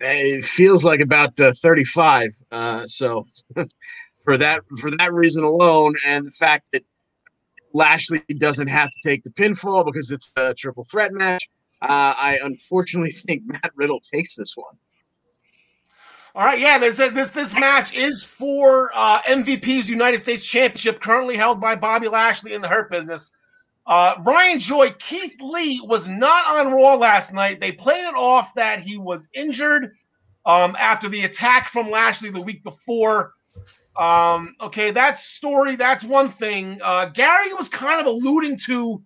It 0.00 0.44
feels 0.44 0.84
like 0.84 1.00
about 1.00 1.38
uh, 1.38 1.52
35. 1.60 2.30
Uh, 2.50 2.86
so 2.86 3.26
for 4.24 4.38
that 4.38 4.62
for 4.80 4.90
that 4.92 5.12
reason 5.12 5.44
alone, 5.44 5.94
and 6.06 6.26
the 6.26 6.30
fact 6.30 6.66
that 6.72 6.82
Lashley 7.74 8.22
doesn't 8.38 8.68
have 8.68 8.90
to 8.90 9.08
take 9.08 9.22
the 9.24 9.30
pinfall 9.30 9.84
because 9.84 10.10
it's 10.10 10.32
a 10.36 10.54
triple 10.54 10.84
threat 10.84 11.12
match, 11.12 11.46
uh, 11.82 12.14
I 12.16 12.38
unfortunately 12.42 13.12
think 13.26 13.42
Matt 13.44 13.72
Riddle 13.74 14.00
takes 14.00 14.36
this 14.36 14.56
one. 14.56 14.76
All 16.36 16.44
right, 16.44 16.58
yeah, 16.58 16.78
there's 16.78 16.98
a, 16.98 17.10
this 17.10 17.28
this 17.30 17.54
match 17.54 17.94
is 17.94 18.24
for 18.24 18.90
uh, 18.92 19.22
MVP's 19.22 19.88
United 19.88 20.22
States 20.22 20.44
Championship, 20.44 21.00
currently 21.00 21.36
held 21.36 21.60
by 21.60 21.76
Bobby 21.76 22.08
Lashley 22.08 22.54
in 22.54 22.60
the 22.60 22.66
Hurt 22.66 22.90
Business. 22.90 23.30
Uh, 23.86 24.14
Ryan 24.24 24.58
Joy, 24.58 24.92
Keith 24.98 25.36
Lee 25.40 25.80
was 25.84 26.08
not 26.08 26.46
on 26.46 26.72
Raw 26.72 26.94
last 26.94 27.32
night. 27.32 27.60
They 27.60 27.70
played 27.70 28.04
it 28.04 28.16
off 28.16 28.52
that 28.56 28.80
he 28.80 28.98
was 28.98 29.28
injured 29.32 29.94
um, 30.44 30.74
after 30.76 31.08
the 31.08 31.22
attack 31.22 31.68
from 31.70 31.88
Lashley 31.88 32.30
the 32.30 32.40
week 32.40 32.64
before. 32.64 33.34
Um, 33.96 34.56
okay, 34.60 34.90
that 34.90 35.20
story, 35.20 35.76
that's 35.76 36.02
one 36.02 36.30
thing. 36.30 36.80
Uh, 36.82 37.10
Gary 37.10 37.54
was 37.54 37.68
kind 37.68 38.00
of 38.00 38.06
alluding 38.06 38.58
to, 38.66 39.00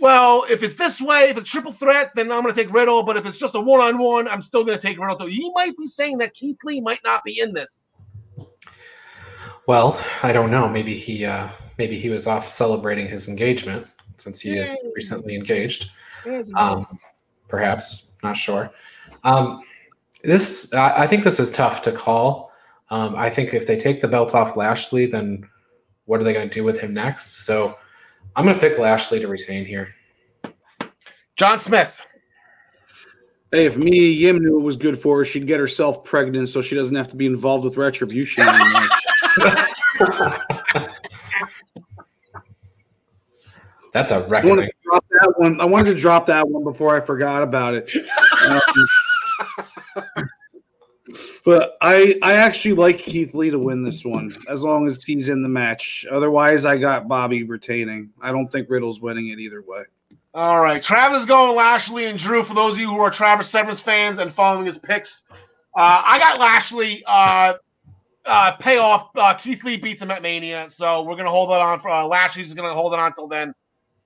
well, 0.00 0.44
if 0.48 0.62
it's 0.62 0.76
this 0.76 1.00
way, 1.00 1.30
if 1.30 1.36
it's 1.36 1.50
triple 1.50 1.72
threat, 1.72 2.12
then 2.14 2.30
I'm 2.30 2.42
going 2.42 2.54
to 2.54 2.62
take 2.64 2.72
Riddle. 2.72 3.02
But 3.02 3.16
if 3.16 3.26
it's 3.26 3.38
just 3.38 3.54
a 3.54 3.60
one 3.60 3.80
on 3.80 3.98
one, 3.98 4.28
I'm 4.28 4.42
still 4.42 4.64
going 4.64 4.78
to 4.78 4.82
take 4.82 4.98
Riddle. 4.98 5.18
So 5.18 5.26
he 5.26 5.50
might 5.54 5.76
be 5.76 5.86
saying 5.86 6.18
that 6.18 6.34
Keith 6.34 6.58
Lee 6.64 6.80
might 6.80 7.00
not 7.04 7.24
be 7.24 7.40
in 7.40 7.52
this. 7.52 7.86
Well, 9.66 10.00
I 10.22 10.32
don't 10.32 10.50
know. 10.50 10.68
Maybe 10.68 10.94
he 10.94 11.24
uh, 11.24 11.48
maybe 11.76 11.98
he 11.98 12.08
was 12.08 12.26
off 12.26 12.48
celebrating 12.48 13.06
his 13.06 13.28
engagement 13.28 13.86
since 14.16 14.40
he 14.40 14.56
is 14.56 14.76
recently 14.94 15.34
engaged. 15.34 15.90
Um, 16.56 16.86
perhaps 17.48 18.12
not 18.22 18.36
sure. 18.36 18.70
Um, 19.24 19.62
this 20.22 20.72
I, 20.72 21.04
I 21.04 21.06
think 21.06 21.24
this 21.24 21.38
is 21.38 21.50
tough 21.50 21.82
to 21.82 21.92
call. 21.92 22.52
Um, 22.90 23.14
I 23.16 23.28
think 23.28 23.52
if 23.52 23.66
they 23.66 23.76
take 23.76 24.00
the 24.00 24.08
belt 24.08 24.34
off 24.34 24.56
Lashley, 24.56 25.06
then 25.06 25.46
what 26.06 26.20
are 26.20 26.24
they 26.24 26.32
going 26.32 26.48
to 26.48 26.54
do 26.54 26.64
with 26.64 26.80
him 26.80 26.94
next? 26.94 27.44
So 27.44 27.76
I'm 28.36 28.44
going 28.44 28.54
to 28.54 28.60
pick 28.60 28.78
Lashley 28.78 29.20
to 29.20 29.28
retain 29.28 29.64
here. 29.64 29.88
John 31.36 31.58
Smith. 31.58 31.94
Hey, 33.50 33.66
if 33.66 33.76
Mia 33.78 34.02
Yim 34.02 34.38
knew 34.40 34.60
it 34.60 34.62
was 34.62 34.76
good 34.76 34.98
for 34.98 35.18
her, 35.18 35.24
she'd 35.24 35.46
get 35.46 35.58
herself 35.58 36.04
pregnant 36.04 36.50
so 36.50 36.60
she 36.60 36.74
doesn't 36.74 36.94
have 36.94 37.08
to 37.08 37.16
be 37.16 37.26
involved 37.26 37.64
with 37.64 37.76
retribution 37.76 38.46
anymore. 38.46 38.88
That's 43.92 44.10
a 44.10 44.16
I 44.16 44.44
wanted, 44.44 44.66
to 44.66 44.72
drop 44.82 45.04
that 45.08 45.34
one. 45.38 45.60
I 45.60 45.64
wanted 45.64 45.86
to 45.86 45.94
drop 45.94 46.26
that 46.26 46.46
one 46.46 46.62
before 46.62 46.94
I 46.94 47.00
forgot 47.00 47.42
about 47.42 47.74
it. 47.74 47.90
Um, 49.96 50.27
but 51.44 51.76
I 51.80 52.18
I 52.22 52.34
actually 52.34 52.74
like 52.74 52.98
Keith 52.98 53.34
Lee 53.34 53.50
to 53.50 53.58
win 53.58 53.82
this 53.82 54.04
one 54.04 54.36
as 54.48 54.62
long 54.62 54.86
as 54.86 55.02
he's 55.02 55.28
in 55.28 55.42
the 55.42 55.48
match. 55.48 56.06
Otherwise, 56.10 56.64
I 56.64 56.76
got 56.76 57.08
Bobby 57.08 57.42
retaining. 57.42 58.10
I 58.20 58.32
don't 58.32 58.48
think 58.48 58.68
Riddle's 58.70 59.00
winning 59.00 59.28
it 59.28 59.38
either 59.38 59.62
way. 59.62 59.84
All 60.34 60.60
right, 60.60 60.82
Travis 60.82 61.24
going 61.24 61.54
Lashley 61.56 62.06
and 62.06 62.18
Drew. 62.18 62.44
For 62.44 62.54
those 62.54 62.72
of 62.74 62.78
you 62.78 62.88
who 62.88 62.98
are 63.00 63.10
Travis 63.10 63.48
Severance 63.48 63.80
fans 63.80 64.18
and 64.18 64.32
following 64.34 64.66
his 64.66 64.78
picks, 64.78 65.24
uh, 65.76 66.02
I 66.04 66.18
got 66.18 66.38
Lashley. 66.38 67.02
Uh, 67.06 67.54
uh, 68.28 68.56
payoff. 68.58 69.08
Uh, 69.16 69.34
Keith 69.34 69.64
Lee 69.64 69.78
beats 69.78 70.02
him 70.02 70.10
at 70.10 70.22
Mania, 70.22 70.68
so 70.68 71.02
we're 71.02 71.16
gonna 71.16 71.30
hold 71.30 71.50
it 71.50 71.56
on 71.56 71.80
for 71.80 71.90
uh, 71.90 72.04
Lashley's 72.04 72.52
gonna 72.52 72.74
hold 72.74 72.92
it 72.92 73.00
on 73.00 73.06
until 73.06 73.26
then. 73.26 73.54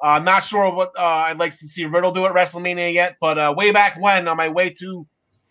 Uh, 0.01 0.19
not 0.19 0.43
sure 0.43 0.73
what 0.73 0.93
uh, 0.99 1.03
I'd 1.03 1.39
like 1.39 1.57
to 1.59 1.69
see 1.69 1.85
Riddle 1.85 2.13
do 2.13 2.27
at 2.27 2.33
WrestleMania 2.33 2.93
yet, 2.93 3.17
but 3.21 3.39
uh, 3.39 3.55
way 3.57 3.71
back 3.71 4.01
when, 4.01 4.27
on 4.27 4.37
my 4.37 4.49
way 4.49 4.71
to 4.71 5.07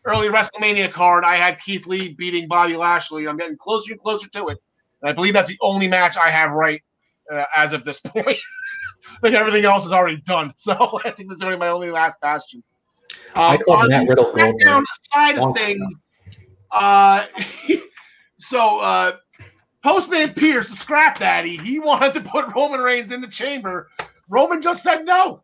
early 0.05 0.27
WrestleMania 0.27 0.91
card, 0.91 1.23
I 1.23 1.35
had 1.35 1.59
Keith 1.61 1.85
Lee 1.85 2.13
beating 2.17 2.47
Bobby 2.47 2.75
Lashley. 2.75 3.27
I'm 3.27 3.37
getting 3.37 3.57
closer 3.57 3.93
and 3.93 4.01
closer 4.01 4.27
to 4.29 4.47
it, 4.47 4.57
and 5.01 5.09
I 5.09 5.13
believe 5.13 5.33
that's 5.33 5.47
the 5.47 5.57
only 5.61 5.87
match 5.87 6.17
I 6.17 6.29
have 6.31 6.51
right 6.51 6.81
uh, 7.31 7.45
as 7.55 7.73
of 7.73 7.85
this 7.85 7.99
point. 8.05 8.27
I 8.27 9.19
think 9.21 9.35
everything 9.35 9.65
else 9.65 9.85
is 9.85 9.91
already 9.91 10.21
done, 10.25 10.53
so 10.55 10.99
I 11.05 11.11
think 11.11 11.29
that's 11.29 11.43
really 11.43 11.57
my 11.57 11.69
only 11.69 11.91
last 11.91 12.19
bastion. 12.21 12.63
I 13.35 13.55
Um, 13.55 13.61
called 13.61 13.83
on 13.83 13.89
Matt 13.89 14.03
the 14.03 14.09
Riddle 14.09 14.31
SmackDown 14.31 14.83
side 15.13 15.37
of 15.37 15.55
things, 15.55 15.93
uh, 16.71 17.25
so 18.39 18.79
uh, 18.79 19.17
Postman 19.83 20.33
Pearce, 20.33 20.67
the 20.67 20.75
scrap 20.75 21.19
daddy, 21.19 21.57
he 21.57 21.79
wanted 21.79 22.13
to 22.13 22.21
put 22.21 22.53
Roman 22.55 22.79
Reigns 22.79 23.11
in 23.11 23.21
the 23.21 23.27
chamber. 23.27 23.89
Roman 24.29 24.61
just 24.61 24.83
said 24.83 25.05
no. 25.05 25.43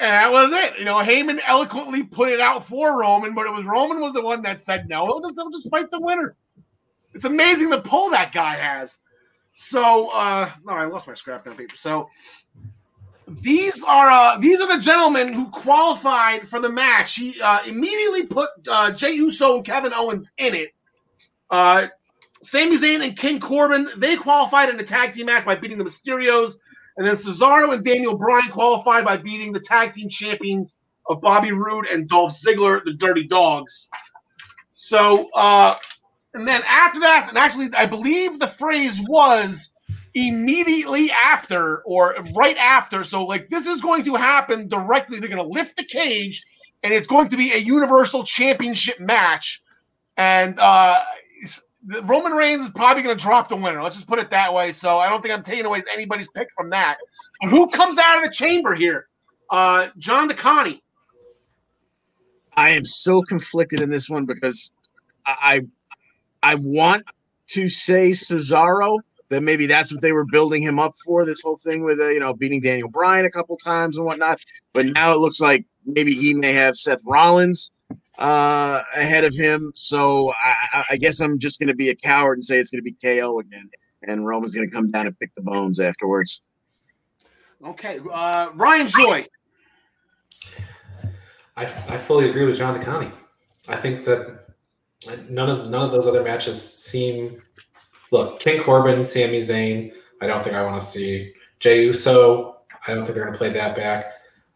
And 0.00 0.10
that 0.10 0.32
was 0.32 0.50
it. 0.50 0.78
You 0.78 0.86
know, 0.86 0.96
Heyman 0.96 1.40
eloquently 1.46 2.02
put 2.02 2.32
it 2.32 2.40
out 2.40 2.66
for 2.66 2.98
Roman, 2.98 3.34
but 3.34 3.46
it 3.46 3.52
was 3.52 3.66
Roman 3.66 4.00
was 4.00 4.14
the 4.14 4.22
one 4.22 4.40
that 4.42 4.62
said 4.62 4.88
no. 4.88 5.04
He'll 5.04 5.20
just, 5.20 5.34
he'll 5.34 5.50
just 5.50 5.68
fight 5.68 5.90
the 5.90 6.00
winner. 6.00 6.36
It's 7.12 7.24
amazing 7.24 7.68
the 7.68 7.82
pull 7.82 8.10
that 8.10 8.32
guy 8.32 8.56
has. 8.56 8.96
So, 9.52 10.08
uh, 10.08 10.50
no, 10.64 10.72
I 10.72 10.86
lost 10.86 11.06
my 11.06 11.12
scrap 11.12 11.44
down 11.44 11.54
paper. 11.54 11.76
So, 11.76 12.08
these 13.28 13.84
are 13.84 14.10
uh, 14.10 14.38
these 14.38 14.58
are 14.60 14.74
the 14.74 14.82
gentlemen 14.82 15.34
who 15.34 15.50
qualified 15.50 16.48
for 16.48 16.60
the 16.60 16.70
match. 16.70 17.16
He 17.16 17.38
uh, 17.38 17.60
immediately 17.66 18.24
put 18.24 18.48
uh, 18.68 18.92
Jey 18.92 19.12
Uso 19.12 19.56
and 19.56 19.66
Kevin 19.66 19.92
Owens 19.94 20.32
in 20.38 20.54
it. 20.54 20.70
Uh, 21.50 21.88
Sami 22.42 22.78
Zayn 22.78 23.04
and 23.04 23.16
King 23.18 23.38
Corbin 23.38 23.90
they 23.98 24.16
qualified 24.16 24.70
in 24.70 24.78
the 24.78 24.84
tag 24.84 25.12
team 25.12 25.26
match 25.26 25.44
by 25.44 25.56
beating 25.56 25.76
the 25.76 25.84
Mysterios, 25.84 26.54
and 26.96 27.06
then 27.06 27.16
Cesaro 27.16 27.72
and 27.72 27.84
Daniel 27.84 28.16
Bryan 28.16 28.50
qualified 28.50 29.04
by 29.04 29.16
beating 29.16 29.52
the 29.52 29.60
tag 29.60 29.94
team 29.94 30.08
champions 30.08 30.74
of 31.08 31.20
Bobby 31.20 31.52
Roode 31.52 31.86
and 31.86 32.08
Dolph 32.08 32.38
Ziggler, 32.40 32.82
the 32.84 32.94
Dirty 32.94 33.26
Dogs. 33.26 33.88
So, 34.70 35.28
uh, 35.34 35.76
and 36.34 36.46
then 36.46 36.62
after 36.66 37.00
that, 37.00 37.28
and 37.28 37.36
actually, 37.38 37.70
I 37.76 37.86
believe 37.86 38.38
the 38.38 38.48
phrase 38.48 38.98
was 39.08 39.70
immediately 40.14 41.10
after 41.10 41.82
or 41.84 42.16
right 42.36 42.56
after. 42.56 43.04
So, 43.04 43.24
like, 43.24 43.48
this 43.50 43.66
is 43.66 43.80
going 43.80 44.04
to 44.04 44.14
happen 44.14 44.68
directly. 44.68 45.18
They're 45.18 45.28
going 45.28 45.42
to 45.42 45.48
lift 45.48 45.76
the 45.76 45.84
cage, 45.84 46.44
and 46.82 46.92
it's 46.94 47.08
going 47.08 47.30
to 47.30 47.36
be 47.36 47.52
a 47.52 47.58
Universal 47.58 48.24
Championship 48.24 49.00
match. 49.00 49.60
And 50.16 50.58
uh, 50.58 51.00
Roman 52.02 52.32
Reigns 52.32 52.64
is 52.64 52.70
probably 52.72 53.02
going 53.02 53.16
to 53.16 53.22
drop 53.22 53.48
the 53.48 53.56
winner. 53.56 53.82
Let's 53.82 53.96
just 53.96 54.06
put 54.06 54.18
it 54.18 54.30
that 54.30 54.52
way. 54.52 54.72
So, 54.72 54.98
I 54.98 55.08
don't 55.08 55.22
think 55.22 55.32
I'm 55.32 55.42
taking 55.42 55.64
away 55.64 55.82
anybody's 55.92 56.28
pick 56.30 56.48
from 56.54 56.70
that. 56.70 56.98
Who 57.48 57.68
comes 57.68 57.98
out 57.98 58.18
of 58.18 58.24
the 58.24 58.30
chamber 58.30 58.74
here? 58.74 59.06
Uh, 59.48 59.88
John 59.98 60.28
DeConnie. 60.28 60.80
I 62.56 62.70
am 62.70 62.84
so 62.84 63.22
conflicted 63.22 63.80
in 63.80 63.90
this 63.90 64.10
one 64.10 64.26
because 64.26 64.70
I 65.26 65.62
I 66.42 66.56
want 66.56 67.04
to 67.48 67.68
say 67.68 68.10
Cesaro 68.10 68.98
that 69.28 69.42
maybe 69.42 69.66
that's 69.66 69.92
what 69.92 70.00
they 70.00 70.12
were 70.12 70.24
building 70.26 70.62
him 70.62 70.78
up 70.78 70.92
for 71.04 71.24
this 71.24 71.40
whole 71.40 71.56
thing 71.56 71.84
with 71.84 72.00
uh, 72.00 72.08
you 72.08 72.20
know 72.20 72.34
beating 72.34 72.60
Daniel 72.60 72.88
Bryan 72.88 73.24
a 73.24 73.30
couple 73.30 73.56
times 73.56 73.96
and 73.96 74.04
whatnot. 74.04 74.40
But 74.72 74.86
now 74.86 75.12
it 75.12 75.18
looks 75.18 75.40
like 75.40 75.64
maybe 75.86 76.12
he 76.12 76.34
may 76.34 76.52
have 76.52 76.76
Seth 76.76 77.00
Rollins 77.04 77.70
uh, 78.20 78.82
ahead 78.94 79.24
of 79.24 79.34
him. 79.34 79.72
So 79.74 80.30
I, 80.32 80.54
I- 80.72 80.84
I 80.90 80.96
guess 80.96 81.20
I'm 81.20 81.38
just 81.38 81.58
going 81.58 81.68
to 81.68 81.74
be 81.74 81.88
a 81.90 81.94
coward 81.96 82.34
and 82.38 82.44
say 82.44 82.58
it's 82.58 82.70
going 82.70 82.82
to 82.84 82.90
be 82.90 82.96
KO 83.02 83.40
again, 83.40 83.68
and 84.06 84.24
Roman's 84.26 84.54
going 84.54 84.68
to 84.68 84.72
come 84.74 84.90
down 84.90 85.06
and 85.06 85.18
pick 85.18 85.34
the 85.34 85.42
bones 85.42 85.80
afterwards. 85.80 86.40
Okay. 87.64 87.98
Uh, 88.12 88.50
Ryan 88.54 88.88
Joy. 88.88 89.26
I, 91.56 91.64
I 91.88 91.98
fully 91.98 92.28
agree 92.30 92.44
with 92.46 92.56
John 92.56 92.78
DeConnie. 92.78 93.12
I 93.68 93.76
think 93.76 94.04
that 94.04 94.40
none 95.28 95.48
of 95.50 95.68
none 95.70 95.82
of 95.82 95.90
those 95.90 96.06
other 96.06 96.22
matches 96.22 96.60
seem. 96.60 97.40
Look, 98.12 98.40
King 98.40 98.62
Corbin, 98.62 99.04
Sami 99.04 99.38
Zayn. 99.38 99.92
I 100.20 100.26
don't 100.26 100.42
think 100.42 100.56
I 100.56 100.64
want 100.64 100.80
to 100.80 100.86
see 100.86 101.32
Jey 101.60 101.84
Uso. 101.84 102.56
I 102.86 102.94
don't 102.94 103.04
think 103.04 103.14
they're 103.14 103.24
going 103.24 103.34
to 103.34 103.38
play 103.38 103.50
that 103.50 103.76
back. 103.76 104.06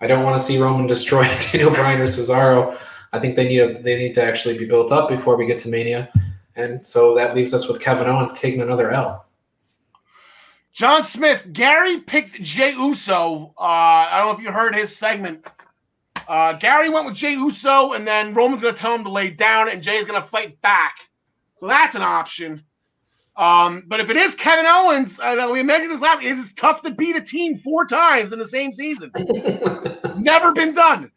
I 0.01 0.07
don't 0.07 0.25
want 0.25 0.39
to 0.39 0.45
see 0.45 0.59
Roman 0.59 0.87
destroy 0.87 1.25
Daniel 1.53 1.71
Bryan 1.71 2.01
or 2.01 2.05
Cesaro. 2.07 2.77
I 3.15 3.21
think 3.21 3.37
they 3.37 3.49
need 3.49 3.61
a, 3.61 3.81
they 3.81 3.97
need 3.97 4.15
to 4.15 4.23
actually 4.23 4.59
be 4.59 4.67
built 4.67 4.91
up 4.91 5.09
before 5.09 5.37
we 5.37 5.47
get 5.47 5.61
to 5.61 5.69
Mania, 5.69 6.11
and 6.57 6.85
so 6.85 7.15
that 7.15 7.35
leaves 7.35 7.55
us 7.55 7.69
with 7.69 7.81
Kevin 7.81 8.09
Owens 8.09 8.33
taking 8.33 8.61
another 8.61 8.91
L. 8.91 9.25
John 10.73 11.05
Smith, 11.05 11.47
Gary 11.53 12.01
picked 12.01 12.43
Jey 12.43 12.73
Uso. 12.73 13.55
Uh, 13.57 13.63
I 13.63 14.19
don't 14.19 14.27
know 14.27 14.33
if 14.33 14.41
you 14.41 14.51
heard 14.51 14.75
his 14.75 14.97
segment. 14.97 15.47
Uh, 16.27 16.55
Gary 16.55 16.89
went 16.89 17.07
with 17.07 17.15
Jey 17.15 17.35
Uso, 17.35 17.93
and 17.93 18.05
then 18.05 18.35
Roman's 18.35 18.63
going 18.63 18.75
to 18.75 18.81
tell 18.81 18.97
him 18.97 19.05
to 19.05 19.11
lay 19.11 19.31
down, 19.31 19.69
and 19.69 19.81
Jay's 19.81 20.05
going 20.05 20.21
to 20.21 20.29
fight 20.29 20.61
back. 20.63 20.95
So 21.55 21.69
that's 21.69 21.95
an 21.95 22.03
option. 22.03 22.65
Um, 23.37 23.85
but 23.87 24.01
if 24.01 24.11
it 24.11 24.17
is 24.17 24.35
Kevin 24.35 24.67
Owens, 24.67 25.21
I 25.23 25.37
know 25.37 25.53
we 25.53 25.63
mentioned 25.63 25.93
this 25.93 26.01
last. 26.01 26.25
It's 26.25 26.53
tough 26.55 26.83
to 26.83 26.91
beat 26.91 27.15
a 27.15 27.21
team 27.21 27.57
four 27.57 27.87
times 27.87 28.33
in 28.33 28.41
the 28.41 28.49
same 28.49 28.73
season. 28.73 29.13
Never 30.17 30.53
been 30.53 30.75
done. 30.75 31.11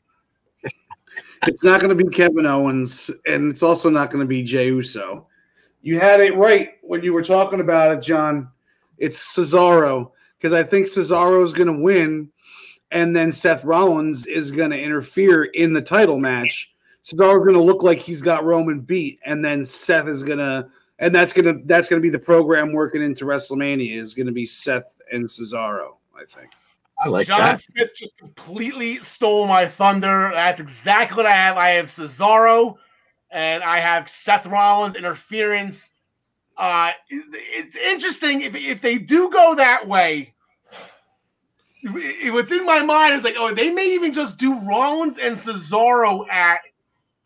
It's 1.46 1.64
not 1.64 1.82
going 1.82 1.96
to 1.96 2.04
be 2.04 2.10
Kevin 2.10 2.46
Owens, 2.46 3.12
and 3.26 3.52
it's 3.52 3.64
also 3.64 3.90
not 3.90 4.10
going 4.10 4.22
to 4.22 4.28
be 4.28 4.44
Jey 4.44 4.68
Uso. 4.68 5.28
You 5.82 6.00
had 6.00 6.20
it 6.20 6.36
right 6.36 6.72
when 6.82 7.04
you 7.04 7.14
were 7.14 7.24
talking 7.24 7.60
about 7.60 7.92
it, 7.92 8.02
John. 8.02 8.50
It's 8.98 9.36
Cesaro 9.36 10.12
because 10.38 10.54
I 10.54 10.64
think 10.64 10.88
Cesaro 10.88 11.44
is 11.44 11.54
going 11.54 11.68
to 11.68 11.82
win, 11.82 12.30
and 12.92 13.16
then 13.16 13.32
Seth 13.32 13.64
Rollins 13.64 14.26
is 14.26 14.52
going 14.52 14.72
to 14.72 14.82
interfere 14.82 15.44
in 15.44 15.74
the 15.74 15.82
title 15.82 16.18
match. 16.18 16.74
Cesaro's 17.04 17.46
going 17.46 17.54
to 17.54 17.62
look 17.62 17.84
like 17.84 18.00
he's 18.00 18.22
got 18.22 18.44
Roman 18.44 18.82
beat, 18.82 19.20
and 19.24 19.46
then 19.46 19.64
Seth 19.64 20.08
is 20.08 20.24
going 20.24 20.40
to, 20.40 20.68
and 21.00 21.14
that's 21.14 21.32
going 21.32 21.46
to 21.46 21.62
that's 21.66 21.88
going 21.88 22.02
to 22.02 22.06
be 22.06 22.10
the 22.10 22.20
program 22.20 22.74
working 22.74 23.04
into 23.04 23.26
WrestleMania 23.26 23.96
is 23.96 24.14
going 24.14 24.28
to 24.28 24.34
be 24.34 24.46
Seth 24.46 24.92
and 25.12 25.26
Cesaro. 25.26 25.98
I 26.16 26.26
think. 26.28 26.50
I 27.00 27.10
like 27.10 27.30
John 27.30 27.36
that. 27.36 27.60
Smith 27.60 27.92
just 27.96 28.18
completely 28.18 29.02
stole 29.02 29.48
my 29.48 29.68
thunder. 29.68 30.32
That's 30.34 30.62
exactly 30.62 31.18
what 31.18 31.26
I 31.26 31.36
have. 31.36 31.58
I 31.58 31.72
have 31.72 31.88
Cesaro, 31.88 32.76
and 33.32 33.64
I 33.64 33.80
have 33.80 34.10
Seth 34.10 34.46
Rollins 34.48 34.96
interference. 34.96 35.92
Uh, 36.58 36.92
it's 37.10 37.76
interesting 37.76 38.42
if 38.42 38.56
if 38.56 38.82
they 38.82 38.98
do 38.98 39.30
go 39.32 39.56
that 39.56 39.88
way. 39.88 40.34
it- 41.84 42.34
What's 42.34 42.52
in 42.52 42.66
my 42.66 42.82
mind 42.82 43.16
is 43.16 43.24
like, 43.24 43.36
oh, 43.38 43.54
they 43.54 43.72
may 43.72 43.94
even 43.94 44.14
just 44.14 44.38
do 44.38 44.60
Rollins 44.62 45.20
and 45.20 45.38
Cesaro 45.38 46.30
at 46.30 46.62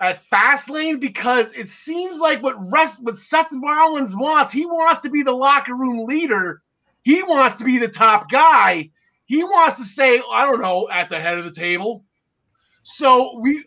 at 0.01 0.21
Fastlane 0.31 0.99
because 0.99 1.53
it 1.53 1.69
seems 1.69 2.19
like 2.19 2.43
what 2.43 2.71
rest 2.71 3.01
what 3.03 3.17
Seth 3.17 3.51
Rollins 3.53 4.15
wants, 4.15 4.53
he 4.53 4.65
wants 4.65 5.01
to 5.03 5.09
be 5.09 5.23
the 5.23 5.31
locker 5.33 5.75
room 5.75 6.05
leader. 6.07 6.61
He 7.03 7.23
wants 7.23 7.57
to 7.57 7.65
be 7.65 7.79
the 7.79 7.89
top 7.89 8.29
guy 8.31 8.91
he 9.31 9.45
wants 9.45 9.77
to 9.77 9.85
say, 9.85 10.21
I 10.29 10.45
don't 10.45 10.59
know, 10.59 10.89
at 10.91 11.09
the 11.09 11.17
head 11.17 11.37
of 11.37 11.45
the 11.45 11.53
table. 11.53 12.03
So 12.83 13.39
we 13.39 13.63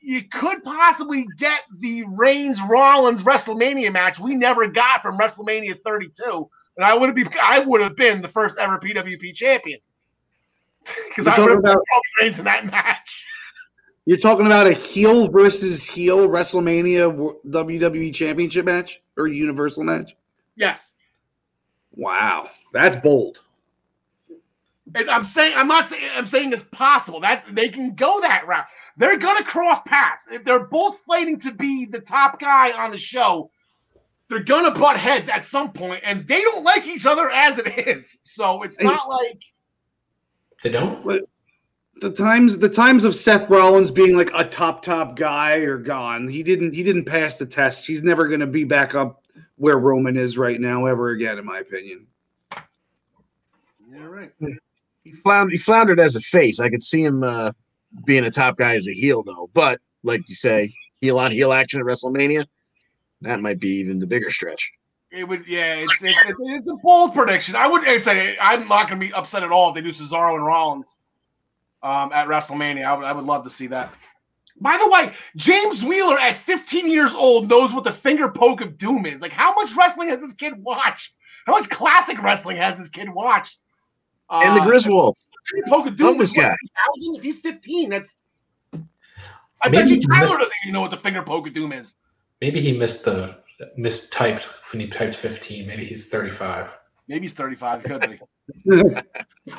you 0.00 0.22
could 0.22 0.62
possibly 0.62 1.26
get 1.36 1.62
the 1.80 2.04
Reigns 2.04 2.60
Rollins 2.70 3.24
WrestleMania 3.24 3.92
match 3.92 4.20
we 4.20 4.36
never 4.36 4.68
got 4.68 5.02
from 5.02 5.18
WrestleMania 5.18 5.82
32. 5.84 6.48
And 6.76 6.86
I 6.86 6.94
would 6.94 7.08
have 7.08 7.16
been 7.16 7.28
I 7.42 7.58
would 7.58 7.80
have 7.80 7.96
been 7.96 8.22
the 8.22 8.28
first 8.28 8.58
ever 8.58 8.78
PWP 8.78 9.34
champion. 9.34 9.80
Because 11.08 11.26
I 11.26 11.40
would 11.40 11.50
have 11.50 11.58
about 11.58 11.82
Reigns 12.20 12.38
in 12.38 12.44
that 12.44 12.64
match. 12.64 13.26
You're 14.06 14.18
talking 14.18 14.46
about 14.46 14.68
a 14.68 14.72
heel 14.72 15.28
versus 15.28 15.84
heel 15.84 16.28
WrestleMania 16.28 17.34
WWE 17.44 18.14
Championship 18.14 18.64
match 18.64 19.02
or 19.16 19.26
Universal 19.26 19.82
match? 19.82 20.16
Yes. 20.54 20.92
Wow, 21.90 22.50
that's 22.72 22.94
bold. 22.94 23.42
And 24.94 25.10
I'm 25.10 25.24
saying 25.24 25.52
I'm 25.56 25.68
not 25.68 25.90
saying 25.90 26.10
I'm 26.14 26.26
saying 26.26 26.52
it's 26.52 26.64
possible 26.72 27.20
that 27.20 27.44
they 27.52 27.68
can 27.68 27.94
go 27.94 28.20
that 28.20 28.46
route. 28.46 28.66
They're 28.96 29.18
gonna 29.18 29.44
cross 29.44 29.80
paths. 29.86 30.24
If 30.30 30.44
they're 30.44 30.66
both 30.66 30.98
fighting 31.06 31.38
to 31.40 31.52
be 31.52 31.86
the 31.86 32.00
top 32.00 32.40
guy 32.40 32.72
on 32.72 32.90
the 32.90 32.98
show, 32.98 33.50
they're 34.28 34.42
gonna 34.42 34.72
butt 34.72 34.96
heads 34.96 35.28
at 35.28 35.44
some 35.44 35.72
point, 35.72 36.02
and 36.04 36.26
they 36.26 36.40
don't 36.40 36.64
like 36.64 36.86
each 36.86 37.06
other 37.06 37.30
as 37.30 37.58
it 37.58 37.86
is. 37.86 38.18
So 38.22 38.62
it's 38.62 38.80
not 38.80 39.08
like 39.08 39.42
They 40.62 40.70
don't. 40.70 41.04
the 42.00 42.10
times 42.10 42.58
the 42.58 42.68
times 42.68 43.04
of 43.04 43.14
Seth 43.14 43.48
Rollins 43.50 43.90
being 43.90 44.16
like 44.16 44.30
a 44.34 44.44
top 44.44 44.82
top 44.82 45.16
guy 45.16 45.56
are 45.56 45.78
gone. 45.78 46.28
He 46.28 46.42
didn't 46.42 46.74
he 46.74 46.82
didn't 46.82 47.04
pass 47.04 47.36
the 47.36 47.46
test. 47.46 47.86
He's 47.86 48.02
never 48.02 48.26
going 48.28 48.40
to 48.40 48.46
be 48.46 48.64
back 48.64 48.94
up 48.94 49.22
where 49.56 49.78
Roman 49.78 50.16
is 50.16 50.38
right 50.38 50.60
now 50.60 50.86
ever 50.86 51.10
again, 51.10 51.38
in 51.38 51.44
my 51.44 51.58
opinion. 51.58 52.06
yeah, 53.90 54.04
right. 54.04 54.32
He 55.10 55.16
floundered, 55.16 55.52
he 55.52 55.58
floundered 55.58 56.00
as 56.00 56.16
a 56.16 56.20
face. 56.20 56.60
I 56.60 56.68
could 56.68 56.82
see 56.82 57.02
him 57.02 57.22
uh, 57.22 57.52
being 58.04 58.24
a 58.24 58.30
top 58.30 58.56
guy 58.56 58.74
as 58.74 58.86
a 58.86 58.92
heel, 58.92 59.22
though. 59.22 59.50
But 59.54 59.80
like 60.02 60.28
you 60.28 60.34
say, 60.34 60.74
heel 61.00 61.18
on 61.18 61.30
heel 61.30 61.52
action 61.52 61.80
at 61.80 61.86
WrestleMania, 61.86 62.46
that 63.22 63.40
might 63.40 63.58
be 63.58 63.70
even 63.70 63.98
the 63.98 64.06
bigger 64.06 64.30
stretch. 64.30 64.70
It 65.10 65.26
would, 65.26 65.46
yeah. 65.46 65.76
It's 65.76 66.02
it's, 66.02 66.38
it's, 66.40 66.68
a 66.68 66.76
bold 66.82 67.14
prediction. 67.14 67.56
I 67.56 67.66
would 67.66 67.82
say 68.02 68.36
I'm 68.40 68.68
not 68.68 68.88
gonna 68.88 69.00
be 69.00 69.12
upset 69.12 69.42
at 69.42 69.50
all 69.50 69.70
if 69.70 69.74
they 69.74 69.80
do 69.80 69.92
Cesaro 69.92 70.34
and 70.34 70.44
Rollins 70.44 70.96
um, 71.82 72.12
at 72.12 72.28
WrestleMania. 72.28 72.84
I 72.84 72.94
would 72.94 73.04
I 73.04 73.12
would 73.12 73.24
love 73.24 73.44
to 73.44 73.50
see 73.50 73.68
that. 73.68 73.92
By 74.60 74.76
the 74.76 74.90
way, 74.90 75.14
James 75.36 75.84
Wheeler 75.84 76.18
at 76.18 76.36
15 76.38 76.90
years 76.90 77.14
old 77.14 77.48
knows 77.48 77.72
what 77.72 77.84
the 77.84 77.92
finger 77.92 78.28
poke 78.28 78.60
of 78.60 78.76
doom 78.76 79.06
is. 79.06 79.20
Like, 79.20 79.32
how 79.32 79.54
much 79.54 79.74
wrestling 79.76 80.08
has 80.08 80.20
this 80.20 80.34
kid 80.34 80.54
watched? 80.56 81.12
How 81.46 81.52
much 81.52 81.70
classic 81.70 82.20
wrestling 82.20 82.56
has 82.56 82.76
this 82.76 82.88
kid 82.88 83.08
watched? 83.08 83.56
And 84.30 84.56
the 84.56 84.60
Uh, 84.62 84.66
Griswold. 84.66 85.16
Finger 85.50 85.66
poke 85.68 85.86
of 85.86 85.96
doom. 85.96 86.06
Love 86.08 86.18
this 86.18 86.32
guy. 86.34 86.54
2000? 86.96 87.16
If 87.16 87.22
he's 87.22 87.38
15, 87.38 87.90
that's. 87.90 88.16
I 89.62 89.68
bet 89.70 89.88
you 89.88 90.00
Tyler 90.00 90.20
missed- 90.20 90.32
doesn't 90.38 90.52
even 90.64 90.72
know 90.74 90.82
what 90.82 90.90
the 90.90 90.96
finger 90.98 91.22
poke 91.22 91.46
of 91.48 91.54
doom 91.54 91.72
is. 91.72 91.94
Maybe 92.40 92.60
he 92.60 92.76
missed 92.76 93.04
the 93.04 93.38
mistyped 93.78 94.44
when 94.72 94.80
he 94.80 94.86
typed 94.88 95.16
15. 95.16 95.66
Maybe 95.66 95.84
he's 95.84 96.08
35. 96.08 96.70
Maybe 97.08 97.22
he's 97.22 97.32
35. 97.32 97.82
Could 97.82 98.00
be. 98.08 98.20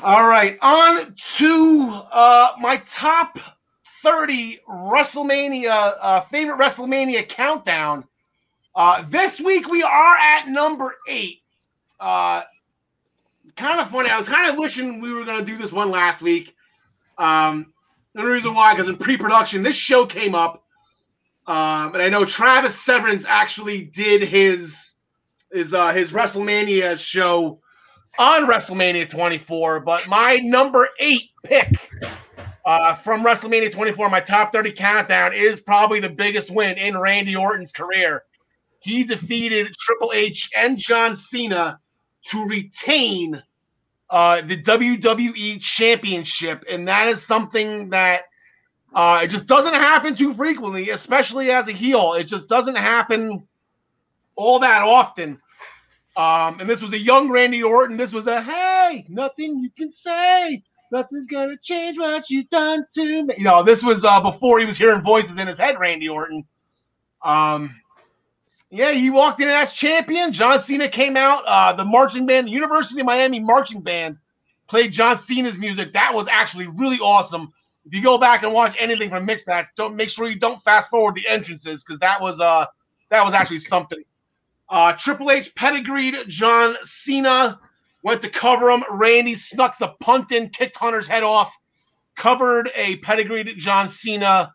All 0.02 0.26
right, 0.26 0.56
on 0.62 1.14
to 1.36 1.82
uh, 2.12 2.52
my 2.60 2.76
top 2.86 3.38
30 4.02 4.60
WrestleMania 4.68 5.94
uh, 6.00 6.20
favorite 6.30 6.58
WrestleMania 6.58 7.28
countdown. 7.28 8.04
Uh, 8.74 9.04
this 9.10 9.40
week 9.40 9.68
we 9.68 9.82
are 9.82 10.16
at 10.16 10.48
number 10.48 10.94
eight. 11.08 11.40
Uh, 11.98 12.42
kind 13.56 13.80
of 13.80 13.90
funny. 13.90 14.10
I 14.10 14.18
was 14.18 14.28
kind 14.28 14.50
of 14.50 14.56
wishing 14.56 15.00
we 15.00 15.12
were 15.12 15.24
going 15.24 15.38
to 15.38 15.44
do 15.44 15.58
this 15.58 15.72
one 15.72 15.90
last 15.90 16.22
week. 16.22 16.54
Um, 17.18 17.72
the 18.14 18.24
reason 18.24 18.54
why, 18.54 18.74
because 18.74 18.88
in 18.88 18.96
pre-production, 18.96 19.62
this 19.62 19.76
show 19.76 20.06
came 20.06 20.34
up, 20.34 20.64
um, 21.46 21.94
and 21.94 22.02
I 22.02 22.08
know 22.08 22.24
Travis 22.24 22.80
Severance 22.80 23.24
actually 23.26 23.82
did 23.84 24.22
his 24.22 24.94
his 25.52 25.74
uh, 25.74 25.92
his 25.92 26.12
WrestleMania 26.12 26.98
show 26.98 27.60
on 28.18 28.46
WrestleMania 28.46 29.08
24. 29.08 29.80
But 29.80 30.08
my 30.08 30.36
number 30.36 30.88
eight 30.98 31.30
pick 31.44 31.72
uh, 32.64 32.94
from 32.96 33.22
WrestleMania 33.22 33.72
24, 33.72 34.10
my 34.10 34.20
top 34.20 34.52
30 34.52 34.72
countdown, 34.72 35.32
is 35.32 35.60
probably 35.60 36.00
the 36.00 36.10
biggest 36.10 36.50
win 36.50 36.78
in 36.78 36.98
Randy 36.98 37.36
Orton's 37.36 37.72
career. 37.72 38.22
He 38.80 39.04
defeated 39.04 39.72
Triple 39.78 40.12
H 40.14 40.50
and 40.56 40.78
John 40.78 41.16
Cena 41.16 41.78
to 42.26 42.44
retain 42.46 43.42
uh, 44.08 44.42
the 44.42 44.60
WWE 44.62 45.60
Championship, 45.60 46.64
and 46.68 46.88
that 46.88 47.08
is 47.08 47.24
something 47.24 47.90
that 47.90 48.22
uh, 48.92 49.20
it 49.22 49.28
just 49.28 49.46
doesn't 49.46 49.74
happen 49.74 50.16
too 50.16 50.34
frequently, 50.34 50.90
especially 50.90 51.50
as 51.50 51.68
a 51.68 51.72
heel. 51.72 52.14
It 52.14 52.24
just 52.24 52.48
doesn't 52.48 52.76
happen 52.76 53.46
all 54.36 54.60
that 54.60 54.82
often. 54.82 55.40
Um, 56.16 56.60
and 56.60 56.68
this 56.68 56.82
was 56.82 56.92
a 56.92 56.98
young 56.98 57.30
Randy 57.30 57.62
Orton. 57.62 57.96
This 57.96 58.12
was 58.12 58.26
a 58.26 58.42
hey, 58.42 59.04
nothing 59.08 59.60
you 59.60 59.70
can 59.76 59.92
say, 59.92 60.62
nothing's 60.90 61.26
gonna 61.26 61.56
change 61.62 61.98
what 61.98 62.28
you've 62.30 62.50
done 62.50 62.84
to 62.94 63.24
me. 63.24 63.34
You 63.38 63.44
know, 63.44 63.62
this 63.62 63.82
was 63.82 64.04
uh, 64.04 64.20
before 64.20 64.58
he 64.58 64.66
was 64.66 64.76
hearing 64.76 65.02
voices 65.02 65.38
in 65.38 65.46
his 65.46 65.58
head, 65.58 65.78
Randy 65.78 66.08
Orton. 66.08 66.44
Um, 67.22 67.76
yeah, 68.70 68.92
he 68.92 69.10
walked 69.10 69.40
in 69.40 69.48
as 69.48 69.72
champion. 69.72 70.32
John 70.32 70.62
Cena 70.62 70.88
came 70.88 71.16
out. 71.16 71.44
Uh, 71.44 71.72
the 71.72 71.84
marching 71.84 72.26
band, 72.26 72.46
the 72.46 72.52
University 72.52 73.00
of 73.00 73.06
Miami 73.06 73.40
marching 73.40 73.82
band, 73.82 74.18
played 74.68 74.92
John 74.92 75.18
Cena's 75.18 75.58
music. 75.58 75.92
That 75.92 76.14
was 76.14 76.28
actually 76.30 76.68
really 76.68 76.98
awesome. 76.98 77.52
If 77.84 77.94
you 77.94 78.02
go 78.02 78.18
back 78.18 78.44
and 78.44 78.52
watch 78.52 78.76
anything 78.78 79.10
from 79.10 79.26
Mixed 79.26 79.48
Match, 79.48 79.66
don't 79.76 79.96
make 79.96 80.10
sure 80.10 80.28
you 80.28 80.38
don't 80.38 80.62
fast 80.62 80.88
forward 80.88 81.16
the 81.16 81.26
entrances 81.28 81.82
because 81.82 81.98
that 82.00 82.20
was 82.20 82.40
uh 82.40 82.66
that 83.10 83.24
was 83.24 83.34
actually 83.34 83.58
something. 83.58 84.02
Uh, 84.68 84.92
Triple 84.92 85.32
H 85.32 85.52
pedigreed 85.56 86.14
John 86.28 86.76
Cena, 86.84 87.58
went 88.04 88.22
to 88.22 88.30
cover 88.30 88.70
him. 88.70 88.84
Randy 88.88 89.34
snuck 89.34 89.78
the 89.78 89.88
punt 90.00 90.30
in, 90.30 90.50
kicked 90.50 90.76
Hunter's 90.76 91.08
head 91.08 91.24
off, 91.24 91.52
covered 92.16 92.70
a 92.76 92.96
pedigreed 92.98 93.52
John 93.56 93.88
Cena, 93.88 94.54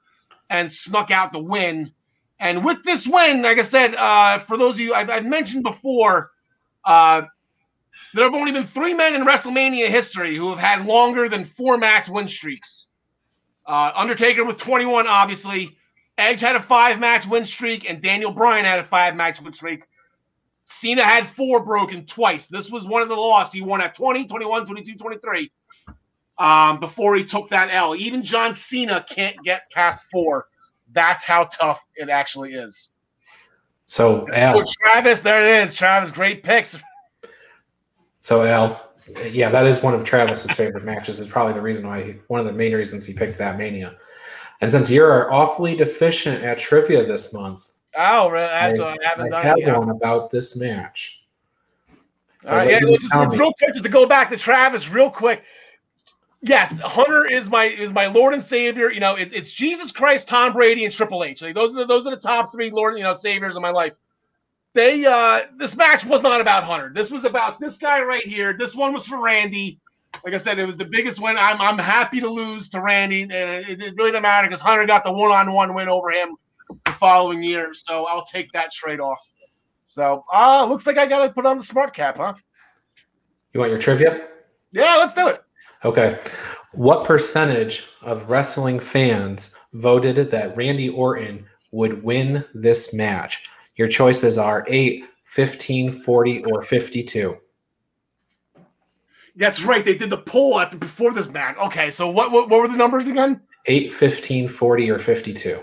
and 0.50 0.72
snuck 0.72 1.12
out 1.12 1.34
the 1.34 1.40
win. 1.40 1.92
And 2.40 2.66
with 2.66 2.84
this 2.84 3.07
win, 3.07 3.41
like 3.41 3.60
I 3.60 3.64
said, 3.64 3.95
uh, 3.95 4.40
for 4.40 4.57
those 4.57 4.76
of 4.76 4.80
you 4.80 4.94
I've, 4.94 5.10
I've 5.10 5.26
mentioned 5.26 5.64
before, 5.64 6.32
uh, 6.84 7.24
there 8.14 8.26
have 8.26 8.34
only 8.34 8.52
been 8.52 8.66
three 8.66 8.94
men 8.94 9.16
in 9.16 9.24
WrestleMania 9.24 9.88
history 9.90 10.36
who 10.36 10.49
have 10.49 10.60
had 10.60 10.86
longer 10.86 11.30
than 11.30 11.45
four 11.45 11.78
match 11.78 12.10
win 12.10 12.28
streaks. 12.28 12.88
Uh, 13.66 13.91
Undertaker 13.95 14.45
with 14.45 14.57
21, 14.57 15.07
obviously. 15.07 15.78
Edge 16.18 16.40
had 16.40 16.56
a 16.56 16.62
five 16.62 16.99
match 16.99 17.28
win 17.28 17.45
streak, 17.45 17.90
and 17.90 18.02
Daniel 18.02 18.32
Bryan 18.32 18.66
had 18.66 18.80
a 18.80 18.84
five 18.84 19.16
match 19.16 19.41
win 19.41 19.53
streak. 19.53 19.86
Cena 20.68 21.03
had 21.03 21.28
four 21.28 21.64
broken 21.64 22.06
twice. 22.06 22.48
This 22.48 22.70
was 22.70 22.88
one 22.88 23.02
of 23.02 23.10
the 23.10 23.16
losses. 23.16 23.53
He 23.53 23.62
won 23.62 23.82
at 23.82 23.95
20, 23.95 24.26
21, 24.26 24.66
22, 24.66 24.95
23 24.95 25.52
um, 26.38 26.80
before 26.80 27.16
he 27.16 27.24
took 27.24 27.49
that 27.49 27.70
L. 27.72 27.95
Even 27.95 28.24
John 28.24 28.53
Cena 28.53 29.06
can't 29.10 29.36
get 29.44 29.70
past 29.72 30.06
four. 30.12 30.48
That's 30.95 31.23
how 31.23 31.43
tough 31.45 31.84
it 31.95 32.09
actually 32.09 32.53
is. 32.53 32.89
So 33.85 34.27
Al, 34.34 34.57
oh, 34.57 34.63
Travis, 34.81 35.19
there 35.19 35.45
it 35.47 35.67
is. 35.67 35.76
Travis, 35.76 36.11
great 36.11 36.43
picks. 36.43 36.76
so 38.22 38.43
Al, 38.43 38.81
yeah, 39.30 39.49
that 39.51 39.67
is 39.67 39.84
one 39.84 39.93
of 39.93 40.03
Travis's 40.03 40.49
favorite 40.51 40.84
matches. 40.85 41.19
Is 41.19 41.27
probably 41.27 41.53
the 41.53 41.61
reason 41.61 41.88
why 41.88 42.01
he, 42.03 42.11
one 42.27 42.39
of 42.39 42.47
the 42.47 42.53
main 42.53 42.73
reasons 42.73 43.05
he 43.05 43.13
picked 43.13 43.38
that 43.38 43.59
Mania. 43.59 43.95
And 44.61 44.72
since 44.72 44.89
you're 44.89 45.31
awfully 45.31 45.76
deficient 45.76 46.43
at 46.43 46.57
trivia 46.57 47.05
this 47.05 47.31
month, 47.34 47.69
Oh, 47.97 48.30
really? 48.30 48.47
That's 48.47 48.80
I- 48.80 48.84
what 48.84 49.05
I 49.05 49.07
haven't 49.09 49.34
I 49.34 49.43
done 49.43 49.61
have 49.61 49.77
one 49.77 49.89
about 49.89 50.30
this 50.31 50.57
match. 50.57 51.22
All 52.45 52.51
right, 52.51 52.69
yeah, 52.69 52.80
well, 52.84 52.97
just 52.97 53.39
real 53.39 53.53
quick, 53.53 53.73
just 53.73 53.84
to 53.84 53.89
go 53.89 54.05
back 54.05 54.30
to 54.30 54.38
Travis, 54.38 54.88
real 54.89 55.09
quick. 55.09 55.43
Yes, 56.47 56.77
Hunter 56.80 57.26
is 57.26 57.49
my 57.49 57.65
is 57.65 57.91
my 57.91 58.05
Lord 58.05 58.35
and 58.35 58.43
Savior. 58.43 58.91
You 58.91 58.99
know, 58.99 59.15
it, 59.15 59.34
it's 59.34 59.51
Jesus 59.51 59.91
Christ, 59.91 60.27
Tom 60.27 60.53
Brady, 60.53 60.85
and 60.85 60.93
Triple 60.93 61.23
H. 61.23 61.41
Like, 61.41 61.55
those 61.55 61.72
are 61.72 61.77
the, 61.77 61.85
those 61.88 62.05
are 62.05 62.11
the 62.11 62.22
top 62.22 62.51
three 62.53 62.69
Lord, 62.69 62.99
you 62.99 63.03
know, 63.03 63.15
saviors 63.15 63.55
of 63.55 63.63
my 63.63 63.72
life. 63.72 63.93
They 64.76 65.05
uh 65.05 65.41
this 65.57 65.76
match 65.76 66.05
was 66.05 66.22
not 66.22 66.41
about 66.41 66.63
Hunter. 66.63 66.91
This 66.93 67.09
was 67.09 67.26
about 67.26 67.59
this 67.59 67.80
guy 67.80 68.03
right 68.03 68.22
here. 68.22 68.53
This 68.55 68.76
one 68.76 68.93
was 68.93 69.07
for 69.07 69.19
Randy. 69.23 69.80
Like 70.23 70.35
I 70.35 70.38
said, 70.38 70.59
it 70.59 70.67
was 70.67 70.77
the 70.77 70.85
biggest 70.85 71.19
win. 71.19 71.35
I'm 71.35 71.59
I'm 71.59 71.80
happy 71.80 72.19
to 72.19 72.30
lose 72.30 72.69
to 72.69 72.80
Randy, 72.81 73.23
and 73.23 73.34
it, 73.34 73.81
it 73.81 73.95
really 73.97 74.11
didn't 74.11 74.22
matter 74.22 74.47
because 74.47 74.61
Hunter 74.61 74.85
got 74.85 75.03
the 75.03 75.11
one 75.11 75.31
on 75.31 75.51
one 75.51 75.73
win 75.73 75.89
over 75.89 76.11
him 76.11 76.35
the 76.85 76.93
following 76.93 77.41
year. 77.41 77.73
So 77.73 78.05
I'll 78.05 78.26
take 78.26 78.51
that 78.51 78.72
trade 78.72 78.99
off. 78.99 79.19
So 79.88 80.26
uh 80.31 80.67
looks 80.69 80.85
like 80.85 80.99
I 80.99 81.07
gotta 81.07 81.34
put 81.34 81.47
on 81.47 81.57
the 81.57 81.63
smart 81.63 81.95
cap, 81.95 82.17
huh? 82.17 82.35
You 83.51 83.61
want 83.61 83.72
your 83.72 83.80
trivia? 83.80 84.27
Yeah, 84.72 84.97
let's 84.97 85.15
do 85.15 85.27
it. 85.30 85.41
Okay. 85.84 86.19
What 86.73 87.06
percentage 87.06 87.85
of 88.02 88.30
wrestling 88.30 88.80
fans 88.80 89.56
voted 89.73 90.18
that 90.31 90.56
Randy 90.57 90.89
Orton 90.89 91.45
would 91.72 92.03
win 92.03 92.43
this 92.53 92.93
match? 92.93 93.49
Your 93.76 93.88
choices 93.88 94.38
are 94.38 94.65
8, 94.68 95.03
15, 95.26 95.91
40, 95.91 96.45
or 96.45 96.61
52. 96.61 97.38
That's 99.38 99.64
right. 99.64 99.84
They 99.84 99.95
did 99.95 100.10
the 100.10 100.18
poll 100.18 100.60
after 100.60 100.77
before 100.77 101.11
this 101.11 101.27
match. 101.27 101.57
Okay, 101.57 101.91
so 101.91 102.10
what 102.10 102.31
what, 102.31 102.49
what 102.49 102.61
were 102.61 102.68
the 102.68 102.76
numbers 102.77 103.06
again? 103.07 103.41
8, 103.65 103.93
15, 103.93 104.47
40, 104.47 104.91
or 104.91 104.99
52. 104.99 105.60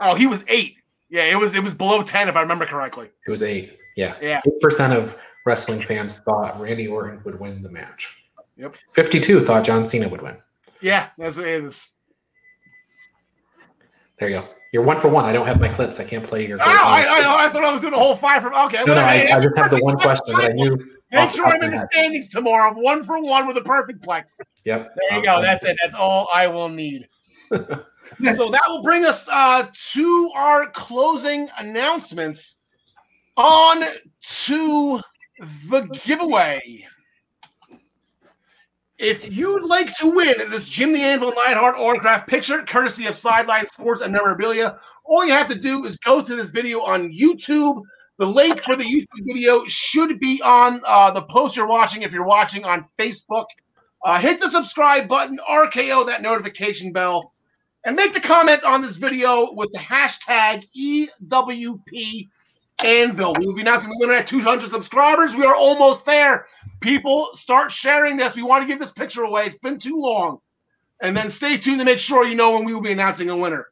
Oh, 0.00 0.14
he 0.14 0.26
was 0.26 0.44
eight. 0.48 0.76
Yeah, 1.10 1.24
it 1.24 1.36
was 1.36 1.54
it 1.54 1.62
was 1.62 1.74
below 1.74 2.02
ten 2.02 2.28
if 2.28 2.36
I 2.36 2.40
remember 2.40 2.66
correctly. 2.66 3.10
It 3.26 3.30
was 3.30 3.42
8. 3.42 3.78
Yeah. 3.96 4.16
Yeah. 4.20 4.40
8% 4.62 4.96
of 4.96 5.16
wrestling 5.44 5.82
fans 5.82 6.18
thought 6.20 6.58
Randy 6.60 6.88
Orton 6.88 7.20
would 7.24 7.38
win 7.38 7.62
the 7.62 7.68
match. 7.68 8.21
Yep. 8.56 8.76
52 8.92 9.40
thought 9.42 9.64
John 9.64 9.84
Cena 9.84 10.08
would 10.08 10.22
win. 10.22 10.36
Yeah, 10.80 11.08
that's 11.16 11.36
what 11.36 11.46
it 11.46 11.64
is. 11.64 11.90
There 14.18 14.28
you 14.28 14.40
go. 14.40 14.48
You're 14.72 14.84
one 14.84 14.98
for 14.98 15.08
one. 15.08 15.24
I 15.24 15.32
don't 15.32 15.46
have 15.46 15.60
my 15.60 15.68
clips. 15.68 16.00
I 16.00 16.04
can't 16.04 16.24
play 16.24 16.46
your. 16.46 16.58
Oh, 16.60 16.64
I, 16.64 17.02
I, 17.02 17.46
I 17.46 17.52
thought 17.52 17.62
I 17.62 17.72
was 17.72 17.82
doing 17.82 17.92
a 17.92 17.98
whole 17.98 18.16
five 18.16 18.42
from 18.42 18.54
okay. 18.54 18.82
no, 18.86 18.94
no, 18.94 19.00
I, 19.00 19.36
I 19.36 19.40
just 19.40 19.56
have 19.58 19.70
the 19.70 19.80
one 19.80 19.96
question 19.98 20.34
that 20.34 20.44
I 20.44 20.48
knew. 20.48 20.76
Make 21.10 21.20
off 21.20 21.34
sure 21.34 21.44
top 21.44 21.54
I'm 21.54 21.62
in 21.62 21.70
the 21.72 21.76
head. 21.76 21.88
standings 21.92 22.30
tomorrow, 22.30 22.70
I'm 22.70 22.82
one 22.82 23.04
for 23.04 23.20
one 23.20 23.46
with 23.46 23.58
a 23.58 23.62
perfect 23.62 24.02
plex. 24.02 24.32
Yep. 24.64 24.94
There 24.96 25.18
you 25.18 25.24
go. 25.24 25.42
That's 25.42 25.62
it. 25.64 25.76
That's 25.82 25.94
all 25.94 26.26
I 26.32 26.46
will 26.46 26.70
need. 26.70 27.06
so 27.50 27.60
that 28.18 28.62
will 28.68 28.82
bring 28.82 29.04
us 29.04 29.26
uh, 29.30 29.66
to 29.92 30.30
our 30.34 30.70
closing 30.70 31.48
announcements. 31.58 32.56
On 33.36 33.82
to 34.44 35.00
the 35.68 35.80
giveaway. 36.04 36.86
If 39.02 39.36
you'd 39.36 39.64
like 39.64 39.92
to 39.96 40.06
win 40.06 40.48
this 40.52 40.68
Jim 40.68 40.92
the 40.92 41.00
Anvil 41.00 41.32
Neidhart 41.32 41.74
autograph 41.74 42.24
picture, 42.28 42.62
courtesy 42.62 43.06
of 43.06 43.16
Sideline 43.16 43.66
Sports 43.66 44.00
and 44.00 44.12
Memorabilia, 44.12 44.78
all 45.04 45.24
you 45.24 45.32
have 45.32 45.48
to 45.48 45.58
do 45.58 45.86
is 45.86 45.96
go 46.04 46.22
to 46.22 46.36
this 46.36 46.50
video 46.50 46.82
on 46.82 47.10
YouTube. 47.10 47.82
The 48.18 48.26
link 48.26 48.62
for 48.62 48.76
the 48.76 48.84
YouTube 48.84 49.26
video 49.26 49.64
should 49.66 50.20
be 50.20 50.40
on 50.40 50.82
uh, 50.86 51.10
the 51.10 51.22
post 51.22 51.56
you're 51.56 51.66
watching 51.66 52.02
if 52.02 52.12
you're 52.12 52.24
watching 52.24 52.62
on 52.62 52.86
Facebook. 52.96 53.46
Uh, 54.04 54.20
hit 54.20 54.38
the 54.38 54.48
subscribe 54.48 55.08
button, 55.08 55.36
RKO 55.50 56.06
that 56.06 56.22
notification 56.22 56.92
bell, 56.92 57.32
and 57.84 57.96
make 57.96 58.14
the 58.14 58.20
comment 58.20 58.62
on 58.62 58.82
this 58.82 58.94
video 58.94 59.52
with 59.52 59.72
the 59.72 59.78
hashtag 59.78 60.64
EWP 60.78 62.28
Anvil. 62.84 63.34
We 63.40 63.46
will 63.46 63.54
be 63.54 63.62
announcing 63.62 63.90
the 63.90 63.96
winner 63.98 64.12
at 64.12 64.28
200 64.28 64.70
subscribers. 64.70 65.34
We 65.34 65.44
are 65.44 65.56
almost 65.56 66.04
there. 66.06 66.46
People, 66.82 67.30
start 67.34 67.72
sharing 67.72 68.16
this. 68.16 68.34
We 68.34 68.42
want 68.42 68.62
to 68.62 68.68
give 68.68 68.80
this 68.80 68.90
picture 68.90 69.22
away. 69.22 69.46
It's 69.46 69.58
been 69.58 69.78
too 69.78 69.96
long. 69.96 70.38
And 71.00 71.16
then 71.16 71.30
stay 71.30 71.56
tuned 71.56 71.78
to 71.78 71.84
make 71.84 71.98
sure 71.98 72.24
you 72.24 72.34
know 72.34 72.52
when 72.52 72.64
we 72.64 72.74
will 72.74 72.82
be 72.82 72.92
announcing 72.92 73.30
a 73.30 73.36
winner. 73.36 73.66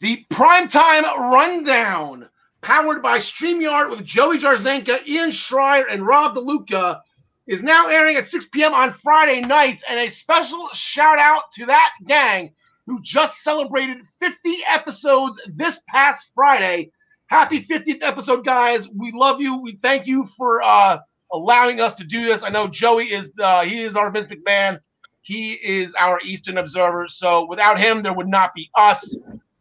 The 0.00 0.24
primetime 0.30 1.02
rundown, 1.16 2.28
powered 2.60 3.02
by 3.02 3.18
StreamYard 3.18 3.90
with 3.90 4.04
Joey 4.04 4.38
Jarzenka, 4.38 5.06
Ian 5.06 5.30
Schreier, 5.30 5.84
and 5.90 6.06
Rob 6.06 6.34
DeLuca, 6.34 7.00
is 7.46 7.62
now 7.62 7.88
airing 7.88 8.16
at 8.16 8.28
6 8.28 8.46
p.m. 8.52 8.72
on 8.74 8.92
Friday 8.92 9.40
nights. 9.40 9.82
And 9.88 9.98
a 9.98 10.10
special 10.10 10.68
shout 10.72 11.18
out 11.18 11.52
to 11.54 11.66
that 11.66 11.90
gang 12.06 12.52
who 12.86 12.98
just 13.02 13.42
celebrated 13.42 13.98
50 14.20 14.58
episodes 14.68 15.40
this 15.54 15.78
past 15.88 16.30
Friday. 16.34 16.90
Happy 17.26 17.62
50th 17.64 18.02
episode, 18.02 18.44
guys. 18.44 18.88
We 18.88 19.12
love 19.12 19.40
you. 19.40 19.62
We 19.62 19.78
thank 19.82 20.06
you 20.06 20.26
for 20.36 20.62
uh, 20.62 20.98
allowing 21.32 21.80
us 21.80 21.94
to 21.94 22.04
do 22.04 22.24
this. 22.24 22.42
I 22.42 22.50
know 22.50 22.68
Joey 22.68 23.12
is 23.12 23.30
uh, 23.40 23.64
he 23.64 23.82
is 23.82 23.96
our 23.96 24.10
Vince 24.10 24.26
McMahon. 24.26 24.78
He 25.22 25.52
is 25.52 25.94
our 25.94 26.20
Eastern 26.24 26.58
Observer. 26.58 27.06
So 27.08 27.46
without 27.46 27.78
him, 27.78 28.02
there 28.02 28.12
would 28.12 28.28
not 28.28 28.54
be 28.54 28.70
us. 28.76 29.16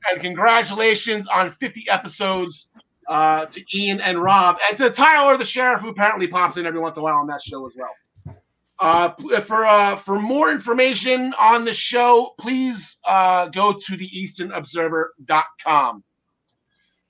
And 0.10 0.20
congratulations 0.20 1.28
on 1.32 1.52
50 1.52 1.86
episodes 1.90 2.68
uh, 3.08 3.46
to 3.46 3.64
Ian 3.78 4.02
and 4.02 4.22
Rob, 4.22 4.58
and 4.70 4.78
to 4.78 4.90
Tyler, 4.90 5.38
the 5.38 5.46
sheriff, 5.46 5.82
who 5.82 5.90
apparently 5.90 6.28
pops 6.28 6.58
in 6.58 6.66
every 6.66 6.80
once 6.80 6.96
in 6.96 7.02
a 7.02 7.04
while 7.04 7.18
on 7.18 7.28
that 7.28 7.42
show 7.44 7.66
as 7.66 7.76
well. 7.76 7.90
Uh, 8.80 9.12
for 9.42 9.66
uh, 9.66 9.98
for 9.98 10.20
more 10.20 10.50
information 10.50 11.34
on 11.40 11.66
the 11.66 11.74
show, 11.74 12.34
please 12.40 12.98
uh, 13.06 13.48
go 13.50 13.74
to 13.74 13.96
the 13.96 14.10
EasternObserver.com. 14.10 16.04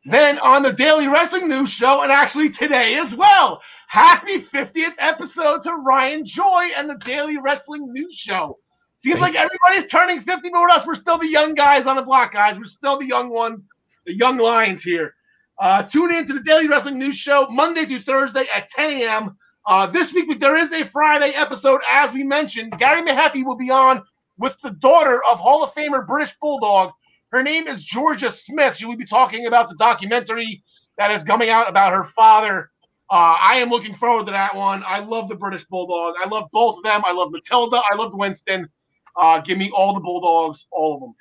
Then 0.05 0.39
on 0.39 0.63
the 0.63 0.73
Daily 0.73 1.07
Wrestling 1.07 1.47
News 1.47 1.69
Show, 1.69 2.01
and 2.01 2.11
actually 2.11 2.49
today 2.49 2.95
as 2.95 3.13
well, 3.13 3.61
happy 3.91 4.39
50th 4.39 4.93
episode 4.99 5.61
to 5.63 5.73
Ryan 5.73 6.23
Joy 6.23 6.69
and 6.77 6.89
the 6.89 6.95
Daily 6.99 7.35
Wrestling 7.37 7.91
News 7.91 8.13
Show. 8.13 8.57
Seems 8.95 9.19
like 9.19 9.35
everybody's 9.35 9.91
turning 9.91 10.21
50, 10.21 10.49
but 10.49 10.61
with 10.61 10.71
us, 10.71 10.87
we're 10.87 10.95
still 10.95 11.17
the 11.17 11.27
young 11.27 11.55
guys 11.55 11.85
on 11.85 11.97
the 11.97 12.01
block, 12.01 12.31
guys. 12.31 12.57
We're 12.57 12.63
still 12.63 12.97
the 12.99 13.05
young 13.05 13.27
ones, 13.29 13.67
the 14.05 14.15
young 14.15 14.37
lions 14.37 14.81
here. 14.81 15.13
Uh, 15.59 15.83
tune 15.83 16.13
in 16.13 16.25
to 16.25 16.31
the 16.31 16.39
Daily 16.39 16.69
Wrestling 16.69 16.99
News 16.99 17.17
Show 17.17 17.47
Monday 17.49 17.85
through 17.85 18.03
Thursday 18.03 18.45
at 18.55 18.69
10 18.69 18.91
a.m. 18.91 19.37
Uh, 19.67 19.87
this 19.87 20.13
week, 20.13 20.39
there 20.39 20.55
is 20.55 20.71
a 20.71 20.85
Friday 20.85 21.31
episode, 21.35 21.81
as 21.91 22.13
we 22.13 22.23
mentioned. 22.23 22.71
Gary 22.79 23.01
Mahaffey 23.01 23.43
will 23.43 23.57
be 23.57 23.71
on 23.71 24.01
with 24.37 24.55
the 24.63 24.71
daughter 24.71 25.21
of 25.29 25.37
Hall 25.37 25.65
of 25.65 25.73
Famer 25.73 26.07
British 26.07 26.33
Bulldog. 26.39 26.93
Her 27.33 27.43
name 27.43 27.67
is 27.67 27.83
Georgia 27.83 28.31
Smith. 28.31 28.77
She 28.77 28.85
will 28.85 28.95
be 28.95 29.05
talking 29.05 29.47
about 29.47 29.67
the 29.67 29.75
documentary 29.75 30.63
that 30.97 31.11
is 31.11 31.23
coming 31.23 31.49
out 31.49 31.67
about 31.69 31.91
her 31.91 32.05
father. 32.05 32.71
Uh, 33.11 33.35
I 33.39 33.57
am 33.57 33.69
looking 33.69 33.93
forward 33.93 34.25
to 34.27 34.31
that 34.31 34.55
one. 34.55 34.83
I 34.87 34.99
love 34.99 35.27
the 35.27 35.35
British 35.35 35.65
Bulldog. 35.65 36.15
I 36.23 36.29
love 36.29 36.47
both 36.53 36.77
of 36.77 36.83
them. 36.83 37.03
I 37.05 37.11
love 37.11 37.31
Matilda. 37.31 37.81
I 37.91 37.95
love 37.95 38.13
Winston. 38.13 38.69
Uh, 39.17 39.41
give 39.41 39.57
me 39.57 39.69
all 39.75 39.93
the 39.93 39.99
Bulldogs, 39.99 40.67
all 40.71 40.95
of 40.95 41.01
them. 41.01 41.15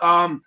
Um, 0.00 0.42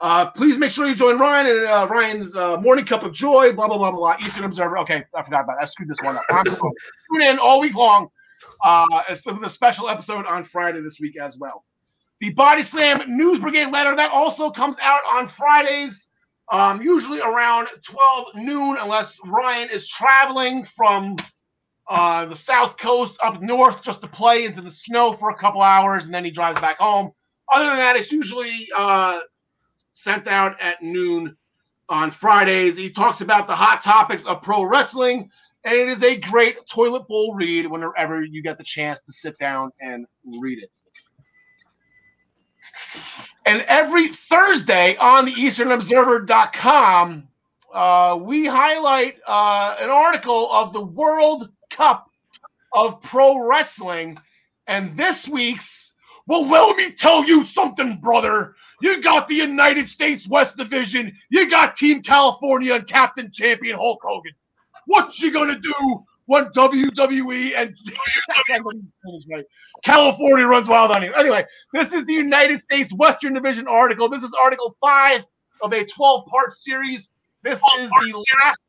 uh, 0.00 0.30
please 0.32 0.58
make 0.58 0.70
sure 0.70 0.86
you 0.86 0.94
join 0.94 1.18
Ryan 1.18 1.46
and 1.46 1.64
uh, 1.64 1.86
Ryan's 1.88 2.36
uh, 2.36 2.58
Morning 2.58 2.84
Cup 2.84 3.04
of 3.04 3.14
Joy, 3.14 3.54
blah, 3.54 3.68
blah, 3.68 3.78
blah, 3.78 3.90
blah. 3.90 4.16
Eastern 4.20 4.44
Observer. 4.44 4.76
Okay, 4.78 5.02
I 5.14 5.22
forgot 5.22 5.44
about 5.44 5.56
that. 5.58 5.62
I 5.62 5.64
screwed 5.64 5.88
this 5.88 5.98
one 6.02 6.16
up. 6.16 6.44
Tune 6.44 7.22
in 7.22 7.38
all 7.38 7.60
week 7.60 7.74
long 7.74 8.08
uh, 8.64 9.02
as 9.08 9.22
for 9.22 9.32
the 9.32 9.48
special 9.48 9.88
episode 9.88 10.26
on 10.26 10.44
Friday 10.44 10.82
this 10.82 11.00
week 11.00 11.16
as 11.18 11.38
well. 11.38 11.64
The 12.20 12.30
Body 12.30 12.62
Slam 12.62 13.00
News 13.16 13.40
Brigade 13.40 13.70
letter 13.70 13.96
that 13.96 14.10
also 14.10 14.50
comes 14.50 14.76
out 14.82 15.00
on 15.08 15.26
Fridays, 15.26 16.08
um, 16.50 16.82
usually 16.82 17.20
around 17.20 17.68
12 17.84 18.26
noon, 18.34 18.76
unless 18.80 19.18
Ryan 19.24 19.70
is 19.70 19.88
traveling 19.88 20.64
from 20.64 21.16
uh, 21.88 22.26
the 22.26 22.36
South 22.36 22.76
Coast 22.78 23.16
up 23.22 23.40
north 23.42 23.82
just 23.82 24.00
to 24.02 24.08
play 24.08 24.44
into 24.44 24.60
the 24.60 24.70
snow 24.70 25.12
for 25.12 25.30
a 25.30 25.36
couple 25.36 25.60
hours, 25.60 26.04
and 26.04 26.14
then 26.14 26.24
he 26.24 26.30
drives 26.30 26.60
back 26.60 26.78
home. 26.78 27.10
Other 27.52 27.68
than 27.68 27.76
that, 27.76 27.96
it's 27.96 28.12
usually 28.12 28.68
uh, 28.74 29.20
sent 29.90 30.26
out 30.26 30.60
at 30.60 30.82
noon 30.82 31.36
on 31.88 32.10
Fridays. 32.10 32.76
He 32.76 32.90
talks 32.90 33.20
about 33.20 33.46
the 33.46 33.54
hot 33.54 33.82
topics 33.82 34.24
of 34.24 34.42
pro 34.42 34.64
wrestling, 34.64 35.28
and 35.64 35.74
it 35.74 35.88
is 35.88 36.02
a 36.02 36.16
great 36.16 36.56
toilet 36.68 37.06
bowl 37.08 37.34
read 37.34 37.66
whenever 37.66 38.22
you 38.22 38.42
get 38.42 38.58
the 38.58 38.64
chance 38.64 39.00
to 39.00 39.12
sit 39.12 39.38
down 39.38 39.70
and 39.80 40.06
read 40.40 40.58
it. 40.62 40.70
And 43.44 43.62
every 43.62 44.08
Thursday 44.08 44.96
on 44.96 45.24
the 45.24 45.32
EasternObserver.com, 45.32 47.28
uh, 47.74 48.18
we 48.20 48.46
highlight 48.46 49.16
uh, 49.26 49.76
an 49.80 49.90
article 49.90 50.52
of 50.52 50.72
the 50.72 50.82
World 50.82 51.50
Cup 51.70 52.08
of 52.72 53.02
Pro 53.02 53.46
Wrestling. 53.46 54.18
And 54.68 54.96
this 54.96 55.26
week's, 55.26 55.92
well, 56.26 56.46
let 56.46 56.76
me 56.76 56.92
tell 56.92 57.24
you 57.24 57.42
something, 57.44 57.98
brother. 58.00 58.54
You 58.80 59.02
got 59.02 59.28
the 59.28 59.34
United 59.36 59.88
States 59.88 60.28
West 60.28 60.56
Division. 60.56 61.12
You 61.30 61.50
got 61.50 61.76
Team 61.76 62.02
California 62.02 62.74
and 62.74 62.86
Captain 62.86 63.30
Champion 63.32 63.76
Hulk 63.76 64.00
Hogan. 64.02 64.32
What 64.86 65.18
you 65.18 65.32
gonna 65.32 65.58
do 65.58 66.04
when 66.26 66.46
WWE 66.46 67.52
and 67.56 67.76
California 69.84 70.46
runs 70.46 70.68
wild 70.68 70.92
on 70.92 71.02
you? 71.02 71.12
Anyway, 71.14 71.44
this 71.72 71.92
is 71.92 72.06
the 72.06 72.12
United 72.12 72.60
States 72.60 72.92
Western 72.94 73.34
Division 73.34 73.66
article. 73.66 74.08
This 74.08 74.22
is 74.22 74.32
Article 74.42 74.74
Five 74.80 75.24
of 75.62 75.72
a 75.72 75.84
12-part 75.84 76.54
series. 76.56 77.08
This 77.42 77.60
is 77.78 77.90
the 77.90 78.24
last 78.44 78.62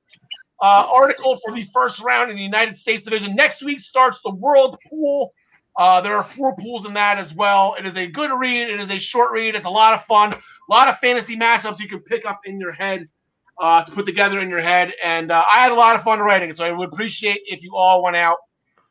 uh, 0.61 0.87
article 0.91 1.39
for 1.45 1.53
the 1.53 1.67
first 1.73 2.01
round 2.01 2.31
in 2.31 2.37
the 2.37 2.43
United 2.43 2.77
States 2.77 3.03
Division. 3.03 3.35
Next 3.35 3.63
week 3.63 3.79
starts 3.79 4.19
the 4.23 4.33
World 4.33 4.77
Pool 4.89 5.33
uh, 5.77 6.01
there 6.01 6.15
are 6.15 6.23
four 6.23 6.55
pools 6.55 6.85
in 6.85 6.93
that 6.93 7.17
as 7.17 7.33
well. 7.33 7.75
It 7.79 7.85
is 7.85 7.97
a 7.97 8.07
good 8.07 8.31
read. 8.37 8.69
It 8.69 8.79
is 8.79 8.91
a 8.91 8.99
short 8.99 9.31
read. 9.31 9.55
It's 9.55 9.65
a 9.65 9.69
lot 9.69 9.93
of 9.93 10.05
fun. 10.05 10.33
A 10.33 10.39
lot 10.69 10.87
of 10.87 10.99
fantasy 10.99 11.35
matchups 11.35 11.79
you 11.79 11.89
can 11.89 12.01
pick 12.01 12.25
up 12.25 12.41
in 12.45 12.59
your 12.59 12.71
head 12.71 13.07
uh, 13.59 13.83
to 13.83 13.91
put 13.91 14.05
together 14.05 14.39
in 14.39 14.49
your 14.49 14.61
head. 14.61 14.91
And 15.03 15.31
uh, 15.31 15.43
I 15.51 15.63
had 15.63 15.71
a 15.71 15.75
lot 15.75 15.95
of 15.95 16.03
fun 16.03 16.19
writing 16.19 16.49
it. 16.49 16.57
So 16.57 16.65
I 16.65 16.71
would 16.71 16.91
appreciate 16.93 17.41
if 17.45 17.63
you 17.63 17.75
all 17.75 18.03
went 18.03 18.15
out 18.15 18.37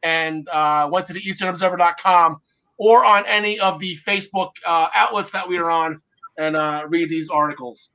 and 0.03 0.49
uh, 0.49 0.89
went 0.91 1.07
to 1.09 1.13
the 1.13 1.23
EasternObserver.com 1.23 2.41
or 2.79 3.05
on 3.05 3.25
any 3.27 3.61
of 3.61 3.79
the 3.79 3.97
Facebook 4.07 4.51
uh, 4.67 4.89
outlets 4.95 5.31
that 5.33 5.49
we 5.49 5.59
are 5.59 5.71
on 5.71 6.01
and 6.39 6.57
uh, 6.57 6.85
read 6.89 7.09
these 7.09 7.29
articles. 7.29 7.91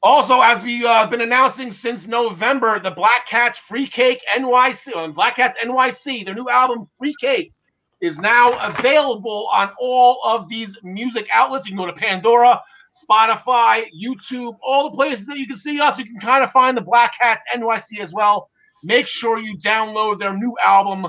Also, 0.00 0.40
as 0.40 0.62
we've 0.62 0.84
been 1.10 1.20
announcing 1.20 1.72
since 1.72 2.06
November, 2.06 2.78
the 2.78 2.92
Black 2.92 3.26
Cats 3.26 3.58
Free 3.58 3.88
Cake 3.88 4.20
NYC, 4.32 5.12
Black 5.12 5.36
Cats 5.36 5.58
NYC, 5.62 6.24
their 6.24 6.36
new 6.36 6.48
album 6.48 6.88
Free 6.96 7.14
Cake 7.20 7.52
is 8.00 8.16
now 8.18 8.56
available 8.60 9.48
on 9.52 9.70
all 9.80 10.20
of 10.24 10.48
these 10.48 10.78
music 10.84 11.26
outlets. 11.32 11.66
You 11.66 11.72
can 11.72 11.84
go 11.84 11.86
to 11.86 11.98
Pandora, 11.98 12.62
Spotify, 13.04 13.86
YouTube, 13.94 14.56
all 14.62 14.90
the 14.90 14.96
places 14.96 15.26
that 15.26 15.38
you 15.38 15.46
can 15.46 15.56
see 15.56 15.80
us. 15.80 15.98
You 15.98 16.04
can 16.04 16.20
kind 16.20 16.44
of 16.44 16.50
find 16.52 16.76
the 16.76 16.82
Black 16.82 17.12
Hats 17.18 17.42
NYC 17.54 18.00
as 18.00 18.12
well. 18.12 18.50
Make 18.82 19.06
sure 19.06 19.38
you 19.38 19.58
download 19.58 20.18
their 20.18 20.34
new 20.34 20.54
album, 20.62 21.06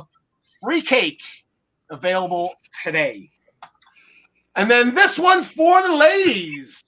Free 0.61 0.81
Cake, 0.81 1.21
available 1.89 2.53
today. 2.83 3.29
And 4.55 4.69
then 4.69 4.93
this 4.93 5.17
one's 5.17 5.47
for 5.47 5.81
the 5.81 5.93
ladies. 5.93 6.83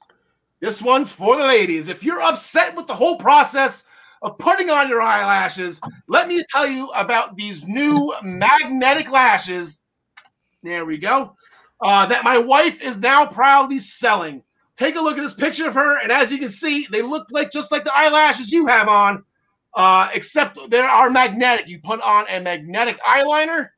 This 0.59 0.81
one's 0.81 1.11
for 1.11 1.37
the 1.37 1.43
ladies. 1.43 1.87
If 1.87 2.03
you're 2.03 2.21
upset 2.21 2.75
with 2.75 2.87
the 2.87 2.95
whole 2.95 3.17
process 3.17 3.83
of 4.21 4.37
putting 4.37 4.69
on 4.69 4.89
your 4.89 5.01
eyelashes, 5.01 5.79
let 6.07 6.27
me 6.27 6.43
tell 6.49 6.67
you 6.67 6.89
about 6.89 7.35
these 7.35 7.63
new 7.65 8.13
magnetic 8.21 9.09
lashes 9.09 9.81
there 10.63 10.85
we 10.85 10.97
go. 10.97 11.35
Uh, 11.81 12.05
that 12.07 12.23
my 12.23 12.37
wife 12.37 12.81
is 12.81 12.97
now 12.97 13.25
proudly 13.25 13.79
selling. 13.79 14.43
Take 14.81 14.95
a 14.95 14.99
look 14.99 15.15
at 15.15 15.21
this 15.21 15.35
picture 15.35 15.67
of 15.67 15.75
her, 15.75 15.99
and 15.99 16.11
as 16.11 16.31
you 16.31 16.39
can 16.39 16.49
see, 16.49 16.87
they 16.91 17.03
look 17.03 17.27
like 17.29 17.51
just 17.51 17.71
like 17.71 17.83
the 17.83 17.95
eyelashes 17.95 18.51
you 18.51 18.65
have 18.65 18.87
on, 18.87 19.23
uh, 19.75 20.09
except 20.11 20.57
they 20.71 20.79
are 20.79 21.11
magnetic. 21.11 21.67
You 21.67 21.79
put 21.83 22.01
on 22.01 22.25
a 22.27 22.39
magnetic 22.39 22.99
eyeliner. 23.07 23.69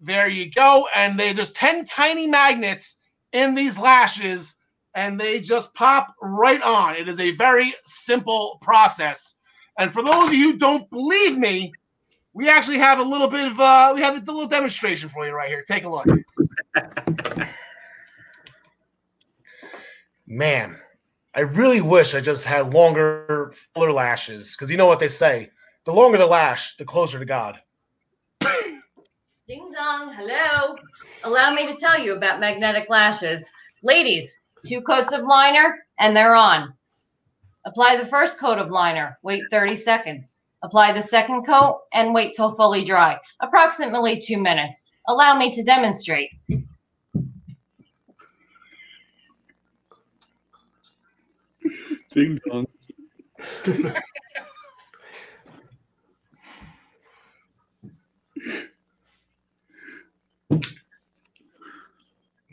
There 0.00 0.28
you 0.28 0.50
go, 0.50 0.88
and 0.92 1.16
they, 1.16 1.32
there's 1.32 1.52
ten 1.52 1.84
tiny 1.84 2.26
magnets 2.26 2.96
in 3.30 3.54
these 3.54 3.78
lashes, 3.78 4.52
and 4.96 5.20
they 5.20 5.38
just 5.40 5.72
pop 5.74 6.12
right 6.20 6.60
on. 6.60 6.96
It 6.96 7.06
is 7.06 7.20
a 7.20 7.30
very 7.36 7.76
simple 7.84 8.58
process. 8.62 9.36
And 9.78 9.92
for 9.92 10.02
those 10.02 10.26
of 10.26 10.34
you 10.34 10.50
who 10.50 10.58
don't 10.58 10.90
believe 10.90 11.38
me, 11.38 11.72
we 12.32 12.48
actually 12.48 12.78
have 12.78 12.98
a 12.98 13.04
little 13.04 13.28
bit 13.28 13.46
of 13.46 13.60
uh, 13.60 13.92
we 13.94 14.02
have 14.02 14.16
a 14.16 14.18
little 14.18 14.48
demonstration 14.48 15.08
for 15.08 15.24
you 15.24 15.32
right 15.32 15.48
here. 15.48 15.62
Take 15.68 15.84
a 15.84 15.88
look. 15.88 16.06
Man, 20.26 20.76
I 21.34 21.40
really 21.40 21.80
wish 21.80 22.14
I 22.14 22.20
just 22.20 22.44
had 22.44 22.72
longer, 22.72 23.52
fuller 23.74 23.92
lashes 23.92 24.56
because 24.56 24.70
you 24.70 24.76
know 24.76 24.86
what 24.86 24.98
they 24.98 25.08
say: 25.08 25.50
the 25.84 25.92
longer 25.92 26.18
the 26.18 26.26
lash, 26.26 26.76
the 26.76 26.84
closer 26.84 27.18
to 27.18 27.24
God. 27.24 27.60
Ding 29.46 29.70
dong, 29.72 30.12
hello. 30.12 30.74
Allow 31.22 31.54
me 31.54 31.66
to 31.68 31.76
tell 31.76 32.00
you 32.00 32.16
about 32.16 32.40
magnetic 32.40 32.90
lashes. 32.90 33.48
Ladies, 33.84 34.40
two 34.66 34.80
coats 34.80 35.12
of 35.12 35.22
liner 35.22 35.86
and 36.00 36.16
they're 36.16 36.34
on. 36.34 36.74
Apply 37.64 37.96
the 37.96 38.08
first 38.08 38.38
coat 38.38 38.58
of 38.58 38.70
liner, 38.70 39.18
wait 39.22 39.44
30 39.52 39.76
seconds. 39.76 40.40
Apply 40.62 40.92
the 40.92 41.02
second 41.02 41.44
coat 41.44 41.82
and 41.92 42.12
wait 42.12 42.34
till 42.34 42.56
fully 42.56 42.84
dry, 42.84 43.18
approximately 43.40 44.20
two 44.20 44.38
minutes. 44.38 44.84
Allow 45.06 45.38
me 45.38 45.52
to 45.52 45.62
demonstrate. 45.62 46.30
Ding 52.16 52.40
dong. 52.48 52.66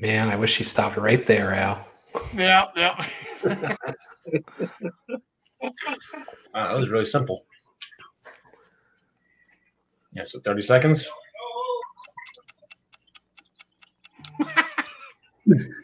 Man, 0.01 0.27
I 0.27 0.35
wish 0.35 0.57
he 0.57 0.65
stopped 0.65 0.97
right 0.97 1.25
there, 1.25 1.53
Al. 1.53 1.87
Yeah, 2.35 2.65
yeah. 2.75 3.07
Wow, 3.45 3.77
uh, 6.53 6.73
that 6.73 6.77
was 6.77 6.89
really 6.89 7.05
simple. 7.05 7.45
Yeah, 10.11 10.25
so 10.25 10.41
30 10.41 10.61
seconds. 10.61 11.07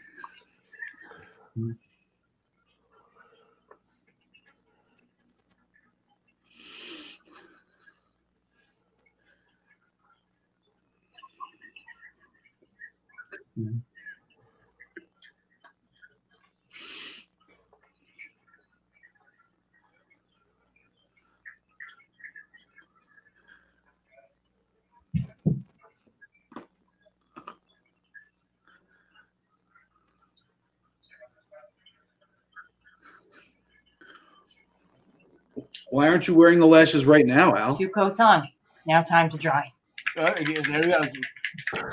Why 35.90 36.08
aren't 36.08 36.28
you 36.28 36.34
wearing 36.34 36.60
the 36.60 36.66
lashes 36.66 37.04
right 37.04 37.26
now, 37.26 37.54
Al? 37.56 37.76
Two 37.76 37.88
coats 37.88 38.20
on. 38.20 38.48
Now 38.86 39.02
time 39.02 39.28
to 39.30 39.36
dry. 39.36 39.68
Uh, 40.16 40.32
there 40.32 40.44
he 40.44 40.90
goes. 40.90 41.12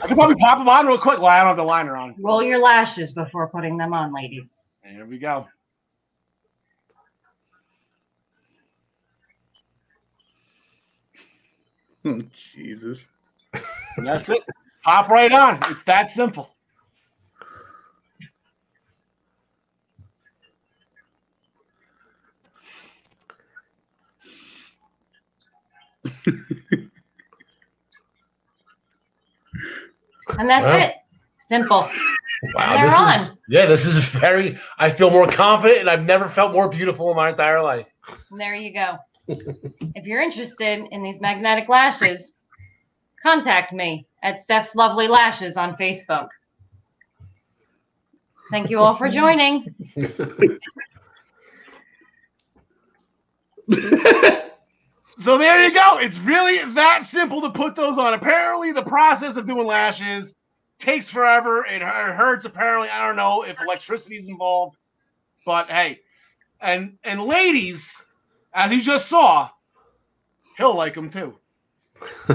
I 0.04 0.08
can 0.08 0.16
probably 0.16 0.36
pop 0.36 0.60
them 0.60 0.70
on 0.70 0.88
real 0.88 0.98
quick 0.98 1.20
while 1.20 1.32
I 1.32 1.40
don't 1.40 1.48
have 1.50 1.58
the 1.58 1.64
liner 1.64 1.98
on. 1.98 2.16
Roll 2.20 2.44
your 2.44 2.60
lashes 2.60 3.12
before 3.14 3.50
putting 3.50 3.78
them 3.78 3.94
on, 3.94 4.14
ladies. 4.14 4.62
There 4.84 5.06
we 5.06 5.18
go. 5.18 5.48
Oh, 12.06 12.22
Jesus. 12.56 13.06
And 13.98 14.08
that's 14.08 14.30
it. 14.30 14.44
Pop 14.84 15.10
right 15.10 15.32
on. 15.32 15.60
It's 15.72 15.84
that 15.86 16.12
simple. 16.12 16.57
And 30.38 30.50
that's 30.50 30.66
Wow. 30.66 30.78
it. 30.78 30.96
Simple. 31.40 31.90
Wow, 32.56 32.74
They're 32.74 32.90
this 32.90 33.22
is 33.30 33.38
yeah, 33.50 33.66
this 33.66 33.86
is 33.86 33.98
very. 34.06 34.60
I 34.78 34.92
feel 34.92 35.10
more 35.10 35.28
confident, 35.28 35.80
and 35.82 35.90
I've 35.90 36.06
never 36.06 36.28
felt 36.28 36.52
more 36.52 36.70
beautiful 36.70 37.10
in 37.10 37.16
my 37.16 37.30
entire 37.30 37.62
life. 37.64 37.88
There 38.38 38.54
you 38.54 38.74
go. 38.74 38.98
if 39.28 40.06
you're 40.06 40.22
interested 40.22 40.86
in 40.92 41.04
these 41.04 41.20
magnetic 41.20 41.68
lashes, 41.70 42.34
contact 43.24 43.74
me 43.74 44.06
at 44.24 44.42
Steph's 44.42 44.76
Lovely 44.76 45.08
Lashes 45.08 45.56
on 45.58 45.76
Facebook. 45.78 46.28
Thank 48.52 48.70
you 48.70 48.80
all 48.80 48.98
for 48.98 49.10
joining. 49.10 49.74
So 55.20 55.38
there 55.38 55.64
you 55.64 55.74
go. 55.74 55.98
It's 55.98 56.20
really 56.20 56.74
that 56.74 57.08
simple 57.08 57.42
to 57.42 57.50
put 57.50 57.76
those 57.76 57.98
on. 57.98 58.14
Apparently, 58.14 58.72
the 58.72 58.84
process 58.84 59.36
of 59.36 59.48
doing 59.48 59.66
lashes 59.66 60.36
takes 60.80 61.10
forever. 61.10 61.66
It, 61.66 61.82
it 61.82 61.82
hurts. 61.82 62.46
Apparently, 62.46 62.88
I 62.90 63.08
don't 63.08 63.16
know 63.16 63.42
if 63.44 63.60
electricity 63.60 64.18
is 64.18 64.28
involved, 64.28 64.78
but 65.44 65.70
hey, 65.70 66.02
and 66.62 66.98
and 67.04 67.24
ladies, 67.24 67.92
as 68.54 68.72
you 68.72 68.80
just 68.80 69.08
saw, 69.08 69.50
he'll 70.56 70.76
like 70.76 70.94
them 70.94 71.10
too. 71.10 71.34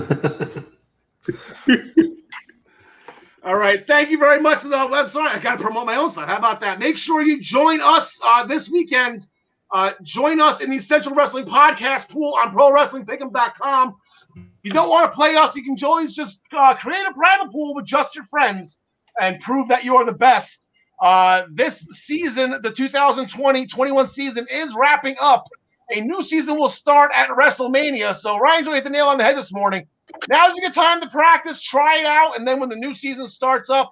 All 3.44 3.56
right. 3.56 3.86
Thank 3.86 4.10
you 4.10 4.18
very 4.18 4.40
much 4.40 4.62
to 4.62 4.68
the 4.68 4.76
website. 4.76 5.28
I 5.28 5.38
got 5.38 5.56
to 5.58 5.62
promote 5.62 5.86
my 5.86 5.96
own 5.96 6.10
site. 6.10 6.28
How 6.28 6.36
about 6.36 6.60
that? 6.62 6.80
Make 6.80 6.98
sure 6.98 7.22
you 7.22 7.40
join 7.40 7.80
us 7.80 8.18
uh, 8.24 8.44
this 8.46 8.68
weekend. 8.68 9.26
Uh, 9.72 9.92
join 10.02 10.40
us 10.40 10.60
in 10.60 10.68
the 10.68 10.76
Essential 10.76 11.14
Wrestling 11.14 11.46
Podcast 11.46 12.08
pool 12.10 12.34
on 12.42 12.54
ProWrestlingPick'em.com. 12.54 13.96
If 14.36 14.44
you 14.64 14.70
don't 14.70 14.90
want 14.90 15.10
to 15.10 15.16
play 15.16 15.34
us, 15.34 15.56
you 15.56 15.64
can 15.64 15.76
always 15.84 16.12
just 16.12 16.40
uh, 16.52 16.74
create 16.74 17.04
a 17.08 17.14
private 17.14 17.50
pool 17.50 17.74
with 17.74 17.86
just 17.86 18.14
your 18.14 18.26
friends 18.26 18.78
and 19.18 19.40
prove 19.40 19.68
that 19.68 19.82
you 19.84 19.96
are 19.96 20.04
the 20.04 20.12
best. 20.12 20.66
Uh, 21.00 21.44
this 21.52 21.86
season, 21.92 22.60
the 22.62 22.70
2020-21 22.70 24.08
season, 24.08 24.46
is 24.50 24.74
wrapping 24.78 25.16
up. 25.20 25.48
A 25.90 26.00
new 26.00 26.22
season 26.22 26.56
will 26.56 26.68
start 26.68 27.10
at 27.14 27.30
WrestleMania. 27.30 28.14
So 28.14 28.38
Ryan 28.38 28.64
Joy 28.64 28.74
hit 28.74 28.84
the 28.84 28.90
nail 28.90 29.06
on 29.06 29.18
the 29.18 29.24
head 29.24 29.36
this 29.36 29.52
morning. 29.52 29.86
Now's 30.28 30.56
a 30.56 30.60
good 30.60 30.74
time 30.74 31.00
to 31.00 31.08
practice, 31.08 31.60
try 31.60 31.98
it 31.98 32.06
out, 32.06 32.38
and 32.38 32.46
then 32.46 32.60
when 32.60 32.68
the 32.68 32.76
new 32.76 32.94
season 32.94 33.26
starts 33.26 33.70
up, 33.70 33.90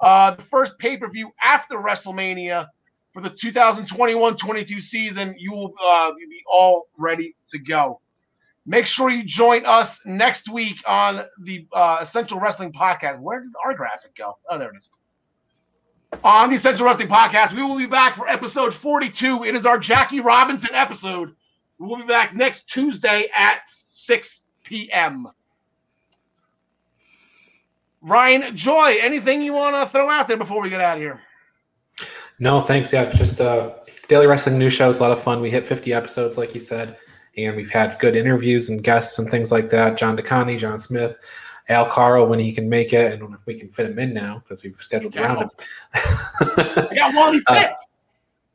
uh, 0.00 0.34
the 0.34 0.42
first 0.44 0.78
pay-per-view 0.78 1.30
after 1.42 1.76
WrestleMania 1.76 2.66
for 3.12 3.22
the 3.22 3.30
2021-22 3.30 4.82
season, 4.82 5.34
you 5.38 5.52
will 5.52 5.74
uh, 5.82 6.12
be 6.12 6.42
all 6.50 6.88
ready 6.96 7.34
to 7.50 7.58
go. 7.58 8.00
Make 8.66 8.86
sure 8.86 9.08
you 9.08 9.22
join 9.24 9.64
us 9.64 9.98
next 10.04 10.48
week 10.52 10.76
on 10.86 11.24
the 11.42 11.66
uh, 11.72 11.98
Essential 12.02 12.38
Wrestling 12.38 12.72
Podcast. 12.72 13.18
Where 13.18 13.40
did 13.40 13.52
our 13.64 13.72
graphic 13.74 14.14
go? 14.14 14.36
Oh, 14.50 14.58
there 14.58 14.70
it 14.70 14.76
is. 14.76 14.90
On 16.22 16.50
the 16.50 16.56
Essential 16.56 16.84
Wrestling 16.84 17.08
Podcast, 17.08 17.54
we 17.54 17.62
will 17.62 17.78
be 17.78 17.86
back 17.86 18.16
for 18.16 18.28
episode 18.28 18.74
42. 18.74 19.44
It 19.44 19.54
is 19.54 19.64
our 19.64 19.78
Jackie 19.78 20.20
Robinson 20.20 20.70
episode. 20.74 21.34
We 21.78 21.86
will 21.86 21.96
be 21.96 22.04
back 22.04 22.34
next 22.34 22.68
Tuesday 22.68 23.30
at 23.34 23.60
6 23.90 24.40
p.m. 24.64 25.28
Ryan 28.00 28.54
Joy, 28.54 28.98
anything 29.00 29.42
you 29.42 29.52
want 29.52 29.76
to 29.76 29.90
throw 29.90 30.08
out 30.08 30.28
there 30.28 30.36
before 30.36 30.62
we 30.62 30.70
get 30.70 30.80
out 30.80 30.96
of 30.96 31.02
here? 31.02 31.20
No, 32.38 32.60
thanks. 32.60 32.92
Yeah, 32.92 33.12
just 33.12 33.40
uh, 33.40 33.74
daily 34.08 34.26
wrestling 34.26 34.58
news 34.58 34.72
show 34.72 34.88
is 34.88 34.98
a 34.98 35.02
lot 35.02 35.10
of 35.10 35.22
fun. 35.22 35.40
We 35.40 35.50
hit 35.50 35.66
50 35.66 35.92
episodes, 35.92 36.38
like 36.38 36.54
you 36.54 36.60
said, 36.60 36.96
and 37.36 37.56
we've 37.56 37.70
had 37.70 37.98
good 37.98 38.14
interviews 38.14 38.68
and 38.68 38.82
guests 38.82 39.18
and 39.18 39.28
things 39.28 39.50
like 39.50 39.70
that. 39.70 39.96
John 39.96 40.16
DeConnie, 40.16 40.58
John 40.58 40.78
Smith, 40.78 41.16
Al 41.68 41.86
Carl 41.86 42.26
when 42.28 42.38
he 42.38 42.52
can 42.52 42.68
make 42.68 42.92
it, 42.92 43.12
and 43.12 43.34
if 43.34 43.44
we 43.46 43.58
can 43.58 43.68
fit 43.68 43.86
him 43.90 43.98
in 43.98 44.14
now 44.14 44.38
because 44.44 44.62
we've 44.62 44.80
scheduled 44.80 45.16
around 45.16 45.38
him. 45.42 45.50
I 45.94 46.88
got 46.96 47.14
Wally 47.14 47.40
Uh, 47.48 47.54
Pitt. 47.60 47.70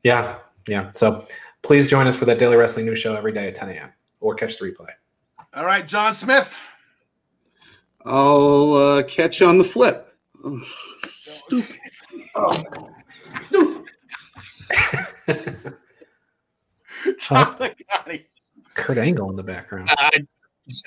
yeah, 0.04 0.36
yeah. 0.68 0.90
So 0.94 1.28
please 1.62 1.90
join 1.90 2.08
us 2.08 2.16
for 2.16 2.26
that 2.26 2.40
daily 2.40 2.56
wrestling 2.58 2.86
news 2.86 3.00
show 3.00 3.16
every 3.16 3.34
day 3.34 3.48
at 3.50 3.56
10 3.56 3.70
a.m. 3.70 3.90
or 4.22 4.34
catch 4.34 4.58
the 4.60 4.66
replay. 4.72 4.90
All 5.54 5.66
right, 5.66 5.88
John 5.88 6.16
Smith. 6.16 6.48
I'll 8.06 8.74
uh, 8.74 9.04
catch 9.04 9.40
you 9.40 9.48
on 9.48 9.58
the 9.58 9.64
flip. 9.64 10.16
Oh, 10.44 10.62
stupid. 11.08 11.76
Stupid. 13.42 13.84
John 17.20 17.48
DeConnie. 17.58 18.26
Kurt 18.74 18.98
Angle 18.98 19.30
in 19.30 19.36
the 19.36 19.44
background. 19.44 19.90
I, 19.98 20.26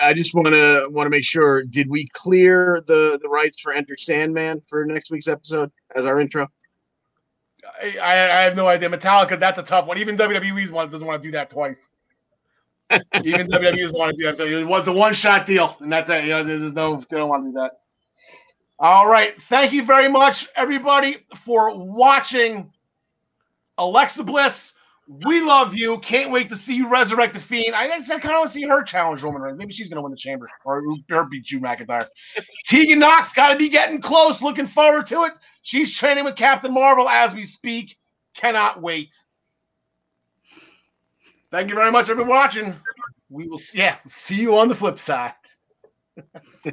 I 0.00 0.12
just 0.14 0.34
want 0.34 0.48
to 0.48 0.88
want 0.90 1.06
to 1.06 1.10
make 1.10 1.24
sure. 1.24 1.62
Did 1.62 1.88
we 1.88 2.08
clear 2.12 2.82
the 2.86 3.18
the 3.22 3.28
rights 3.28 3.60
for 3.60 3.72
Enter 3.72 3.96
Sandman 3.96 4.62
for 4.68 4.84
next 4.84 5.10
week's 5.10 5.28
episode 5.28 5.70
as 5.94 6.06
our 6.06 6.20
intro? 6.20 6.48
I, 7.82 7.90
I 8.00 8.42
have 8.42 8.56
no 8.56 8.66
idea. 8.66 8.88
Metallica, 8.88 9.38
that's 9.38 9.58
a 9.58 9.62
tough 9.62 9.86
one. 9.86 9.98
Even 9.98 10.16
WWE's 10.16 10.70
one 10.70 10.88
doesn't 10.88 11.06
want 11.06 11.22
to 11.22 11.28
do 11.28 11.32
that 11.32 11.50
twice. 11.50 11.90
Even 13.24 13.48
WWE 13.48 13.78
doesn't 13.78 13.98
want 13.98 14.14
to 14.14 14.16
do 14.16 14.24
that. 14.24 14.38
So 14.38 14.44
it 14.44 14.64
was 14.64 14.86
a 14.88 14.92
one 14.92 15.14
shot 15.14 15.46
deal, 15.46 15.76
and 15.80 15.92
that's 15.92 16.08
it. 16.08 16.24
You 16.24 16.30
know, 16.30 16.44
there's 16.44 16.72
no, 16.72 17.04
they 17.10 17.16
don't 17.16 17.28
want 17.28 17.44
to 17.44 17.50
do 17.50 17.54
that. 17.54 17.72
All 18.78 19.08
right. 19.08 19.40
Thank 19.42 19.72
you 19.72 19.84
very 19.84 20.08
much, 20.08 20.48
everybody, 20.54 21.18
for 21.44 21.76
watching 21.76 22.72
Alexa 23.78 24.22
Bliss. 24.24 24.72
We 25.08 25.40
love 25.40 25.74
you. 25.74 25.98
Can't 26.00 26.30
wait 26.32 26.50
to 26.50 26.56
see 26.56 26.74
you 26.74 26.88
resurrect 26.88 27.34
the 27.34 27.40
fiend. 27.40 27.74
I, 27.74 27.84
I 27.86 28.00
kind 28.00 28.24
of 28.24 28.30
want 28.32 28.48
to 28.48 28.54
see 28.54 28.66
her 28.66 28.82
challenge 28.82 29.22
Roman 29.22 29.40
Reigns. 29.40 29.58
Maybe 29.58 29.72
she's 29.72 29.88
going 29.88 29.96
to 29.96 30.02
win 30.02 30.10
the 30.10 30.18
chamber 30.18 30.46
or, 30.64 30.82
or 31.12 31.24
beat 31.24 31.46
Drew 31.46 31.60
McIntyre. 31.60 32.08
Tegan 32.66 32.98
Nox 32.98 33.32
got 33.32 33.52
to 33.52 33.56
be 33.56 33.68
getting 33.68 34.00
close. 34.00 34.42
Looking 34.42 34.66
forward 34.66 35.06
to 35.08 35.24
it. 35.24 35.32
She's 35.62 35.96
training 35.96 36.24
with 36.24 36.36
Captain 36.36 36.72
Marvel 36.72 37.08
as 37.08 37.34
we 37.34 37.44
speak. 37.44 37.96
Cannot 38.34 38.82
wait. 38.82 39.14
Thank 41.50 41.68
you 41.70 41.76
very 41.76 41.92
much, 41.92 42.10
everyone 42.10 42.30
watching. 42.30 42.74
We 43.30 43.48
will 43.48 43.58
see, 43.58 43.78
yeah, 43.78 43.96
see 44.08 44.34
you 44.36 44.56
on 44.58 44.68
the 44.68 44.74
flip 44.74 44.98
side. 44.98 45.32